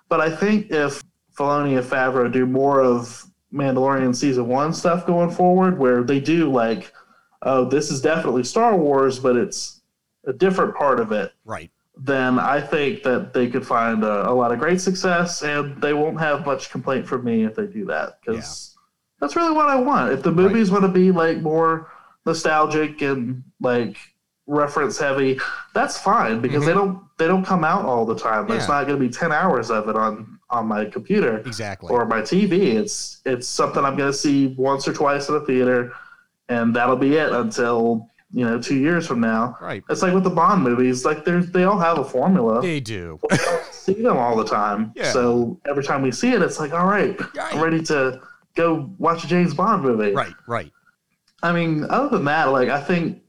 But 0.08 0.20
I 0.20 0.30
think 0.34 0.70
if 0.70 1.02
Filoni 1.36 1.76
and 1.78 1.86
Favreau 1.86 2.30
do 2.32 2.46
more 2.46 2.80
of 2.80 3.24
Mandalorian 3.52 4.14
season 4.14 4.48
one 4.48 4.72
stuff 4.72 5.06
going 5.06 5.30
forward, 5.30 5.78
where 5.78 6.02
they 6.02 6.20
do 6.20 6.50
like, 6.50 6.92
oh, 7.42 7.64
this 7.64 7.90
is 7.90 8.00
definitely 8.00 8.44
Star 8.44 8.76
Wars, 8.76 9.18
but 9.18 9.36
it's 9.36 9.80
a 10.26 10.32
different 10.32 10.74
part 10.74 10.98
of 11.00 11.12
it, 11.12 11.32
right. 11.44 11.70
then 11.96 12.38
I 12.38 12.60
think 12.60 13.02
that 13.04 13.32
they 13.32 13.48
could 13.48 13.66
find 13.66 14.02
a, 14.04 14.28
a 14.28 14.32
lot 14.32 14.52
of 14.52 14.58
great 14.58 14.80
success, 14.80 15.42
and 15.42 15.80
they 15.80 15.92
won't 15.94 16.18
have 16.18 16.44
much 16.44 16.70
complaint 16.70 17.06
from 17.06 17.24
me 17.24 17.44
if 17.44 17.54
they 17.54 17.66
do 17.66 17.84
that 17.86 18.18
because 18.20 18.76
that's 19.20 19.36
really 19.36 19.52
what 19.52 19.68
I 19.68 19.76
want. 19.76 20.12
If 20.12 20.22
the 20.22 20.32
movies 20.32 20.70
want 20.70 20.82
to 20.84 20.88
be 20.90 21.10
like 21.12 21.38
more 21.40 21.90
nostalgic 22.26 23.02
and 23.02 23.42
like 23.60 23.96
reference 24.47 24.99
heavy, 24.99 25.38
that's 25.74 25.99
fine 25.99 26.40
because 26.40 26.64
they 26.64 26.72
don't 26.72 27.03
they 27.18 27.26
don't 27.26 27.44
come 27.44 27.64
out 27.64 27.84
all 27.84 28.05
the 28.07 28.14
time. 28.18 28.47
There's 28.47 28.62
Mm-hmm. 28.64 28.72
Yeah. 28.72 28.78
not 28.78 28.86
going 28.86 28.99
to 29.01 29.07
be 29.07 29.12
ten 29.12 29.32
hours 29.32 29.70
of 29.70 29.88
it 29.88 29.97
on 29.97 30.38
on 30.51 30.66
my 30.66 30.84
computer 30.84 31.38
Exactly. 31.38 31.90
or 31.92 32.05
my 32.07 32.20
TV. 32.20 32.74
It's 32.74 33.20
it's 33.24 33.49
something 33.49 33.84
I'm 33.84 33.97
going 33.97 34.11
to 34.12 34.16
see 34.16 34.49
once 34.59 34.86
or 34.86 34.92
twice 34.92 35.28
in 35.28 35.34
a 35.34 35.40
theater, 35.40 35.92
and 36.49 36.74
that'll 36.74 36.97
be 36.97 37.16
it 37.16 37.32
until 37.32 38.09
you 38.32 38.44
know 38.44 38.61
two 38.61 38.76
years 38.76 39.07
from 39.07 39.20
now. 39.20 39.57
right. 39.61 39.82
It's 39.88 40.03
like 40.03 40.14
with 40.14 40.24
the 40.24 40.30
Bond 40.30 40.62
movies, 40.62 41.05
like 41.05 41.24
there's 41.24 41.51
they 41.51 41.64
all 41.64 41.78
have 41.78 41.99
a 41.99 42.05
formula. 42.05 42.61
They 42.62 42.80
do. 42.80 43.18
We 43.30 43.36
don't 43.38 43.64
see 43.72 44.03
them 44.03 44.16
all 44.16 44.36
the 44.36 44.44
time. 44.44 44.92
Yeah. 44.97 45.12
So 45.12 45.61
every 45.68 45.84
time 45.84 46.03
we 46.03 46.11
see 46.12 46.32
it, 46.32 46.42
it's 46.42 46.59
like, 46.59 46.72
all 46.72 46.86
right, 46.86 47.18
I'm 47.40 47.61
ready 47.61 47.80
to 47.84 48.20
go 48.57 48.90
watch 48.99 49.22
a 49.24 49.28
James 49.28 49.55
Bond 49.55 49.82
movie. 49.82 50.12
Right. 50.12 50.32
Right. 50.49 50.72
I 51.42 51.53
mean, 51.53 51.84
other 51.88 52.09
than 52.09 52.24
that, 52.26 52.47
like 52.47 52.68
I 52.68 52.80
think 52.80 53.22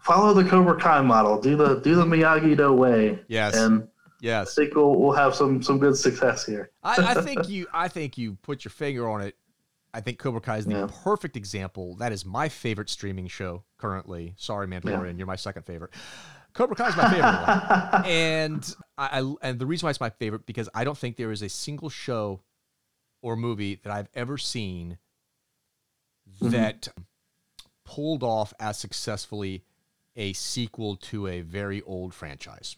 follow 0.00 0.34
the 0.34 0.48
Cobra 0.48 0.78
Kai 0.78 1.02
model, 1.02 1.40
do 1.40 1.56
the 1.56 1.80
do 1.80 1.94
the 1.94 2.04
Miyagi 2.04 2.56
Do 2.56 2.72
way, 2.72 3.18
Yes. 3.28 3.56
and 3.56 3.82
I 3.82 3.86
yes. 4.20 4.54
think 4.54 4.74
we'll, 4.74 4.94
we'll 4.96 5.12
have 5.12 5.34
some 5.34 5.62
some 5.62 5.78
good 5.78 5.96
success 5.96 6.44
here. 6.44 6.70
I, 6.82 7.16
I 7.16 7.22
think 7.22 7.48
you. 7.48 7.66
I 7.72 7.88
think 7.88 8.18
you 8.18 8.34
put 8.42 8.64
your 8.64 8.70
finger 8.70 9.08
on 9.08 9.20
it. 9.20 9.36
I 9.92 10.00
think 10.00 10.18
Cobra 10.18 10.40
Kai 10.40 10.58
is 10.58 10.66
the 10.66 10.72
Yeah. 10.72 10.88
perfect 11.02 11.36
example. 11.36 11.96
That 11.96 12.12
is 12.12 12.24
my 12.24 12.48
favorite 12.48 12.88
streaming 12.88 13.26
show 13.26 13.64
currently. 13.76 14.34
Sorry, 14.36 14.66
Mandalorian, 14.66 15.18
you're 15.18 15.26
my 15.26 15.36
second 15.36 15.64
favorite. 15.64 15.90
Cobra 16.52 16.76
Kai 16.76 16.88
is 16.88 16.96
my 16.96 17.10
favorite 17.10 17.22
one, 17.22 18.04
and 18.06 18.74
I, 18.98 19.20
I 19.20 19.34
and 19.42 19.58
the 19.58 19.66
reason 19.66 19.86
why 19.86 19.90
it's 19.90 20.00
my 20.00 20.10
favorite 20.10 20.46
because 20.46 20.68
I 20.74 20.84
don't 20.84 20.98
think 20.98 21.16
there 21.16 21.30
is 21.32 21.42
a 21.42 21.48
single 21.48 21.88
show 21.88 22.40
or 23.22 23.36
movie 23.36 23.80
that 23.84 23.92
I've 23.92 24.08
ever 24.14 24.38
seen 24.38 24.98
mm-hmm. 26.42 26.50
that 26.50 26.88
pulled 27.84 28.22
off 28.22 28.52
as 28.58 28.78
successfully 28.78 29.64
a 30.16 30.32
sequel 30.32 30.96
to 30.96 31.26
a 31.26 31.40
very 31.42 31.82
old 31.82 32.14
franchise. 32.14 32.76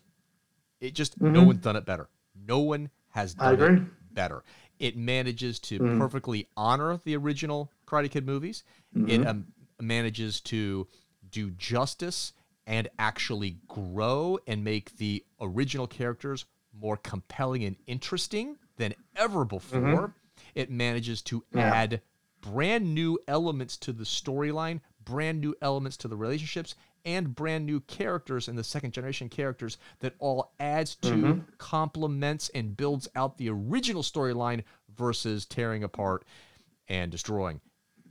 It 0.81 0.95
just 0.95 1.21
no 1.21 1.43
Mhm. 1.43 1.47
one's 1.47 1.61
done 1.61 1.77
it 1.77 1.85
better. 1.87 2.09
No 2.35 2.59
one 2.61 2.91
has 3.11 3.35
done 3.35 3.61
it 3.61 4.15
better. 4.15 4.43
It 4.79 4.97
manages 4.97 5.59
to 5.61 5.79
Mhm. 5.79 5.99
perfectly 5.99 6.49
honor 6.57 6.99
the 7.05 7.17
original 7.17 7.71
Karate 7.87 8.11
Kid 8.11 8.27
movies. 8.27 8.65
It 9.07 9.27
um, 9.27 9.47
manages 9.81 10.41
to 10.43 10.89
do 11.31 11.51
justice 11.53 12.33
and 12.67 12.89
actually 12.99 13.59
grow 13.69 14.39
and 14.47 14.63
make 14.65 14.97
the 14.97 15.25
original 15.41 15.87
characters 15.87 16.45
more 16.73 16.97
compelling 16.97 17.65
and 17.65 17.77
interesting 17.87 18.57
than 18.77 18.95
ever 19.17 19.45
before. 19.45 20.15
It 20.55 20.71
manages 20.71 21.23
to 21.23 21.45
Yeah. 21.55 21.73
add 21.73 22.03
brand 22.41 22.95
new 22.95 23.19
elements 23.29 23.77
to 23.79 23.93
the 23.93 24.05
storyline, 24.05 24.81
brand 25.05 25.41
new 25.41 25.55
elements 25.63 25.97
to 25.99 26.09
the 26.09 26.17
relationships, 26.17 26.75
and 27.05 27.35
brand 27.35 27.67
new 27.67 27.81
characters 27.81 28.49
and 28.49 28.57
the 28.59 28.65
second 28.65 28.93
generation 28.93 29.29
characters 29.29 29.79
that 30.01 30.15
all 30.19 30.53
adds 30.61 30.95
to, 30.97 31.43
complements, 31.59 32.49
and 32.55 32.77
builds 32.77 33.09
out 33.17 33.39
the 33.39 33.49
original 33.49 34.03
storyline 34.03 34.63
versus 34.97 35.45
tearing 35.47 35.83
apart 35.83 36.25
and 36.89 37.11
destroying. 37.11 37.61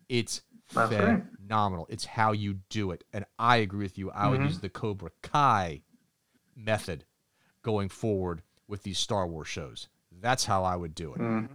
It's 0.09 0.41
That's 0.73 0.91
right. 0.93 1.23
phenomenal. 1.38 1.88
It's 1.89 2.05
how 2.05 2.31
you 2.34 2.59
do 2.69 2.91
it. 2.91 3.03
And 3.13 3.26
I 3.39 3.57
agree 3.57 3.84
with 3.85 3.97
you. 3.97 4.11
I 4.11 4.23
Mm-hmm. 4.23 4.31
would 4.31 4.41
use 4.43 4.59
the 4.59 4.69
Cobra 4.69 5.11
Kai 5.22 5.81
method 6.55 7.05
going 7.61 7.89
forward 7.89 8.41
with 8.68 8.84
these 8.84 8.97
Star 8.99 9.27
Wars 9.27 9.47
shows. 9.47 9.88
That's 10.22 10.45
how 10.45 10.63
I 10.63 10.76
would 10.76 10.93
do 10.95 11.13
it. 11.13 11.22
Um, 11.22 11.49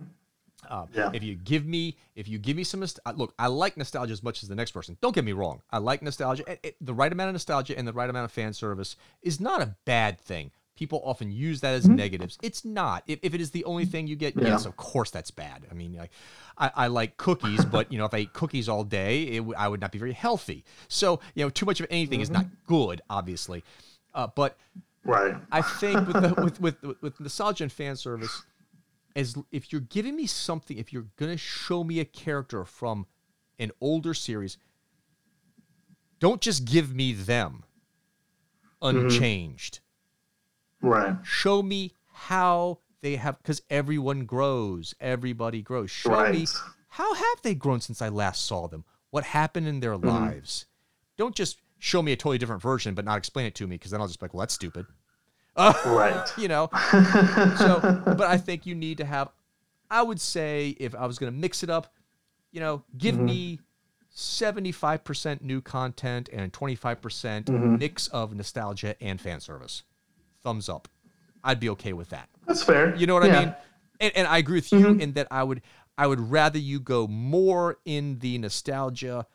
Mm-hmm. 0.71 0.99
Yeah. 0.99 1.11
If 1.13 1.23
you 1.23 1.35
give 1.37 1.67
me, 1.67 1.97
if 2.15 2.29
you 2.29 2.39
give 2.39 2.57
me 2.57 2.65
some, 2.65 2.83
uh, 2.83 3.13
look, 3.17 3.35
I 3.39 3.47
like 3.49 3.77
nostalgia 3.77 4.13
as 4.13 4.23
much 4.23 4.43
as 4.43 4.49
the 4.49 4.55
next 4.55 4.73
person. 4.73 4.97
Don't 5.01 5.15
get 5.15 5.25
me 5.25 5.33
wrong. 5.33 5.63
I 5.71 5.79
like 5.79 6.03
nostalgia. 6.03 6.45
It- 6.51 6.61
it- 6.63 6.77
the 6.81 6.95
right 6.95 7.11
amount 7.13 7.29
of 7.29 7.35
nostalgia 7.35 7.77
and 7.79 7.87
the 7.87 7.93
right 7.93 8.09
amount 8.11 8.25
of 8.25 8.33
fan 8.33 8.53
service 8.53 8.97
is 9.23 9.41
not 9.41 9.63
a 9.63 9.77
bad 9.85 10.21
thing. 10.21 10.51
People 10.77 11.01
often 11.07 11.33
use 11.33 11.63
that 11.63 11.75
as 11.75 11.89
negatives. 11.89 12.37
It's 12.43 12.63
not. 12.63 13.03
If, 13.07 13.19
if 13.23 13.33
it 13.33 13.41
is 13.41 13.51
the 13.51 13.65
only 13.65 13.87
thing 13.87 14.07
you 14.07 14.15
get, 14.17 14.35
Mm-hmm. 14.37 14.45
Yeah. 14.47 14.53
yes, 14.53 14.67
of 14.67 14.77
course 14.77 15.11
that's 15.11 15.31
bad. 15.31 15.65
I 15.71 15.75
mean, 15.75 15.95
like, 15.95 16.11
I, 16.59 16.71
I 16.75 16.87
like 16.89 17.17
cookies, 17.17 17.65
but 17.65 17.91
you 17.91 17.97
know, 17.97 18.05
if 18.05 18.13
I 18.13 18.19
ate 18.19 18.35
cookies 18.35 18.69
all 18.69 18.85
day, 18.85 19.23
it, 19.23 19.45
I 19.57 19.69
would 19.69 19.81
not 19.81 19.91
be 19.91 19.99
very 19.99 20.13
healthy. 20.13 20.65
So, 20.89 21.21
you 21.35 21.45
know, 21.45 21.49
too 21.51 21.65
much 21.65 21.81
of 21.81 21.87
anything 21.91 22.21
is 22.21 22.29
not 22.29 22.45
Mm-hmm. 22.45 22.55
good, 22.75 23.01
obviously. 23.09 23.65
Uh, 24.15 24.27
but 24.35 24.59
Right. 25.05 25.37
I 25.53 25.63
think 25.63 26.07
with, 26.09 26.21
the, 26.21 26.43
with 26.43 26.61
with 26.61 26.83
with 26.83 27.01
with 27.01 27.21
nostalgia 27.21 27.63
and 27.65 27.73
fan 27.73 27.95
service, 27.97 28.43
as 29.17 29.35
if 29.51 29.73
you're 29.73 29.81
giving 29.81 30.15
me 30.15 30.27
something, 30.27 30.79
if 30.79 30.93
you're 30.93 31.07
gonna 31.17 31.37
show 31.37 31.83
me 31.83 31.99
a 31.99 32.05
character 32.05 32.65
from 32.65 33.07
an 33.59 33.73
older 33.81 34.15
series, 34.15 34.59
don't 36.21 36.41
just 36.41 36.65
give 36.67 36.95
me 36.95 37.13
them 37.13 37.65
mm-hmm. 38.81 39.07
unchanged. 39.07 39.81
Right. 40.83 41.17
Show 41.25 41.63
me 41.63 41.93
how 42.13 42.79
they 43.01 43.17
have, 43.17 43.39
because 43.39 43.63
everyone 43.71 44.27
grows, 44.27 44.95
everybody 45.01 45.63
grows. 45.63 45.91
Show 45.91 46.31
me 46.31 46.47
how 46.89 47.15
have 47.15 47.43
they 47.43 47.55
grown 47.55 47.81
since 47.81 48.01
I 48.01 48.11
last 48.11 48.45
saw 48.45 48.69
them. 48.69 48.85
What 49.11 49.25
happened 49.25 49.67
in 49.67 49.81
their 49.81 49.95
mm-hmm. 49.95 50.09
lives? 50.09 50.67
Don't 51.17 51.35
just 51.35 51.59
show 51.79 52.03
me 52.03 52.13
a 52.13 52.17
totally 52.17 52.39
different 52.39 52.63
version, 52.63 52.95
but 52.95 53.05
not 53.05 53.19
explain 53.19 53.47
it 53.47 53.55
to 53.57 53.67
me, 53.67 53.77
because 53.77 53.91
then 53.91 54.01
I'll 54.01 54.07
just 54.07 54.21
be 54.21 54.25
like, 54.25 54.35
well, 54.35 54.41
that's 54.41 54.55
stupid. 54.55 54.87
Right. 55.57 56.27
you 56.39 56.49
know? 56.49 56.69
So 57.59 58.03
but 58.05 58.23
i 58.23 58.37
think 58.37 58.67
you 58.67 58.75
need 58.75 58.99
to 58.99 59.05
have 59.05 59.29
i 59.91 60.03
would 60.03 60.21
say 60.21 60.77
if 60.81 60.95
i 60.95 61.07
was 61.07 61.19
going 61.19 61.33
to 61.33 61.39
mix 61.39 61.63
it 61.63 61.71
up 61.71 61.95
you 62.53 62.61
know 62.61 62.83
give 62.97 63.15
mm-hmm. 63.15 63.27
me 63.27 63.61
75% 64.17 65.43
new 65.43 65.61
content 65.61 66.31
and 66.33 66.51
25% 66.51 66.97
mm-hmm. 67.45 67.77
mix 67.77 68.09
of 68.09 68.35
nostalgia 68.35 68.97
and 69.03 69.21
fan 69.21 69.41
service. 69.41 69.83
Thumbs 70.43 70.71
up. 70.71 70.89
I'd 71.45 71.61
be 71.61 71.69
okay 71.71 71.93
with 71.93 72.09
that. 72.09 72.31
That's 72.47 72.63
fair. 72.63 72.97
you 72.97 73.07
know 73.07 73.15
what 73.15 73.25
i 73.25 73.41
mean? 73.41 73.55
And, 74.01 74.13
and 74.17 74.27
I 74.27 74.39
agree 74.39 74.59
with 74.59 74.73
you 74.73 74.79
mm-hmm. 74.81 75.01
in 75.01 75.13
that 75.13 75.29
I 75.31 75.43
would 75.43 75.63
I 75.99 76.07
would 76.07 76.21
rather 76.21 76.59
you 76.59 76.81
go 76.81 77.07
more 77.07 77.79
in 77.85 78.19
the 78.19 78.37
nostalgia 78.39 79.27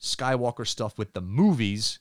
Skywalker 0.00 0.66
stuff 0.66 0.96
with 0.96 1.12
the 1.12 1.20
movies 1.20 1.98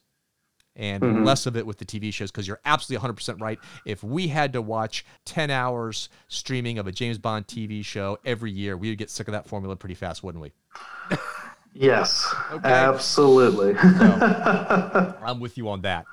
and 0.78 1.04
mm-hmm. 1.04 1.24
less 1.24 1.46
of 1.46 1.58
it 1.58 1.66
with 1.66 1.78
the 1.78 1.86
TV 1.86 2.14
shows 2.14 2.32
because 2.32 2.48
you're 2.48 2.62
absolutely 2.64 3.10
100% 3.10 3.42
right. 3.42 3.60
If 3.86 4.04
we 4.04 4.28
had 4.28 4.54
to 4.54 4.62
watch 4.62 5.06
10 5.26 5.50
hours 5.50 6.08
streaming 6.30 6.78
of 6.78 6.88
a 6.88 6.92
James 6.92 7.18
Bond 7.18 7.48
TV 7.48 7.84
show 7.84 8.20
every 8.24 8.52
year, 8.52 8.78
we 8.78 8.90
would 8.90 8.98
get 8.98 9.10
sick 9.10 9.28
of 9.28 9.34
that 9.34 9.48
formula 9.48 9.76
pretty 9.76 9.96
fast, 9.96 10.24
wouldn't 10.24 10.42
we? 10.42 10.54
Yes, 11.74 12.34
Okay. 12.52 12.70
absolutely. 12.70 13.76
I'm 13.78 15.40
with 15.40 15.58
you 15.58 15.70
on 15.70 15.82
that. 15.82 16.06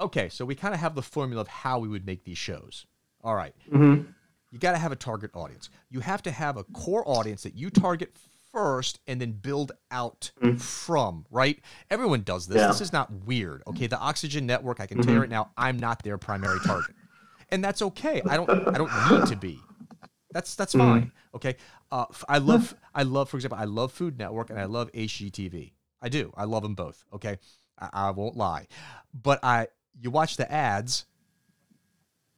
Okay, 0.00 0.28
so 0.28 0.44
we 0.44 0.54
kind 0.54 0.74
of 0.74 0.80
have 0.80 0.94
the 0.94 1.02
formula 1.02 1.42
of 1.42 1.48
how 1.48 1.78
we 1.78 1.88
would 1.88 2.04
make 2.04 2.24
these 2.24 2.38
shows. 2.38 2.86
All 3.22 3.34
right. 3.34 3.54
Mm-hmm. 3.70 4.10
You 4.50 4.58
got 4.58 4.72
to 4.72 4.78
have 4.78 4.92
a 4.92 4.96
target 4.96 5.30
audience. 5.34 5.70
You 5.90 6.00
have 6.00 6.22
to 6.22 6.30
have 6.30 6.56
a 6.56 6.64
core 6.64 7.04
audience 7.06 7.42
that 7.44 7.54
you 7.54 7.70
target 7.70 8.16
first 8.56 9.00
and 9.06 9.20
then 9.20 9.32
build 9.32 9.72
out 9.90 10.30
mm-hmm. 10.42 10.56
from, 10.56 11.26
right? 11.30 11.60
Everyone 11.90 12.22
does 12.22 12.46
this. 12.46 12.56
Yeah. 12.56 12.68
This 12.68 12.80
is 12.80 12.90
not 12.90 13.12
weird. 13.12 13.62
Okay, 13.66 13.86
the 13.86 13.98
Oxygen 13.98 14.46
Network, 14.46 14.80
I 14.80 14.86
can 14.86 15.02
tell 15.02 15.12
you 15.12 15.20
right 15.20 15.28
now, 15.28 15.50
I'm 15.58 15.78
not 15.78 16.02
their 16.02 16.16
primary 16.16 16.58
target. 16.64 16.96
And 17.50 17.62
that's 17.62 17.82
okay. 17.82 18.22
I 18.26 18.36
don't 18.38 18.48
I 18.48 18.78
don't 18.78 18.90
need 19.10 19.26
to 19.28 19.36
be. 19.36 19.60
That's 20.32 20.54
that's 20.54 20.74
mm-hmm. 20.74 20.92
fine. 20.92 21.12
Okay. 21.34 21.56
Uh, 21.92 22.06
I 22.28 22.38
love 22.38 22.74
I 22.94 23.02
love 23.02 23.28
for 23.28 23.36
example 23.36 23.58
I 23.58 23.64
love 23.64 23.92
Food 23.92 24.18
Network 24.18 24.48
and 24.50 24.58
I 24.58 24.64
love 24.64 24.90
HGTV. 24.92 25.72
I 26.00 26.08
do. 26.08 26.32
I 26.34 26.44
love 26.44 26.62
them 26.62 26.74
both. 26.74 27.04
Okay. 27.12 27.38
I, 27.78 27.90
I 27.92 28.10
won't 28.10 28.36
lie, 28.36 28.68
but 29.12 29.38
I 29.44 29.68
you 30.00 30.10
watch 30.10 30.38
the 30.38 30.50
ads, 30.50 31.04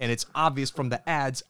and 0.00 0.10
it's 0.10 0.26
obvious 0.34 0.68
from 0.68 0.88
the 0.88 1.08
ads, 1.08 1.44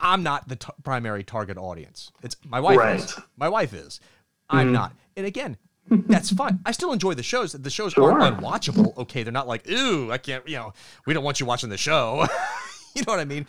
I'm 0.00 0.22
not 0.22 0.48
the 0.48 0.56
t- 0.56 0.72
primary 0.82 1.24
target 1.24 1.56
audience. 1.58 2.12
It's 2.22 2.36
my 2.44 2.60
wife 2.60 2.74
is. 2.74 3.16
Right. 3.16 3.24
My 3.36 3.48
wife 3.48 3.74
is. 3.74 4.00
I'm 4.48 4.66
mm-hmm. 4.66 4.74
not. 4.74 4.92
And 5.16 5.26
again. 5.26 5.56
That's 5.90 6.30
fine. 6.32 6.60
I 6.66 6.72
still 6.72 6.92
enjoy 6.92 7.14
the 7.14 7.22
shows. 7.22 7.52
The 7.52 7.70
shows 7.70 7.94
Sure. 7.94 8.12
aren't 8.12 8.38
unwatchable. 8.38 8.96
Okay, 8.98 9.22
they're 9.22 9.32
not 9.32 9.48
like, 9.48 9.68
ooh, 9.70 10.12
I 10.12 10.18
can't, 10.18 10.46
you 10.46 10.56
know, 10.56 10.74
we 11.06 11.14
don't 11.14 11.24
want 11.24 11.40
you 11.40 11.46
watching 11.46 11.70
the 11.70 11.78
show. 11.78 12.26
you 12.94 13.02
know 13.06 13.12
what 13.14 13.20
I 13.20 13.24
mean? 13.24 13.46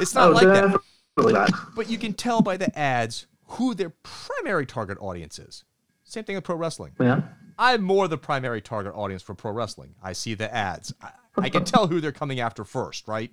it's 0.00 0.14
not 0.14 0.30
Oh, 0.30 0.32
like 0.32 0.46
that 0.46 0.80
not. 1.16 1.50
but 1.76 1.88
you 1.88 1.98
can 1.98 2.12
tell 2.14 2.42
by 2.42 2.56
the 2.56 2.76
ads 2.76 3.26
who 3.46 3.74
their 3.74 3.90
primary 4.02 4.66
target 4.66 4.98
audience 5.00 5.38
is. 5.38 5.64
Same 6.04 6.24
thing 6.24 6.36
with 6.36 6.44
pro 6.44 6.56
wrestling. 6.56 6.92
Yeah. 7.00 7.22
I'm 7.58 7.82
more 7.82 8.08
the 8.08 8.18
primary 8.18 8.60
target 8.60 8.94
audience 8.94 9.22
for 9.22 9.34
pro 9.34 9.52
wrestling. 9.52 9.94
I 10.02 10.12
see 10.14 10.34
the 10.34 10.52
ads. 10.52 10.92
I, 11.02 11.10
I 11.38 11.48
can 11.50 11.64
tell 11.64 11.86
who 11.86 12.00
they're 12.00 12.12
coming 12.12 12.40
after 12.40 12.64
first, 12.64 13.06
right? 13.06 13.30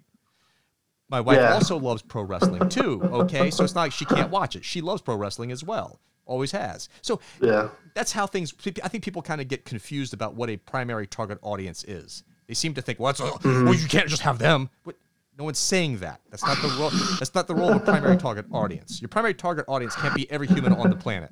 My 1.10 1.19
wife 1.19 1.38
Yeah. 1.38 1.53
also 1.53 1.77
loves 1.77 2.02
pro 2.02 2.22
wrestling 2.22 2.69
too. 2.69 3.02
Okay, 3.03 3.49
so 3.49 3.64
it's 3.64 3.76
not 3.76 3.81
like 3.81 3.91
she 3.91 4.06
can't 4.06 4.30
watch 4.30 4.56
it. 4.56 4.64
She 4.64 4.80
loves 4.81 5.02
pro 5.02 5.15
wrestling 5.15 5.52
as 5.52 5.64
well. 5.64 5.99
Always 6.26 6.52
has. 6.52 6.88
So 7.02 7.19
Yeah. 7.41 7.69
that's 7.95 8.11
how 8.11 8.27
things. 8.27 8.53
I 8.84 8.88
think 8.88 9.03
people 9.03 9.22
kind 9.23 9.41
of 9.41 9.48
get 9.48 9.65
confused 9.65 10.14
about 10.14 10.36
what 10.36 10.49
a 10.49 10.57
primary 10.57 11.07
target 11.07 11.40
audience 11.41 11.84
is. 11.84 12.23
They 12.48 12.53
seem 12.53 12.73
to 12.76 12.81
think, 12.81 12.99
well, 12.99 13.07
that's 13.07 13.19
a, 13.19 13.23
mm-hmm. 13.23 13.65
well, 13.65 13.73
you 13.73 13.88
can't 13.88 14.07
just 14.07 14.22
have 14.22 14.38
them. 14.40 14.69
But 14.84 14.95
no 15.38 15.45
one's 15.45 15.57
saying 15.60 15.98
that. 15.99 16.22
That's 16.30 16.44
not 16.44 16.61
the 16.61 16.68
role. 16.80 16.91
That's 17.18 17.34
not 17.34 17.48
the 17.48 17.56
role 17.56 17.69
of 17.72 17.77
a 17.77 17.80
primary 17.80 18.18
target 18.18 18.45
audience. 18.52 19.02
Your 19.02 19.10
primary 19.10 19.34
target 19.34 19.65
audience 19.68 19.95
can't 19.95 20.14
be 20.14 20.30
every 20.30 20.48
human 20.48 20.73
on 20.73 20.90
the 20.90 20.95
planet. 20.95 21.31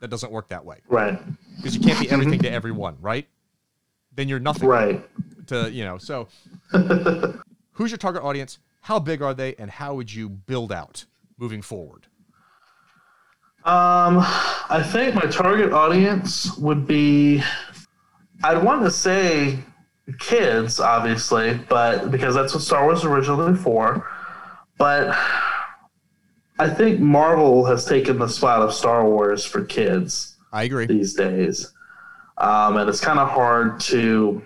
That 0.00 0.08
doesn't 0.08 0.32
work 0.32 0.48
that 0.48 0.64
way 0.66 0.80
Right. 0.88 1.18
because 1.56 1.74
you 1.74 1.80
can't 1.80 1.98
be 1.98 2.06
mm-hmm. 2.06 2.14
everything 2.14 2.40
to 2.40 2.50
everyone, 2.50 2.96
right? 3.00 3.26
Then 4.14 4.28
you're 4.28 4.40
nothing 4.40 4.68
Right. 4.68 5.46
to 5.46 5.70
you 5.72 5.84
know. 5.84 5.96
So, 5.96 6.28
who's 7.72 7.90
your 7.90 7.98
target 7.98 8.22
audience? 8.22 8.58
How 8.84 8.98
big 8.98 9.22
are 9.22 9.32
they, 9.32 9.54
and 9.54 9.70
how 9.70 9.94
would 9.94 10.12
you 10.12 10.28
build 10.28 10.70
out 10.70 11.06
moving 11.38 11.62
forward? 11.62 12.06
Um, 13.64 14.18
I 14.18 14.86
think 14.86 15.14
my 15.14 15.22
target 15.22 15.72
audience 15.72 16.54
would 16.58 16.86
be. 16.86 17.42
I'd 18.42 18.62
want 18.62 18.82
to 18.82 18.90
say 18.90 19.60
kids, 20.18 20.80
obviously, 20.80 21.54
but 21.66 22.10
because 22.10 22.34
that's 22.34 22.52
what 22.52 22.62
Star 22.62 22.84
Wars 22.84 22.96
was 22.96 23.06
originally 23.06 23.56
for. 23.56 24.06
But 24.76 25.16
I 26.58 26.68
think 26.68 27.00
Marvel 27.00 27.64
has 27.64 27.86
taken 27.86 28.18
the 28.18 28.28
spot 28.28 28.60
of 28.60 28.74
Star 28.74 29.08
Wars 29.08 29.46
for 29.46 29.64
kids 29.64 30.36
I 30.52 30.64
agree. 30.64 30.84
these 30.84 31.14
days, 31.14 31.72
um, 32.36 32.76
and 32.76 32.90
it's 32.90 33.00
kind 33.00 33.18
of 33.18 33.30
hard 33.30 33.80
to 33.80 34.42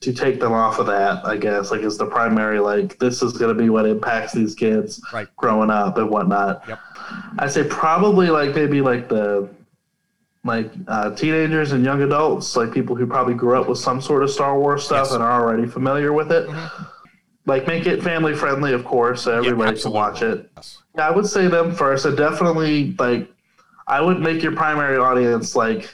to 0.00 0.12
take 0.12 0.40
them 0.40 0.52
off 0.52 0.78
of 0.78 0.86
that. 0.86 1.24
I 1.26 1.36
guess 1.36 1.70
like 1.70 1.82
is 1.82 1.98
the 1.98 2.06
primary, 2.06 2.58
like 2.58 2.98
this 2.98 3.22
is 3.22 3.32
going 3.36 3.54
to 3.54 3.62
be 3.62 3.68
what 3.68 3.86
impacts 3.86 4.32
these 4.32 4.54
kids 4.54 5.00
Right. 5.12 5.28
growing 5.36 5.70
up 5.70 5.98
and 5.98 6.08
whatnot. 6.08 6.64
Yep. 6.68 6.78
I'd 7.38 7.52
say 7.52 7.64
probably 7.64 8.28
like 8.30 8.54
maybe 8.54 8.80
like 8.80 9.08
the 9.08 9.48
like 10.42 10.72
uh, 10.88 11.10
teenagers 11.14 11.72
and 11.72 11.84
young 11.84 12.00
adults, 12.02 12.56
like 12.56 12.72
people 12.72 12.96
who 12.96 13.06
probably 13.06 13.34
grew 13.34 13.60
up 13.60 13.68
with 13.68 13.78
some 13.78 14.00
sort 14.00 14.22
of 14.22 14.30
Star 14.30 14.58
Wars 14.58 14.84
stuff 14.84 15.08
Yes. 15.08 15.14
and 15.14 15.22
are 15.22 15.42
already 15.42 15.66
familiar 15.66 16.14
with 16.14 16.32
it. 16.32 16.48
Like 17.44 17.66
make 17.66 17.86
it 17.86 18.02
family 18.02 18.34
friendly, 18.34 18.72
of 18.72 18.84
course, 18.84 19.22
so 19.22 19.36
everybody 19.36 19.78
can 19.78 19.92
watch 19.92 20.22
it. 20.22 20.50
Yes. 20.56 20.78
Yeah, 20.96 21.08
I 21.08 21.10
would 21.10 21.26
say 21.26 21.46
them 21.46 21.74
first. 21.74 22.06
I 22.06 22.14
definitely 22.14 22.94
like. 22.98 23.30
I 23.86 24.00
would 24.00 24.20
make 24.20 24.40
your 24.42 24.52
primary 24.54 24.96
audience 24.98 25.56
like 25.56 25.92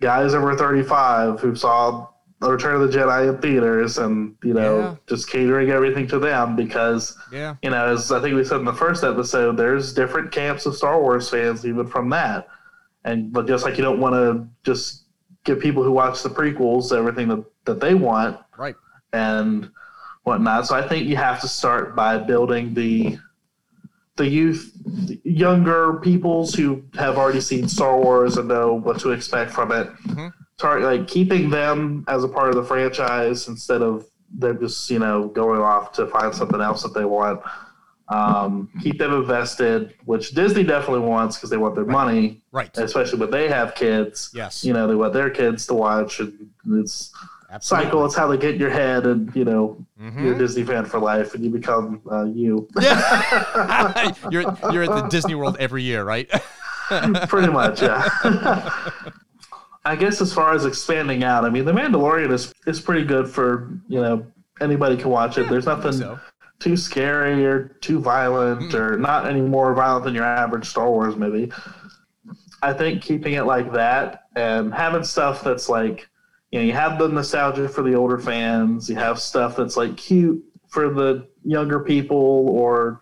guys 0.00 0.32
over 0.32 0.56
thirty-five 0.56 1.40
who 1.40 1.54
saw 1.54 2.06
Return 2.50 2.80
of 2.80 2.90
the 2.90 2.98
Jedi 2.98 3.28
in 3.34 3.38
theaters, 3.40 3.98
and 3.98 4.34
you 4.42 4.54
know, 4.54 4.78
Yeah. 4.78 4.94
just 5.06 5.28
catering 5.30 5.70
everything 5.70 6.06
to 6.08 6.18
them 6.18 6.56
because 6.56 7.16
Yeah. 7.32 7.54
you 7.62 7.70
know, 7.70 7.86
as 7.86 8.10
I 8.12 8.20
think 8.20 8.34
we 8.36 8.44
said 8.44 8.58
in 8.60 8.64
the 8.64 8.72
first 8.72 9.04
episode, 9.04 9.56
there's 9.56 9.92
different 9.94 10.30
camps 10.32 10.66
of 10.66 10.74
Star 10.76 11.00
Wars 11.00 11.28
fans 11.30 11.66
even 11.66 11.86
from 11.86 12.10
that, 12.10 12.48
and 13.04 13.32
but 13.32 13.46
just 13.46 13.64
like 13.64 13.76
you 13.78 13.84
don't 13.84 14.00
want 14.00 14.14
to 14.14 14.46
just 14.64 15.02
give 15.44 15.60
people 15.60 15.82
who 15.82 15.92
watch 15.92 16.22
the 16.22 16.30
prequels 16.30 16.96
everything 16.96 17.28
that 17.28 17.44
that 17.66 17.80
they 17.80 17.94
want, 17.94 18.38
Right. 18.58 18.76
and 19.12 19.70
whatnot. 20.24 20.66
So 20.66 20.74
I 20.74 20.86
think 20.86 21.06
you 21.06 21.16
have 21.16 21.40
to 21.42 21.48
start 21.48 21.94
by 21.96 22.18
building 22.18 22.74
the 22.74 23.18
the 24.16 24.28
youth, 24.28 24.72
the 24.86 25.20
younger 25.24 25.94
peoples 25.94 26.54
who 26.54 26.84
have 26.94 27.18
already 27.18 27.40
seen 27.40 27.66
Star 27.66 27.98
Wars 27.98 28.36
and 28.36 28.46
know 28.46 28.72
what 28.74 29.00
to 29.00 29.10
expect 29.10 29.50
from 29.50 29.72
it. 29.72 29.90
Mhm. 30.06 30.32
Start 30.58 30.82
like 30.82 31.08
keeping 31.08 31.50
them 31.50 32.04
as 32.08 32.22
a 32.24 32.28
part 32.28 32.48
of 32.50 32.54
the 32.54 32.62
franchise 32.64 33.48
instead 33.48 33.82
of 33.82 34.06
them 34.36 34.58
just 34.60 34.88
you 34.90 34.98
know 35.00 35.28
going 35.28 35.60
off 35.60 35.92
to 35.92 36.06
find 36.06 36.34
something 36.34 36.60
else 36.60 36.82
that 36.82 36.94
they 36.94 37.04
want. 37.04 37.40
Um, 38.08 38.68
keep 38.82 38.98
them 38.98 39.14
invested, 39.14 39.94
which 40.04 40.32
Disney 40.32 40.62
definitely 40.62 41.08
wants 41.08 41.36
because 41.36 41.48
they 41.50 41.56
want 41.56 41.74
their 41.74 41.86
money, 41.86 42.42
Right. 42.52 42.70
especially 42.76 43.18
when 43.18 43.30
they 43.30 43.48
have 43.48 43.74
kids. 43.74 44.30
Yes. 44.34 44.62
You 44.62 44.74
know, 44.74 44.86
they 44.86 44.94
want 44.94 45.14
their 45.14 45.30
kids 45.30 45.66
to 45.68 45.74
watch, 45.74 46.20
and 46.20 46.50
it's 46.72 47.12
Absolutely. 47.50 47.86
cycle. 47.86 48.04
It's 48.04 48.14
how 48.14 48.26
they 48.28 48.36
get 48.36 48.54
in 48.56 48.60
your 48.60 48.68
head, 48.70 49.06
and 49.06 49.34
you 49.34 49.44
know 49.46 49.84
Mhm. 50.00 50.22
you're 50.22 50.34
a 50.34 50.38
Disney 50.38 50.64
fan 50.64 50.84
for 50.84 51.00
life, 51.00 51.34
and 51.34 51.42
you 51.42 51.50
become 51.50 52.00
uh, 52.12 52.24
you. 52.26 52.68
Yeah. 52.80 54.12
you're 54.30 54.42
you're 54.70 54.82
at 54.84 54.90
the 54.90 55.08
Disney 55.10 55.34
World 55.34 55.56
every 55.58 55.82
year, 55.82 56.04
right? 56.04 56.28
Pretty 57.28 57.50
much, 57.50 57.80
yeah. 57.82 58.08
I 59.84 59.96
guess 59.96 60.20
as 60.20 60.32
far 60.32 60.54
as 60.54 60.64
expanding 60.64 61.24
out, 61.24 61.44
I 61.44 61.50
mean, 61.50 61.64
The 61.64 61.72
Mandalorian 61.72 62.32
is 62.32 62.52
is 62.66 62.80
pretty 62.80 63.04
good 63.04 63.28
for 63.28 63.70
you 63.88 64.00
know 64.00 64.26
anybody 64.60 64.96
can 64.96 65.10
watch 65.10 65.38
it. 65.38 65.48
There's 65.48 65.66
nothing 65.66 65.92
so. 65.92 66.18
too 66.58 66.76
scary 66.76 67.44
or 67.44 67.68
too 67.80 68.00
violent 68.00 68.74
or 68.74 68.98
not 68.98 69.26
any 69.26 69.40
more 69.40 69.74
violent 69.74 70.04
than 70.04 70.14
your 70.14 70.24
average 70.24 70.66
Star 70.66 70.88
Wars 70.88 71.16
movie. 71.16 71.52
I 72.62 72.72
think 72.72 73.02
keeping 73.02 73.34
it 73.34 73.42
like 73.42 73.72
that 73.72 74.24
and 74.36 74.72
having 74.72 75.04
stuff 75.04 75.44
that's 75.44 75.68
like, 75.68 76.08
you 76.50 76.58
know, 76.58 76.64
you 76.64 76.72
have 76.72 76.98
the 76.98 77.08
nostalgia 77.08 77.68
for 77.68 77.82
the 77.82 77.94
older 77.94 78.18
fans, 78.18 78.88
you 78.88 78.96
have 78.96 79.18
stuff 79.18 79.56
that's 79.56 79.76
like 79.76 79.98
cute 79.98 80.42
for 80.68 80.88
the 80.88 81.28
younger 81.44 81.80
people, 81.80 82.48
or 82.48 83.00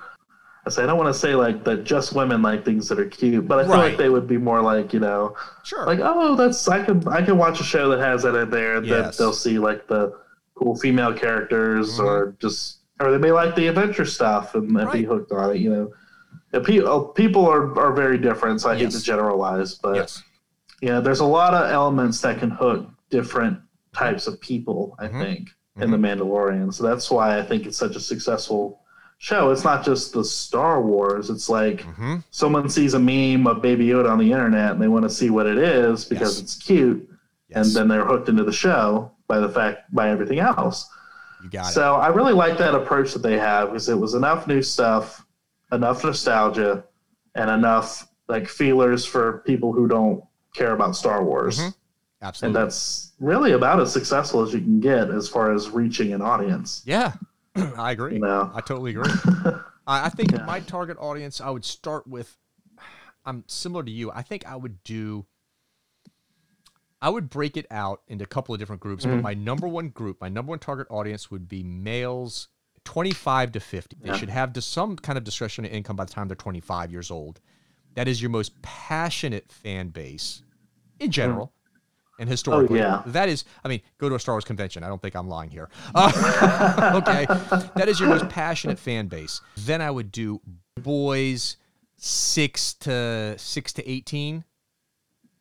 I 0.65 0.71
say 0.71 0.85
I 0.85 0.87
don't 0.87 0.97
want 0.99 1.13
to 1.13 1.19
say 1.19 1.35
like 1.35 1.65
that 1.65 1.85
just 1.85 2.15
women 2.15 2.41
like 2.41 2.65
things 2.65 2.89
that 2.89 3.01
are 3.01 3.09
cute, 3.09 3.49
but 3.49 3.59
I 3.59 3.63
feel 3.65 3.73
Right. 3.73 3.89
like 3.91 3.97
they 3.97 4.09
would 4.09 4.29
be 4.29 4.39
more 4.39 4.61
like, 4.63 4.93
you 4.93 5.01
know, 5.01 5.35
Sure. 5.65 5.85
like 5.87 5.99
oh 6.03 6.37
that's 6.37 6.69
I 6.69 6.85
can 6.85 7.07
I 7.09 7.23
can 7.23 7.37
watch 7.37 7.61
a 7.61 7.65
show 7.65 7.89
that 7.91 7.99
has 7.99 8.23
that 8.23 8.35
in 8.37 8.51
there 8.51 8.83
Yes. 8.83 9.17
that 9.17 9.23
they'll 9.23 9.33
see 9.33 9.59
like 9.59 9.89
the 9.89 10.13
cool 10.55 10.77
female 10.77 11.13
characters 11.13 11.99
Mhm. 11.99 12.05
or 12.05 12.37
just 12.41 12.79
or 13.01 13.11
they 13.11 13.19
may 13.19 13.33
like 13.33 13.57
the 13.57 13.67
adventure 13.67 14.05
stuff 14.05 14.55
and, 14.55 14.79
and 14.79 14.91
be 14.93 15.03
hooked 15.03 15.33
on 15.33 15.51
it 15.51 15.57
you 15.59 15.71
know 15.71 15.91
And 16.53 16.63
pe- 16.65 16.81
oh, 16.83 17.01
people 17.07 17.49
are, 17.49 17.77
are 17.79 17.93
very 17.93 18.19
different 18.19 18.61
so 18.61 18.71
i 18.71 18.77
hate 18.77 18.91
to 18.91 19.03
generalize 19.03 19.75
but 19.75 19.97
yes. 19.97 20.23
yeah 20.83 21.01
there's 21.01 21.21
a 21.21 21.25
lot 21.25 21.55
of 21.55 21.69
elements 21.71 22.21
that 22.21 22.39
can 22.39 22.51
hook 22.51 22.87
different 23.11 23.59
types 23.93 24.27
of 24.29 24.39
people 24.41 24.95
i 25.01 25.09
Mhm. 25.09 25.21
think 25.23 25.49
in 25.81 25.91
the 25.91 25.97
mandalorian 25.97 26.73
so 26.73 26.85
that's 26.85 27.11
why 27.11 27.39
i 27.39 27.43
think 27.43 27.67
it's 27.67 27.79
such 27.79 27.97
a 27.97 28.01
successful 28.01 28.82
show 29.23 29.53
it's 29.53 29.63
not 29.63 29.85
just 29.85 30.13
the 30.13 30.25
star 30.25 30.83
wars 30.83 31.31
it's 31.31 31.49
like 31.49 31.83
Mm-hmm. 31.83 32.17
someone 32.33 32.69
sees 32.69 32.95
a 32.95 32.99
meme 32.99 33.47
of 33.47 33.63
Baby 33.63 33.87
Yoda 33.87 34.11
on 34.11 34.19
the 34.19 34.33
internet 34.33 34.73
and 34.73 34.83
they 34.83 34.89
want 34.89 35.05
to 35.05 35.11
see 35.11 35.31
what 35.31 35.47
it 35.47 35.59
is 35.59 36.05
because 36.05 36.35
Yes. 36.35 36.43
it's 36.43 36.57
cute, 36.57 37.09
Yes. 37.49 37.57
and 37.69 37.77
then 37.77 37.87
they're 37.89 38.05
hooked 38.05 38.29
into 38.29 38.43
the 38.43 38.53
show 38.53 39.13
by 39.29 39.39
the 39.39 39.49
fact 39.49 39.95
by 39.95 40.11
everything 40.11 40.41
else. 40.41 40.89
You 41.41 41.51
got 41.51 41.71
it. 41.71 41.73
So 41.73 41.95
I 41.95 42.09
really 42.09 42.33
like 42.33 42.59
that 42.59 42.75
approach 42.75 43.13
that 43.13 43.23
they 43.23 43.39
have 43.39 43.69
because 43.69 43.89
it 43.89 43.95
was 43.95 44.15
enough 44.15 44.49
new 44.49 44.61
stuff, 44.61 45.25
enough 45.71 46.03
nostalgia, 46.03 46.83
and 47.37 47.49
enough 47.49 48.09
like 48.29 48.49
feelers 48.49 49.05
for 49.05 49.39
people 49.47 49.73
who 49.73 49.87
don't 49.87 50.25
care 50.53 50.73
about 50.73 50.97
Star 50.97 51.23
Wars. 51.23 51.61
Mhm. 51.61 51.75
And 52.43 52.55
that's 52.57 53.13
really 53.21 53.53
about 53.53 53.79
as 53.81 53.93
successful 53.93 54.43
as 54.43 54.53
you 54.53 54.61
can 54.61 54.81
get 54.81 55.11
as 55.11 55.29
far 55.29 55.53
as 55.53 55.71
reaching 55.71 56.13
an 56.13 56.23
audience. 56.23 56.83
yeah, 56.85 57.13
I 57.77 57.93
agree. 57.93 58.19
Know? 58.19 58.51
I 58.55 58.61
totally 58.61 58.93
agree. 58.93 59.11
I 59.87 60.07
I 60.07 60.09
think 60.09 60.33
Yeah. 60.33 60.45
my 60.47 60.61
target 60.61 60.97
audience, 60.99 61.41
I 61.41 61.51
would 61.51 61.65
start 61.65 62.07
with. 62.07 62.37
I'm 63.25 63.45
similar 63.47 63.85
to 63.85 63.91
you. 63.91 64.11
I 64.11 64.23
think 64.23 64.47
I 64.47 64.57
would 64.57 64.83
do. 64.85 65.27
I 67.01 67.09
would 67.09 67.29
break 67.31 67.57
it 67.57 67.67
out 67.71 68.03
into 68.07 68.25
a 68.25 68.29
couple 68.29 68.55
of 68.55 68.61
different 68.61 68.81
groups, 68.81 69.05
Mm-hmm. 69.05 69.17
but 69.17 69.23
my 69.23 69.35
number 69.35 69.67
one 69.67 69.89
group, 69.89 70.21
my 70.21 70.29
number 70.29 70.51
one 70.51 70.61
target 70.61 70.87
audience 70.91 71.31
would 71.31 71.49
be 71.49 71.63
males 71.65 72.49
25 72.85 73.53
to 73.53 73.61
50. 73.61 73.97
They 74.01 74.17
should 74.17 74.29
have 74.29 74.53
some 74.63 74.97
kind 74.97 75.17
of 75.19 75.25
discretionary 75.25 75.73
income 75.75 75.97
by 75.97 76.05
the 76.05 76.13
time 76.13 76.29
they're 76.29 76.37
25 76.37 76.91
years 76.93 77.11
old. 77.11 77.41
That 77.95 78.09
is 78.09 78.23
your 78.23 78.31
most 78.31 78.61
passionate 78.63 79.51
fan 79.53 79.89
base 79.89 80.43
in 81.01 81.11
general 81.11 81.53
and 82.19 82.29
historically. 82.29 82.79
Mm. 82.79 82.83
Oh, 82.83 83.03
yeah. 83.07 83.13
That 83.13 83.29
is, 83.29 83.45
I 83.65 83.69
mean, 83.69 83.81
go 83.99 84.09
to 84.09 84.15
a 84.15 84.21
Star 84.21 84.35
Wars 84.35 84.45
convention. 84.45 84.85
I 84.85 84.89
don't 84.89 85.01
think 85.01 85.15
I'm 85.17 85.29
lying 85.29 85.51
here. 85.51 85.69
Uh, 85.95 86.93
okay. 87.03 87.27
That 87.77 87.89
is 87.89 87.99
your 88.01 88.09
most 88.09 88.29
passionate 88.29 88.79
fan 88.79 89.09
base. 89.09 89.41
Then 89.57 89.81
I 89.81 89.91
would 89.91 90.13
do 90.13 90.41
boys 90.81 91.57
6 91.97 92.75
to 92.75 93.35
6 93.39 93.73
to 93.75 93.91
18 93.91 94.45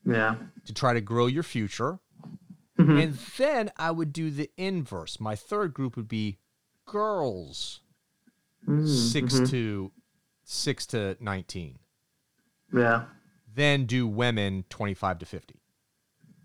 Yeah. 0.06 0.36
to 0.66 0.74
try 0.74 0.94
to 0.94 1.02
grow 1.02 1.28
your 1.28 1.44
future. 1.44 2.00
Mm-hmm. 2.80 2.98
And 2.98 3.14
then 3.38 3.72
I 3.78 3.92
would 3.92 4.12
do 4.14 4.32
the 4.32 4.50
inverse. 4.58 5.20
My 5.20 5.36
third 5.36 5.74
group 5.74 5.96
would 5.96 6.08
be 6.08 6.40
girls 6.86 7.82
Mm, 8.68 8.88
6 8.88 9.34
mhm. 9.34 9.50
to 9.50 9.92
6 10.44 10.86
to 10.88 11.18
19. 11.20 11.80
Yeah. 12.74 13.06
Then 13.54 13.86
do 13.86 14.08
women 14.08 14.66
25 14.70 15.20
to 15.20 15.26
50. 15.26 15.61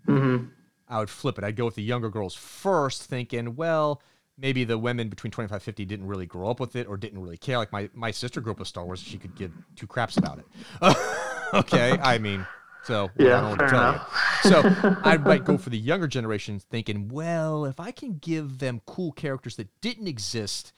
Hmm 0.07 0.49
I 0.87 0.99
would 0.99 1.09
flip 1.09 1.37
it. 1.37 1.43
I'd 1.43 1.55
go 1.55 1.65
with 1.65 1.75
the 1.75 1.83
younger 1.83 2.09
girls 2.09 2.33
first, 2.33 3.03
thinking, 3.03 3.55
well, 3.55 4.01
maybe 4.37 4.63
the 4.63 4.77
women 4.77 5.09
between 5.09 5.31
25 5.31 5.61
50 5.61 5.85
didn't 5.85 6.07
really 6.07 6.25
grow 6.25 6.49
up 6.49 6.59
with 6.59 6.75
it 6.75 6.87
or 6.87 6.97
didn't 6.97 7.21
really 7.21 7.37
care. 7.37 7.57
Like 7.57 7.71
my, 7.71 7.89
my 7.93 8.11
sister 8.11 8.39
grew 8.39 8.53
up 8.53 8.59
with 8.59 8.67
Star 8.67 8.85
Wars. 8.85 9.01
She 9.01 9.19
could 9.19 9.35
give 9.35 9.53
two 9.75 9.87
craps 9.87 10.17
about 10.17 10.39
it. 10.39 10.47
okay. 11.53 11.97
I 11.99 12.17
mean, 12.19 12.47
so 12.81 13.11
I 13.21 13.27
Yeah, 13.27 13.39
don't 13.39 13.41
know 13.41 13.55
to 13.55 13.63
tell 13.63 13.85
enough. 13.85 13.87
you. 13.87 13.99
So 14.39 14.67
I 15.03 15.17
might 15.17 15.43
go 15.43 15.57
for 15.57 15.71
the 15.71 15.77
younger 15.79 16.07
generations 16.07 16.63
thinking, 16.63 17.07
well, 17.09 17.65
if 17.65 17.79
I 17.79 17.91
can 17.91 18.19
give 18.19 18.59
them 18.59 18.81
cool 18.85 19.11
characters 19.11 19.55
that 19.55 19.67
didn't 19.81 20.07
exist 20.07 20.73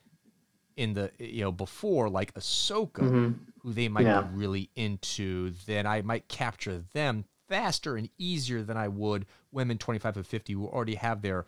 in 0.77 0.93
the, 0.93 1.11
you 1.19 1.41
know, 1.41 1.51
before, 1.51 2.09
like 2.09 2.33
Ahsoka, 2.35 3.15
who 3.59 3.73
they 3.73 3.89
might 3.89 4.05
Yeah. 4.05 4.13
be 4.13 4.21
really 4.21 4.69
into, 4.75 5.51
then 5.65 5.85
I 5.85 6.01
might 6.01 6.29
capture 6.29 6.83
them 6.93 7.25
faster 7.49 7.97
and 7.97 8.09
easier 8.17 8.61
than 8.61 8.77
I 8.77 8.87
would 8.87 9.25
women 9.51 9.77
25 9.77 10.17
and 10.17 10.27
50 10.27 10.53
who 10.53 10.67
already 10.67 10.95
have 10.95 11.21
their 11.21 11.45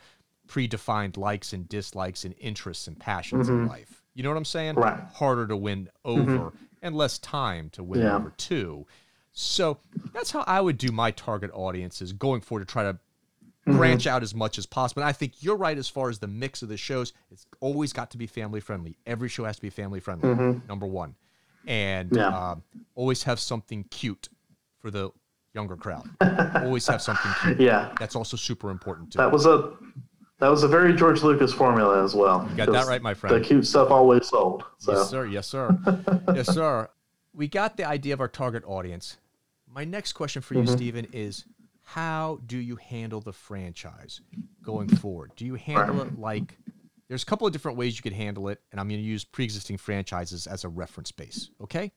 predefined 0.48 1.16
likes 1.16 1.54
and 1.54 1.70
dislikes 1.70 2.26
and 2.26 2.36
interests 2.38 2.88
and 2.88 3.00
passions 3.00 3.48
in 3.48 3.60
mm-hmm. 3.60 3.70
life. 3.70 4.04
You 4.14 4.24
know 4.24 4.30
what 4.30 4.38
I'm 4.38 4.46
saying? 4.46 4.76
Right. 4.76 5.00
Harder 5.14 5.48
to 5.48 5.56
win 5.56 5.90
over 6.04 6.38
mm-hmm. 6.38 6.58
and 6.82 6.96
less 6.96 7.18
time 7.20 7.70
to 7.72 7.84
win 7.84 8.02
Yeah. 8.02 8.16
over 8.16 8.32
too. 8.32 8.86
So 9.32 9.80
that's 10.12 10.32
how 10.32 10.44
I 10.46 10.60
would 10.60 10.78
do 10.78 10.92
my 10.92 11.12
target 11.12 11.52
audiences 11.54 12.12
going 12.12 12.42
forward 12.42 12.68
to 12.68 12.72
try 12.72 12.84
to 12.84 12.94
mm-hmm. 12.94 13.78
branch 13.78 14.08
out 14.08 14.24
as 14.24 14.36
much 14.36 14.58
as 14.58 14.66
possible. 14.66 15.04
And 15.04 15.08
I 15.08 15.14
think 15.14 15.42
you're 15.42 15.56
right 15.56 15.78
as 15.78 15.88
far 15.88 16.10
as 16.10 16.20
the 16.20 16.28
mix 16.28 16.62
of 16.62 16.68
the 16.68 16.76
shows. 16.76 17.14
It's 17.30 17.46
always 17.62 17.94
got 17.94 18.12
to 18.12 18.18
be 18.18 18.28
family 18.28 18.60
friendly. 18.60 18.98
Every 19.06 19.30
show 19.30 19.46
has 19.46 19.56
to 19.56 19.62
be 19.62 19.70
family 19.70 20.02
friendly. 20.02 20.62
Number 20.68 20.86
one, 20.86 21.16
and 21.66 22.14
Yeah. 22.14 22.52
um, 22.52 22.64
always 22.96 23.24
have 23.24 23.40
something 23.40 23.86
cute 23.86 24.28
for 24.80 24.92
the 24.92 25.12
younger 25.54 25.76
crowd. 25.76 26.10
always 26.56 26.88
have 26.88 27.02
something 27.02 27.32
cute. 27.42 27.60
Yeah. 27.60 27.94
That's 28.00 28.16
also 28.16 28.38
super 28.38 28.70
important 28.70 29.12
too. 29.14 29.18
That 29.18 29.32
was 29.32 29.46
a 29.46 29.74
that 30.40 30.48
was 30.50 30.64
a 30.64 30.68
very 30.68 30.96
George 30.96 31.22
Lucas 31.22 31.54
formula 31.54 32.04
as 32.04 32.16
well. 32.16 32.48
You 32.50 32.56
got 32.58 32.72
that 32.72 32.88
right, 32.88 33.02
my 33.02 33.14
friend. 33.14 33.36
The 33.36 33.42
cute 33.48 33.66
stuff 33.68 33.92
always 33.92 34.28
sold. 34.28 34.64
So 34.80 34.94
Yes, 34.94 35.10
sir. 35.10 35.26
Yes, 35.28 35.48
sir. 35.48 36.24
yes, 36.36 36.48
sir. 36.54 36.90
We 37.34 37.48
got 37.48 37.78
the 37.78 37.86
idea 37.86 38.14
of 38.14 38.22
our 38.22 38.28
target 38.28 38.64
audience. 38.66 39.18
My 39.68 39.86
next 39.86 40.14
question 40.14 40.42
for 40.42 40.56
you, 40.56 40.62
Mm-hmm. 40.64 40.74
Steven, 40.76 41.08
is 41.14 41.46
how 41.84 42.40
do 42.46 42.58
you 42.58 42.76
handle 42.78 43.22
the 43.22 43.32
franchise 43.34 44.22
going 44.64 44.90
forward? 44.90 45.32
Do 45.36 45.46
you 45.46 45.56
handle 45.56 46.02
it 46.02 46.18
like 46.20 46.58
there's 47.08 47.24
a 47.24 47.26
couple 47.26 47.46
of 47.46 47.54
different 47.54 47.78
ways 47.78 47.98
you 47.98 48.02
could 48.04 48.14
handle 48.14 48.48
it, 48.48 48.62
and 48.72 48.80
I'm 48.80 48.88
going 48.88 49.00
to 49.00 49.06
use 49.06 49.24
pre-existing 49.26 49.78
franchises 49.78 50.48
as 50.48 50.64
a 50.64 50.70
reference 50.70 51.12
base. 51.12 51.50
Okay? 51.62 51.92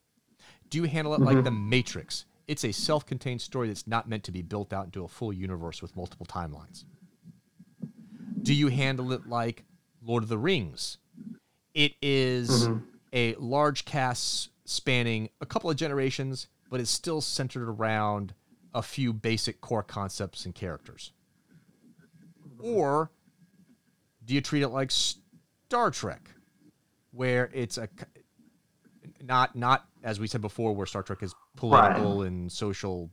Do 0.71 0.79
you 0.79 0.85
handle 0.85 1.15
it 1.15 1.21
like 1.21 1.37
Mm-hmm. 1.37 1.45
The 1.45 1.51
Matrix? 1.53 2.27
It's 2.47 2.65
a 2.65 2.73
self-contained 2.73 3.41
story 3.41 3.69
that's 3.69 3.87
not 3.87 4.09
meant 4.09 4.25
to 4.25 4.33
be 4.33 4.43
built 4.43 4.73
out 4.73 4.87
into 4.87 5.05
a 5.05 5.09
full 5.09 5.33
universe 5.33 5.81
with 5.81 5.97
multiple 5.97 6.27
timelines. 6.27 6.85
Do 8.43 8.53
you 8.53 8.69
handle 8.69 9.13
it 9.13 9.27
like 9.27 9.65
Lord 10.05 10.23
of 10.23 10.29
the 10.29 10.39
Rings? 10.39 10.99
It 11.73 11.95
is 12.03 12.69
mm-hmm. 12.69 12.85
a 13.13 13.35
large 13.37 13.85
cast 13.85 14.51
spanning 14.67 15.31
a 15.41 15.47
couple 15.47 15.71
of 15.71 15.77
generations, 15.77 16.49
but 16.71 16.81
it's 16.81 16.91
still 16.91 17.21
centered 17.21 17.69
around 17.69 18.35
a 18.75 18.83
few 18.83 19.13
basic 19.13 19.61
core 19.61 19.83
concepts 19.83 20.45
and 20.45 20.55
characters. 20.55 21.13
Or 22.59 23.11
do 24.25 24.35
you 24.35 24.41
treat 24.41 24.63
it 24.63 24.69
like 24.69 24.91
Star 24.91 25.91
Trek, 25.91 26.31
where 27.13 27.51
it's 27.53 27.79
a 27.79 27.89
not 29.23 29.57
not 29.57 29.87
as 30.03 30.21
we 30.21 30.27
said 30.27 30.41
before, 30.41 30.75
where 30.75 30.87
Star 30.87 31.03
Trek 31.03 31.23
is 31.23 31.35
political 31.57 32.23
and 32.23 32.51
social, 32.51 33.11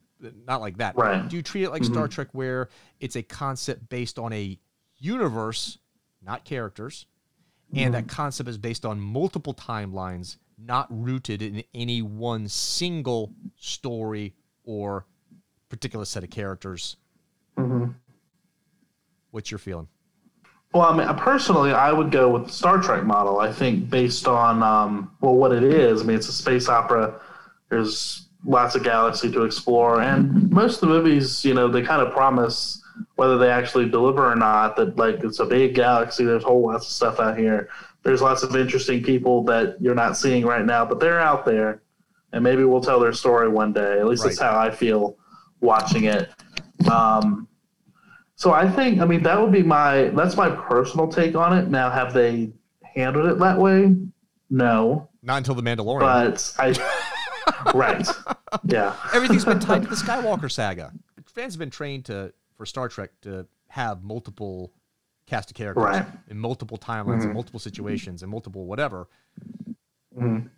not 0.48 0.62
like 0.62 0.78
that. 0.78 0.96
Right. 0.96 1.28
Do 1.28 1.36
you 1.36 1.42
treat 1.42 1.64
it 1.64 1.70
like 1.70 1.82
mm-hmm. 1.84 1.94
Star 1.94 2.08
Trek, 2.08 2.30
where 2.32 2.70
it's 3.00 3.16
a 3.16 3.24
concept 3.24 3.90
based 3.90 4.20
on 4.20 4.34
a 4.34 4.58
universe, 4.98 5.78
not 6.24 6.46
characters, 6.46 7.06
and 7.74 7.94
that 7.94 8.06
mm-hmm. 8.06 8.16
concept 8.16 8.50
is 8.50 8.58
based 8.58 8.86
on 8.86 9.00
multiple 9.00 9.54
timelines, 9.54 10.38
not 10.58 10.88
rooted 10.90 11.42
in 11.42 11.64
any 11.74 12.02
one 12.02 12.48
single 12.48 13.34
story 13.58 14.34
or 14.64 15.06
particular 15.70 16.06
set 16.06 16.24
of 16.24 16.30
characters? 16.30 16.98
Mm-hmm. 17.58 17.92
What's 19.32 19.50
your 19.50 19.58
feeling? 19.58 19.88
Well, 20.74 20.84
I 20.84 20.96
mean, 20.96 21.18
personally, 21.18 21.74
I 21.74 21.92
would 21.92 22.12
go 22.12 22.30
with 22.30 22.48
the 22.48 22.52
Star 22.52 22.82
Trek 22.82 23.04
model. 23.04 23.40
I 23.40 23.52
think 23.52 23.90
based 23.90 24.28
on 24.28 24.64
um, 24.64 25.12
well, 25.20 25.36
what 25.36 25.52
it 25.52 25.64
is. 25.64 26.02
I 26.02 26.06
mean, 26.06 26.18
it's 26.18 26.30
a 26.30 26.34
space 26.34 26.70
opera. 26.70 27.20
There's 27.70 28.28
lots 28.46 28.76
of 28.76 28.84
galaxy 28.84 29.32
to 29.32 29.44
explore, 29.44 30.02
and 30.02 30.50
most 30.52 30.76
of 30.82 30.90
the 30.90 30.96
movies, 30.96 31.44
you 31.46 31.54
know, 31.54 31.68
they 31.68 31.82
kind 31.82 32.02
of 32.02 32.12
promise 32.14 32.82
whether 33.16 33.38
they 33.38 33.50
actually 33.50 33.90
deliver 33.90 34.30
or 34.30 34.36
not 34.36 34.76
that 34.76 34.98
like 34.98 35.24
it's 35.24 35.40
a 35.40 35.46
big 35.46 35.76
galaxy. 35.76 36.24
There's 36.26 36.44
whole 36.44 36.66
lots 36.68 36.86
of 36.86 36.92
stuff 36.92 37.20
out 37.20 37.38
here. 37.38 37.70
There's 38.04 38.22
lots 38.22 38.44
of 38.44 38.56
interesting 38.56 39.04
people 39.04 39.44
that 39.46 39.78
you're 39.80 39.96
not 39.96 40.18
seeing 40.18 40.46
right 40.46 40.66
now, 40.66 40.86
but 40.86 41.00
they're 41.00 41.20
out 41.20 41.46
there, 41.46 41.82
and 42.34 42.44
maybe 42.44 42.64
we'll 42.64 42.82
tell 42.82 43.00
their 43.00 43.14
story 43.14 43.48
one 43.48 43.74
day. 43.74 44.00
At 44.00 44.08
least 44.08 44.24
that's 44.24 44.40
how 44.40 44.58
I 44.60 44.72
feel 44.72 45.18
watching 45.60 46.06
it. 46.06 46.30
Um, 46.92 47.48
so 48.36 48.54
I 48.54 48.68
think, 48.68 49.02
I 49.02 49.06
mean, 49.06 49.22
that 49.24 49.40
would 49.40 49.52
be 49.52 49.62
my 49.62 50.06
that's 50.16 50.36
my 50.36 50.50
personal 50.50 51.08
take 51.08 51.36
on 51.36 51.56
it. 51.58 51.70
Now, 51.70 51.92
have 51.92 52.12
they 52.14 52.52
handled 52.84 53.28
it 53.28 53.38
that 53.38 53.58
way? 53.60 53.96
No, 54.50 55.08
Not 55.24 55.38
until 55.38 55.56
the 55.56 55.62
Mandalorian. 55.62 56.00
but 56.00 56.54
I 56.60 56.74
right, 57.74 58.08
yeah, 58.66 58.96
Everything's 59.14 59.46
been 59.46 59.60
tied 59.60 59.84
to 59.84 59.88
the 59.88 59.96
Skywalker 60.08 60.52
saga. 60.52 60.92
Fans 61.26 61.54
have 61.54 61.60
been 61.60 61.70
trained 61.70 62.06
to 62.06 62.34
for 62.58 62.66
Star 62.66 62.90
Trek 62.90 63.12
to 63.22 63.48
have 63.70 64.04
multiple 64.04 64.74
cast 65.28 65.50
of 65.52 65.56
characters 65.56 65.84
Right. 65.84 66.06
in 66.30 66.38
multiple 66.38 66.78
timelines, 66.78 67.22
in 67.22 67.28
mm-hmm. 67.28 67.34
multiple 67.34 67.60
situations, 67.60 68.22
and 68.22 68.30
multiple 68.32 68.66
whatever. 68.66 69.08
Mhm. 70.18 70.50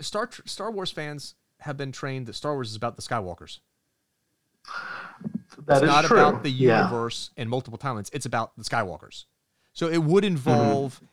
Star 0.00 0.28
Star 0.44 0.70
Wars 0.70 0.90
fans 0.90 1.34
have 1.60 1.76
been 1.76 1.92
trained 1.92 2.26
that 2.26 2.34
Star 2.34 2.52
Wars 2.54 2.70
is 2.70 2.76
about 2.76 2.96
the 2.96 3.02
Skywalkers. 3.02 3.60
that 5.66 5.74
it's 5.76 5.82
is 5.82 5.86
not 5.88 6.04
true. 6.04 6.18
about 6.18 6.42
the 6.42 6.50
Yeah. 6.50 6.84
universe 6.84 7.30
and 7.36 7.48
multiple 7.48 7.78
timelines. 7.78 8.10
It's 8.12 8.26
about 8.26 8.56
the 8.56 8.64
Skywalkers. 8.64 9.24
So 9.72 9.88
it 9.88 10.02
would 10.02 10.24
involve 10.24 10.96
mm-hmm. 10.96 11.04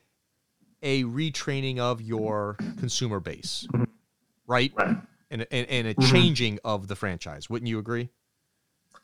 a 0.83 1.03
retraining 1.03 1.77
of 1.79 2.01
your 2.01 2.55
consumer 2.77 3.19
base, 3.19 3.67
mm-hmm. 3.71 3.83
Right? 4.49 4.73
Right. 4.75 4.97
And, 5.31 5.45
and, 5.51 5.69
and 5.69 5.87
a 5.87 5.93
mm-hmm. 5.93 6.11
changing 6.11 6.59
of 6.65 6.87
the 6.87 6.95
franchise. 6.95 7.49
Wouldn't 7.49 7.69
you 7.69 7.79
agree? 7.79 8.09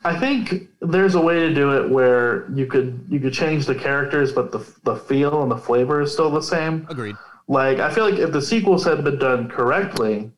I 0.04 0.18
think 0.18 0.68
there's 0.80 1.14
a 1.14 1.20
way 1.20 1.40
to 1.40 1.54
do 1.54 1.72
it 1.72 1.88
where 1.90 2.50
you 2.52 2.66
could 2.66 3.06
you 3.08 3.18
could 3.18 3.32
change 3.32 3.64
the 3.64 3.74
characters, 3.74 4.32
but 4.32 4.52
the 4.52 4.58
the 4.84 4.96
feel 4.96 5.42
and 5.42 5.50
the 5.50 5.56
flavor 5.56 6.02
is 6.02 6.12
still 6.12 6.30
the 6.30 6.42
same. 6.42 6.86
Agreed. 6.90 7.16
Like 7.48 7.78
I 7.78 7.90
feel 7.90 8.08
like 8.08 8.18
if 8.18 8.32
the 8.32 8.42
sequels 8.42 8.84
had 8.84 9.02
been 9.04 9.18
done 9.18 9.48
correctly, 9.48 10.30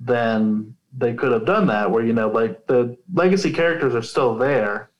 then 0.00 0.74
they 0.96 1.14
could 1.14 1.32
have 1.32 1.44
done 1.44 1.66
that. 1.66 1.90
Where 1.90 2.04
you 2.04 2.14
know, 2.14 2.28
like 2.28 2.66
the 2.66 2.96
legacy 3.12 3.52
characters 3.52 3.94
are 3.94 4.02
still 4.02 4.36
there, 4.36 4.90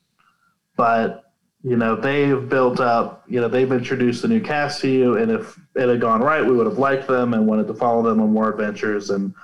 but 0.77 1.33
you 1.63 1.77
know, 1.77 1.97
they've 1.97 2.49
built 2.49 2.79
up, 2.79 3.25
you 3.27 3.41
know, 3.41 3.49
they've 3.49 3.73
introduced 3.73 4.23
a 4.23 4.29
new 4.29 4.41
cast 4.41 4.81
to 4.83 4.89
you, 4.89 5.17
and 5.17 5.33
if 5.33 5.59
it 5.77 5.89
had 5.89 6.01
gone 6.01 6.21
right, 6.23 6.45
we 6.45 6.53
would 6.53 6.67
have 6.67 6.79
liked 6.79 7.07
them 7.07 7.35
and 7.35 7.47
wanted 7.47 7.67
to 7.69 7.75
follow 7.75 8.03
them 8.03 8.21
on 8.21 8.33
more 8.33 8.49
adventures 8.51 9.11
and 9.11 9.35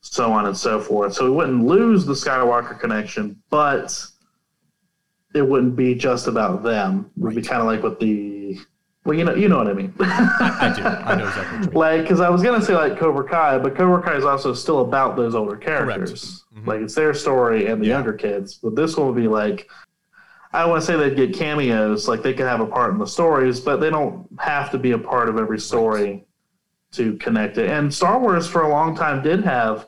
so 0.00 0.30
on 0.32 0.46
and 0.46 0.56
so 0.56 0.80
forth. 0.80 1.14
So 1.14 1.24
we 1.24 1.30
wouldn't 1.30 1.64
lose 1.64 2.04
the 2.04 2.12
Skywalker 2.12 2.78
connection, 2.78 3.40
but 3.50 4.04
it 5.34 5.42
wouldn't 5.42 5.76
be 5.76 5.94
just 5.94 6.26
about 6.26 6.62
them. 6.62 7.10
It 7.16 7.22
would 7.22 7.34
be 7.34 7.42
kind 7.42 7.60
of 7.60 7.66
like 7.66 7.82
with 7.82 7.98
the, 7.98 8.58
well, 9.04 9.16
you 9.16 9.24
know, 9.24 9.34
you 9.34 9.48
know 9.48 9.58
what 9.58 9.68
I 9.68 9.72
mean. 9.72 9.92
I 10.00 10.72
do. 10.76 10.82
I 10.82 11.14
know 11.16 11.26
exactly 11.26 11.58
what 11.58 11.64
you 11.64 11.70
mean. 11.70 11.74
like 11.78 12.02
because 12.02 12.20
I 12.20 12.28
was 12.28 12.42
gonna 12.42 12.62
say 12.62 12.74
like 12.74 12.98
Cobra 12.98 13.24
Kai, 13.28 13.58
but 13.58 13.74
Cobra 13.76 14.02
Kai 14.02 14.16
is 14.16 14.24
also 14.24 14.52
still 14.54 14.80
about 14.80 15.16
those 15.16 15.34
older 15.34 15.56
characters. 15.56 16.44
Mhm. 16.56 16.66
Like 16.66 16.80
it's 16.80 16.94
their 16.94 17.14
story 17.14 17.66
and 17.66 17.80
the 17.82 17.86
Yeah. 17.86 17.94
younger 17.94 18.12
kids. 18.12 18.54
But 18.62 18.76
this 18.76 18.96
one 18.96 19.06
would 19.06 19.16
be 19.16 19.28
like 19.28 19.68
I 20.52 20.60
don't 20.62 20.70
want 20.70 20.82
to 20.82 20.86
say 20.86 20.96
they'd 20.96 21.14
get 21.16 21.34
cameos, 21.34 22.08
like 22.08 22.22
they 22.22 22.32
could 22.32 22.46
have 22.46 22.60
a 22.60 22.66
part 22.66 22.92
in 22.92 22.98
the 22.98 23.06
stories, 23.06 23.60
but 23.60 23.76
they 23.80 23.90
don't 23.90 24.26
have 24.38 24.70
to 24.70 24.78
be 24.78 24.92
a 24.92 24.98
part 24.98 25.28
of 25.28 25.36
every 25.38 25.58
story 25.60 26.24
to 26.92 27.14
connect 27.16 27.58
it. 27.58 27.68
And 27.70 27.92
Star 27.92 28.18
Wars 28.18 28.46
for 28.48 28.62
a 28.62 28.68
long 28.68 28.96
time 28.96 29.22
did 29.22 29.44
have 29.44 29.86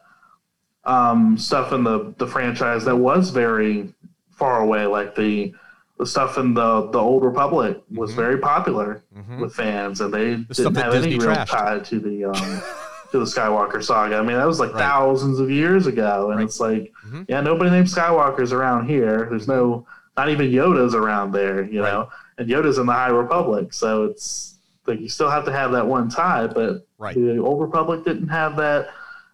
um, 0.84 1.36
stuff 1.36 1.72
in 1.72 1.84
the 1.84 2.14
the 2.18 2.26
franchise 2.26 2.84
that 2.84 2.96
was 2.96 3.30
very 3.30 3.92
far 4.30 4.60
away, 4.62 4.86
like 4.86 5.14
the 5.14 5.54
the 5.98 6.06
stuff 6.06 6.38
in 6.38 6.54
the 6.54 6.88
the 6.90 6.98
old 6.98 7.22
Republic 7.24 7.82
was 7.94 8.12
Mhm. 8.12 8.16
very 8.16 8.38
popular 8.38 9.02
Mhm. 9.16 9.40
with 9.40 9.54
fans, 9.54 10.00
and 10.00 10.12
they 10.12 10.36
stuff 10.50 10.72
didn't 10.72 10.76
have 10.76 10.94
any 10.94 11.18
real 11.18 11.28
trashed. 11.30 11.48
tie 11.48 11.78
to 11.80 12.00
the 12.00 12.24
um, 12.24 12.32
to 13.12 13.18
the 13.18 13.24
Skywalker 13.26 13.82
saga. 13.82 14.16
I 14.16 14.22
mean, 14.22 14.36
that 14.38 14.46
was 14.46 14.58
like 14.60 14.72
Right. 14.72 14.80
thousands 14.82 15.38
of 15.38 15.50
years 15.50 15.86
ago, 15.86 16.28
and 16.30 16.36
Right. 16.38 16.44
it's 16.44 16.60
like, 16.60 16.92
Mhm. 17.06 17.26
yeah, 17.28 17.40
nobody 17.42 17.70
named 17.70 17.86
Skywalker's 17.88 18.52
around 18.52 18.86
here. 18.88 19.26
There's 19.28 19.48
no, 19.48 19.84
not 20.20 20.28
even 20.28 20.50
Yoda's 20.50 20.94
around 20.94 21.32
there, 21.32 21.62
you 21.64 21.82
Right. 21.82 21.92
know, 21.92 22.08
and 22.36 22.46
Yoda's 22.48 22.76
in 22.76 22.84
the 22.86 22.92
High 22.92 23.08
Republic, 23.08 23.72
so 23.72 24.04
it's 24.04 24.58
like 24.86 25.00
you 25.00 25.08
still 25.08 25.30
have 25.30 25.46
to 25.46 25.52
have 25.52 25.72
that 25.72 25.86
one 25.86 26.10
tie, 26.10 26.46
but 26.46 26.86
Right. 26.98 27.14
the 27.14 27.38
Old 27.38 27.58
Republic 27.62 28.04
didn't 28.04 28.28
have 28.28 28.56
that. 28.56 28.88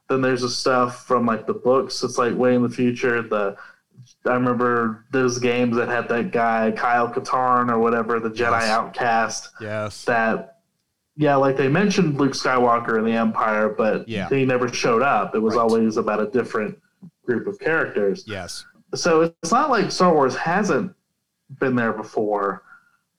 Then 0.09 0.21
there's 0.21 0.43
the 0.43 0.49
stuff 0.49 1.05
from 1.05 1.27
like 1.27 1.45
the 1.49 1.55
books. 1.55 2.05
It's 2.05 2.19
like 2.19 2.37
way 2.37 2.55
in 2.55 2.63
the 2.63 2.69
future. 2.69 3.21
The 3.23 3.57
I 4.25 4.35
remember 4.35 5.05
those 5.11 5.41
games 5.41 5.75
that 5.77 5.89
had 5.89 6.09
that 6.11 6.31
guy 6.31 6.71
Kyle 6.77 7.09
Katarn 7.09 7.69
or 7.69 7.79
whatever, 7.81 8.21
the 8.21 8.31
Jedi 8.31 8.61
Yes. 8.61 8.69
Outcast 8.71 9.51
Yes. 9.61 10.05
that 10.05 10.59
yeah, 11.17 11.35
like 11.35 11.57
they 11.57 11.67
mentioned 11.69 12.21
Luke 12.21 12.33
Skywalker 12.35 12.99
and 12.99 13.07
the 13.07 13.13
Empire, 13.13 13.69
but 13.71 14.07
Yeah. 14.09 14.29
he 14.29 14.45
never 14.45 14.69
showed 14.69 15.03
up. 15.03 15.35
It 15.35 15.41
was 15.43 15.57
Right. 15.57 15.63
always 15.63 15.97
about 15.97 16.21
a 16.21 16.27
different 16.27 16.79
group 17.27 17.47
of 17.49 17.59
characters. 17.59 18.23
Yes. 18.29 18.65
So 18.97 19.33
it's 19.43 19.53
not 19.53 19.71
like 19.71 19.91
Star 19.91 20.13
Wars 20.13 20.35
hasn't 20.37 20.95
been 21.61 21.77
there 21.77 21.93
before, 21.93 22.63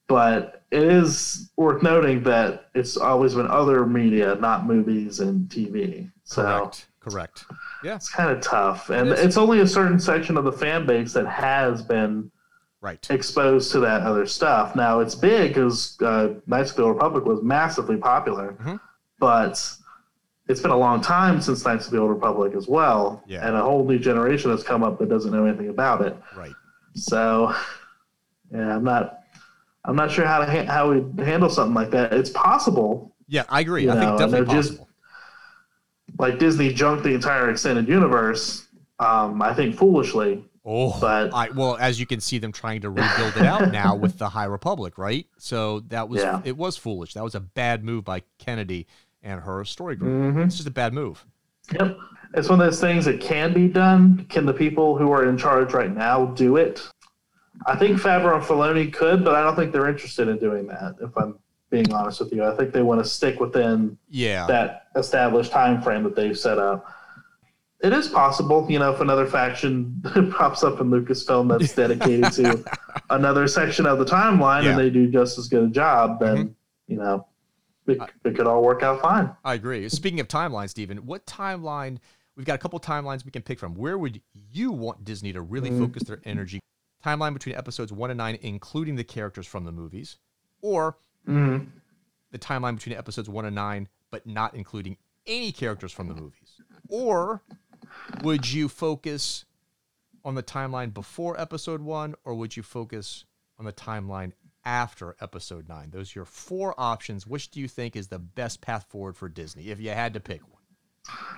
but 0.08 0.64
it 0.72 0.84
is 0.84 1.52
worth 1.58 1.82
noting 1.84 2.24
that 2.24 2.70
it's 2.76 2.98
always 2.98 3.36
been 3.36 3.48
other 3.48 3.86
media, 3.86 4.36
not 4.36 4.66
movies 4.66 5.20
and 5.20 5.48
TV. 5.49 6.10
So 6.24 6.44
Correct. 6.44 6.88
Correct. 6.99 7.45
Yeah. 7.84 7.95
it's 7.95 8.10
kind 8.10 8.30
of 8.32 8.41
tough. 8.41 8.90
And 8.90 9.10
is. 9.10 9.20
it's 9.22 9.38
only 9.38 9.62
a 9.62 9.68
certain 9.68 9.99
section 9.99 10.36
of 10.38 10.44
the 10.44 10.52
fan 10.52 10.86
base 10.86 11.14
that 11.14 11.26
has 11.28 11.82
been 11.82 12.32
Right. 12.82 13.06
exposed 13.10 13.72
to 13.72 13.80
that 13.80 14.02
other 14.02 14.26
stuff. 14.28 14.76
Now 14.76 14.99
it's 14.99 15.16
big 15.16 15.49
because 15.54 15.98
uh, 16.02 16.34
Knights 16.48 16.72
of 16.72 16.78
the 16.78 16.84
Old 16.84 16.95
Republic 16.95 17.26
was 17.26 17.41
massively 17.41 17.98
popular, 17.98 18.56
Mhm. 18.64 18.80
but 19.20 19.74
it's 20.48 20.61
been 20.61 20.72
a 20.72 20.78
long 20.78 21.02
time 21.02 21.41
since 21.41 21.65
Knights 21.65 21.86
of 21.86 21.91
the 21.91 21.99
Old 21.99 22.10
Republic 22.10 22.53
as 22.56 22.68
well, 22.68 23.24
Yeah. 23.28 23.45
and 23.48 23.56
a 23.56 23.61
whole 23.61 23.86
new 23.86 23.99
generation 23.99 24.49
has 24.52 24.64
come 24.64 24.84
up 24.84 24.98
that 24.99 25.10
doesn't 25.10 25.32
know 25.32 25.45
anything 25.45 25.69
about 25.69 26.02
it. 26.02 26.15
Right. 26.36 26.53
So, 26.94 27.53
yeah, 28.53 28.76
I'm 28.76 28.84
not, 28.84 29.19
I'm 29.86 29.95
not 29.95 30.10
sure 30.11 30.26
how 30.26 30.40
to 30.40 30.45
ha- 30.45 30.72
how 30.72 30.91
we 30.94 31.24
handle 31.24 31.49
something 31.49 31.74
like 31.76 31.91
that. 31.91 32.14
It's 32.14 32.30
possible, 32.30 33.14
Yeah, 33.28 33.44
I 33.49 33.60
agree. 33.61 33.84
You 33.84 33.91
I 33.91 33.95
know, 33.95 34.02
think 34.02 34.19
definitely 34.19 34.45
they're 34.45 34.56
just- 34.56 34.69
possible. 34.72 34.88
like 36.19 36.40
Disney 36.40 36.74
junked 36.74 37.03
the 37.03 37.14
entire 37.14 37.49
extended 37.49 37.88
universe. 37.88 38.65
Um, 38.99 39.41
I 39.41 39.53
think 39.53 39.76
foolishly, 39.76 40.44
Oh, 40.65 40.98
but- 40.99 41.34
I 41.34 41.49
well, 41.52 41.78
as 41.80 41.99
you 41.99 42.06
can 42.06 42.19
see 42.19 42.40
them 42.40 42.52
trying 42.52 42.82
to 42.82 42.90
rebuild 42.90 43.38
it 43.38 43.45
out 43.45 43.72
now 43.72 43.95
with 43.95 44.18
the 44.18 44.28
High 44.30 44.45
Republic, 44.45 44.98
right? 44.98 45.26
So 45.38 45.82
that 45.90 46.10
was 46.10 46.22
Yeah. 46.22 46.41
it 46.44 46.57
was 46.57 46.76
foolish. 46.78 47.14
That 47.14 47.24
was 47.24 47.36
a 47.36 47.40
bad 47.40 47.84
move 47.84 48.03
by 48.06 48.24
Kennedy 48.40 48.88
and 49.28 49.41
her 49.41 49.64
story 49.66 49.95
group. 49.95 50.36
Mhm. 50.36 50.45
It's 50.45 50.56
just 50.56 50.68
a 50.68 50.72
bad 50.72 50.94
move. 50.94 51.26
Yep. 51.74 51.98
It's 52.34 52.49
one 52.49 52.60
of 52.62 52.66
those 52.66 52.80
things 52.80 53.06
that 53.06 53.20
can 53.20 53.54
be 53.54 53.68
done. 53.68 54.26
Can 54.30 54.45
the 54.45 54.54
people 54.54 54.98
who 54.98 55.12
are 55.12 55.26
in 55.26 55.38
charge 55.38 55.74
right 55.74 55.94
now 55.94 56.26
do 56.28 56.56
it? 56.56 56.88
I 57.66 57.76
think 57.76 57.98
Favreau 57.99 58.36
and 58.36 58.44
Filoni 58.44 58.91
could, 58.94 59.24
but 59.26 59.36
I 59.36 59.41
don't 59.41 59.56
think 59.56 59.72
they're 59.74 59.90
interested 59.90 60.28
in 60.28 60.38
doing 60.38 60.68
that. 60.68 60.95
If 61.02 61.16
I'm 61.18 61.38
being 61.70 61.91
honest 61.91 62.20
with 62.22 62.32
you, 62.32 62.44
I 62.45 62.56
think 62.56 62.72
they 62.72 62.82
want 62.82 63.04
to 63.04 63.10
stick 63.10 63.40
within 63.40 63.98
Yeah. 64.10 64.45
that 64.48 64.84
established 64.95 65.52
time 65.52 65.82
frame 65.82 66.04
that 66.04 66.16
they've 66.16 66.38
set 66.38 66.58
up. 66.58 66.86
It 67.82 67.94
is 67.94 68.08
possible, 68.08 68.66
you 68.70 68.80
know, 68.80 68.91
if 68.91 69.02
another 69.02 69.26
faction 69.26 70.02
pops 70.32 70.64
up 70.64 70.80
in 70.80 70.90
Lucasfilm 70.90 71.49
that's 71.49 71.76
dedicated 71.76 72.32
to 72.34 72.64
another 73.10 73.48
section 73.48 73.86
of 73.86 73.99
the 73.99 74.06
timeline 74.06 74.64
Yeah. 74.64 74.72
and 74.72 74.80
they 74.80 74.90
do 74.90 75.10
just 75.12 75.38
as 75.38 75.48
good 75.48 75.64
a 75.64 75.68
job, 75.68 76.20
then 76.20 76.56
you 76.88 76.98
know, 76.98 77.27
it, 77.88 77.99
it 78.26 78.35
could 78.35 78.47
all 78.47 78.61
work 78.64 78.84
out 78.84 79.01
fine. 79.01 79.30
I 79.43 79.53
agree. 79.55 79.88
Speaking 79.89 80.19
of 80.19 80.27
timelines, 80.27 80.69
Steven, 80.69 81.05
what 81.05 81.26
timeline? 81.26 81.97
We've 82.35 82.45
got 82.45 82.55
a 82.55 82.59
couple 82.59 82.80
timelines 82.80 83.26
we 83.26 83.31
can 83.31 83.41
pick 83.41 83.57
from. 83.59 83.73
Where 83.73 83.97
would 83.97 84.22
you 84.51 84.72
want 84.72 85.03
Disney 85.03 85.34
to 85.34 85.41
really 85.41 85.72
Mm. 85.72 85.80
focus 85.80 86.03
their 86.03 86.22
energy? 86.23 86.59
Timeline 87.03 87.34
between 87.34 87.55
episodes 87.55 87.91
one 87.91 88.11
and 88.11 88.18
nine, 88.18 88.38
including 88.41 88.95
the 88.95 89.03
characters 89.03 89.47
from 89.47 89.65
the 89.65 89.72
movies, 89.72 90.18
or 90.61 90.97
Mhm. 91.27 91.68
the 92.31 92.38
timeline 92.39 92.76
between 92.76 92.95
episodes 92.97 93.30
one 93.30 93.45
and 93.45 93.55
nine, 93.55 93.88
but 94.11 94.26
not 94.27 94.53
including 94.53 94.97
any 95.26 95.51
characters 95.51 95.91
from 95.91 96.07
the 96.07 96.15
movies? 96.15 96.61
Or 96.89 97.41
would 98.23 98.51
you 98.51 98.69
focus 98.69 99.45
on 100.23 100.35
the 100.35 100.43
timeline 100.43 100.93
before 100.93 101.39
episode 101.39 101.81
one, 101.81 102.15
or 102.23 102.34
would 102.35 102.55
you 102.57 102.64
focus 102.64 103.26
on 103.57 103.65
the 103.65 103.73
timeline 103.73 104.34
after 104.72 105.15
episode 105.22 105.68
nine? 105.69 105.89
Those 105.91 106.14
are 106.15 106.19
your 106.19 106.26
four 106.26 106.76
options. 106.77 107.26
Which 107.26 107.49
do 107.49 107.60
you 107.61 107.68
think 107.69 107.95
is 107.95 108.10
the 108.10 108.19
best 108.19 108.60
path 108.61 108.85
forward 108.89 109.15
for 109.15 109.30
Disney 109.30 109.69
if 109.69 109.80
you 109.80 109.89
had 109.91 110.14
to 110.14 110.19
pick 110.19 110.41
one? 110.44 110.61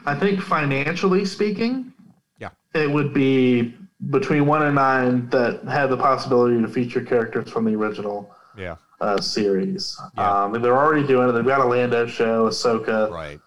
I 0.08 0.16
think 0.16 0.42
financially 0.42 1.24
speaking, 1.26 1.94
Yeah. 2.40 2.50
it 2.74 2.90
would 2.90 3.14
be 3.14 3.78
between 4.10 4.48
one 4.48 4.64
and 4.64 4.74
nine 4.76 5.30
that 5.30 5.64
had 5.66 5.88
the 5.88 5.98
possibility 5.98 6.60
to 6.60 6.68
feature 6.68 7.02
characters 7.02 7.52
from 7.52 7.66
the 7.66 7.76
original 7.76 8.34
Yeah. 8.58 8.78
uh, 9.00 9.22
series. 9.22 9.96
Yeah. 10.18 10.44
Um, 10.44 10.56
and 10.56 10.66
they're 10.66 10.76
already 10.78 11.06
doing 11.06 11.30
it. 11.30 11.34
They've 11.34 11.46
got 11.46 11.62
a 11.62 11.66
Lando 11.66 12.08
show, 12.08 12.50
Ahsoka, 12.50 13.12
Right. 13.12 13.40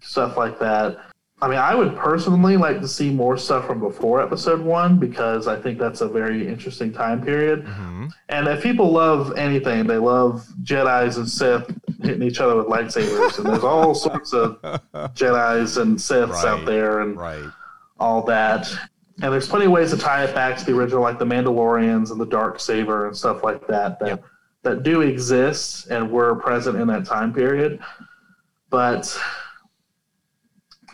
stuff 0.00 0.38
like 0.38 0.58
that. 0.60 0.98
I 1.42 1.48
mean, 1.48 1.58
I 1.58 1.74
would 1.74 1.96
personally 1.96 2.56
like 2.56 2.80
to 2.80 2.86
see 2.88 3.10
more 3.10 3.36
stuff 3.36 3.66
from 3.66 3.80
before 3.80 4.22
episode 4.22 4.60
one 4.60 4.98
because 5.00 5.48
I 5.48 5.60
think 5.60 5.76
that's 5.78 6.00
a 6.00 6.08
very 6.08 6.46
interesting 6.46 6.92
time 6.92 7.20
period. 7.22 7.64
hmm 7.66 8.06
And 8.28 8.46
if 8.46 8.62
people 8.62 8.92
love 8.92 9.36
anything, 9.36 9.86
they 9.88 9.98
love 9.98 10.46
Jedi's 10.62 11.16
and 11.18 11.28
Sith 11.28 11.66
hitting 12.00 12.22
each 12.22 12.38
other 12.40 12.54
with 12.56 12.66
lightsabers. 12.66 13.38
And 13.38 13.48
there's 13.48 13.64
all 13.64 13.92
sorts 13.94 14.32
of 14.32 14.60
Jedi's 15.14 15.78
and 15.78 15.98
Siths 16.00 16.44
Right. 16.44 16.46
out 16.46 16.64
there 16.64 17.00
and 17.00 17.16
Right. 17.16 17.50
all 17.98 18.22
that. 18.26 18.72
And 19.20 19.32
there's 19.32 19.48
plenty 19.48 19.66
of 19.66 19.72
ways 19.72 19.90
to 19.90 19.96
tie 19.98 20.22
it 20.24 20.34
back 20.36 20.56
to 20.58 20.64
the 20.64 20.72
original, 20.72 21.02
like 21.02 21.18
the 21.18 21.26
Mandalorians 21.26 22.12
and 22.12 22.20
the 22.20 22.26
Dark 22.26 22.60
Saber 22.60 23.08
and 23.08 23.16
stuff 23.16 23.42
like 23.42 23.66
that, 23.66 23.98
that 23.98 24.08
Yep. 24.08 24.24
that 24.62 24.82
do 24.84 25.00
exist 25.00 25.88
and 25.90 26.08
were 26.08 26.36
present 26.36 26.80
in 26.80 26.86
that 26.86 27.04
time 27.04 27.32
period. 27.34 27.80
But 28.70 29.18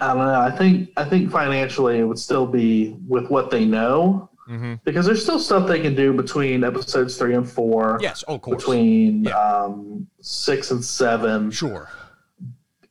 I 0.01 0.09
don't 0.15 0.19
know. 0.19 0.41
I 0.41 0.51
think 0.51 0.91
I 0.97 1.05
think 1.05 1.31
financially 1.31 1.99
it 1.99 2.05
would 2.05 2.19
still 2.19 2.47
be 2.47 2.97
with 3.09 3.29
what 3.31 3.51
they 3.51 3.65
know 3.65 4.29
hmm 4.47 4.75
because 4.85 5.05
there's 5.05 5.23
still 5.23 5.39
stuff 5.39 5.69
they 5.69 5.81
can 5.81 5.95
do 5.95 6.13
between 6.13 6.65
episodes 6.65 7.17
three 7.19 7.35
and 7.35 7.49
four. 7.49 7.99
Yes. 8.01 8.25
Oh, 8.29 8.37
of 8.37 8.41
course. 8.43 8.57
Between 8.63 9.25
Yeah. 9.25 9.37
um, 9.39 10.07
six 10.21 10.71
and 10.71 10.83
seven, 10.85 11.51
Sure. 11.51 11.89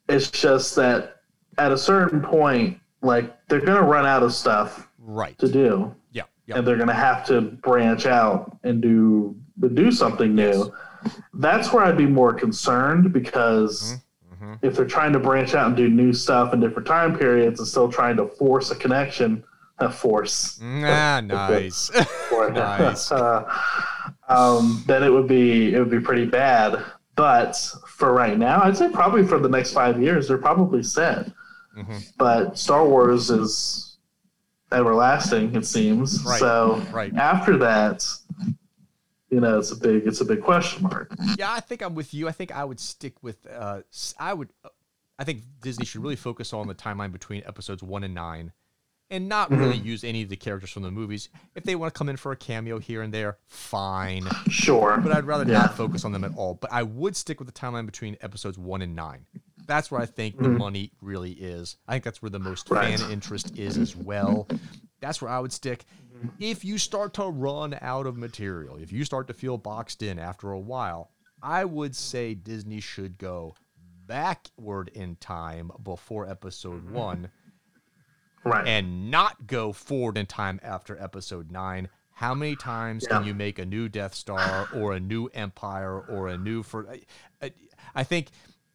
it's 0.08 0.30
just 0.30 0.76
that 0.76 1.22
at 1.58 1.72
a 1.72 1.78
certain 1.78 2.22
point, 2.22 2.78
like 3.02 3.36
they're 3.48 3.62
gonna 3.66 3.82
run 3.82 4.06
out 4.06 4.22
of 4.24 4.34
stuff 4.34 4.88
Right. 5.00 5.38
to 5.40 5.48
do, 5.48 5.96
Yeah. 6.12 6.24
Yeah. 6.46 6.58
and 6.58 6.68
they're 6.68 6.78
gonna 6.78 6.94
have 6.94 7.26
to 7.28 7.42
branch 7.42 8.06
out 8.06 8.56
and 8.64 8.82
do 8.82 9.36
do 9.74 9.92
something 9.92 10.36
new. 10.36 10.72
That's 11.34 11.74
where 11.74 11.84
I'd 11.84 11.98
be 11.98 12.06
more 12.06 12.34
concerned 12.34 13.12
because 13.14 13.98
hmm 14.48 14.66
if 14.66 14.76
they're 14.76 14.86
trying 14.86 15.14
to 15.14 15.20
branch 15.20 15.54
out 15.54 15.68
and 15.68 15.76
do 15.78 15.90
new 15.90 16.14
stuff 16.14 16.54
in 16.54 16.60
different 16.60 16.88
time 16.88 17.18
periods 17.18 17.60
and 17.60 17.68
still 17.68 17.92
trying 17.92 18.16
to 18.18 18.28
force 18.28 18.72
a 18.72 18.76
connection, 18.76 19.44
a 19.80 19.90
force. 20.02 20.60
Ah, 20.64 21.22
nice. 21.26 21.92
Nice. 22.32 23.12
uh, 23.12 23.44
um, 24.30 24.84
then 24.86 25.04
it 25.04 25.10
would 25.10 25.28
be 25.28 25.74
it 25.74 25.80
would 25.80 25.90
be 25.90 26.00
pretty 26.00 26.26
bad. 26.26 26.84
But 27.16 27.56
for 27.88 28.14
right 28.14 28.38
now, 28.38 28.62
I'd 28.64 28.78
say 28.78 28.90
probably 28.90 29.26
for 29.26 29.40
the 29.40 29.50
next 29.50 29.74
five 29.74 30.00
years, 30.02 30.28
they're 30.28 30.38
probably 30.38 30.84
set. 30.84 31.32
Mhm. 31.76 32.12
But 32.18 32.58
Star 32.60 32.88
Wars 32.88 33.30
is 33.32 33.98
everlasting, 34.72 35.56
it 35.56 35.66
seems. 35.66 36.24
Right, 36.24 36.40
So 36.40 36.82
right. 36.92 37.14
after 37.16 37.58
that, 37.58 38.06
you 39.30 39.40
know, 39.42 39.60
it's 39.60 39.72
a 39.72 39.76
big 39.76 40.08
it's 40.08 40.22
a 40.22 40.26
big 40.26 40.42
question 40.42 40.84
mark. 40.84 41.14
Yeah, 41.38 41.52
I 41.52 41.60
think 41.60 41.82
I'm 41.82 41.96
with 41.96 42.14
you. 42.14 42.28
I 42.28 42.32
think 42.32 42.52
I 42.56 42.64
would 42.64 42.80
stick 42.80 43.22
with. 43.22 43.46
Uh, 43.48 43.82
I 44.20 44.34
would. 44.34 44.50
I 45.20 45.24
think 45.24 45.42
Disney 45.62 45.86
should 45.86 46.04
really 46.04 46.16
focus 46.16 46.54
on 46.54 46.68
the 46.68 46.76
timeline 46.76 47.12
between 47.12 47.44
episodes 47.46 47.82
one 47.82 48.04
and 48.04 48.14
nine, 48.14 48.52
and 49.10 49.28
not 49.28 49.50
Mm-hmm. 49.50 49.60
really 49.62 49.78
use 49.78 50.04
any 50.04 50.22
of 50.22 50.30
the 50.30 50.36
characters 50.36 50.70
from 50.72 50.84
the 50.84 50.92
movies. 50.92 51.30
If 51.56 51.64
they 51.64 51.76
want 51.76 51.94
to 51.94 51.98
come 51.98 52.08
in 52.10 52.18
for 52.18 52.32
a 52.32 52.36
cameo 52.36 52.78
here 52.80 53.02
and 53.02 53.14
there, 53.14 53.38
fine. 53.48 54.28
Sure, 54.50 54.98
But 55.02 55.12
I'd 55.12 55.26
rather 55.26 55.44
Yeah. 55.50 55.60
not 55.60 55.76
focus 55.76 56.06
on 56.06 56.12
them 56.12 56.24
at 56.24 56.36
all. 56.38 56.54
But 56.54 56.72
I 56.72 56.84
would 56.84 57.16
stick 57.16 57.40
with 57.40 57.48
the 57.48 57.60
timeline 57.60 57.86
between 57.88 58.16
episodes 58.22 58.58
one 58.60 58.82
and 58.84 58.96
nine. 58.96 59.26
That's 59.66 59.90
where 59.92 60.00
I 60.00 60.06
think 60.06 60.38
the 60.38 60.48
money 60.50 60.92
really 61.02 61.32
is. 61.32 61.78
I 61.88 61.94
think 61.94 62.04
that's 62.06 62.22
where 62.22 62.30
the 62.30 62.40
most 62.40 62.68
Mm-hmm. 62.68 62.76
Right. 62.76 63.00
fan 63.00 63.12
interest 63.12 63.58
is 63.58 63.78
as 63.78 63.96
well. 63.96 64.48
That's 65.02 65.22
where 65.22 65.30
I 65.32 65.40
would 65.40 65.52
stick. 65.52 65.86
Mm-hmm. 66.18 66.28
If 66.40 66.66
you 66.66 66.78
start 66.78 67.14
to 67.16 67.24
run 67.26 67.78
out 67.82 68.08
of 68.08 68.18
material, 68.18 68.78
if 68.78 68.92
you 68.92 69.04
start 69.06 69.28
to 69.28 69.34
feel 69.34 69.58
boxed 69.58 70.02
in 70.04 70.20
after 70.20 70.52
a 70.52 70.60
while, 70.60 71.12
I 71.42 71.66
would 71.66 71.96
say 71.96 72.34
Disney 72.34 72.80
should 72.80 73.18
go 73.18 73.56
backward 74.06 74.90
in 74.94 75.16
time 75.18 75.72
before 75.84 76.30
episode 76.30 76.86
Mm-hmm. 76.86 76.94
one 76.96 77.32
right? 78.44 78.68
and 78.68 79.12
not 79.12 79.48
go 79.48 79.72
forward 79.74 80.18
in 80.18 80.26
time 80.26 80.60
after 80.64 80.98
episode 81.02 81.52
nine. 81.52 81.90
How 82.12 82.34
many 82.34 82.56
times 82.56 83.06
can 83.06 83.26
you 83.26 83.36
make 83.36 83.60
a 83.60 83.66
new 83.66 83.90
Death 83.90 84.16
Star 84.16 84.68
or 84.74 84.94
a 84.94 85.00
new 85.00 85.28
Empire 85.36 86.00
or 86.00 86.30
a 86.30 86.38
new 86.38 86.64
for? 86.64 86.88
I, 87.42 87.52
I, 87.94 88.04
think 88.04 88.30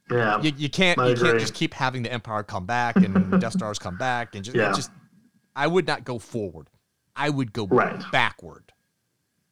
yeah, 0.09 0.41
you, 0.41 0.53
you 0.57 0.71
can't 0.71 0.97
you 1.09 1.17
can't 1.17 1.41
just 1.41 1.55
keep 1.55 1.75
having 1.75 2.05
the 2.05 2.13
Empire 2.13 2.45
come 2.45 2.67
back 2.67 2.95
and 2.97 3.41
Death 3.41 3.55
Stars 3.55 3.81
come 3.81 3.97
back 3.97 4.37
and 4.37 4.45
just, 4.45 4.57
Yeah. 4.57 4.73
just 4.73 4.93
I 5.57 5.67
would 5.67 5.89
not 5.89 6.05
go 6.05 6.21
forward. 6.21 6.69
I 7.17 7.31
would 7.31 7.53
go 7.53 7.67
Right. 7.67 7.93
Mm-hmm. 7.95 8.11
backward 8.11 8.73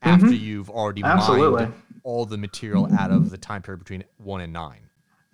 after 0.03 0.32
you've 0.32 0.70
already 0.70 1.03
Absolutely. 1.05 1.62
mined 1.65 1.74
all 2.05 2.24
the 2.24 2.39
material 2.39 2.89
out 2.99 3.11
of 3.11 3.31
the 3.31 3.37
time 3.39 3.61
period 3.62 3.81
between 3.81 4.03
one 4.16 4.41
and 4.41 4.53
nine. 4.53 4.81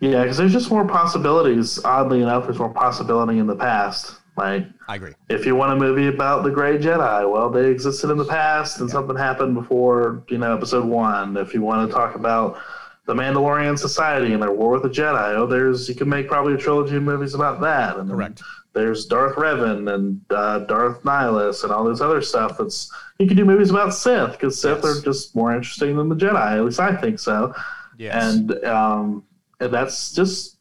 yeah, 0.01 0.23
because 0.23 0.37
there's 0.37 0.53
just 0.53 0.71
more 0.71 0.85
possibilities. 0.87 1.83
Oddly 1.85 2.23
enough, 2.23 2.45
there's 2.45 2.59
more 2.59 2.73
possibility 2.73 3.39
in 3.39 3.47
the 3.47 3.55
past. 3.57 4.17
Like 4.37 4.67
I 4.89 4.97
agree. 4.97 5.15
if 5.31 5.47
you 5.47 5.55
want 5.57 5.73
a 5.73 5.77
movie 5.77 6.09
about 6.09 6.43
the 6.43 6.51
Grey 6.51 6.77
Jedi, 6.77 7.31
well, 7.31 7.49
they 7.49 7.71
existed 7.71 8.11
in 8.11 8.19
the 8.19 8.25
past, 8.27 8.81
and 8.81 8.91
something 8.91 9.17
happened 9.17 9.55
before 9.55 10.25
you 10.29 10.37
know 10.39 10.55
Episode 10.55 10.85
One. 10.85 11.37
If 11.39 11.55
you 11.55 11.63
want 11.63 11.89
to 11.89 11.95
talk 11.95 12.17
about 12.17 12.59
the 13.07 13.15
Mandalorian 13.15 13.79
Society 13.79 14.35
and 14.35 14.43
their 14.43 14.53
war 14.53 14.73
with 14.73 14.83
the 14.83 14.91
Jedi, 14.91 15.35
oh, 15.37 15.47
there's 15.47 15.89
you 15.89 15.95
can 15.95 16.09
make 16.11 16.29
probably 16.29 16.53
a 16.55 16.59
trilogy 16.59 16.97
of 16.97 17.03
movies 17.05 17.33
about 17.35 17.61
that. 17.63 17.97
And 17.97 18.11
Correct. 18.11 18.43
There's 18.77 19.07
Darth 19.07 19.35
Revan 19.37 19.93
and 19.93 20.21
uh, 20.31 20.61
Darth 20.61 21.03
Nihilus 21.03 21.65
and 21.65 21.73
all 21.73 21.83
this 21.85 22.01
other 22.01 22.23
stuff. 22.23 22.59
That's 22.59 22.93
you 23.19 23.27
can 23.27 23.37
do 23.37 23.45
movies 23.45 23.71
about 23.71 23.93
Sith 23.95 24.33
because 24.33 24.61
Sith 24.61 24.81
Yes. 24.85 24.99
are 24.99 25.01
just 25.03 25.35
more 25.35 25.53
interesting 25.57 25.97
than 25.97 26.09
the 26.09 26.15
Jedi. 26.15 26.59
At 26.59 26.65
least 26.65 26.79
I 26.79 26.95
think 26.95 27.19
so 27.19 27.55
Yes. 27.99 28.35
and 28.35 28.65
um, 28.65 29.25
and 29.59 29.73
that's 29.73 30.13
just 30.13 30.59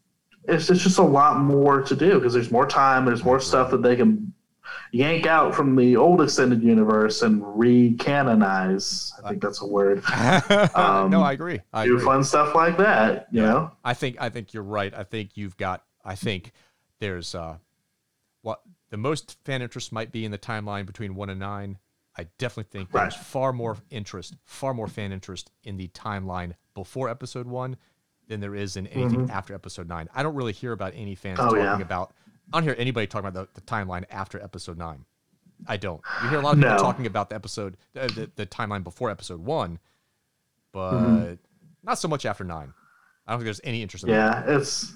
it's, 0.47 0.69
it's 0.69 0.81
just 0.83 0.97
a 0.99 1.03
lot 1.03 1.39
more 1.39 1.81
to 1.81 1.95
do 1.95 2.15
because 2.17 2.33
there's 2.33 2.51
more 2.51 2.65
time 2.67 3.03
there's 3.05 3.25
more 3.25 3.39
stuff 3.39 3.69
that 3.71 3.81
they 3.83 3.95
can 3.95 4.31
yank 4.91 5.25
out 5.25 5.53
from 5.53 5.75
the 5.75 5.97
old 5.97 6.21
extended 6.21 6.63
universe 6.63 7.21
and 7.23 7.41
re-canonize 7.59 9.11
i 9.23 9.29
think 9.29 9.41
that's 9.41 9.61
a 9.61 9.65
word 9.65 10.03
um, 10.75 11.09
no, 11.11 11.21
I 11.21 11.33
agree. 11.33 11.59
I 11.73 11.85
do 11.85 11.95
agree. 11.95 12.05
fun 12.05 12.23
stuff 12.23 12.55
like 12.55 12.77
that 12.77 13.27
you 13.31 13.41
know 13.41 13.71
I 13.83 13.93
think 13.93 14.17
I 14.19 14.29
think 14.29 14.53
you're 14.53 14.63
right. 14.63 14.93
I 14.93 15.03
think 15.03 15.31
you've 15.35 15.57
got 15.57 15.83
I 16.03 16.15
think 16.15 16.51
there's 16.99 17.35
uh 17.35 17.57
the 18.89 18.97
most 18.97 19.37
fan 19.45 19.61
interest 19.61 19.91
might 19.91 20.11
be 20.11 20.25
in 20.25 20.31
the 20.31 20.37
timeline 20.37 20.85
between 20.85 21.15
1 21.15 21.29
and 21.29 21.39
9. 21.39 21.77
I 22.17 22.27
definitely 22.37 22.69
think 22.71 22.91
there's 22.91 23.15
far 23.15 23.51
more 23.51 23.77
interest, 23.89 24.35
far 24.45 24.73
more 24.73 24.87
fan 24.87 25.11
interest 25.11 25.51
in 25.63 25.75
the 25.77 25.87
timeline 25.89 26.53
before 26.73 27.09
episode 27.09 27.45
1 27.47 27.75
than 28.27 28.39
there 28.39 28.55
is 28.55 28.77
in 28.77 28.87
anything 28.87 29.29
after 29.29 29.53
episode 29.53 29.87
9. 29.89 30.07
I 30.15 30.23
don't 30.23 30.33
really 30.35 30.53
hear 30.53 30.71
about 30.71 30.93
any 30.95 31.15
fans 31.15 31.39
Mm-hmm. 31.39 31.47
Oh, 31.49 31.55
talking 31.55 31.79
yeah. 31.79 31.85
about 31.85 32.13
I 32.53 32.57
don't 32.57 32.63
hear 32.63 32.75
anybody 32.77 33.07
talking 33.07 33.27
about 33.27 33.53
the, 33.53 33.59
the 33.61 33.65
timeline 33.65 34.05
after 34.09 34.41
episode 34.41 34.77
9. 34.77 35.03
I 35.67 35.77
don't. 35.77 36.01
You 36.23 36.29
hear 36.29 36.39
a 36.39 36.41
lot 36.41 36.53
of 36.55 36.59
people 36.61 36.77
talking 36.77 37.05
about 37.07 37.29
the 37.29 37.35
episode 37.35 37.75
uh, 37.99 38.07
the, 38.07 38.29
the 38.35 38.45
timeline 38.45 38.83
before 38.83 39.09
episode 39.09 39.39
1, 39.41 39.79
but 40.71 40.91
Mm-hmm. 40.91 41.33
not 41.83 41.97
so 41.99 42.07
much 42.07 42.25
after 42.25 42.43
9. 42.43 42.73
I 43.27 43.31
don't 43.31 43.39
think 43.39 43.45
there's 43.45 43.61
any 43.63 43.81
interest 43.81 44.03
in 44.05 44.11
yeah 44.11 44.43
it's 44.47 44.93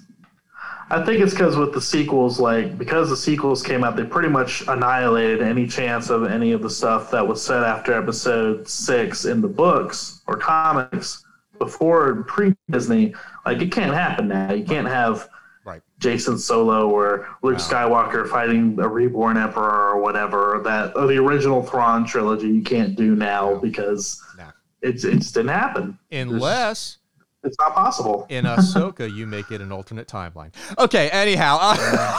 i 0.90 1.02
think 1.04 1.20
it's 1.20 1.32
because 1.32 1.56
with 1.56 1.72
the 1.72 1.80
sequels 1.80 2.40
like 2.40 2.76
because 2.78 3.08
the 3.10 3.16
sequels 3.16 3.62
came 3.62 3.84
out 3.84 3.96
they 3.96 4.04
pretty 4.04 4.28
much 4.28 4.62
annihilated 4.68 5.40
any 5.42 5.66
chance 5.66 6.10
of 6.10 6.24
any 6.26 6.52
of 6.52 6.62
the 6.62 6.70
stuff 6.70 7.10
that 7.10 7.26
was 7.26 7.40
said 7.42 7.62
after 7.62 7.92
episode 7.92 8.66
six 8.68 9.24
in 9.24 9.40
the 9.40 9.48
books 9.48 10.20
or 10.26 10.36
comics 10.36 11.24
before 11.58 12.22
pre 12.24 12.54
Disney. 12.70 13.14
Like 13.44 13.60
it 13.60 13.70
can't 13.70 13.92
happen 13.92 14.28
now. 14.28 14.52
You 14.52 14.64
can't 14.64 14.88
have 14.88 15.28
Right. 15.62 15.82
Jacen 16.00 16.38
Solo 16.38 16.88
or 16.88 17.28
Luke 17.42 17.58
Wow. 17.58 17.64
Skywalker 18.08 18.26
fighting 18.26 18.78
a 18.80 18.88
reborn 18.88 19.36
emperor 19.36 19.90
or 19.90 20.00
whatever 20.00 20.62
that 20.64 20.96
or 20.96 21.06
the 21.06 21.18
original 21.18 21.62
Thrawn 21.62 22.06
trilogy. 22.06 22.48
You 22.48 22.62
can't 22.62 22.96
do 22.96 23.14
now 23.14 23.56
because 23.56 24.24
Nah. 24.38 24.52
it's 24.80 25.04
it 25.04 25.18
just 25.18 25.34
didn't 25.34 25.50
happen. 25.50 25.98
Unless 26.10 26.96
It's 27.42 27.56
not 27.58 27.74
possible. 27.74 28.26
in 28.28 28.44
Ahsoka 28.44 29.12
you 29.14 29.26
make 29.26 29.50
it 29.50 29.60
an 29.60 29.72
alternate 29.72 30.06
timeline. 30.08 30.52
Okay, 30.78 31.08
anyhow. 31.10 31.58
uh, 31.60 32.18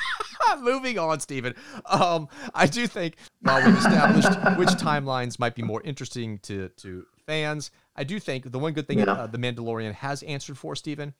moving 0.60 0.98
on, 0.98 1.18
Steven. 1.20 1.54
Um, 1.86 2.28
I 2.54 2.66
do 2.66 2.86
think 2.86 3.16
while 3.40 3.64
we've 3.64 3.76
established 3.76 4.28
which 4.58 4.68
timelines 4.70 5.38
might 5.38 5.54
be 5.54 5.62
more 5.62 5.82
interesting 5.82 6.38
to, 6.40 6.68
to 6.78 7.04
fans, 7.26 7.70
I 7.96 8.04
do 8.04 8.20
think 8.20 8.50
the 8.52 8.58
one 8.58 8.72
good 8.72 8.86
thing 8.86 9.00
Yeah. 9.00 9.06
uh, 9.12 9.26
The 9.26 9.38
Mandalorian 9.38 9.94
has 9.94 10.22
answered 10.22 10.56
for, 10.58 10.76
Steven, 10.76 11.14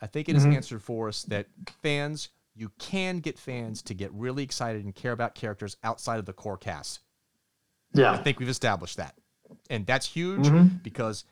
I 0.00 0.06
think 0.06 0.28
it 0.28 0.34
has 0.34 0.46
answered 0.46 0.82
for 0.82 1.08
us 1.08 1.22
that 1.24 1.46
fans, 1.82 2.30
you 2.54 2.72
can 2.78 3.18
get 3.20 3.38
fans 3.38 3.82
to 3.82 3.94
get 3.94 4.12
really 4.12 4.42
excited 4.42 4.84
and 4.84 4.94
care 4.94 5.12
about 5.12 5.34
characters 5.34 5.76
outside 5.84 6.18
of 6.18 6.24
the 6.26 6.32
core 6.32 6.56
cast. 6.56 7.00
Yeah, 7.92 8.12
I 8.12 8.16
think 8.16 8.38
we've 8.40 8.48
established 8.48 8.96
that. 8.96 9.14
And 9.68 9.86
that's 9.86 10.06
huge 10.06 10.46
Mm-hmm. 10.46 10.78
because 10.82 11.24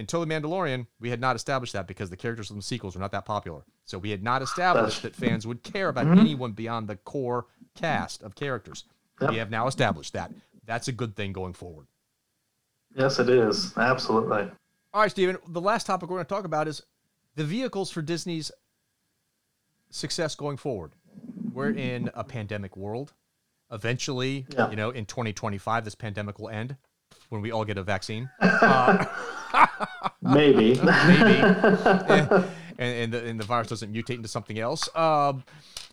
until 0.00 0.20
The 0.24 0.26
Mandalorian, 0.26 0.86
we 0.98 1.10
had 1.10 1.20
not 1.20 1.36
established 1.36 1.72
that 1.74 1.86
because 1.86 2.10
the 2.10 2.16
characters 2.16 2.48
from 2.48 2.56
the 2.56 2.62
sequels 2.62 2.94
were 2.96 3.00
not 3.00 3.12
that 3.12 3.24
popular. 3.24 3.62
So 3.84 3.98
we 3.98 4.10
had 4.10 4.22
not 4.22 4.42
established 4.42 5.02
that 5.02 5.14
fans 5.14 5.46
would 5.46 5.62
care 5.62 5.88
about 5.88 6.06
anyone 6.06 6.52
beyond 6.52 6.88
the 6.88 6.96
core 6.96 7.46
cast 7.76 8.22
of 8.22 8.34
characters. 8.34 8.84
Mm-hmm. 9.16 9.24
Yep. 9.24 9.30
We 9.32 9.38
have 9.38 9.50
now 9.50 9.66
established 9.68 10.12
that. 10.14 10.32
That's 10.66 10.88
a 10.88 10.92
good 10.92 11.14
thing 11.14 11.32
going 11.32 11.52
forward. 11.52 11.86
Yes, 12.96 13.18
it 13.18 13.28
is. 13.28 13.76
Absolutely. 13.76 14.50
All 14.92 15.02
right, 15.02 15.10
Steven. 15.10 15.38
the 15.48 15.60
last 15.60 15.86
topic 15.86 16.08
we're 16.10 16.16
going 16.16 16.26
to 16.26 16.28
talk 16.28 16.44
about 16.44 16.66
is 16.66 16.82
the 17.36 17.44
vehicles 17.44 17.90
for 17.90 18.02
Disney's 18.02 18.50
success 19.90 20.34
going 20.34 20.56
forward. 20.56 20.92
We're 21.52 21.70
in 21.70 22.10
a 22.14 22.24
pandemic 22.24 22.76
world. 22.76 23.12
Eventually, 23.72 24.46
Yeah. 24.50 24.70
you 24.70 24.76
know, 24.76 24.90
in 24.90 25.06
2025, 25.06 25.84
this 25.84 25.94
pandemic 25.94 26.38
will 26.38 26.48
end 26.48 26.76
when 27.30 27.40
we 27.40 27.50
all 27.50 27.64
get 27.64 27.78
a 27.78 27.82
vaccine. 27.82 28.28
Uh, 28.40 29.04
Maybe. 30.22 30.74
maybe, 30.74 30.84
and, 31.42 32.44
and, 32.78 33.12
the, 33.12 33.24
and 33.26 33.40
the 33.40 33.44
virus 33.44 33.66
doesn't 33.68 33.92
mutate 33.92 34.14
into 34.16 34.28
something 34.28 34.58
else. 34.60 34.88
Um, 34.94 35.42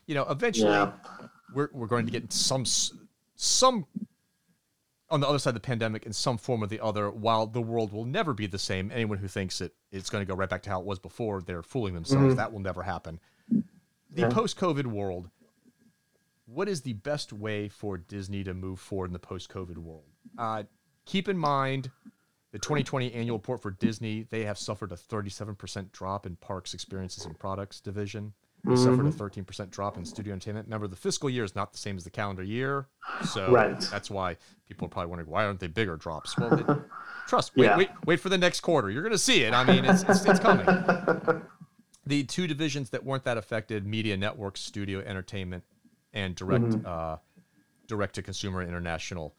you 0.06 0.14
know, 0.14 0.24
eventually, 0.30 0.70
Yeah. 0.70 0.92
we're, 1.56 1.70
we're 1.74 1.88
going 1.88 2.06
to 2.06 2.12
get 2.12 2.32
some 2.32 2.64
some 3.36 3.86
on 5.10 5.22
the 5.22 5.28
other 5.28 5.40
side 5.40 5.52
of 5.52 5.54
the 5.56 5.60
pandemic 5.62 6.06
in 6.06 6.14
some 6.14 6.38
form 6.38 6.62
or 6.64 6.68
the 6.68 6.80
other. 6.84 7.10
While 7.10 7.48
the 7.48 7.62
world 7.62 7.92
will 7.94 8.06
never 8.06 8.34
be 8.34 8.46
the 8.46 8.60
same, 8.60 8.92
anyone 8.94 9.18
who 9.18 9.28
thinks 9.28 9.58
that 9.60 9.72
it's 9.92 10.10
going 10.12 10.22
to 10.24 10.28
go 10.32 10.36
right 10.36 10.50
back 10.50 10.62
to 10.64 10.70
how 10.70 10.82
it 10.82 10.86
was 10.86 11.00
before, 11.00 11.42
they're 11.42 11.64
fooling 11.64 11.96
themselves. 11.96 12.36
That 12.36 12.52
will 12.54 12.60
never 12.60 12.84
happen. 12.84 13.20
The 13.50 13.64
Yeah. 14.22 14.30
post-COVID 14.30 14.86
world. 14.86 15.30
What 16.46 16.70
is 16.70 16.82
the 16.82 16.94
best 16.94 17.34
way 17.34 17.70
for 17.70 17.98
Disney 17.98 18.44
to 18.44 18.54
move 18.54 18.80
forward 18.80 19.08
in 19.08 19.14
the 19.14 19.20
post-COVID 19.20 19.78
world? 19.78 20.06
Uh, 20.38 20.64
keep 21.08 21.28
in 21.28 21.38
mind 21.38 21.90
the 22.52 22.60
2020 22.60 23.12
annual 23.14 23.38
report 23.38 23.62
for 23.62 23.72
Disney, 23.72 24.28
they 24.30 24.44
have 24.44 24.58
suffered 24.58 24.92
a 24.92 24.96
37% 24.96 25.92
drop 25.92 26.26
in 26.26 26.36
parks, 26.36 26.74
experiences, 26.74 27.26
and 27.26 27.38
products 27.40 27.80
division. 27.80 28.34
They 28.64 28.76
suffered 28.76 29.06
a 29.06 29.12
13% 29.12 29.70
drop 29.70 29.98
in 29.98 30.04
studio 30.06 30.34
entertainment. 30.34 30.68
Remember, 30.68 30.88
the 30.88 30.96
fiscal 30.96 31.30
year 31.30 31.44
is 31.46 31.56
not 31.56 31.72
the 31.72 31.78
same 31.78 31.96
as 31.96 32.04
the 32.04 32.10
calendar 32.10 32.44
year. 32.44 32.88
So 33.26 33.52
Right. 33.52 33.80
that's 33.92 34.10
why 34.10 34.36
people 34.68 34.88
are 34.88 34.90
probably 34.90 35.10
wondering, 35.10 35.30
why 35.30 35.46
aren't 35.46 35.60
they 35.60 35.68
bigger 35.68 35.96
drops? 35.96 36.38
Well, 36.38 36.50
they- 36.50 36.64
trust, 37.28 37.56
wait, 37.56 37.66
Yeah. 37.66 37.78
wait, 37.78 37.90
wait 38.06 38.20
for 38.20 38.30
the 38.30 38.38
next 38.38 38.60
quarter. 38.62 38.90
You're 38.90 39.04
going 39.04 39.12
to 39.14 39.18
see 39.18 39.44
it. 39.44 39.54
I 39.54 39.64
mean, 39.64 39.86
it's, 39.86 40.04
it's, 40.04 40.26
it's 40.26 40.40
coming. 40.40 40.66
the 42.06 42.24
two 42.24 42.48
divisions 42.48 42.90
that 42.90 43.04
weren't 43.06 43.24
that 43.26 43.38
affected, 43.38 43.86
media 43.86 44.18
networks, 44.18 44.60
studio 44.62 45.00
entertainment, 45.00 45.64
and 46.14 46.36
direct 46.36 46.86
uh, 46.86 47.18
direct 47.88 48.16
to 48.16 48.22
consumer 48.22 48.62
international 48.62 49.34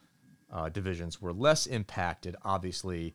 uh, 0.52 0.68
divisions 0.68 1.20
were 1.20 1.32
less 1.32 1.66
impacted, 1.66 2.36
obviously, 2.44 3.14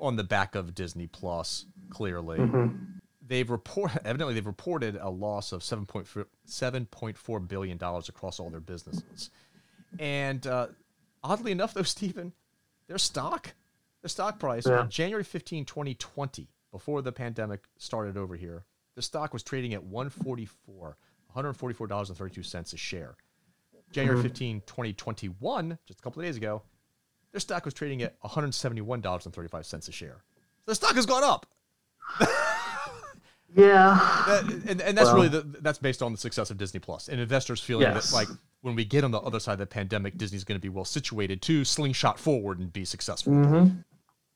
on 0.00 0.16
the 0.16 0.24
back 0.24 0.54
of 0.54 0.74
Disney 0.74 1.06
Plus. 1.06 1.66
Clearly, 1.90 2.40
they've 3.26 3.48
report 3.50 3.92
evidently 4.04 4.34
they've 4.34 4.46
reported 4.46 4.96
a 5.00 5.10
loss 5.10 5.52
of 5.52 5.62
seven 5.62 5.86
point 5.86 6.06
seven 6.44 6.86
point 6.86 7.16
four 7.18 7.38
billion 7.40 7.76
dollars 7.78 8.08
across 8.08 8.40
all 8.40 8.50
their 8.50 8.60
businesses, 8.60 9.30
and 9.98 10.46
uh, 10.46 10.68
oddly 11.22 11.52
enough, 11.52 11.74
though, 11.74 11.82
Steven, 11.96 12.32
their 12.88 12.98
stock 12.98 13.54
their 14.02 14.08
stock 14.10 14.38
price 14.38 14.66
Yeah. 14.66 14.80
on 14.80 14.90
January 14.90 15.24
15, 15.24 15.64
2020, 15.64 16.48
before 16.70 17.00
the 17.00 17.10
pandemic 17.12 17.64
started 17.78 18.18
over 18.18 18.36
here, 18.36 18.64
the 18.96 19.00
stock 19.02 19.32
was 19.32 19.42
trading 19.42 19.72
at 19.72 19.82
144, 19.82 20.98
$144.32 21.34 22.74
a 22.74 22.76
share. 22.76 23.16
January 23.94 24.20
15, 24.22 24.62
2021, 24.66 25.78
just 25.86 26.00
a 26.00 26.02
couple 26.02 26.20
of 26.20 26.26
days 26.26 26.36
ago, 26.36 26.62
their 27.32 27.40
stock 27.40 27.64
was 27.64 27.72
trading 27.74 28.02
at 28.02 28.20
$171.35 28.22 29.88
a 29.88 29.92
share. 29.92 30.22
The 30.66 30.74
stock 30.74 30.94
has 30.94 31.06
gone 31.06 31.24
up. 31.24 31.46
Yeah. 33.56 34.24
That- 34.26 34.42
and, 34.68 34.80
and 34.80 34.98
that's 34.98 35.06
Well- 35.06 35.14
really 35.16 35.28
the, 35.28 35.42
that's 35.60 35.78
based 35.78 36.02
on 36.02 36.10
the 36.10 36.18
success 36.18 36.50
of 36.50 36.58
Disney 36.58 36.80
Plus. 36.80 37.08
And 37.08 37.20
investors 37.20 37.60
feeling 37.60 37.82
Yes. 37.86 38.10
that 38.10 38.16
like 38.16 38.28
when 38.62 38.74
we 38.74 38.84
get 38.84 39.04
on 39.04 39.12
the 39.12 39.20
other 39.20 39.38
side 39.38 39.52
of 39.52 39.58
the 39.60 39.66
pandemic, 39.66 40.18
Disney's 40.18 40.42
going 40.42 40.56
to 40.58 40.62
be 40.62 40.68
well 40.68 40.84
situated 40.84 41.40
to 41.42 41.64
slingshot 41.64 42.18
forward 42.18 42.58
and 42.58 42.72
be 42.72 42.84
successful. 42.84 43.32
Mm-hmm. 43.32 43.76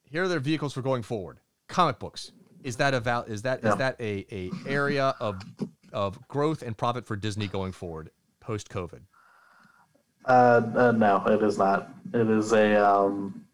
Here 0.05 0.23
are 0.23 0.29
their 0.29 0.39
vehicles 0.39 0.73
for 0.73 0.83
going 0.83 1.03
forward. 1.03 1.39
Comic 1.69 1.99
books 1.99 2.31
is 2.63 2.77
that 2.77 2.95
a 2.95 3.01
val- 3.01 3.25
is 3.25 3.43
that 3.43 3.59
is 3.59 3.65
Yeah. 3.65 3.75
that 3.75 3.97
a, 4.01 4.25
a 4.31 4.51
area 4.69 5.15
of 5.19 5.43
of 5.93 6.29
growth 6.29 6.63
and 6.63 6.77
profit 6.77 7.05
for 7.05 7.17
Disney 7.17 7.49
going 7.49 7.73
forward 7.73 8.11
post 8.41 8.69
COVID? 8.69 9.01
Uh, 10.29 10.63
uh, 10.77 10.93
no, 10.93 11.25
it 11.27 11.43
is 11.43 11.59
not. 11.59 11.91
It 12.13 12.29
is 12.29 12.53
a 12.53 12.77
um, 12.87 13.45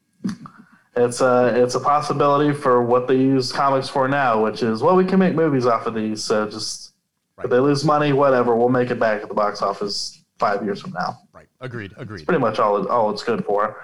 it's 0.97 1.21
a 1.21 1.63
it's 1.63 1.75
a 1.77 1.81
possibility 1.81 2.53
for 2.53 2.83
what 2.83 3.07
they 3.09 3.17
use 3.17 3.53
comics 3.53 3.89
for 3.89 4.09
now, 4.09 4.43
which 4.43 4.63
is 4.63 4.83
well, 4.83 4.97
we 4.97 5.05
can 5.05 5.19
make 5.19 5.35
movies 5.35 5.67
off 5.67 5.87
of 5.87 5.95
these. 5.95 6.23
So 6.23 6.49
just 6.51 6.93
Right. 7.37 7.47
if 7.47 7.51
they 7.51 7.59
lose 7.59 7.85
money, 7.85 8.13
whatever, 8.13 8.55
we'll 8.55 8.69
make 8.69 8.91
it 8.93 9.01
back 9.01 9.21
at 9.21 9.27
the 9.29 9.35
box 9.35 9.61
office 9.61 10.23
five 10.39 10.63
years 10.63 10.81
from 10.81 10.93
now. 10.93 11.19
Right. 11.33 11.49
Agreed. 11.61 11.93
Agreed. 11.97 12.19
It's 12.21 12.25
Pretty 12.27 12.41
much 12.41 12.61
all 12.61 12.77
it, 12.81 12.89
all 12.89 13.11
it's 13.11 13.25
good 13.25 13.45
for. 13.45 13.77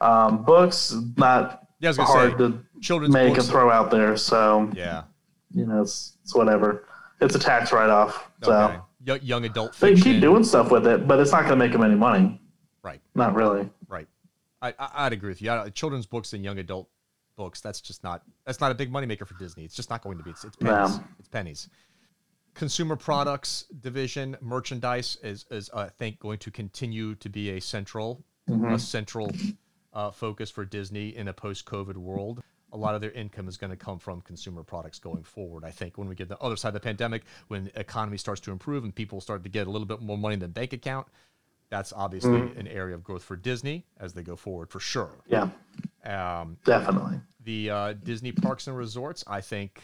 Um, 0.00 0.42
books 0.44 0.94
not 1.18 1.66
Yeah, 1.80 1.88
I 1.88 1.90
was 1.90 1.96
gonna 1.98 2.08
hard 2.08 2.30
say 2.32 2.36
to 2.38 2.58
children's 2.80 3.12
make 3.12 3.34
books. 3.34 3.44
and 3.44 3.52
throw 3.52 3.70
out 3.70 3.90
there. 3.90 4.16
So 4.16 4.70
yeah. 4.74 5.02
you 5.54 5.66
know, 5.66 5.82
it's 5.82 6.16
it's 6.22 6.34
whatever. 6.34 6.84
It's 7.20 7.34
a 7.34 7.38
tax 7.38 7.70
write 7.72 7.90
off. 7.90 8.30
So 8.42 8.52
Okay. 8.52 8.78
Young, 9.06 9.20
young 9.22 9.44
adult 9.44 9.72
they 9.74 9.90
fiction. 9.90 10.02
can 10.02 10.12
keep 10.14 10.20
doing 10.20 10.42
stuff 10.42 10.70
with 10.70 10.86
it, 10.86 11.06
but 11.06 11.20
it's 11.20 11.30
not 11.30 11.42
going 11.42 11.52
to 11.52 11.56
make 11.56 11.70
them 11.70 11.84
any 11.84 11.94
money. 11.94 12.40
Right. 12.82 13.00
Not 13.14 13.34
really. 13.34 13.70
Right. 13.88 14.08
I, 14.60 14.74
I 14.78 15.06
I'd 15.06 15.12
agree 15.12 15.28
with 15.28 15.40
you. 15.40 15.70
Children's 15.74 16.06
books 16.06 16.32
and 16.32 16.42
young 16.42 16.58
adult 16.58 16.88
books. 17.36 17.60
That's 17.60 17.80
just 17.80 18.02
not. 18.02 18.22
That's 18.44 18.60
not 18.60 18.72
a 18.72 18.74
big 18.74 18.92
moneymaker 18.92 19.26
for 19.26 19.34
Disney. 19.38 19.64
It's 19.64 19.76
just 19.76 19.90
not 19.90 20.02
going 20.02 20.18
to 20.18 20.24
be. 20.24 20.30
It's, 20.30 20.44
it's 20.44 20.56
pennies. 20.56 20.98
No. 20.98 21.04
It's 21.20 21.28
pennies. 21.28 21.68
Consumer 22.54 22.96
products 22.96 23.66
division 23.80 24.36
merchandise 24.40 25.18
is 25.22 25.46
is 25.50 25.70
I 25.72 25.88
think 25.88 26.18
going 26.18 26.38
to 26.38 26.50
continue 26.50 27.14
to 27.16 27.28
be 27.28 27.50
a 27.50 27.60
central 27.60 28.24
a 28.68 28.78
central 28.78 29.30
uh, 29.92 30.10
focus 30.10 30.50
for 30.50 30.64
Disney 30.64 31.16
in 31.16 31.28
a 31.28 31.32
post 31.32 31.64
COVID 31.64 31.96
world. 31.96 32.42
A 32.72 32.76
lot 32.76 32.94
of 32.94 33.00
their 33.00 33.12
income 33.12 33.46
is 33.48 33.56
going 33.56 33.70
to 33.70 33.76
come 33.76 33.98
from 33.98 34.20
consumer 34.22 34.62
products 34.64 34.98
going 34.98 35.22
forward. 35.22 35.64
I 35.64 35.70
think 35.70 35.96
when 35.96 36.08
we 36.08 36.14
get 36.14 36.28
the 36.28 36.38
other 36.40 36.56
side 36.56 36.68
of 36.70 36.74
the 36.74 36.80
pandemic, 36.80 37.22
when 37.48 37.64
the 37.64 37.78
economy 37.80 38.18
starts 38.18 38.40
to 38.42 38.52
improve 38.52 38.82
and 38.84 38.94
people 38.94 39.20
start 39.20 39.42
to 39.44 39.48
get 39.48 39.66
a 39.66 39.70
little 39.70 39.86
bit 39.86 40.02
more 40.02 40.18
money 40.18 40.34
in 40.34 40.40
the 40.40 40.48
bank 40.48 40.72
account, 40.72 41.06
that's 41.70 41.92
obviously 41.92 42.40
an 42.56 42.66
area 42.68 42.94
of 42.94 43.02
growth 43.04 43.22
for 43.22 43.36
Disney 43.36 43.84
as 43.98 44.12
they 44.14 44.22
go 44.22 44.36
forward 44.36 44.68
for 44.70 44.80
sure. 44.80 45.10
Yeah, 45.28 45.48
Um, 46.04 46.58
definitely. 46.64 47.20
the 47.44 47.70
uh, 47.70 47.92
Disney 47.94 48.32
parks 48.32 48.66
and 48.66 48.76
resorts, 48.76 49.24
I 49.26 49.40
think, 49.40 49.82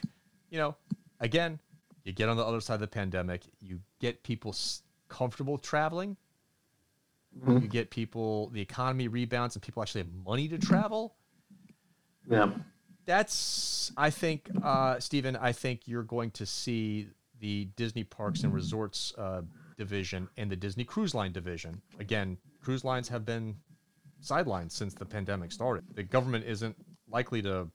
you 0.51 0.59
know, 0.59 0.75
again, 1.21 1.61
you 2.05 2.13
get 2.13 2.29
on 2.29 2.37
the 2.37 2.45
other 2.45 2.61
side 2.61 2.75
of 2.75 2.81
the 2.81 2.87
pandemic, 2.89 3.43
you 3.61 3.81
get 4.01 4.23
people 4.25 4.51
s- 4.51 4.83
comfortable 5.09 5.57
traveling, 5.57 6.17
you 7.47 7.69
get 7.69 7.91
people, 7.91 8.49
the 8.51 8.61
economy 8.61 9.09
rebounds, 9.09 9.55
and 9.57 9.63
people 9.63 9.83
actually 9.83 10.03
have 10.03 10.13
money 10.25 10.49
to 10.49 10.59
travel. 10.59 11.15
Yeah. 12.31 12.51
That's, 13.05 13.93
I 13.97 14.11
think, 14.11 14.49
uh, 14.63 15.01
Steven, 15.01 15.37
I 15.37 15.53
think 15.53 15.83
you're 15.87 16.03
going 16.03 16.31
to 16.33 16.47
see 16.47 17.09
the 17.41 17.67
Disney 17.77 18.05
parks 18.05 18.45
and 18.45 18.55
resorts 18.55 19.13
uh, 19.19 19.43
division 19.77 20.29
and 20.37 20.51
the 20.51 20.57
Disney 20.57 20.85
cruise 20.85 21.15
line 21.15 21.33
division. 21.33 21.83
Again, 21.99 22.39
cruise 22.63 22.85
lines 22.85 23.09
have 23.09 23.25
been 23.25 23.57
sidelined 24.23 24.71
since 24.71 24.95
the 24.95 25.05
pandemic 25.05 25.51
started. 25.51 25.85
The 25.95 26.05
government 26.05 26.45
isn't 26.47 26.77
likely 27.11 27.43
to 27.43 27.69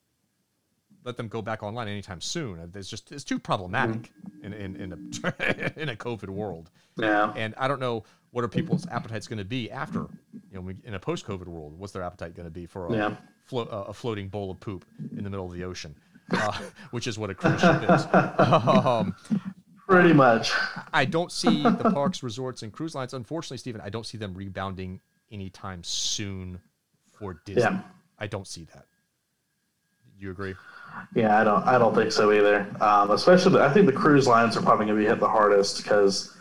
let 1.04 1.18
them 1.18 1.28
go 1.28 1.42
back 1.42 1.64
online 1.64 1.88
anytime 1.88 2.22
soon. 2.22 2.72
It's 2.76 2.90
just 2.90 3.12
it's 3.12 3.24
too 3.24 3.40
problematic 3.40 4.12
in 4.44 4.54
in 4.54 4.76
in 4.76 4.94
a, 4.94 4.96
in 5.82 5.90
a 5.90 5.96
COVID 5.96 6.30
world. 6.30 6.70
Yeah. 6.98 7.34
And 7.36 7.54
I 7.58 7.68
don't 7.68 7.80
know 7.80 8.04
what 8.32 8.44
are 8.44 8.48
people's 8.50 8.88
appetites 8.88 9.28
going 9.28 9.40
to 9.40 9.46
be 9.46 9.72
after, 9.72 10.08
you 10.52 10.62
know, 10.62 10.70
in 10.84 10.94
a 10.94 11.00
post-COVID 11.00 11.48
world. 11.48 11.78
What's 11.78 11.94
their 11.94 12.04
appetite 12.04 12.36
going 12.36 12.46
to 12.48 12.52
be 12.52 12.66
for 12.66 12.88
a, 12.88 12.94
Yeah. 12.94 13.16
Flo- 13.48 13.64
uh, 13.64 13.86
a 13.88 13.94
floating 13.94 14.28
bowl 14.28 14.52
of 14.52 14.60
poop 14.60 14.86
in 15.16 15.24
the 15.24 15.30
middle 15.30 15.46
of 15.46 15.54
the 15.54 15.64
ocean, 15.64 15.96
uh, 16.32 16.52
which 16.92 17.08
is 17.08 17.18
what 17.18 17.30
a 17.30 17.36
cruise 17.36 17.62
ship 17.62 17.84
is. 17.90 18.06
Um, 18.40 19.16
Pretty 19.88 20.12
much. 20.14 20.52
I 20.92 21.06
don't 21.06 21.32
see 21.32 21.64
the 21.64 21.90
parks, 21.94 22.22
resorts, 22.22 22.62
and 22.62 22.74
cruise 22.74 22.94
lines. 22.94 23.14
Unfortunately, 23.14 23.58
Steven, 23.58 23.80
I 23.80 23.88
don't 23.90 24.06
see 24.06 24.18
them 24.18 24.34
rebounding 24.34 25.00
anytime 25.32 25.82
soon 25.82 26.60
for 27.18 27.42
Disney. 27.46 27.62
Yeah. 27.62 27.80
I 28.20 28.28
don't 28.28 28.46
see 28.46 28.66
that. 28.74 28.84
You 30.20 30.32
agree? 30.32 30.56
Yeah, 31.16 31.40
I 31.40 31.46
don't. 31.46 31.64
I 31.64 31.78
don't 31.78 31.96
think 31.96 32.12
so 32.12 32.34
either. 32.34 32.68
Um, 32.82 33.12
especially, 33.12 33.54
the, 33.54 33.62
I 33.64 33.72
think 33.72 33.86
the 33.86 33.94
cruise 33.94 34.28
lines 34.28 34.58
are 34.58 34.62
probably 34.62 34.88
going 34.88 34.98
to 34.98 35.04
be 35.04 35.08
hit 35.08 35.20
the 35.22 35.30
hardest 35.30 35.78
because 35.84 36.36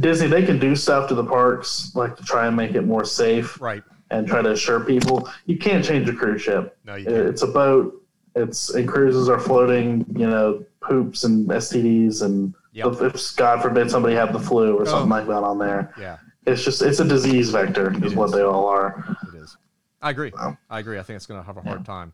Disney 0.00 0.26
they 0.26 0.44
can 0.44 0.58
do 0.58 0.76
stuff 0.76 1.08
to 1.08 1.14
the 1.14 1.24
parks 1.24 1.94
like 1.94 2.16
to 2.16 2.22
try 2.24 2.48
and 2.48 2.56
make 2.56 2.74
it 2.74 2.82
more 2.82 3.04
safe 3.04 3.58
Right. 3.62 3.82
And 4.10 4.26
try 4.26 4.42
to 4.42 4.52
assure 4.52 4.80
people. 4.80 5.28
You 5.46 5.56
can't 5.58 5.84
change 5.84 6.08
a 6.08 6.12
cruise 6.14 6.42
ship. 6.42 6.76
No, 6.84 6.96
you 6.96 7.04
can't. 7.06 7.16
It's 7.16 7.42
a 7.42 7.46
boat. 7.46 8.02
It's 8.36 8.70
and 8.70 8.88
cruises 8.88 9.28
are 9.28 9.38
floating. 9.40 10.04
You 10.16 10.28
know, 10.28 10.64
poops 10.80 11.24
and 11.24 11.48
STDs 11.48 12.22
and 12.22 12.54
Yep. 12.72 12.86
Oh. 12.86 13.04
if, 13.04 13.14
if 13.14 13.36
God 13.36 13.60
forbid 13.62 13.90
somebody 13.90 14.14
had 14.14 14.32
the 14.32 14.38
flu 14.38 14.76
or 14.76 14.86
something 14.86 15.08
like 15.08 15.26
that 15.26 15.42
on 15.42 15.58
there. 15.58 15.92
Yeah, 15.98 16.18
It's 16.46 16.62
just 16.64 16.82
it's 16.82 17.00
a 17.00 17.04
disease 17.04 17.50
vector 17.50 17.92
is 18.04 18.14
what 18.14 18.30
they 18.30 18.42
all 18.42 18.66
are. 18.68 19.16
it 19.32 19.36
is. 19.36 19.56
I 20.00 20.10
agree. 20.10 20.30
Wow. 20.34 20.56
I 20.70 20.78
agree. 20.78 20.98
I 20.98 21.02
think 21.02 21.16
it's 21.16 21.26
going 21.26 21.40
to 21.40 21.46
have 21.46 21.56
a 21.56 21.62
hard 21.62 21.84
time. 21.84 22.12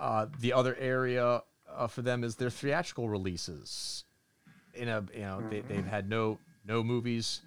Uh, 0.00 0.26
the 0.40 0.54
other 0.54 0.74
area 0.76 1.42
uh, 1.70 1.86
for 1.86 2.00
them 2.02 2.24
is 2.24 2.36
their 2.36 2.48
theatrical 2.50 3.08
releases. 3.10 4.04
In 4.74 4.88
a 4.88 5.04
you 5.14 5.20
know 5.20 5.42
they, 5.50 5.60
they've 5.60 5.84
had 5.86 6.08
no 6.08 6.38
no 6.66 6.82
movies. 6.82 7.42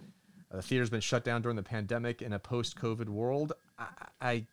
Uh, 0.52 0.58
the 0.58 0.62
theater's 0.62 0.92
been 0.92 1.02
shut 1.02 1.24
down 1.24 1.42
during 1.42 1.56
the 1.56 1.64
pandemic 1.64 2.22
in 2.22 2.32
a 2.34 2.40
post-COVID 2.40 3.10
world. 3.10 3.54
I, 3.78 3.88
I 4.22 4.46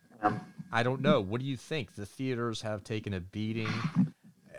I 0.71 0.83
don't 0.83 1.01
know. 1.01 1.21
What 1.21 1.39
do 1.41 1.45
you 1.45 1.57
think? 1.57 1.95
The 1.95 2.05
theaters 2.05 2.61
have 2.61 2.83
taken 2.83 3.13
a 3.13 3.19
beating 3.19 3.67
uh, 3.67 4.57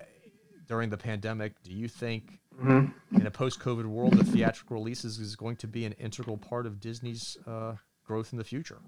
during 0.69 0.91
the 0.91 0.97
pandemic. 0.97 1.55
Do 1.63 1.73
you 1.73 1.89
think 1.89 2.39
Mm-hmm. 2.63 3.17
in 3.17 3.27
a 3.27 3.33
post-COVID 3.33 3.85
world, 3.85 4.13
the 4.13 4.23
theatrical 4.23 4.77
releases 4.77 5.19
is 5.19 5.35
going 5.35 5.57
to 5.57 5.67
be 5.67 5.87
an 5.87 5.93
integral 5.95 6.37
part 6.37 6.67
of 6.67 6.79
Disney's 6.79 7.37
uh, 7.49 7.75
growth 8.07 8.33
in 8.33 8.39
the 8.39 8.45
future? 8.45 8.79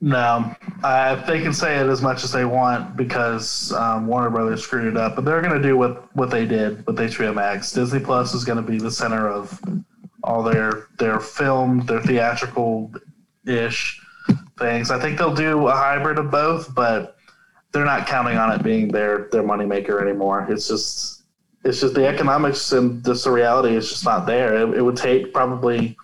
No, 0.00 0.54
uh, 0.82 1.16
they 1.26 1.40
can 1.40 1.52
say 1.52 1.78
it 1.80 1.86
as 1.88 2.00
much 2.00 2.22
as 2.22 2.30
they 2.30 2.44
want 2.44 2.96
because 2.96 3.72
um, 3.72 4.06
Warner 4.06 4.30
Brothers 4.30 4.62
screwed 4.62 4.86
it 4.86 4.96
up, 4.96 5.16
but 5.16 5.24
they're 5.24 5.40
going 5.40 5.60
to 5.60 5.66
do 5.66 5.76
what, 5.76 6.14
what 6.14 6.30
they 6.30 6.46
did 6.46 6.86
with 6.86 6.96
HBO 6.96 7.34
Max. 7.34 7.72
Disney 7.72 7.98
Plus 8.00 8.32
is 8.34 8.44
going 8.44 8.64
to 8.64 8.70
be 8.70 8.78
the 8.78 8.90
center 8.90 9.28
of 9.28 9.60
all 10.24 10.42
their 10.42 10.88
their 10.98 11.20
film, 11.20 11.84
their 11.86 12.00
theatrical 12.00 12.92
ish 13.46 14.00
things. 14.58 14.90
I 14.90 14.98
think 14.98 15.18
they'll 15.18 15.34
do 15.34 15.68
a 15.68 15.72
hybrid 15.72 16.18
of 16.18 16.30
both, 16.30 16.74
but 16.74 17.16
they're 17.72 17.84
not 17.84 18.06
counting 18.06 18.38
on 18.38 18.50
it 18.52 18.62
being 18.62 18.88
their 18.88 19.28
their 19.30 19.42
moneymaker 19.42 20.00
anymore. 20.00 20.46
It's 20.50 20.66
just 20.68 21.24
it's 21.64 21.80
just 21.80 21.94
the 21.94 22.06
economics 22.06 22.72
and 22.72 23.04
just 23.04 23.24
the 23.24 23.30
reality 23.30 23.76
is 23.76 23.88
just 23.88 24.04
not 24.04 24.26
there. 24.26 24.56
It, 24.56 24.78
it 24.78 24.82
would 24.82 24.96
take 24.96 25.32
probably 25.34 25.96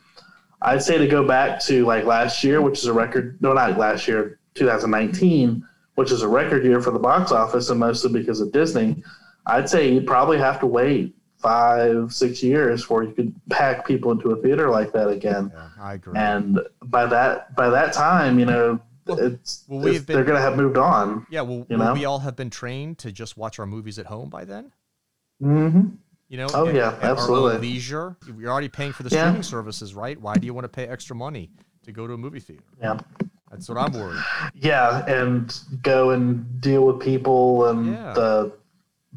I'd 0.63 0.83
say 0.83 0.99
to 0.99 1.07
go 1.07 1.27
back 1.27 1.61
to 1.65 1.87
like 1.87 2.05
last 2.05 2.45
year, 2.45 2.61
which 2.61 2.79
is 2.79 2.87
a 2.87 2.93
record. 2.93 3.39
No, 3.41 3.55
not 3.55 3.79
last 3.79 4.07
year, 4.07 4.39
2019, 4.55 5.67
which 5.95 6.13
is 6.13 6.23
a 6.23 6.29
record 6.29 6.65
year 6.65 6.83
for 6.83 6.91
the 6.91 6.99
box 6.99 7.33
office, 7.33 7.71
and 7.71 7.81
mostly 7.81 8.13
because 8.13 8.41
of 8.41 8.53
Disney. 8.53 9.03
I'd 9.47 9.71
say 9.71 9.91
you'd 9.91 10.07
probably 10.07 10.39
have 10.39 10.61
to 10.61 10.67
wait 10.67 11.17
five, 11.41 12.13
six 12.13 12.43
years 12.43 12.83
before 12.83 13.03
you 13.03 13.13
could 13.13 13.35
pack 13.49 13.87
people 13.87 14.13
into 14.13 14.31
a 14.31 14.37
theater 14.43 14.69
like 14.71 14.93
that 14.93 15.09
again. 15.09 15.51
Yeah, 15.55 15.69
I 15.81 15.95
agree. 15.95 16.15
And 16.17 16.61
by 16.85 17.07
that 17.07 17.55
by 17.57 17.71
that 17.71 17.93
time, 17.93 18.39
you 18.39 18.47
know, 18.47 18.79
it's, 19.09 19.65
well, 19.69 19.81
we've 19.81 20.07
been- 20.07 20.15
they're 20.17 20.25
going 20.25 20.37
to 20.37 20.43
have 20.43 20.57
moved 20.57 20.77
on. 20.77 21.27
yeah, 21.31 21.41
well, 21.41 21.67
you 21.69 21.77
know? 21.77 21.93
we 21.95 22.05
all 22.05 22.21
have 22.21 22.37
been 22.37 22.51
trained 22.51 22.99
to 22.99 23.11
just 23.11 23.37
watch 23.37 23.59
our 23.59 23.67
movies 23.67 23.99
at 23.99 24.07
home 24.07 24.29
by 24.29 24.45
then? 24.45 24.71
hmm 25.41 25.81
You 26.29 26.37
know, 26.37 26.47
Oh, 26.55 26.69
yeah, 26.69 26.97
absolutely. 27.03 27.59
leisure. 27.59 28.17
You're 28.39 28.53
already 28.53 28.69
paying 28.69 28.93
for 28.93 29.03
the 29.03 29.11
Yeah. 29.11 29.23
streaming 29.25 29.43
services, 29.43 29.95
right? 29.95 30.21
Why 30.21 30.35
do 30.37 30.47
you 30.47 30.55
want 30.55 30.65
to 30.65 30.69
pay 30.69 30.87
extra 30.87 31.17
money 31.17 31.51
to 31.85 31.91
go 31.93 32.07
to 32.07 32.13
a 32.13 32.19
movie 32.19 32.39
theater? 32.41 32.63
Yeah. 32.81 32.99
That's 33.51 33.69
what 33.69 33.79
I'm 33.79 33.93
worried. 34.01 34.23
yeah 34.55 35.05
and 35.07 35.59
go 35.83 36.11
and 36.11 36.61
deal 36.61 36.87
with 36.87 37.01
people 37.01 37.67
and 37.69 37.87
Yeah. 37.95 38.13
the 38.13 38.53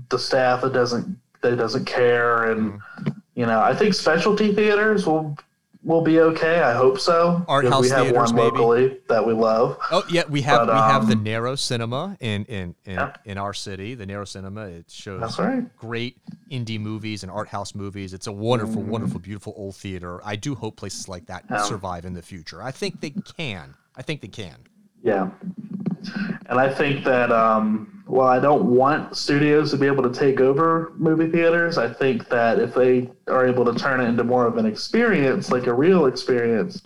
the 0.09 0.17
staff 0.17 0.61
that 0.61 0.73
doesn't 0.73 1.19
that 1.43 1.55
doesn't 1.57 1.85
care 1.85 2.51
and 2.51 2.71
Mm-hmm. 2.73 3.09
you 3.35 3.45
know 3.45 3.59
i 3.61 3.75
think 3.75 3.93
specialty 3.93 4.53
theaters 4.53 5.05
will 5.05 5.37
will 5.85 5.99
be 6.01 6.21
okay. 6.21 6.61
I 6.61 6.71
hope 6.73 6.97
so. 6.97 7.43
Art 7.45 7.65
house 7.65 7.81
we 7.81 7.89
have 7.89 8.05
theaters, 8.05 8.31
one 8.31 8.35
maybe? 8.35 8.57
locally 8.57 8.99
that 9.09 9.27
we 9.27 9.33
love. 9.33 9.77
Oh 9.91 10.01
yeah, 10.09 10.23
we 10.29 10.41
have 10.43 10.67
But, 10.67 10.75
we 10.75 10.79
have 10.79 11.07
the 11.07 11.15
um, 11.15 11.23
Narrow 11.23 11.55
Cinema 11.55 12.15
in 12.21 12.45
in 12.45 12.73
in, 12.85 12.93
Yeah. 12.93 13.13
in 13.25 13.37
our 13.37 13.53
city. 13.53 13.93
The 13.93 14.05
Narrow 14.05 14.23
Cinema 14.23 14.61
it 14.67 14.89
shows 14.89 15.37
right. 15.37 15.65
great 15.77 16.15
indie 16.49 16.79
movies 16.79 17.23
and 17.23 17.29
art 17.29 17.49
house 17.49 17.75
movies. 17.75 18.13
It's 18.13 18.27
a 18.27 18.31
wonderful, 18.31 18.81
Mm. 18.81 18.85
wonderful, 18.95 19.19
beautiful 19.19 19.53
old 19.57 19.75
theater. 19.75 20.21
I 20.23 20.37
do 20.37 20.55
hope 20.55 20.77
places 20.77 21.09
like 21.09 21.25
that 21.25 21.43
Yeah. 21.51 21.63
survive 21.63 22.05
in 22.05 22.13
the 22.13 22.21
future. 22.21 22.63
I 22.63 22.71
think 22.71 23.01
they 23.01 23.09
can. 23.09 23.73
I 23.97 24.03
think 24.03 24.21
they 24.21 24.29
can. 24.29 24.55
Yeah. 25.03 25.29
And 26.47 26.59
I 26.59 26.73
think 26.73 27.03
that 27.03 27.31
um, 27.31 28.03
while 28.07 28.29
I 28.29 28.39
don't 28.39 28.65
want 28.65 29.15
studios 29.15 29.71
to 29.71 29.77
be 29.77 29.85
able 29.85 30.03
to 30.03 30.11
take 30.17 30.39
over 30.39 30.93
movie 30.95 31.29
theaters, 31.29 31.77
I 31.77 31.91
think 31.91 32.29
that 32.29 32.59
if 32.59 32.73
they 32.73 33.09
are 33.27 33.45
able 33.45 33.65
to 33.65 33.73
turn 33.77 33.99
it 34.01 34.05
into 34.05 34.23
more 34.23 34.47
of 34.47 34.57
an 34.57 34.65
experience, 34.65 35.51
like 35.51 35.67
a 35.67 35.73
real 35.73 36.05
experience, 36.05 36.81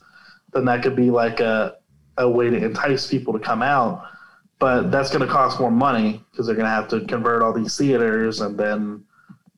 then 0.53 0.65
that 0.65 0.81
could 0.83 0.95
be 0.95 1.11
like 1.11 1.39
a, 1.39 1.75
a 2.17 2.27
way 2.29 2.49
to 2.49 2.57
entice 2.57 3.07
people 3.07 3.33
to 3.33 3.39
come 3.39 3.61
out. 3.61 4.03
But 4.59 4.89
that's 4.91 5.11
going 5.11 5.25
to 5.25 5.31
cost 5.31 5.59
more 5.59 5.69
money 5.71 6.23
because 6.31 6.47
they're 6.47 6.55
going 6.55 6.65
to 6.65 6.71
have 6.71 6.87
to 6.89 7.01
convert 7.01 7.43
all 7.43 7.53
these 7.53 7.77
theaters 7.77 8.41
and 8.41 8.57
then, 8.57 9.03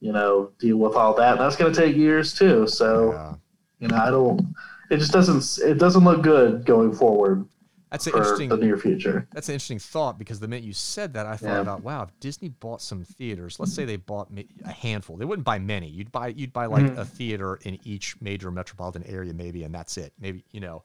you 0.01 0.11
know, 0.11 0.51
deal 0.59 0.75
with 0.77 0.95
all 0.95 1.13
that. 1.13 1.33
And 1.33 1.39
That's 1.41 1.55
going 1.55 1.71
to 1.73 1.79
take 1.79 1.95
years 1.95 2.33
too. 2.33 2.67
So, 2.67 3.13
Yeah. 3.13 3.35
you 3.79 3.87
know, 3.87 3.95
I 3.95 4.09
don't. 4.11 4.41
It 4.89 4.97
just 4.97 5.13
doesn't. 5.13 5.65
It 5.65 5.75
doesn't 5.77 6.03
look 6.03 6.21
good 6.21 6.65
going 6.65 6.93
forward 6.93 7.45
That's 7.91 8.05
an 8.07 8.13
interesting. 8.13 8.49
the 8.49 8.57
near 8.57 8.77
future. 8.77 9.27
That's 9.33 9.49
an 9.49 9.53
interesting 9.53 9.79
thought 9.79 10.19
because 10.19 10.39
the 10.39 10.47
minute 10.47 10.63
you 10.63 10.73
said 10.73 11.13
that, 11.13 11.25
I 11.25 11.35
thought 11.37 11.47
Yeah. 11.55 11.61
about 11.61 11.83
wow, 11.83 12.03
if 12.03 12.19
Disney 12.19 12.49
bought 12.49 12.81
some 12.81 13.03
theaters. 13.03 13.59
Let's 13.59 13.73
say 13.73 13.83
they 13.85 13.95
bought 13.95 14.29
a 14.63 14.71
handful. 14.71 15.17
They 15.17 15.25
wouldn't 15.25 15.45
buy 15.45 15.57
many. 15.59 15.87
You'd 15.87 16.11
buy 16.11 16.27
you'd 16.27 16.53
buy 16.53 16.67
like 16.67 16.83
Mm-hmm. 16.83 16.99
a 16.99 17.05
theater 17.05 17.55
in 17.63 17.79
each 17.83 18.15
major 18.21 18.51
metropolitan 18.51 19.03
area, 19.05 19.33
maybe, 19.33 19.63
and 19.63 19.73
that's 19.73 19.97
it. 19.97 20.13
Maybe 20.19 20.43
you 20.51 20.59
know. 20.59 20.83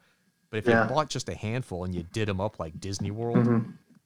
But 0.50 0.58
if 0.58 0.66
Yeah. 0.66 0.76
Mm-hmm. 0.80 0.88
you 0.88 0.94
bought 0.94 1.10
just 1.10 1.28
a 1.28 1.34
handful 1.34 1.84
and 1.84 1.94
you 1.94 2.04
did 2.12 2.26
them 2.28 2.40
up 2.40 2.58
like 2.58 2.80
Disney 2.80 3.10
World, 3.10 3.46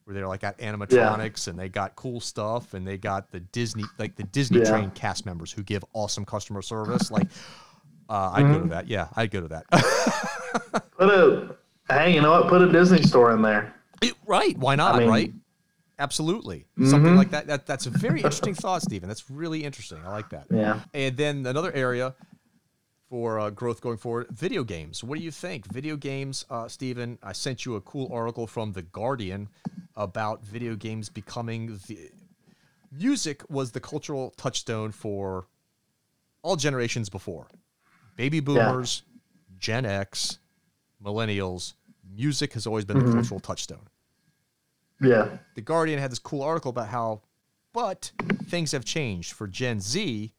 where 0.03 0.13
they're 0.13 0.27
like 0.27 0.41
got 0.41 0.57
animatronics 0.57 1.47
and 1.47 1.57
they 1.57 1.69
got 1.69 1.95
cool 1.95 2.19
stuff 2.19 2.73
and 2.73 2.85
they 2.85 2.97
got 2.97 3.31
the 3.31 3.39
Disney 3.39 3.85
like 3.97 4.15
the 4.17 4.23
Disney 4.23 4.59
Yeah. 4.59 4.71
trained 4.71 4.93
cast 4.95 5.25
members 5.25 5.51
who 5.53 5.63
give 5.63 5.85
awesome 5.93 6.25
customer 6.25 6.61
service, 6.61 7.09
like. 7.11 7.27
Uh, 8.11 8.31
I'd 8.33 8.41
go 8.41 8.47
Mm-hmm. 8.47 8.63
to 8.63 8.69
that. 8.69 8.87
Yeah, 8.87 9.07
I'd 9.15 9.29
go 9.29 9.39
to 9.39 9.47
that. 9.49 9.65
Put 10.97 11.09
a 11.09 11.55
hey, 11.89 12.13
you 12.13 12.21
know 12.21 12.31
what? 12.31 12.47
Put 12.47 12.61
a 12.61 12.71
Disney 12.71 13.01
store 13.03 13.31
in 13.33 13.41
there. 13.41 13.73
It- 14.01 14.15
right. 14.25 14.57
Why 14.57 14.75
not? 14.75 14.97
mean- 14.99 15.09
right. 15.09 15.33
Absolutely. 15.97 16.65
Something 16.85 17.17
like 17.17 17.31
that. 17.31 17.47
That 17.47 17.65
that's 17.65 17.85
a 17.85 17.89
very 17.89 18.19
interesting 18.21 18.53
thought, 18.53 18.81
Steven. 18.81 19.09
That's 19.09 19.29
really 19.29 19.65
interesting. 19.65 19.97
I 20.05 20.11
like 20.11 20.29
that. 20.29 20.45
Yeah. 20.49 20.79
And 20.93 21.17
then 21.17 21.45
another 21.45 21.73
area 21.73 22.15
for 23.09 23.37
uh, 23.37 23.49
growth 23.49 23.81
going 23.81 23.97
forward: 23.97 24.27
video 24.29 24.63
games. 24.63 25.03
What 25.03 25.17
do 25.17 25.23
you 25.25 25.31
think? 25.31 25.65
Video 25.73 25.97
games, 25.97 26.45
uh, 26.49 26.69
Steven. 26.69 27.17
I 27.21 27.33
sent 27.33 27.65
you 27.65 27.75
a 27.75 27.81
cool 27.81 28.09
article 28.13 28.47
from 28.47 28.71
the 28.71 28.81
Guardian 28.81 29.49
about 29.97 30.41
video 30.41 30.75
games 30.77 31.09
becoming 31.09 31.77
the 31.87 32.11
music 32.97 33.43
was 33.49 33.71
the 33.71 33.81
cultural 33.81 34.33
touchstone 34.37 34.93
for 34.93 35.47
all 36.43 36.55
generations 36.55 37.09
before. 37.09 37.47
Baby 38.15 38.39
boomers, 38.39 39.03
Gen 39.57 39.85
X, 39.85 40.39
millennials. 41.03 41.73
Music 42.15 42.53
has 42.53 42.65
always 42.67 42.85
been 42.85 42.99
the 43.03 43.11
cultural 43.11 43.39
touchstone. 43.39 43.87
Yeah. 45.01 45.37
The 45.55 45.61
Guardian 45.61 45.99
had 45.99 46.11
this 46.11 46.19
cool 46.19 46.41
article 46.41 46.69
about 46.69 46.87
how, 46.89 47.21
but 47.73 48.11
things 48.47 48.71
have 48.71 48.83
changed 48.85 49.33
for 49.33 49.47
Gen 49.47 49.79
Z. 49.79 50.33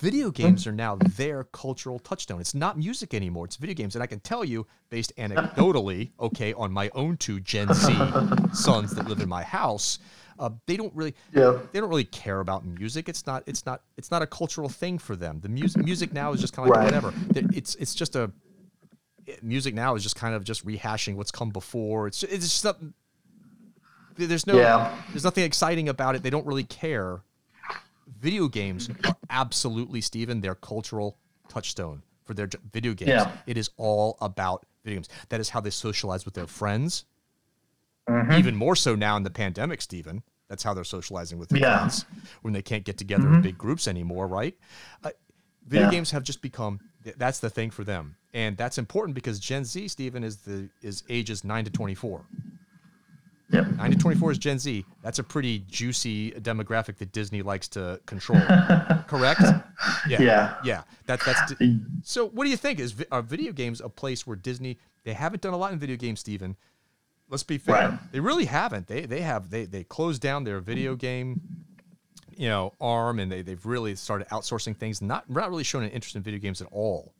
Video 0.00 0.30
games 0.32 0.66
are 0.66 0.72
now 0.72 0.96
their 0.96 1.44
cultural 1.44 2.00
touchstone. 2.00 2.40
It's 2.40 2.54
not 2.54 2.76
music 2.76 3.14
anymore. 3.14 3.44
It's 3.44 3.56
video 3.56 3.74
games, 3.76 3.94
and 3.94 4.02
I 4.02 4.06
can 4.06 4.18
tell 4.20 4.44
you, 4.44 4.66
based 4.90 5.12
anecdotally, 5.16 6.10
okay, 6.20 6.52
on 6.54 6.72
my 6.72 6.90
own 6.94 7.16
two 7.16 7.38
Gen 7.40 7.72
Z 7.72 7.96
sons 8.52 8.92
that 8.96 9.06
live 9.08 9.20
in 9.20 9.28
my 9.28 9.44
house, 9.44 10.00
uh, 10.40 10.50
they 10.66 10.76
don't 10.76 10.92
really, 10.96 11.14
Yeah. 11.32 11.60
they 11.70 11.78
don't 11.78 11.88
really 11.88 12.04
care 12.04 12.40
about 12.40 12.66
music. 12.66 13.08
It's 13.08 13.24
not, 13.24 13.44
it's 13.46 13.64
not, 13.66 13.82
it's 13.96 14.10
not 14.10 14.20
a 14.20 14.26
cultural 14.26 14.68
thing 14.68 14.98
for 14.98 15.14
them. 15.14 15.38
The 15.40 15.48
music, 15.48 15.84
music 15.84 16.12
now 16.12 16.32
is 16.32 16.40
just 16.40 16.54
kind 16.54 16.68
of 16.68 16.74
like 16.74 16.90
Right. 16.90 17.00
whatever. 17.00 17.14
It's, 17.56 17.76
it's 17.76 17.94
just 17.94 18.16
a, 18.16 18.32
music 19.42 19.74
now 19.74 19.94
is 19.94 20.02
just 20.02 20.16
kind 20.16 20.34
of 20.34 20.44
just 20.44 20.66
rehashing 20.66 21.14
what's 21.16 21.30
come 21.30 21.50
before. 21.50 22.06
It's, 22.06 22.22
it's 22.22 22.48
just 22.48 22.64
not, 22.64 22.78
there's 24.16 24.46
no 24.46 24.56
Yeah. 24.56 24.94
there's 25.10 25.24
nothing 25.24 25.44
exciting 25.44 25.88
about 25.88 26.14
it. 26.14 26.22
They 26.22 26.30
don't 26.30 26.46
really 26.46 26.64
care. 26.64 27.22
Video 28.20 28.48
games 28.48 28.88
are 28.90 29.16
absolutely, 29.30 30.00
Steven, 30.00 30.40
their 30.40 30.54
cultural 30.54 31.18
touchstone 31.48 32.02
for 32.24 32.34
their 32.34 32.48
video 32.72 32.92
games. 32.94 33.08
Yeah. 33.10 33.32
It 33.46 33.56
is 33.56 33.70
all 33.76 34.16
about 34.20 34.66
video 34.84 34.98
games. 34.98 35.08
That 35.30 35.40
is 35.40 35.48
how 35.48 35.60
they 35.60 35.70
socialize 35.70 36.24
with 36.24 36.34
their 36.34 36.46
friends. 36.46 37.04
Mm-hmm. 38.08 38.32
Even 38.32 38.54
more 38.56 38.76
so 38.76 38.94
now 38.94 39.16
in 39.16 39.22
the 39.22 39.30
pandemic, 39.30 39.80
Steven. 39.80 40.22
That's 40.48 40.62
how 40.62 40.74
they're 40.74 40.84
socializing 40.84 41.38
with 41.38 41.48
their 41.48 41.60
Yeah. 41.60 41.66
Mm-hmm. 41.68 41.78
friends 41.78 42.04
when 42.42 42.52
they 42.52 42.62
can't 42.62 42.84
get 42.84 42.98
together 42.98 43.26
in 43.32 43.40
big 43.40 43.56
groups 43.56 43.88
anymore, 43.88 44.26
right? 44.26 44.54
Uh, 45.02 45.10
video 45.66 45.86
Yeah. 45.86 45.90
games 45.90 46.10
have 46.10 46.22
just 46.22 46.42
become 46.42 46.80
that's 47.16 47.40
the 47.40 47.50
thing 47.50 47.70
for 47.70 47.84
them, 47.84 48.16
and 48.32 48.56
that's 48.56 48.78
important 48.78 49.14
because 49.14 49.38
Gen 49.38 49.64
Z, 49.64 49.88
Steven, 49.88 50.24
is 50.24 50.38
the 50.38 50.68
is 50.82 51.02
ages 51.08 51.44
nine 51.44 51.64
to 51.64 51.70
twenty 51.70 51.94
four. 51.94 52.24
Yep. 53.50 53.66
9 53.76 53.90
to 53.90 53.96
24 53.98 54.32
is 54.32 54.38
Gen 54.38 54.58
Z. 54.58 54.84
That's 55.02 55.18
a 55.18 55.22
pretty 55.22 55.60
juicy 55.68 56.32
demographic 56.32 56.96
that 56.96 57.12
Disney 57.12 57.42
likes 57.42 57.68
to 57.68 58.00
control. 58.06 58.40
Correct? 59.06 59.42
Yeah. 60.08 60.20
Yeah. 60.20 60.54
Yeah. 60.64 60.82
That, 61.06 61.20
that's 61.24 61.52
so. 62.02 62.26
What 62.28 62.44
do 62.44 62.50
you 62.50 62.56
think? 62.56 62.80
Is 62.80 62.94
are 63.12 63.22
video 63.22 63.52
games 63.52 63.80
a 63.80 63.88
place 63.88 64.26
where 64.26 64.36
Disney? 64.36 64.78
They 65.04 65.12
haven't 65.12 65.42
done 65.42 65.52
a 65.52 65.56
lot 65.56 65.72
in 65.72 65.78
video 65.78 65.96
games, 65.96 66.20
Steven? 66.20 66.56
Let's 67.28 67.42
be 67.42 67.58
fair. 67.58 67.74
Right. 67.74 68.12
They 68.12 68.20
really 68.20 68.46
haven't. 68.46 68.86
They 68.86 69.06
they 69.06 69.20
have 69.20 69.50
they 69.50 69.66
they 69.66 69.84
closed 69.84 70.20
down 70.22 70.44
their 70.44 70.60
video 70.60 70.96
game, 70.96 71.40
you 72.38 72.48
know, 72.48 72.72
arm, 72.80 73.18
and 73.18 73.30
they 73.30 73.42
they've 73.42 73.64
really 73.64 73.94
started 73.94 74.28
outsourcing 74.28 74.76
things. 74.76 75.02
Not 75.02 75.28
not 75.30 75.50
really 75.50 75.64
showing 75.64 75.84
an 75.84 75.90
interest 75.90 76.16
in 76.16 76.22
video 76.22 76.40
games 76.40 76.60
at 76.60 76.68
all. 76.70 77.12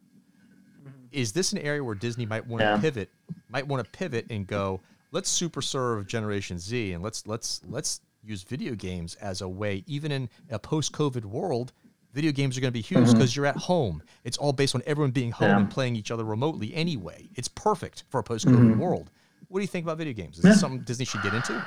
Mm-hmm. 0.81 0.91
Is 1.13 1.33
this 1.33 1.53
an 1.53 1.59
area 1.59 1.83
where 1.83 1.95
Disney 1.95 2.27
might 2.27 2.47
want 2.47 2.61
to 2.61 2.67
Yeah. 2.67 2.81
pivot? 2.81 3.11
Might 3.49 3.67
want 3.67 3.85
to 3.85 3.91
pivot 3.91 4.27
and 4.31 4.47
go. 4.47 4.81
Let's 5.13 5.29
super 5.29 5.63
serve 5.63 6.07
Generation 6.07 6.59
Z, 6.59 6.93
and 6.93 7.03
let's 7.03 7.27
let's 7.27 7.61
let's 7.69 8.01
use 8.23 8.43
video 8.43 8.75
games 8.75 9.15
as 9.17 9.43
a 9.43 9.49
way, 9.49 9.85
even 9.87 10.11
in 10.11 10.29
a 10.51 10.59
post-COVID 10.59 11.25
world. 11.25 11.73
Video 12.15 12.33
games 12.33 12.57
are 12.57 12.61
going 12.61 12.71
to 12.71 12.73
be 12.73 12.81
huge 12.81 13.05
mm-hmm. 13.05 13.13
because 13.13 13.35
you're 13.35 13.45
at 13.45 13.57
home. 13.57 14.03
It's 14.23 14.39
all 14.39 14.53
based 14.53 14.75
on 14.75 14.83
everyone 14.87 15.11
being 15.11 15.33
home 15.33 15.49
Yeah. 15.49 15.59
and 15.59 15.71
playing 15.71 15.97
each 15.97 16.11
other 16.11 16.25
remotely 16.25 16.73
anyway. 16.75 17.29
It's 17.35 17.49
perfect 17.49 18.05
for 18.09 18.21
a 18.21 18.23
post-COVID 18.23 18.55
mm-hmm. 18.55 18.79
world. 18.79 19.11
What 19.49 19.59
do 19.59 19.63
you 19.63 19.69
think 19.69 19.85
about 19.85 19.99
video 19.99 20.15
games? 20.15 20.39
Is 20.39 20.43
this 20.45 20.61
something 20.61 20.81
Disney 20.83 21.05
should 21.05 21.23
get 21.23 21.35
into? 21.35 21.61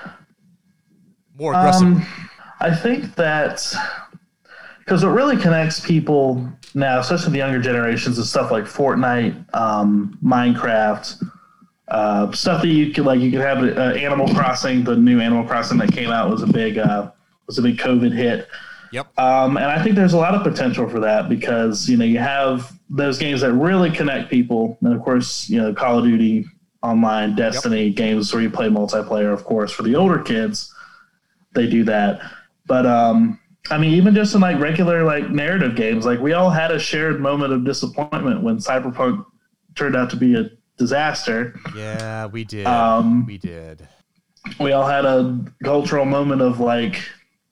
More 1.37 1.53
aggressive. 1.53 1.87
Um, 1.87 2.05
I 2.59 2.75
think 2.75 3.15
that 3.15 3.73
because 4.79 5.03
what 5.03 5.11
really 5.11 5.37
connects 5.37 5.79
people 5.79 6.49
now, 6.73 6.99
especially 6.99 7.33
the 7.33 7.39
younger 7.39 7.59
generations, 7.59 8.17
is 8.17 8.29
stuff 8.29 8.51
like 8.51 8.63
Fortnite, 8.63 9.53
um, 9.53 10.17
Minecraft, 10.23 11.23
uh, 11.89 12.31
stuff 12.31 12.61
that 12.61 12.69
you 12.69 12.93
could 12.93 13.05
like. 13.05 13.19
You 13.19 13.31
could 13.31 13.41
have 13.41 13.63
uh, 13.63 13.97
Animal 13.97 14.33
Crossing. 14.33 14.83
The 14.83 14.95
new 14.95 15.19
Animal 15.19 15.45
Crossing 15.45 15.77
that 15.79 15.91
came 15.91 16.09
out 16.09 16.29
was 16.29 16.41
a 16.41 16.47
big 16.47 16.77
uh, 16.77 17.11
was 17.47 17.57
a 17.57 17.61
big 17.61 17.77
COVID 17.77 18.13
hit. 18.13 18.47
yep. 18.91 19.07
Um, 19.19 19.57
and 19.57 19.65
I 19.65 19.83
think 19.83 19.95
there's 19.95 20.13
a 20.13 20.17
lot 20.17 20.33
of 20.33 20.43
potential 20.43 20.89
for 20.89 20.99
that 21.01 21.29
because 21.29 21.89
you 21.89 21.97
know 21.97 22.05
you 22.05 22.19
have 22.19 22.71
those 22.89 23.17
games 23.17 23.41
that 23.41 23.53
really 23.53 23.91
connect 23.91 24.29
people, 24.29 24.77
and 24.81 24.93
of 24.93 25.01
course 25.01 25.49
you 25.49 25.61
know 25.61 25.73
Call 25.73 25.99
of 25.99 26.05
Duty 26.05 26.45
online, 26.81 27.35
Destiny 27.35 27.89
games 27.89 28.33
where 28.33 28.41
you 28.41 28.49
play 28.49 28.67
multiplayer. 28.67 29.33
Of 29.33 29.43
course, 29.43 29.71
for 29.71 29.83
the 29.83 29.95
older 29.95 30.19
kids, 30.19 30.73
they 31.53 31.67
do 31.67 31.83
that. 31.85 32.21
But 32.67 32.85
um, 32.85 33.39
I 33.69 33.77
mean, 33.77 33.93
even 33.93 34.13
just 34.13 34.35
in 34.35 34.41
like 34.41 34.59
regular 34.59 35.03
like 35.03 35.29
narrative 35.29 35.75
games, 35.75 36.05
like 36.05 36.19
we 36.19 36.33
all 36.33 36.49
had 36.49 36.71
a 36.71 36.79
shared 36.79 37.19
moment 37.19 37.53
of 37.53 37.65
disappointment 37.65 38.43
when 38.43 38.57
Cyberpunk 38.57 39.25
turned 39.75 39.95
out 39.95 40.09
to 40.11 40.15
be 40.15 40.35
a 40.35 40.49
disaster. 40.77 41.59
yeah, 41.75 42.25
we 42.27 42.43
did. 42.43 42.67
Um, 42.67 43.25
we 43.25 43.37
did. 43.37 43.87
we 44.59 44.71
all 44.71 44.87
had 44.87 45.05
a 45.05 45.43
cultural 45.63 46.05
moment 46.05 46.41
of 46.41 46.59
like, 46.59 47.03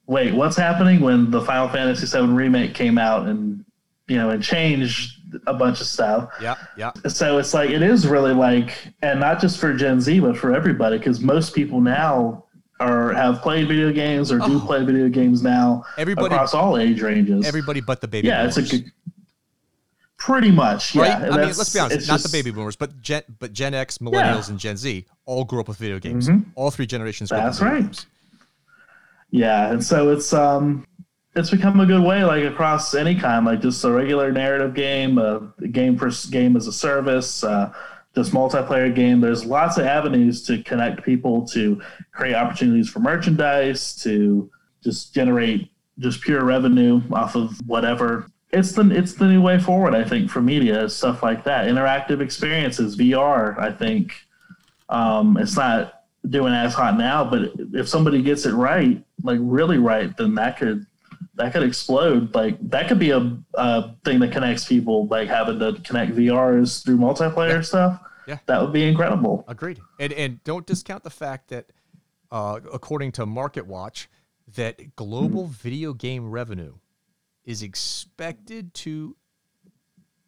wait, 0.08 0.34
what's 0.34 0.56
happening 0.56 1.02
when 1.02 1.32
the 1.32 1.42
Final 1.42 1.68
Fantasy 1.70 2.06
VII 2.06 2.28
remake 2.28 2.74
came 2.74 2.98
out 2.98 3.28
and 3.28 3.66
you 4.08 4.18
know 4.18 4.30
and 4.30 4.44
changed 4.44 5.20
a 5.48 5.54
bunch 5.54 5.82
of 5.82 5.88
stuff. 5.88 6.30
Yeah, 6.42 6.56
yeah. 6.78 6.92
So 7.08 7.38
it's 7.40 7.54
like 7.54 7.70
it 7.70 7.82
is 7.82 8.08
really 8.08 8.34
like, 8.34 8.94
and 9.02 9.20
not 9.20 9.42
just 9.42 9.60
for 9.60 9.74
Gen 9.74 10.00
Z, 10.00 10.20
but 10.20 10.38
for 10.38 10.56
everybody, 10.56 10.98
because 10.98 11.20
most 11.20 11.54
people 11.54 11.82
now 11.82 12.46
are 12.80 13.14
have 13.14 13.41
played 13.41 13.68
video 13.68 13.91
games 13.93 14.31
or 14.31 14.38
do 14.39 14.57
Oh. 14.57 14.60
play 14.65 14.84
video 14.84 15.07
games 15.10 15.41
now 15.41 15.85
Everybody- 15.97 16.34
across 16.35 16.53
all 16.53 16.77
age 16.77 17.02
ranges. 17.02 17.45
Everybody 17.47 17.80
but 17.81 18.02
the 18.02 18.07
baby 18.07 18.27
yeah, 18.27 18.39
boomers. 18.41 18.57
it's 18.57 18.73
a 18.73 18.77
good, 18.80 18.91
pretty 20.18 20.52
much 20.52 20.95
right? 20.95 21.07
yeah. 21.07 21.18
I 21.31 21.38
mean, 21.38 21.39
let's 21.57 21.73
be 21.73 21.80
honest, 21.80 22.07
not 22.07 22.15
just- 22.19 22.31
the 22.31 22.38
baby 22.38 22.52
boomers, 22.52 22.76
but 22.76 23.02
Gen, 23.02 23.23
but 23.39 23.53
Gen 23.53 23.73
X, 23.73 23.99
millennials, 23.99 24.49
and 24.49 24.60
Gen 24.60 24.76
Z 24.77 25.06
all 25.26 25.43
grew 25.45 25.60
up 25.61 25.68
with 25.68 25.77
video 25.77 25.99
games. 25.99 26.30
All 26.56 26.72
three 26.72 26.85
generations 26.88 27.30
grew 27.30 27.39
Mm-hmm. 27.39 27.45
That's 27.47 27.61
right. 27.61 27.81
games. 27.81 28.06
Yeah, 29.31 29.72
and 29.72 29.84
so 29.84 30.10
it's 30.11 30.34
um 30.34 30.85
it's 31.35 31.49
become 31.49 31.80
a 31.81 31.85
good 31.85 32.02
way, 32.03 32.23
like 32.23 32.43
across 32.45 32.93
any 32.95 33.15
kind, 33.15 33.45
like 33.45 33.61
just 33.61 33.84
a 33.84 33.91
regular 33.91 34.31
narrative 34.31 34.73
game, 34.73 35.18
a 35.18 35.41
game 35.72 35.97
for 35.97 36.10
game 36.31 36.56
as 36.56 36.68
a 36.68 36.72
service, 36.73 37.43
uh, 37.43 37.73
just 38.16 38.32
multiplayer 38.32 38.94
game. 38.94 39.20
There's 39.20 39.46
lots 39.46 39.78
of 39.78 39.86
avenues 39.86 40.42
to 40.44 40.64
connect 40.64 41.04
people, 41.04 41.46
to 41.50 41.82
create 42.12 42.34
opportunities 42.36 42.90
for 42.90 43.00
merchandise, 43.00 43.96
to 44.04 44.50
just 44.84 45.14
generate 45.14 45.70
just 46.00 46.22
pure 46.22 46.44
revenue 46.44 47.02
off 47.12 47.36
of 47.36 47.58
whatever. 47.68 48.28
It's 48.52 48.72
the 48.72 48.90
it's 48.92 49.14
the 49.16 49.28
new 49.28 49.42
way 49.42 49.60
forward, 49.60 49.94
I 49.94 50.04
think, 50.04 50.30
for 50.32 50.42
media 50.42 50.90
stuff 50.90 51.22
like 51.24 51.44
that. 51.44 51.68
Interactive 51.68 52.22
experiences, 52.22 52.96
VR. 52.96 53.58
I 53.60 53.72
think 53.72 54.14
um, 54.88 55.38
it's 55.38 55.58
not 55.58 56.04
doing 56.30 56.54
as 56.54 56.74
hot 56.74 56.98
now, 56.98 57.24
but 57.30 57.52
if 57.74 57.88
somebody 57.88 58.22
gets 58.22 58.46
it 58.46 58.54
right, 58.54 59.04
like 59.24 59.40
really 59.42 59.78
right, 59.78 60.16
then 60.16 60.36
that 60.36 60.58
could 60.58 60.86
that 61.36 61.52
could 61.52 61.64
explode. 61.64 62.34
Like 62.34 62.58
that 62.70 62.88
could 62.88 63.00
be 63.00 63.10
a, 63.12 63.38
a 63.56 63.92
thing 64.06 64.20
that 64.20 64.32
connects 64.32 64.66
people, 64.66 65.08
like 65.08 65.28
having 65.28 65.60
to 65.60 65.74
connect 65.84 66.14
VRs 66.14 66.84
through 66.86 66.98
multiplayer 66.98 67.56
Yeah. 67.56 67.62
stuff. 67.62 68.02
Yeah. 68.27 68.39
that 68.47 68.61
would 68.61 68.73
be 68.73 68.84
incredible. 68.88 69.43
Agreed. 69.47 69.80
And 69.99 70.14
and 70.14 70.43
don't 70.43 70.65
discount 70.65 71.03
the 71.03 71.10
fact 71.10 71.49
that, 71.49 71.68
uh, 72.31 72.60
according 72.73 73.11
to 73.14 73.26
Market 73.26 73.65
Watch, 73.68 74.10
that 74.56 74.95
global 74.95 75.47
video 75.47 75.93
game 75.93 76.30
revenue 76.30 76.76
is 77.43 77.61
expected 77.64 78.73
to 78.76 79.15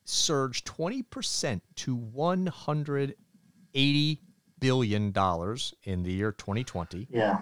surge 0.05 0.63
twenty 0.63 1.01
percent 1.03 1.63
to 1.75 1.95
one 1.95 2.47
hundred 2.47 3.15
eighty 3.73 4.21
billion 4.59 5.11
dollars 5.11 5.73
in 5.83 6.03
the 6.03 6.11
year 6.11 6.31
twenty 6.31 6.63
twenty. 6.63 7.07
Yeah, 7.09 7.41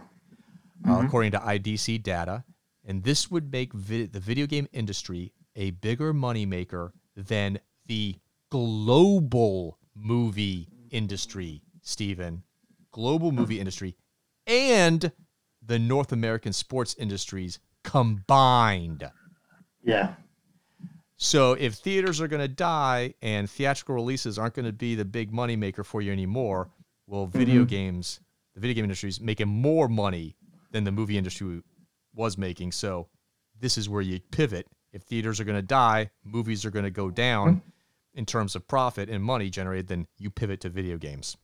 uh, 0.88 1.02
according 1.06 1.32
to 1.32 1.40
IDC 1.40 2.02
data. 2.04 2.44
And 2.88 3.04
this 3.04 3.32
would 3.32 3.52
make 3.52 3.74
vi- 3.74 4.06
the 4.06 4.20
video 4.20 4.46
game 4.46 4.68
industry 4.72 5.34
a 5.56 5.72
bigger 5.72 6.14
moneymaker 6.14 6.92
than 7.16 7.58
the 7.88 8.16
global 8.52 9.80
movie 9.96 10.68
industry, 10.92 11.62
Steven. 11.82 12.44
Global 12.92 13.32
movie 13.32 13.60
industry 13.60 13.96
and 14.48 15.12
the 15.66 15.80
North 15.80 16.12
American 16.12 16.54
sports 16.54 16.96
industries 16.98 17.60
combined. 17.84 19.10
yeah, 19.84 20.14
So 21.18 21.54
if 21.54 21.76
theaters 21.76 22.22
are 22.22 22.28
going 22.28 22.42
to 22.42 22.48
die 22.48 23.14
and 23.22 23.50
theatrical 23.50 23.96
releases 23.96 24.38
aren't 24.38 24.54
going 24.54 24.66
to 24.66 24.74
be 24.74 24.96
the 24.96 25.06
big 25.06 25.34
money 25.34 25.56
maker 25.56 25.84
for 25.84 26.02
you 26.02 26.12
anymore, 26.12 26.70
well, 27.08 27.28
mm-hmm. 27.28 27.38
video 27.38 27.66
games, 27.66 28.20
the 28.54 28.62
video 28.62 28.76
game 28.76 28.86
industry 28.86 29.10
is 29.10 29.20
making 29.20 29.48
more 29.48 29.88
money 29.88 30.36
than 30.72 30.84
the 30.84 30.92
movie 30.92 31.18
industry 31.18 31.62
was 32.14 32.38
making. 32.38 32.72
So 32.72 33.08
this 33.60 33.78
is 33.78 33.90
where 33.90 34.02
you 34.02 34.20
pivot. 34.32 34.68
If 34.94 35.04
theaters 35.04 35.40
are 35.40 35.44
going 35.44 35.58
to 35.58 35.62
die, 35.62 36.10
movies 36.24 36.66
are 36.66 36.72
going 36.72 36.86
to 36.86 36.92
go 36.92 37.10
down 37.10 37.58
mm-hmm. 37.58 37.70
In 38.16 38.26
terms 38.26 38.56
of 38.56 38.68
profit 38.68 39.10
and 39.10 39.24
money 39.24 39.50
generated, 39.50 39.88
then 39.88 40.08
you 40.18 40.30
pivot 40.30 40.62
to 40.62 40.70
video 40.70 40.98
games. 40.98 41.38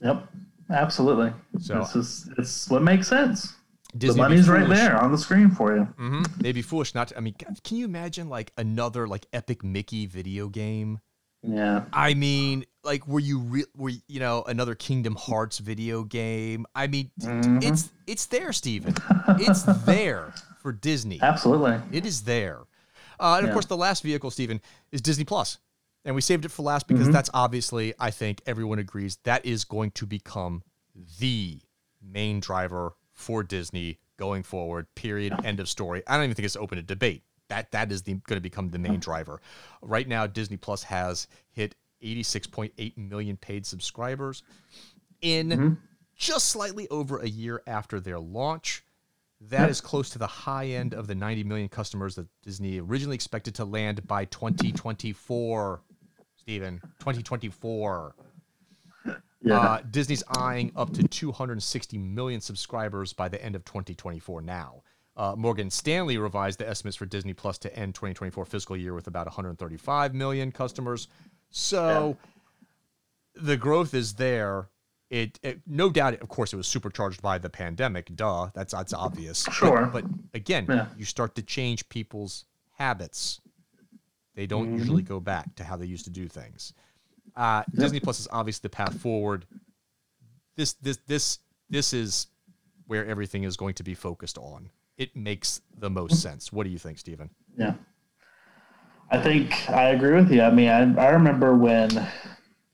yep, 0.00 0.26
absolutely. 0.70 1.32
So- 1.60 1.78
this 1.80 1.96
is 1.96 2.30
it's 2.38 2.70
what 2.70 2.82
makes 2.82 3.08
sense. 3.08 3.54
Disney 3.96 4.16
the 4.16 4.28
money's 4.28 4.48
right 4.50 4.68
there 4.68 4.96
on 5.02 5.12
the 5.12 5.18
screen 5.18 5.50
for 5.50 5.74
you. 5.74 5.84
hmm 5.84 6.22
They'd 6.40 6.52
be 6.52 6.60
foolish 6.62 6.94
not 6.94 7.08
to. 7.08 7.16
I 7.16 7.20
mean, 7.20 7.34
can 7.64 7.76
you 7.78 7.86
imagine 7.86 8.28
like 8.28 8.52
another 8.58 9.08
like 9.08 9.24
epic 9.32 9.64
Mickey 9.64 10.04
video 10.06 10.48
game? 10.48 11.00
Yeah, 11.42 11.84
I 11.92 12.12
mean, 12.14 12.64
like, 12.84 13.06
were 13.08 13.20
you 13.20 13.38
re- 13.38 13.64
were 13.76 13.90
you, 14.06 14.20
know 14.20 14.42
another 14.46 14.74
Kingdom 14.74 15.14
Hearts 15.14 15.58
video 15.58 16.02
game? 16.02 16.66
I 16.74 16.86
mean, 16.86 17.10
Mhm. 17.20 17.62
it's 17.64 17.88
it's 18.06 18.26
there, 18.26 18.52
Steven. 18.52 18.94
It's 19.38 19.62
there 19.86 20.34
for 20.60 20.72
Disney. 20.72 21.18
absolutely. 21.22 21.78
It 21.90 22.04
is 22.04 22.22
there. 22.22 22.58
Uh, 23.18 23.36
and 23.38 23.46
of 23.46 23.52
course, 23.52 23.66
the 23.66 23.76
last 23.76 24.02
vehicle, 24.02 24.30
Steven, 24.30 24.60
is 24.92 25.00
Disney 25.00 25.24
Plus, 25.24 25.58
and 26.08 26.14
we 26.14 26.22
saved 26.22 26.46
it 26.46 26.48
for 26.50 26.62
last 26.62 26.88
because 26.88 27.06
Mhm. 27.08 27.12
that's 27.12 27.28
obviously, 27.34 27.92
I 28.00 28.10
think, 28.10 28.40
everyone 28.46 28.78
agrees 28.78 29.18
that 29.24 29.44
is 29.44 29.64
going 29.66 29.90
to 29.90 30.06
become 30.06 30.62
the 31.18 31.60
main 32.00 32.40
driver 32.40 32.94
for 33.12 33.42
Disney 33.42 33.98
going 34.16 34.42
forward. 34.42 34.86
Period. 34.94 35.34
End 35.44 35.60
of 35.60 35.68
story. 35.68 36.02
I 36.06 36.16
don't 36.16 36.24
even 36.24 36.34
think 36.34 36.46
it's 36.46 36.56
open 36.56 36.76
to 36.76 36.82
debate. 36.82 37.24
That 37.48 37.72
that 37.72 37.92
is 37.92 38.02
the, 38.04 38.14
going 38.14 38.38
to 38.38 38.40
become 38.40 38.70
the 38.70 38.78
main 38.78 39.00
driver. 39.00 39.42
Right 39.82 40.08
now, 40.08 40.26
Disney 40.26 40.56
Plus 40.56 40.84
has 40.84 41.28
hit 41.50 41.74
86.8 42.00 42.96
million 42.96 43.36
paid 43.36 43.66
subscribers 43.66 44.42
in 45.20 45.48
Mhm. 45.50 45.78
just 46.16 46.48
slightly 46.48 46.88
over 46.88 47.18
a 47.18 47.28
year 47.28 47.62
after 47.66 48.00
their 48.00 48.18
launch. 48.18 48.82
That 49.40 49.68
is 49.70 49.80
close 49.82 50.08
to 50.10 50.18
the 50.18 50.26
high 50.26 50.68
end 50.68 50.94
of 50.94 51.06
the 51.06 51.14
90 51.14 51.44
million 51.44 51.68
customers 51.68 52.14
that 52.16 52.28
Disney 52.42 52.80
originally 52.80 53.14
expected 53.14 53.54
to 53.56 53.64
land 53.64 54.06
by 54.06 54.24
2024. 54.24 55.82
Steven, 56.48 56.80
2024. 57.00 58.14
Yeah, 59.42 59.58
Uh, 59.58 59.80
Disney's 59.90 60.24
eyeing 60.38 60.72
up 60.76 60.94
to 60.94 61.06
260 61.06 61.98
million 61.98 62.40
subscribers 62.40 63.12
by 63.12 63.28
the 63.28 63.42
end 63.44 63.54
of 63.54 63.66
2024 63.66 64.40
now. 64.40 64.82
Uh, 65.14 65.34
Morgan 65.36 65.68
Stanley 65.70 66.16
revised 66.16 66.58
the 66.58 66.66
estimates 66.66 66.96
for 66.96 67.04
Disney 67.04 67.34
Plus 67.34 67.58
to 67.58 67.76
end 67.76 67.94
2024 67.94 68.46
fiscal 68.46 68.78
year 68.78 68.94
with 68.94 69.06
about 69.08 69.26
135 69.26 70.14
million 70.14 70.50
customers. 70.50 71.08
So 71.50 72.16
the 73.34 73.58
growth 73.58 73.92
is 73.92 74.14
there. 74.14 74.70
It, 75.10 75.38
it 75.42 75.60
no 75.66 75.90
doubt, 75.90 76.14
of 76.14 76.28
course, 76.28 76.54
it 76.54 76.56
was 76.56 76.66
supercharged 76.66 77.20
by 77.20 77.36
the 77.36 77.50
pandemic. 77.50 78.16
Duh, 78.16 78.48
that's 78.54 78.72
that's 78.72 78.94
obvious. 78.94 79.44
But- 79.44 79.52
Sure. 79.54 79.86
but, 79.92 80.04
again, 80.32 80.64
Yeah. 80.66 80.86
you 80.96 81.04
start 81.04 81.34
to 81.34 81.42
change 81.42 81.86
people's 81.90 82.46
habits. 82.78 83.42
They 84.38 84.46
don't 84.46 84.66
Mm-hmm. 84.68 84.78
usually 84.78 85.02
go 85.02 85.18
back 85.18 85.56
to 85.56 85.64
how 85.64 85.76
they 85.76 85.86
used 85.86 86.04
to 86.04 86.10
do 86.12 86.28
things. 86.28 86.72
Uh, 87.34 87.64
Disney 87.74 87.98
Plus 87.98 88.20
is 88.20 88.28
obviously 88.30 88.60
the 88.62 88.70
path 88.70 88.94
forward. 89.00 89.46
This 90.54 90.74
this 90.74 90.98
this 91.08 91.40
this 91.68 91.92
is 91.92 92.28
where 92.86 93.04
everything 93.04 93.42
is 93.42 93.56
going 93.56 93.74
to 93.74 93.82
be 93.82 93.94
focused 93.94 94.38
on. 94.38 94.70
It 94.96 95.16
makes 95.16 95.60
the 95.76 95.90
most 95.90 96.22
sense. 96.22 96.52
What 96.52 96.62
do 96.62 96.70
you 96.70 96.78
think, 96.78 96.98
Steven? 97.00 97.30
Yeah. 97.56 97.74
I 99.10 99.20
think 99.20 99.68
I 99.70 99.88
agree 99.88 100.14
with 100.14 100.30
you. 100.30 100.42
I 100.42 100.52
mean, 100.52 100.68
I, 100.68 101.06
I 101.06 101.08
remember 101.10 101.56
when 101.56 101.90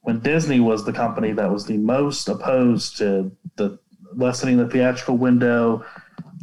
when 0.03 0.21
Disney 0.21 0.61
was 0.61 0.85
the 0.85 0.93
company 0.93 1.33
that 1.33 1.51
was 1.51 1.65
the 1.65 1.79
most 1.79 2.29
opposed 2.29 2.99
to 2.99 3.33
the 3.57 3.79
lessening 4.15 4.59
the 4.59 4.69
theatrical 4.69 5.17
window, 5.17 5.83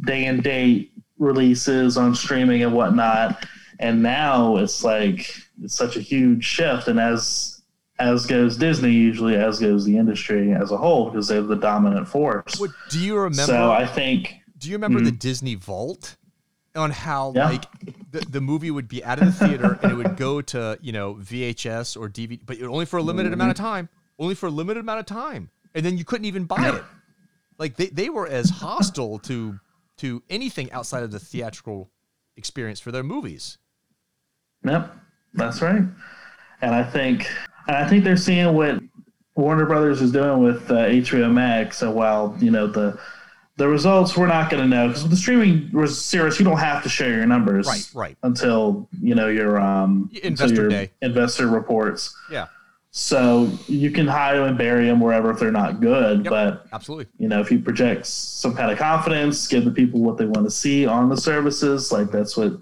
day 0.04 0.24
and 0.24 0.42
date 0.42 0.90
releases 1.18 1.96
on 1.96 2.12
streaming 2.12 2.64
and 2.64 2.72
whatnot. 2.72 3.46
And 3.82 4.02
now 4.02 4.56
it's 4.56 4.84
like 4.84 5.34
it's 5.62 5.74
such 5.74 5.96
a 5.96 6.00
huge 6.00 6.44
shift. 6.44 6.86
And 6.88 7.00
as 7.00 7.62
as 7.98 8.26
goes 8.26 8.56
Disney, 8.56 8.92
usually 8.92 9.34
as 9.34 9.58
goes 9.58 9.84
the 9.84 9.98
industry 9.98 10.52
as 10.52 10.70
a 10.70 10.76
whole, 10.76 11.10
because 11.10 11.28
they're 11.28 11.42
the 11.42 11.56
dominant 11.56 12.08
force. 12.08 12.58
What 12.58 12.70
do 12.88 13.00
you 13.00 13.16
remember? 13.16 13.42
So 13.42 13.72
I 13.72 13.86
think 13.86 14.36
do 14.56 14.68
you 14.68 14.76
remember 14.76 15.00
the 15.00 15.10
mm-hmm. 15.10 15.16
Disney 15.16 15.54
Vault? 15.56 16.16
On 16.74 16.90
how 16.90 17.34
Yeah. 17.34 17.50
like 17.50 17.66
the, 18.10 18.20
the 18.20 18.40
movie 18.40 18.70
would 18.70 18.88
be 18.88 19.04
out 19.04 19.18
of 19.18 19.26
the 19.26 19.46
theater 19.46 19.78
and 19.82 19.92
it 19.92 19.94
would 19.94 20.16
go 20.16 20.40
to 20.40 20.78
you 20.80 20.92
know 20.92 21.16
VHS 21.16 22.00
or 22.00 22.08
DVD, 22.08 22.40
but 22.46 22.62
only 22.62 22.86
for 22.86 22.98
a 22.98 23.02
limited 23.02 23.34
amount 23.34 23.50
of 23.50 23.56
mm-hmm. 23.56 23.66
time. 23.66 23.88
Only 24.18 24.34
for 24.34 24.46
a 24.46 24.50
limited 24.50 24.80
amount 24.80 25.00
of 25.00 25.06
time, 25.06 25.50
and 25.74 25.84
then 25.84 25.98
you 25.98 26.04
couldn't 26.04 26.24
even 26.26 26.44
buy 26.44 26.76
it. 26.76 26.84
Like 27.58 27.76
they, 27.76 27.86
they 27.86 28.08
were 28.08 28.26
as 28.26 28.48
hostile 28.48 29.18
to 29.20 29.58
to 29.98 30.22
anything 30.30 30.70
outside 30.72 31.02
of 31.02 31.10
the 31.10 31.18
theatrical 31.18 31.90
experience 32.36 32.80
for 32.80 32.90
their 32.90 33.02
movies. 33.02 33.58
Yep, 34.64 34.94
that's 35.34 35.60
right. 35.62 35.82
And 36.60 36.74
I 36.74 36.84
think, 36.84 37.28
and 37.66 37.76
I 37.76 37.88
think 37.88 38.04
they're 38.04 38.16
seeing 38.16 38.54
what 38.54 38.80
Warner 39.34 39.66
Brothers 39.66 40.00
is 40.02 40.12
doing 40.12 40.42
with 40.42 40.70
uh, 40.70 40.74
HBO 40.86 41.32
Max. 41.32 41.82
And 41.82 41.94
while 41.94 42.36
you 42.40 42.50
know 42.50 42.66
the 42.66 42.98
the 43.56 43.68
results, 43.68 44.16
we're 44.16 44.26
not 44.28 44.50
going 44.50 44.62
to 44.62 44.68
know 44.68 44.88
because 44.88 45.02
with 45.02 45.10
the 45.10 45.16
streaming 45.16 45.70
service, 45.88 46.38
you 46.38 46.44
don't 46.44 46.58
have 46.58 46.82
to 46.84 46.88
share 46.88 47.10
your 47.14 47.26
numbers 47.26 47.66
Right, 47.66 47.90
right. 47.94 48.16
until 48.22 48.88
you 49.00 49.14
know 49.14 49.28
your 49.28 49.58
um 49.60 50.10
investor 50.22 50.54
your 50.62 50.68
day. 50.68 50.90
investor 51.02 51.46
reports. 51.48 52.16
Yeah, 52.30 52.46
So 52.92 53.50
you 53.66 53.90
can 53.90 54.06
hide 54.06 54.36
them 54.36 54.44
and 54.44 54.58
bury 54.58 54.86
them 54.86 55.00
wherever 55.00 55.30
if 55.30 55.38
they're 55.38 55.50
not 55.52 55.80
good. 55.80 56.24
Yep. 56.24 56.30
But 56.30 56.66
absolutely. 56.72 57.06
you 57.18 57.28
know, 57.28 57.40
if 57.40 57.50
you 57.50 57.58
project 57.58 58.06
some 58.06 58.54
kind 58.54 58.70
of 58.70 58.78
confidence, 58.78 59.46
give 59.48 59.64
the 59.64 59.70
people 59.70 60.00
what 60.00 60.16
they 60.18 60.24
want 60.26 60.46
to 60.46 60.50
see 60.50 60.86
on 60.86 61.08
the 61.08 61.16
services, 61.16 61.90
like 61.92 62.10
that's 62.10 62.36
what 62.36 62.52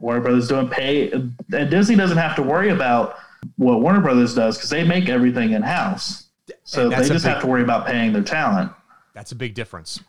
Warner 0.00 0.20
Brothers 0.20 0.48
don't 0.48 0.70
Pay 0.70 1.10
and 1.12 1.36
Disney 1.70 1.94
doesn't 1.94 2.18
have 2.18 2.34
to 2.36 2.42
worry 2.42 2.70
about 2.70 3.18
what 3.56 3.80
Warner 3.80 4.00
Brothers 4.00 4.34
does 4.34 4.56
because 4.56 4.70
they 4.70 4.84
make 4.84 5.08
everything 5.08 5.52
in 5.52 5.62
house. 5.62 6.28
So 6.64 6.88
they 6.88 6.96
just 6.96 7.24
big- 7.24 7.32
have 7.32 7.40
to 7.42 7.46
worry 7.46 7.62
about 7.62 7.86
paying 7.86 8.12
their 8.12 8.22
talent. 8.22 8.72
That's 9.14 9.32
a 9.32 9.36
big 9.36 9.54
difference. 9.54 10.00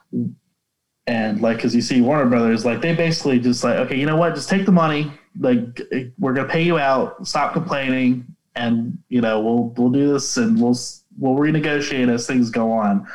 And 1.07 1.41
like, 1.41 1.57
because 1.57 1.76
you 1.76 1.81
see 1.81 2.01
Warner 2.01 2.30
Brothers, 2.30 2.63
like 2.65 2.81
they 2.81 2.93
basically 2.95 3.39
just 3.39 3.63
like, 3.63 3.77
okay, 3.80 3.97
you 3.97 4.05
know 4.05 4.15
what? 4.15 4.35
Just 4.35 4.49
take 4.49 4.65
the 4.65 4.72
money. 4.72 5.11
Like 5.39 5.81
we're 6.19 6.34
gonna 6.34 6.47
pay 6.47 6.61
you 6.61 6.77
out. 6.77 7.26
Stop 7.27 7.53
complaining, 7.53 8.26
and 8.55 8.97
you 9.09 9.22
know 9.22 9.39
we'll 9.41 9.73
we'll 9.77 9.89
do 9.89 10.11
this 10.13 10.38
and 10.38 10.61
we'll 10.61 10.77
we'll 11.18 11.35
renegotiate 11.35 12.09
as 12.09 12.27
things 12.27 12.49
go 12.49 12.72
on. 12.72 13.07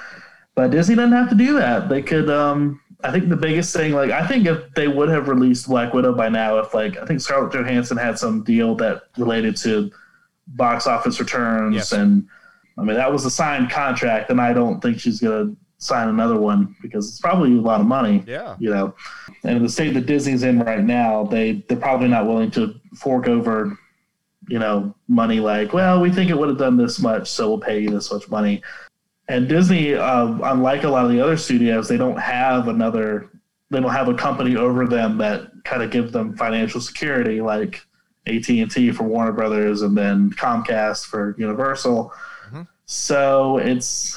But 0.54 0.70
Disney 0.70 0.94
doesn't 0.94 1.12
have 1.12 1.28
to 1.28 1.34
do 1.34 1.54
that. 1.58 1.88
They 1.88 2.02
could 2.02 2.30
um 2.30 2.80
I 3.06 3.12
think 3.12 3.28
the 3.28 3.36
biggest 3.36 3.74
thing, 3.74 3.92
like, 3.92 4.10
I 4.10 4.26
think 4.26 4.46
if 4.46 4.72
they 4.74 4.88
would 4.88 5.08
have 5.08 5.28
released 5.28 5.68
Black 5.68 5.92
Widow 5.94 6.12
by 6.14 6.28
now, 6.28 6.58
if 6.58 6.74
like 6.74 6.96
I 6.98 7.06
think 7.06 7.20
Scarlett 7.20 7.52
Johansson 7.52 7.96
had 7.96 8.18
some 8.18 8.42
deal 8.42 8.74
that 8.76 9.02
related 9.16 9.56
to 9.58 9.90
box 10.48 10.86
office 10.86 11.18
returns, 11.20 11.74
Yes. 11.76 11.92
and 11.92 12.26
I 12.78 12.82
mean 12.82 12.96
that 12.96 13.12
was 13.12 13.24
a 13.24 13.30
signed 13.30 13.70
contract, 13.70 14.30
and 14.30 14.40
I 14.40 14.52
don't 14.52 14.80
think 14.80 14.98
she's 15.00 15.20
gonna 15.20 15.54
sign 15.78 16.08
another 16.08 16.38
one 16.38 16.74
because 16.80 17.08
it's 17.08 17.20
probably 17.20 17.56
a 17.56 17.60
lot 17.60 17.80
of 17.80 17.86
money. 17.86 18.24
Yeah. 18.26 18.56
you 18.58 18.70
know, 18.70 18.94
and 19.44 19.64
the 19.64 19.68
state 19.68 19.92
that 19.94 20.06
Disney's 20.06 20.42
in 20.42 20.58
right 20.60 20.82
now, 20.84 21.24
they 21.24 21.64
they're 21.68 21.76
probably 21.78 22.08
not 22.08 22.26
willing 22.26 22.50
to 22.52 22.74
fork 22.94 23.28
over, 23.28 23.78
you 24.48 24.58
know, 24.58 24.94
money 25.08 25.38
like, 25.40 25.72
well, 25.72 26.00
we 26.00 26.10
think 26.10 26.30
it 26.30 26.38
would 26.38 26.48
have 26.48 26.58
done 26.58 26.76
this 26.76 26.98
much, 27.00 27.28
so 27.30 27.48
we'll 27.48 27.58
pay 27.60 27.78
you 27.80 27.90
this 27.90 28.12
much 28.12 28.28
money. 28.30 28.62
And 29.28 29.48
Disney, 29.48 29.94
uh, 29.94 30.26
unlike 30.44 30.84
a 30.84 30.88
lot 30.88 31.04
of 31.04 31.10
the 31.10 31.20
other 31.20 31.36
studios, 31.36 31.88
they 31.88 31.96
don't 31.96 32.18
have 32.18 32.68
another, 32.68 33.28
they 33.70 33.80
don't 33.80 33.90
have 33.90 34.08
a 34.08 34.14
company 34.14 34.56
over 34.56 34.86
them 34.86 35.18
that 35.18 35.50
kind 35.64 35.82
of 35.82 35.90
gives 35.90 36.12
them 36.12 36.36
financial 36.36 36.80
security, 36.80 37.40
like 37.40 37.84
AT 38.26 38.48
and 38.48 38.70
T 38.70 38.92
for 38.92 39.02
Warner 39.04 39.32
Brothers, 39.32 39.82
and 39.82 39.96
then 39.98 40.30
Comcast 40.30 41.06
for 41.06 41.34
Universal. 41.38 42.12
Mhm. 42.52 42.66
So 42.84 43.58
it's 43.58 44.16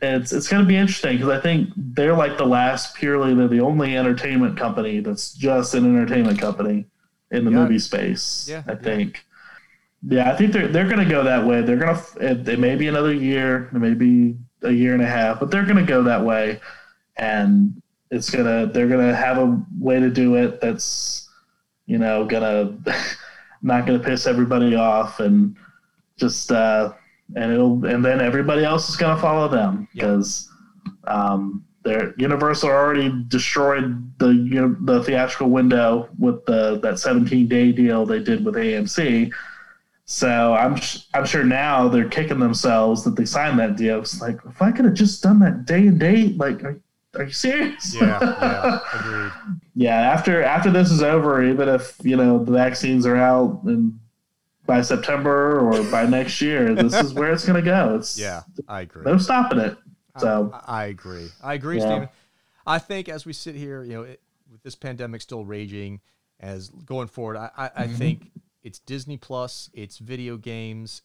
it's 0.00 0.32
it's 0.32 0.46
going 0.46 0.62
to 0.62 0.68
be 0.68 0.76
interesting 0.76 1.16
because 1.16 1.28
I 1.36 1.40
think 1.40 1.70
they're 1.76 2.14
like 2.14 2.38
the 2.38 2.46
last 2.46 2.94
purely 2.94 3.34
they're 3.34 3.48
the 3.48 3.60
only 3.60 3.96
entertainment 3.96 4.56
company 4.56 5.00
that's 5.00 5.34
just 5.34 5.74
an 5.74 5.84
entertainment 5.84 6.38
company 6.38 6.86
in 7.32 7.44
the 7.44 7.50
Yeah. 7.50 7.56
movie 7.64 7.80
space. 7.80 8.46
Yeah, 8.48 8.62
I 8.68 8.76
think. 8.76 9.14
Yeah, 9.14 9.27
I 10.12 10.36
think 10.36 10.52
they're 10.52 10.68
they're 10.68 10.88
going 10.88 11.04
to 11.04 11.10
go 11.10 11.24
that 11.24 11.44
way. 11.44 11.62
They're 11.62 11.76
going 11.76 11.96
to 11.96 12.52
it, 12.52 12.58
may 12.58 12.76
be 12.76 12.88
another 12.88 13.12
year, 13.12 13.68
maybe 13.72 14.36
a 14.62 14.70
year 14.70 14.94
and 14.94 15.02
a 15.02 15.06
half, 15.06 15.40
but 15.40 15.50
they're 15.50 15.64
going 15.64 15.76
to 15.76 15.82
go 15.84 16.02
that 16.04 16.24
way, 16.24 16.60
and 17.16 17.80
it's 18.10 18.30
gonna 18.30 18.66
they're 18.66 18.88
gonna 18.88 19.14
have 19.14 19.36
a 19.38 19.62
way 19.78 20.00
to 20.00 20.08
do 20.08 20.36
it 20.36 20.60
that's 20.62 21.28
you 21.86 21.98
know 21.98 22.24
gonna 22.24 22.74
not 23.62 23.86
gonna 23.86 23.98
piss 23.98 24.26
everybody 24.26 24.74
off 24.74 25.20
and 25.20 25.56
just 26.16 26.50
uh 26.50 26.90
and 27.36 27.52
it'll 27.52 27.84
and 27.84 28.04
then 28.04 28.20
everybody 28.20 28.64
else 28.64 28.88
is 28.88 28.96
going 28.96 29.14
to 29.14 29.20
follow 29.20 29.48
them 29.48 29.86
Yeah. 29.92 30.04
because 30.06 30.50
um, 31.06 31.64
their 31.84 32.14
Universal 32.18 32.70
already 32.70 33.12
destroyed 33.28 34.12
the 34.18 34.28
you 34.28 34.60
know, 34.60 34.76
the 34.80 35.02
theatrical 35.04 35.50
window 35.50 36.08
with 36.18 36.44
the 36.46 36.80
that 36.82 36.98
17 36.98 37.46
day 37.48 37.72
deal 37.72 38.06
they 38.06 38.22
did 38.22 38.44
with 38.44 38.54
AMC. 38.54 39.30
So 40.10 40.54
I'm 40.54 40.76
sh- 40.76 41.00
I'm 41.12 41.26
sure 41.26 41.44
now 41.44 41.86
they're 41.86 42.08
kicking 42.08 42.38
themselves 42.38 43.04
that 43.04 43.14
they 43.14 43.26
signed 43.26 43.58
that 43.58 43.76
deal. 43.76 44.00
It's 44.00 44.22
like 44.22 44.38
if 44.48 44.62
I 44.62 44.72
could 44.72 44.86
have 44.86 44.94
just 44.94 45.22
done 45.22 45.38
that 45.40 45.66
day 45.66 45.86
and 45.86 46.00
date, 46.00 46.38
like 46.38 46.64
are, 46.64 46.80
are 47.14 47.24
you 47.24 47.32
serious? 47.32 47.94
Yeah. 47.94 48.18
Yeah. 48.22 48.80
Agreed. 48.94 49.32
yeah. 49.74 50.00
After 50.00 50.42
after 50.42 50.70
this 50.70 50.90
is 50.90 51.02
over, 51.02 51.44
even 51.44 51.68
if 51.68 51.98
you 52.02 52.16
know 52.16 52.42
the 52.42 52.52
vaccines 52.52 53.04
are 53.04 53.16
out 53.16 53.60
and 53.64 54.00
by 54.64 54.80
September 54.80 55.60
or 55.60 55.82
by 55.90 56.06
next 56.06 56.40
year, 56.40 56.74
this 56.74 56.94
is 56.94 57.12
where 57.12 57.30
it's 57.30 57.44
going 57.44 57.62
to 57.62 57.70
go. 57.70 57.94
It's 57.96 58.18
Yeah. 58.18 58.44
I 58.66 58.80
agree. 58.80 59.02
no 59.04 59.18
stopping 59.18 59.58
it. 59.58 59.76
So 60.16 60.50
I, 60.54 60.84
I 60.84 60.84
agree. 60.86 61.28
I 61.42 61.52
agree, 61.52 61.80
Yeah. 61.80 61.86
Steven. 61.86 62.08
I 62.66 62.78
think 62.78 63.10
as 63.10 63.26
we 63.26 63.34
sit 63.34 63.54
here, 63.54 63.82
you 63.84 63.92
know, 63.92 64.02
it, 64.04 64.22
with 64.50 64.62
this 64.62 64.74
pandemic 64.74 65.20
still 65.20 65.44
raging, 65.44 66.00
as 66.40 66.70
going 66.70 67.08
forward, 67.08 67.36
I, 67.36 67.50
I, 67.54 67.64
I 67.64 67.68
mm-hmm. 67.84 67.94
think 67.94 68.30
it's 68.62 68.78
Disney 68.80 69.16
Plus, 69.16 69.70
it's 69.72 69.98
video 69.98 70.36
games, 70.36 71.02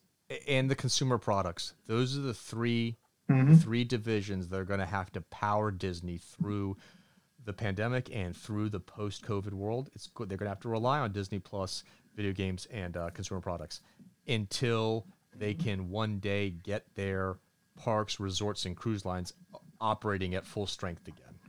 and 0.47 0.69
the 0.69 0.75
consumer 0.75 1.17
products. 1.17 1.73
Those 1.87 2.17
are 2.17 2.21
the 2.21 2.33
3 2.33 2.97
Mhm. 3.29 3.61
three 3.61 3.85
divisions 3.85 4.49
that 4.49 4.59
are 4.59 4.65
going 4.65 4.81
to 4.81 4.85
have 4.85 5.09
to 5.13 5.21
power 5.21 5.71
Disney 5.71 6.17
through 6.17 6.75
the 7.45 7.53
pandemic 7.53 8.13
and 8.13 8.35
through 8.35 8.69
the 8.69 8.79
post-COVID 8.81 9.53
world. 9.53 9.89
It's 9.93 10.07
good. 10.07 10.27
They're 10.27 10.37
going 10.37 10.47
to 10.47 10.51
have 10.51 10.59
to 10.61 10.69
rely 10.69 10.99
on 10.99 11.13
Disney 11.13 11.39
Plus, 11.39 11.83
video 12.15 12.33
games, 12.33 12.65
and 12.67 12.97
uh, 12.97 13.09
consumer 13.11 13.39
products 13.39 13.79
until 14.27 15.07
they 15.33 15.53
can 15.53 15.89
one 15.89 16.19
day 16.19 16.49
get 16.49 16.93
their 16.95 17.37
parks, 17.77 18.19
resorts, 18.19 18.65
and 18.65 18.75
cruise 18.75 19.05
lines 19.05 19.33
operating 19.79 20.35
at 20.35 20.45
full 20.45 20.67
strength 20.67 21.07
again. 21.07 21.39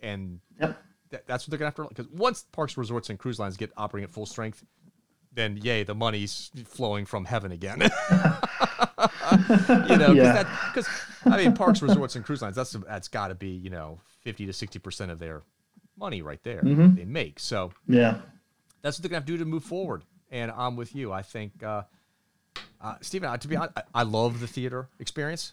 And 0.00 0.40
Yep. 0.60 0.82
that, 1.10 1.26
that's 1.26 1.44
what 1.46 1.50
they're 1.50 1.58
going 1.58 1.72
to 1.72 1.82
have 1.82 1.88
to 1.88 1.94
because 1.94 2.08
once 2.12 2.44
parks, 2.52 2.76
resorts, 2.76 3.10
and 3.10 3.18
cruise 3.18 3.38
lines 3.38 3.56
get 3.56 3.72
operating 3.76 4.04
at 4.04 4.10
full 4.10 4.26
strength, 4.26 4.64
then 5.32 5.56
yay, 5.58 5.84
the 5.84 5.94
money's 5.94 6.50
flowing 6.66 7.06
from 7.06 7.24
heaven 7.24 7.52
again. 7.52 7.80
you 7.80 7.88
know, 9.96 10.12
Yeah. 10.12 10.44
because 10.72 10.88
I 11.24 11.36
mean, 11.36 11.54
parks, 11.54 11.82
resorts, 11.82 12.16
and 12.16 12.24
cruise 12.24 12.42
lines. 12.42 12.56
That's 12.56 12.72
that's 12.72 13.08
got 13.08 13.28
to 13.28 13.34
be 13.34 13.50
you 13.50 13.70
know 13.70 14.00
fifty 14.22 14.46
to 14.46 14.52
sixty 14.52 14.78
percent 14.78 15.10
of 15.10 15.18
their 15.18 15.42
money 15.96 16.22
right 16.22 16.42
there 16.44 16.62
Mhm. 16.62 16.96
they 16.96 17.04
make. 17.04 17.40
So 17.40 17.72
yeah. 17.86 18.20
that's 18.82 18.98
what 18.98 19.02
they're 19.02 19.10
gonna 19.10 19.18
have 19.20 19.26
to 19.26 19.32
do 19.32 19.38
to 19.38 19.44
move 19.44 19.64
forward. 19.64 20.04
And 20.30 20.50
I'm 20.50 20.76
with 20.76 20.94
you. 20.94 21.12
I 21.12 21.22
think, 21.22 21.62
uh, 21.62 21.82
uh, 22.80 22.94
Steven. 23.00 23.38
To 23.38 23.48
be 23.48 23.56
honest, 23.56 23.78
I, 23.78 23.82
I 23.94 24.02
love 24.02 24.40
the 24.40 24.46
theater 24.46 24.88
experience. 25.00 25.52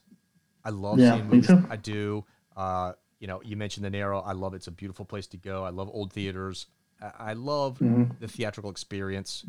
I 0.63 0.69
love 0.69 0.99
Yeah, 0.99 1.13
seeing 1.15 1.29
movies. 1.29 1.49
I 1.69 1.75
do. 1.77 2.25
Uh, 2.57 2.93
you 3.19 3.27
know, 3.27 3.41
you 3.43 3.55
mentioned 3.55 3.85
the 3.85 3.89
Narrow. 3.89 4.19
I 4.19 4.33
love 4.33 4.53
it. 4.53 4.57
It's 4.57 4.67
a 4.67 4.71
beautiful 4.71 5.05
place 5.05 5.27
to 5.27 5.37
go. 5.37 5.63
I 5.63 5.69
love 5.69 5.89
old 5.91 6.11
theaters. 6.11 6.67
I, 7.01 7.31
I 7.31 7.33
love 7.33 7.79
Mm-hmm. 7.79 8.15
the 8.19 8.27
theatrical 8.27 8.69
experience 8.69 9.45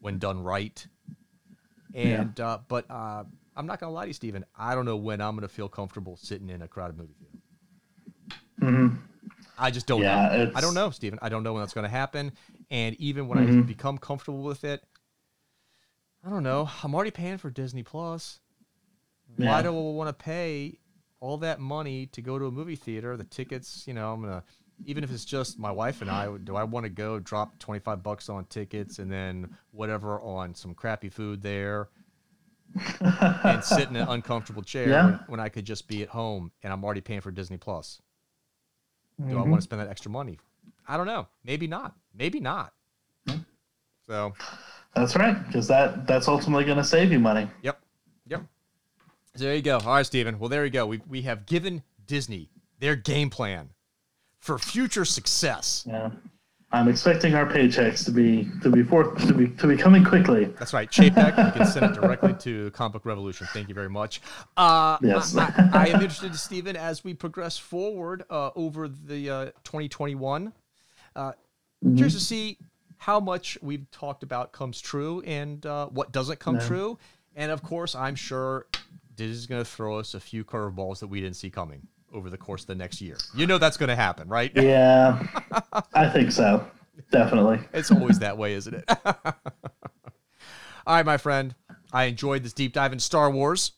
when 0.00 0.18
done 0.18 0.42
right. 0.42 0.84
And 1.94 2.38
uh, 2.40 2.58
but 2.68 2.90
uh, 2.90 3.24
I'm 3.56 3.66
not 3.66 3.80
gonna 3.80 3.92
lie 3.92 4.04
to 4.04 4.08
you, 4.08 4.14
Steven. 4.14 4.44
I 4.56 4.74
don't 4.74 4.84
know 4.84 4.96
when 4.96 5.20
I'm 5.20 5.34
gonna 5.34 5.48
feel 5.48 5.68
comfortable 5.68 6.16
sitting 6.16 6.48
in 6.48 6.62
a 6.62 6.68
crowded 6.68 6.96
movie 6.96 7.14
theater. 7.18 7.38
Mhm. 8.60 8.98
I 9.58 9.70
just 9.70 9.86
don't 9.86 10.00
Yeah, 10.02 10.14
know. 10.14 10.20
I 10.22 10.24
it's- 10.34 10.48
Mm-hmm. 10.48 10.60
don't 10.60 10.74
know, 10.74 10.90
Steven. 10.90 11.18
I 11.20 11.28
don't 11.28 11.42
know 11.42 11.52
when 11.52 11.62
that's 11.62 11.74
going 11.74 11.84
to 11.84 11.90
happen. 11.90 12.32
And 12.70 12.94
even 12.96 13.28
when 13.28 13.38
I 13.38 13.60
become 13.62 13.98
comfortable 13.98 14.42
with 14.42 14.64
it, 14.64 14.82
I 16.24 16.30
don't 16.30 16.42
know. 16.42 16.70
I'm 16.82 16.94
already 16.94 17.10
paying 17.10 17.36
for 17.38 17.50
Disney 17.50 17.82
Plus. 17.82 18.38
Why 19.36 19.60
do 19.62 19.68
I 19.68 19.70
want 19.72 20.08
to 20.08 20.12
pay 20.24 20.78
all 21.20 21.36
that 21.38 21.60
money 21.60 22.06
to 22.06 22.22
go 22.22 22.38
to 22.38 22.46
a 22.46 22.50
movie 22.50 22.76
theater? 22.76 23.16
The 23.16 23.24
tickets, 23.24 23.84
you 23.86 23.92
know, 23.94 24.12
I'm 24.12 24.22
gonna 24.22 24.44
even 24.86 25.04
if 25.04 25.12
it's 25.12 25.24
just 25.24 25.58
my 25.58 25.70
wife 25.70 26.00
and 26.02 26.10
I. 26.10 26.28
Do 26.44 26.56
I 26.56 26.64
want 26.64 26.84
to 26.84 26.90
go 26.90 27.18
drop 27.18 27.58
25 27.58 28.02
bucks 28.02 28.28
on 28.28 28.44
tickets 28.46 28.98
and 28.98 29.10
then 29.10 29.56
whatever 29.72 30.20
on 30.20 30.54
some 30.54 30.74
crappy 30.74 31.08
food 31.08 31.42
there? 31.42 31.88
and 33.00 33.64
sit 33.64 33.88
in 33.88 33.96
an 33.96 34.06
uncomfortable 34.08 34.62
chair 34.62 34.88
Yeah. 34.88 35.04
when, 35.06 35.14
when 35.26 35.40
I 35.40 35.48
could 35.48 35.64
just 35.64 35.88
be 35.88 36.02
at 36.04 36.08
home 36.08 36.52
and 36.62 36.72
I'm 36.72 36.84
already 36.84 37.00
paying 37.00 37.20
for 37.20 37.32
Disney 37.32 37.56
Plus. 37.56 38.00
Do 39.18 39.24
I 39.26 39.30
Mm-hmm. 39.32 39.50
want 39.50 39.60
to 39.60 39.64
spend 39.64 39.80
that 39.82 39.88
extra 39.88 40.08
money? 40.10 40.38
I 40.86 40.96
don't 40.96 41.06
know. 41.06 41.26
Maybe 41.44 41.66
not. 41.66 41.96
Maybe 42.14 42.38
not. 42.38 42.72
So, 44.06 44.34
That's 44.94 45.14
right, 45.16 45.44
because 45.46 45.68
that 45.68 46.06
that's 46.06 46.26
ultimately 46.28 46.64
going 46.64 46.78
to 46.78 46.84
save 46.84 47.12
you 47.12 47.18
money. 47.20 47.48
yep, 47.62 47.80
yep. 48.26 48.42
So 49.36 49.44
there 49.44 49.54
you 49.54 49.62
go. 49.62 49.78
All 49.78 49.94
right, 49.94 50.06
Steven. 50.06 50.38
Well, 50.38 50.48
there 50.48 50.64
you 50.64 50.70
go. 50.70 50.86
We 50.86 51.00
we 51.08 51.22
have 51.22 51.46
given 51.46 51.82
Disney 52.06 52.50
their 52.80 52.96
game 52.96 53.30
plan 53.30 53.70
for 54.40 54.58
future 54.58 55.04
success. 55.04 55.84
Yeah. 55.86 56.10
I'm 56.72 56.86
expecting 56.86 57.34
our 57.34 57.46
paychecks 57.46 58.04
to 58.04 58.12
be 58.12 58.48
to 58.62 58.70
be 58.70 58.84
forth 58.84 59.26
to 59.26 59.34
be 59.34 59.48
to 59.48 59.66
be 59.66 59.76
coming 59.76 60.04
quickly. 60.04 60.44
That's 60.44 60.72
right. 60.72 60.88
Chapek, 60.88 61.46
you 61.46 61.52
can 61.52 61.66
send 61.66 61.86
it 61.86 62.00
directly 62.00 62.32
to 62.34 62.70
Comic 62.70 62.92
Book 62.92 63.06
Revolution. 63.06 63.48
Thank 63.52 63.68
you 63.68 63.74
very 63.74 63.90
much. 63.90 64.20
Uh, 64.56 64.96
Yes. 65.02 65.36
I, 65.36 65.70
I, 65.72 65.86
am 65.88 66.00
interested, 66.00 66.34
Steven, 66.36 66.76
as 66.76 67.02
we 67.02 67.12
progress 67.12 67.58
forward 67.58 68.22
uh, 68.30 68.50
over 68.54 68.86
the 68.86 69.30
uh, 69.30 69.44
2021. 69.64 70.52
Uh, 71.16 71.32
Curious 71.82 72.14
to 72.14 72.20
see 72.20 72.58
how 72.98 73.18
much 73.18 73.58
we've 73.62 73.90
talked 73.90 74.22
about 74.22 74.52
comes 74.52 74.80
true 74.80 75.22
and 75.26 75.64
uh, 75.66 75.86
what 75.86 76.12
doesn't 76.12 76.38
come 76.38 76.56
Yeah. 76.56 76.66
true. 76.66 76.98
And 77.34 77.50
of 77.50 77.62
course, 77.64 77.96
I'm 77.96 78.14
sure 78.14 78.66
Disney's 79.16 79.46
going 79.46 79.64
to 79.64 79.68
throw 79.68 79.98
us 79.98 80.14
a 80.14 80.20
few 80.20 80.44
curveballs 80.44 81.00
that 81.00 81.08
we 81.08 81.20
didn't 81.20 81.36
see 81.36 81.50
coming 81.50 81.88
over 82.12 82.30
the 82.30 82.38
course 82.38 82.62
of 82.62 82.66
the 82.68 82.74
next 82.74 83.00
year. 83.00 83.16
You 83.34 83.46
know 83.46 83.58
that's 83.58 83.76
going 83.76 83.88
to 83.88 83.96
happen, 83.96 84.28
right? 84.28 84.52
Yeah, 84.54 85.26
I 85.94 86.08
think 86.08 86.32
so. 86.32 86.66
Definitely. 87.10 87.60
It's 87.72 87.90
always 87.90 88.18
that 88.20 88.36
way, 88.38 88.54
isn't 88.54 88.74
it? 88.74 88.84
All 89.04 90.96
right, 90.96 91.06
my 91.06 91.16
friend. 91.16 91.54
I 91.92 92.04
enjoyed 92.04 92.42
this 92.42 92.52
deep 92.52 92.72
dive 92.72 92.92
in 92.92 92.98
Star 93.00 93.30
Wars. 93.30 93.72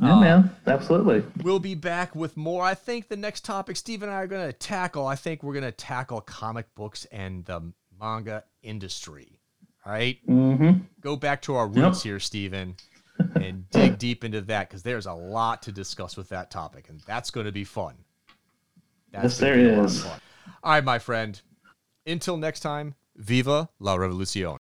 Yeah, 0.00 0.18
man. 0.18 0.56
Absolutely. 0.66 1.22
We'll 1.42 1.58
be 1.58 1.74
back 1.74 2.14
with 2.14 2.36
more. 2.36 2.64
I 2.64 2.74
think 2.74 3.08
the 3.08 3.16
next 3.16 3.44
topic 3.44 3.76
Steve 3.76 4.02
and 4.02 4.10
I 4.10 4.16
are 4.16 4.26
going 4.26 4.46
to 4.46 4.52
tackle, 4.52 5.06
I 5.06 5.16
think 5.16 5.42
we're 5.42 5.52
going 5.52 5.64
to 5.64 5.72
tackle 5.72 6.20
comic 6.20 6.74
books 6.74 7.06
and 7.12 7.44
the 7.44 7.72
manga 8.00 8.44
industry. 8.62 9.38
All 9.84 9.92
right? 9.92 10.18
Mm-hmm. 10.28 10.84
Go 11.00 11.16
back 11.16 11.42
to 11.42 11.54
our 11.56 11.68
roots 11.68 12.02
here, 12.02 12.20
Steven, 12.20 12.76
and 13.34 13.68
dig 13.70 13.98
deep 13.98 14.24
into 14.24 14.40
that 14.42 14.68
because 14.68 14.82
there's 14.82 15.06
a 15.06 15.12
lot 15.12 15.62
to 15.62 15.72
discuss 15.72 16.16
with 16.16 16.28
that 16.30 16.50
topic, 16.50 16.88
and 16.88 17.00
that's 17.06 17.30
going 17.30 17.46
to 17.46 17.52
be 17.52 17.64
fun. 17.64 17.94
Yes, 19.12 19.38
gonna 19.38 19.54
there 19.54 19.56
be 19.56 19.68
a 19.68 19.76
lot 19.76 19.78
of 19.80 19.86
is. 19.86 20.04
All 20.04 20.72
right, 20.72 20.84
my 20.84 20.98
friend. 20.98 21.40
Until 22.06 22.36
next 22.36 22.60
time, 22.60 22.94
viva 23.16 23.68
la 23.78 23.94
revolucion. 23.94 24.58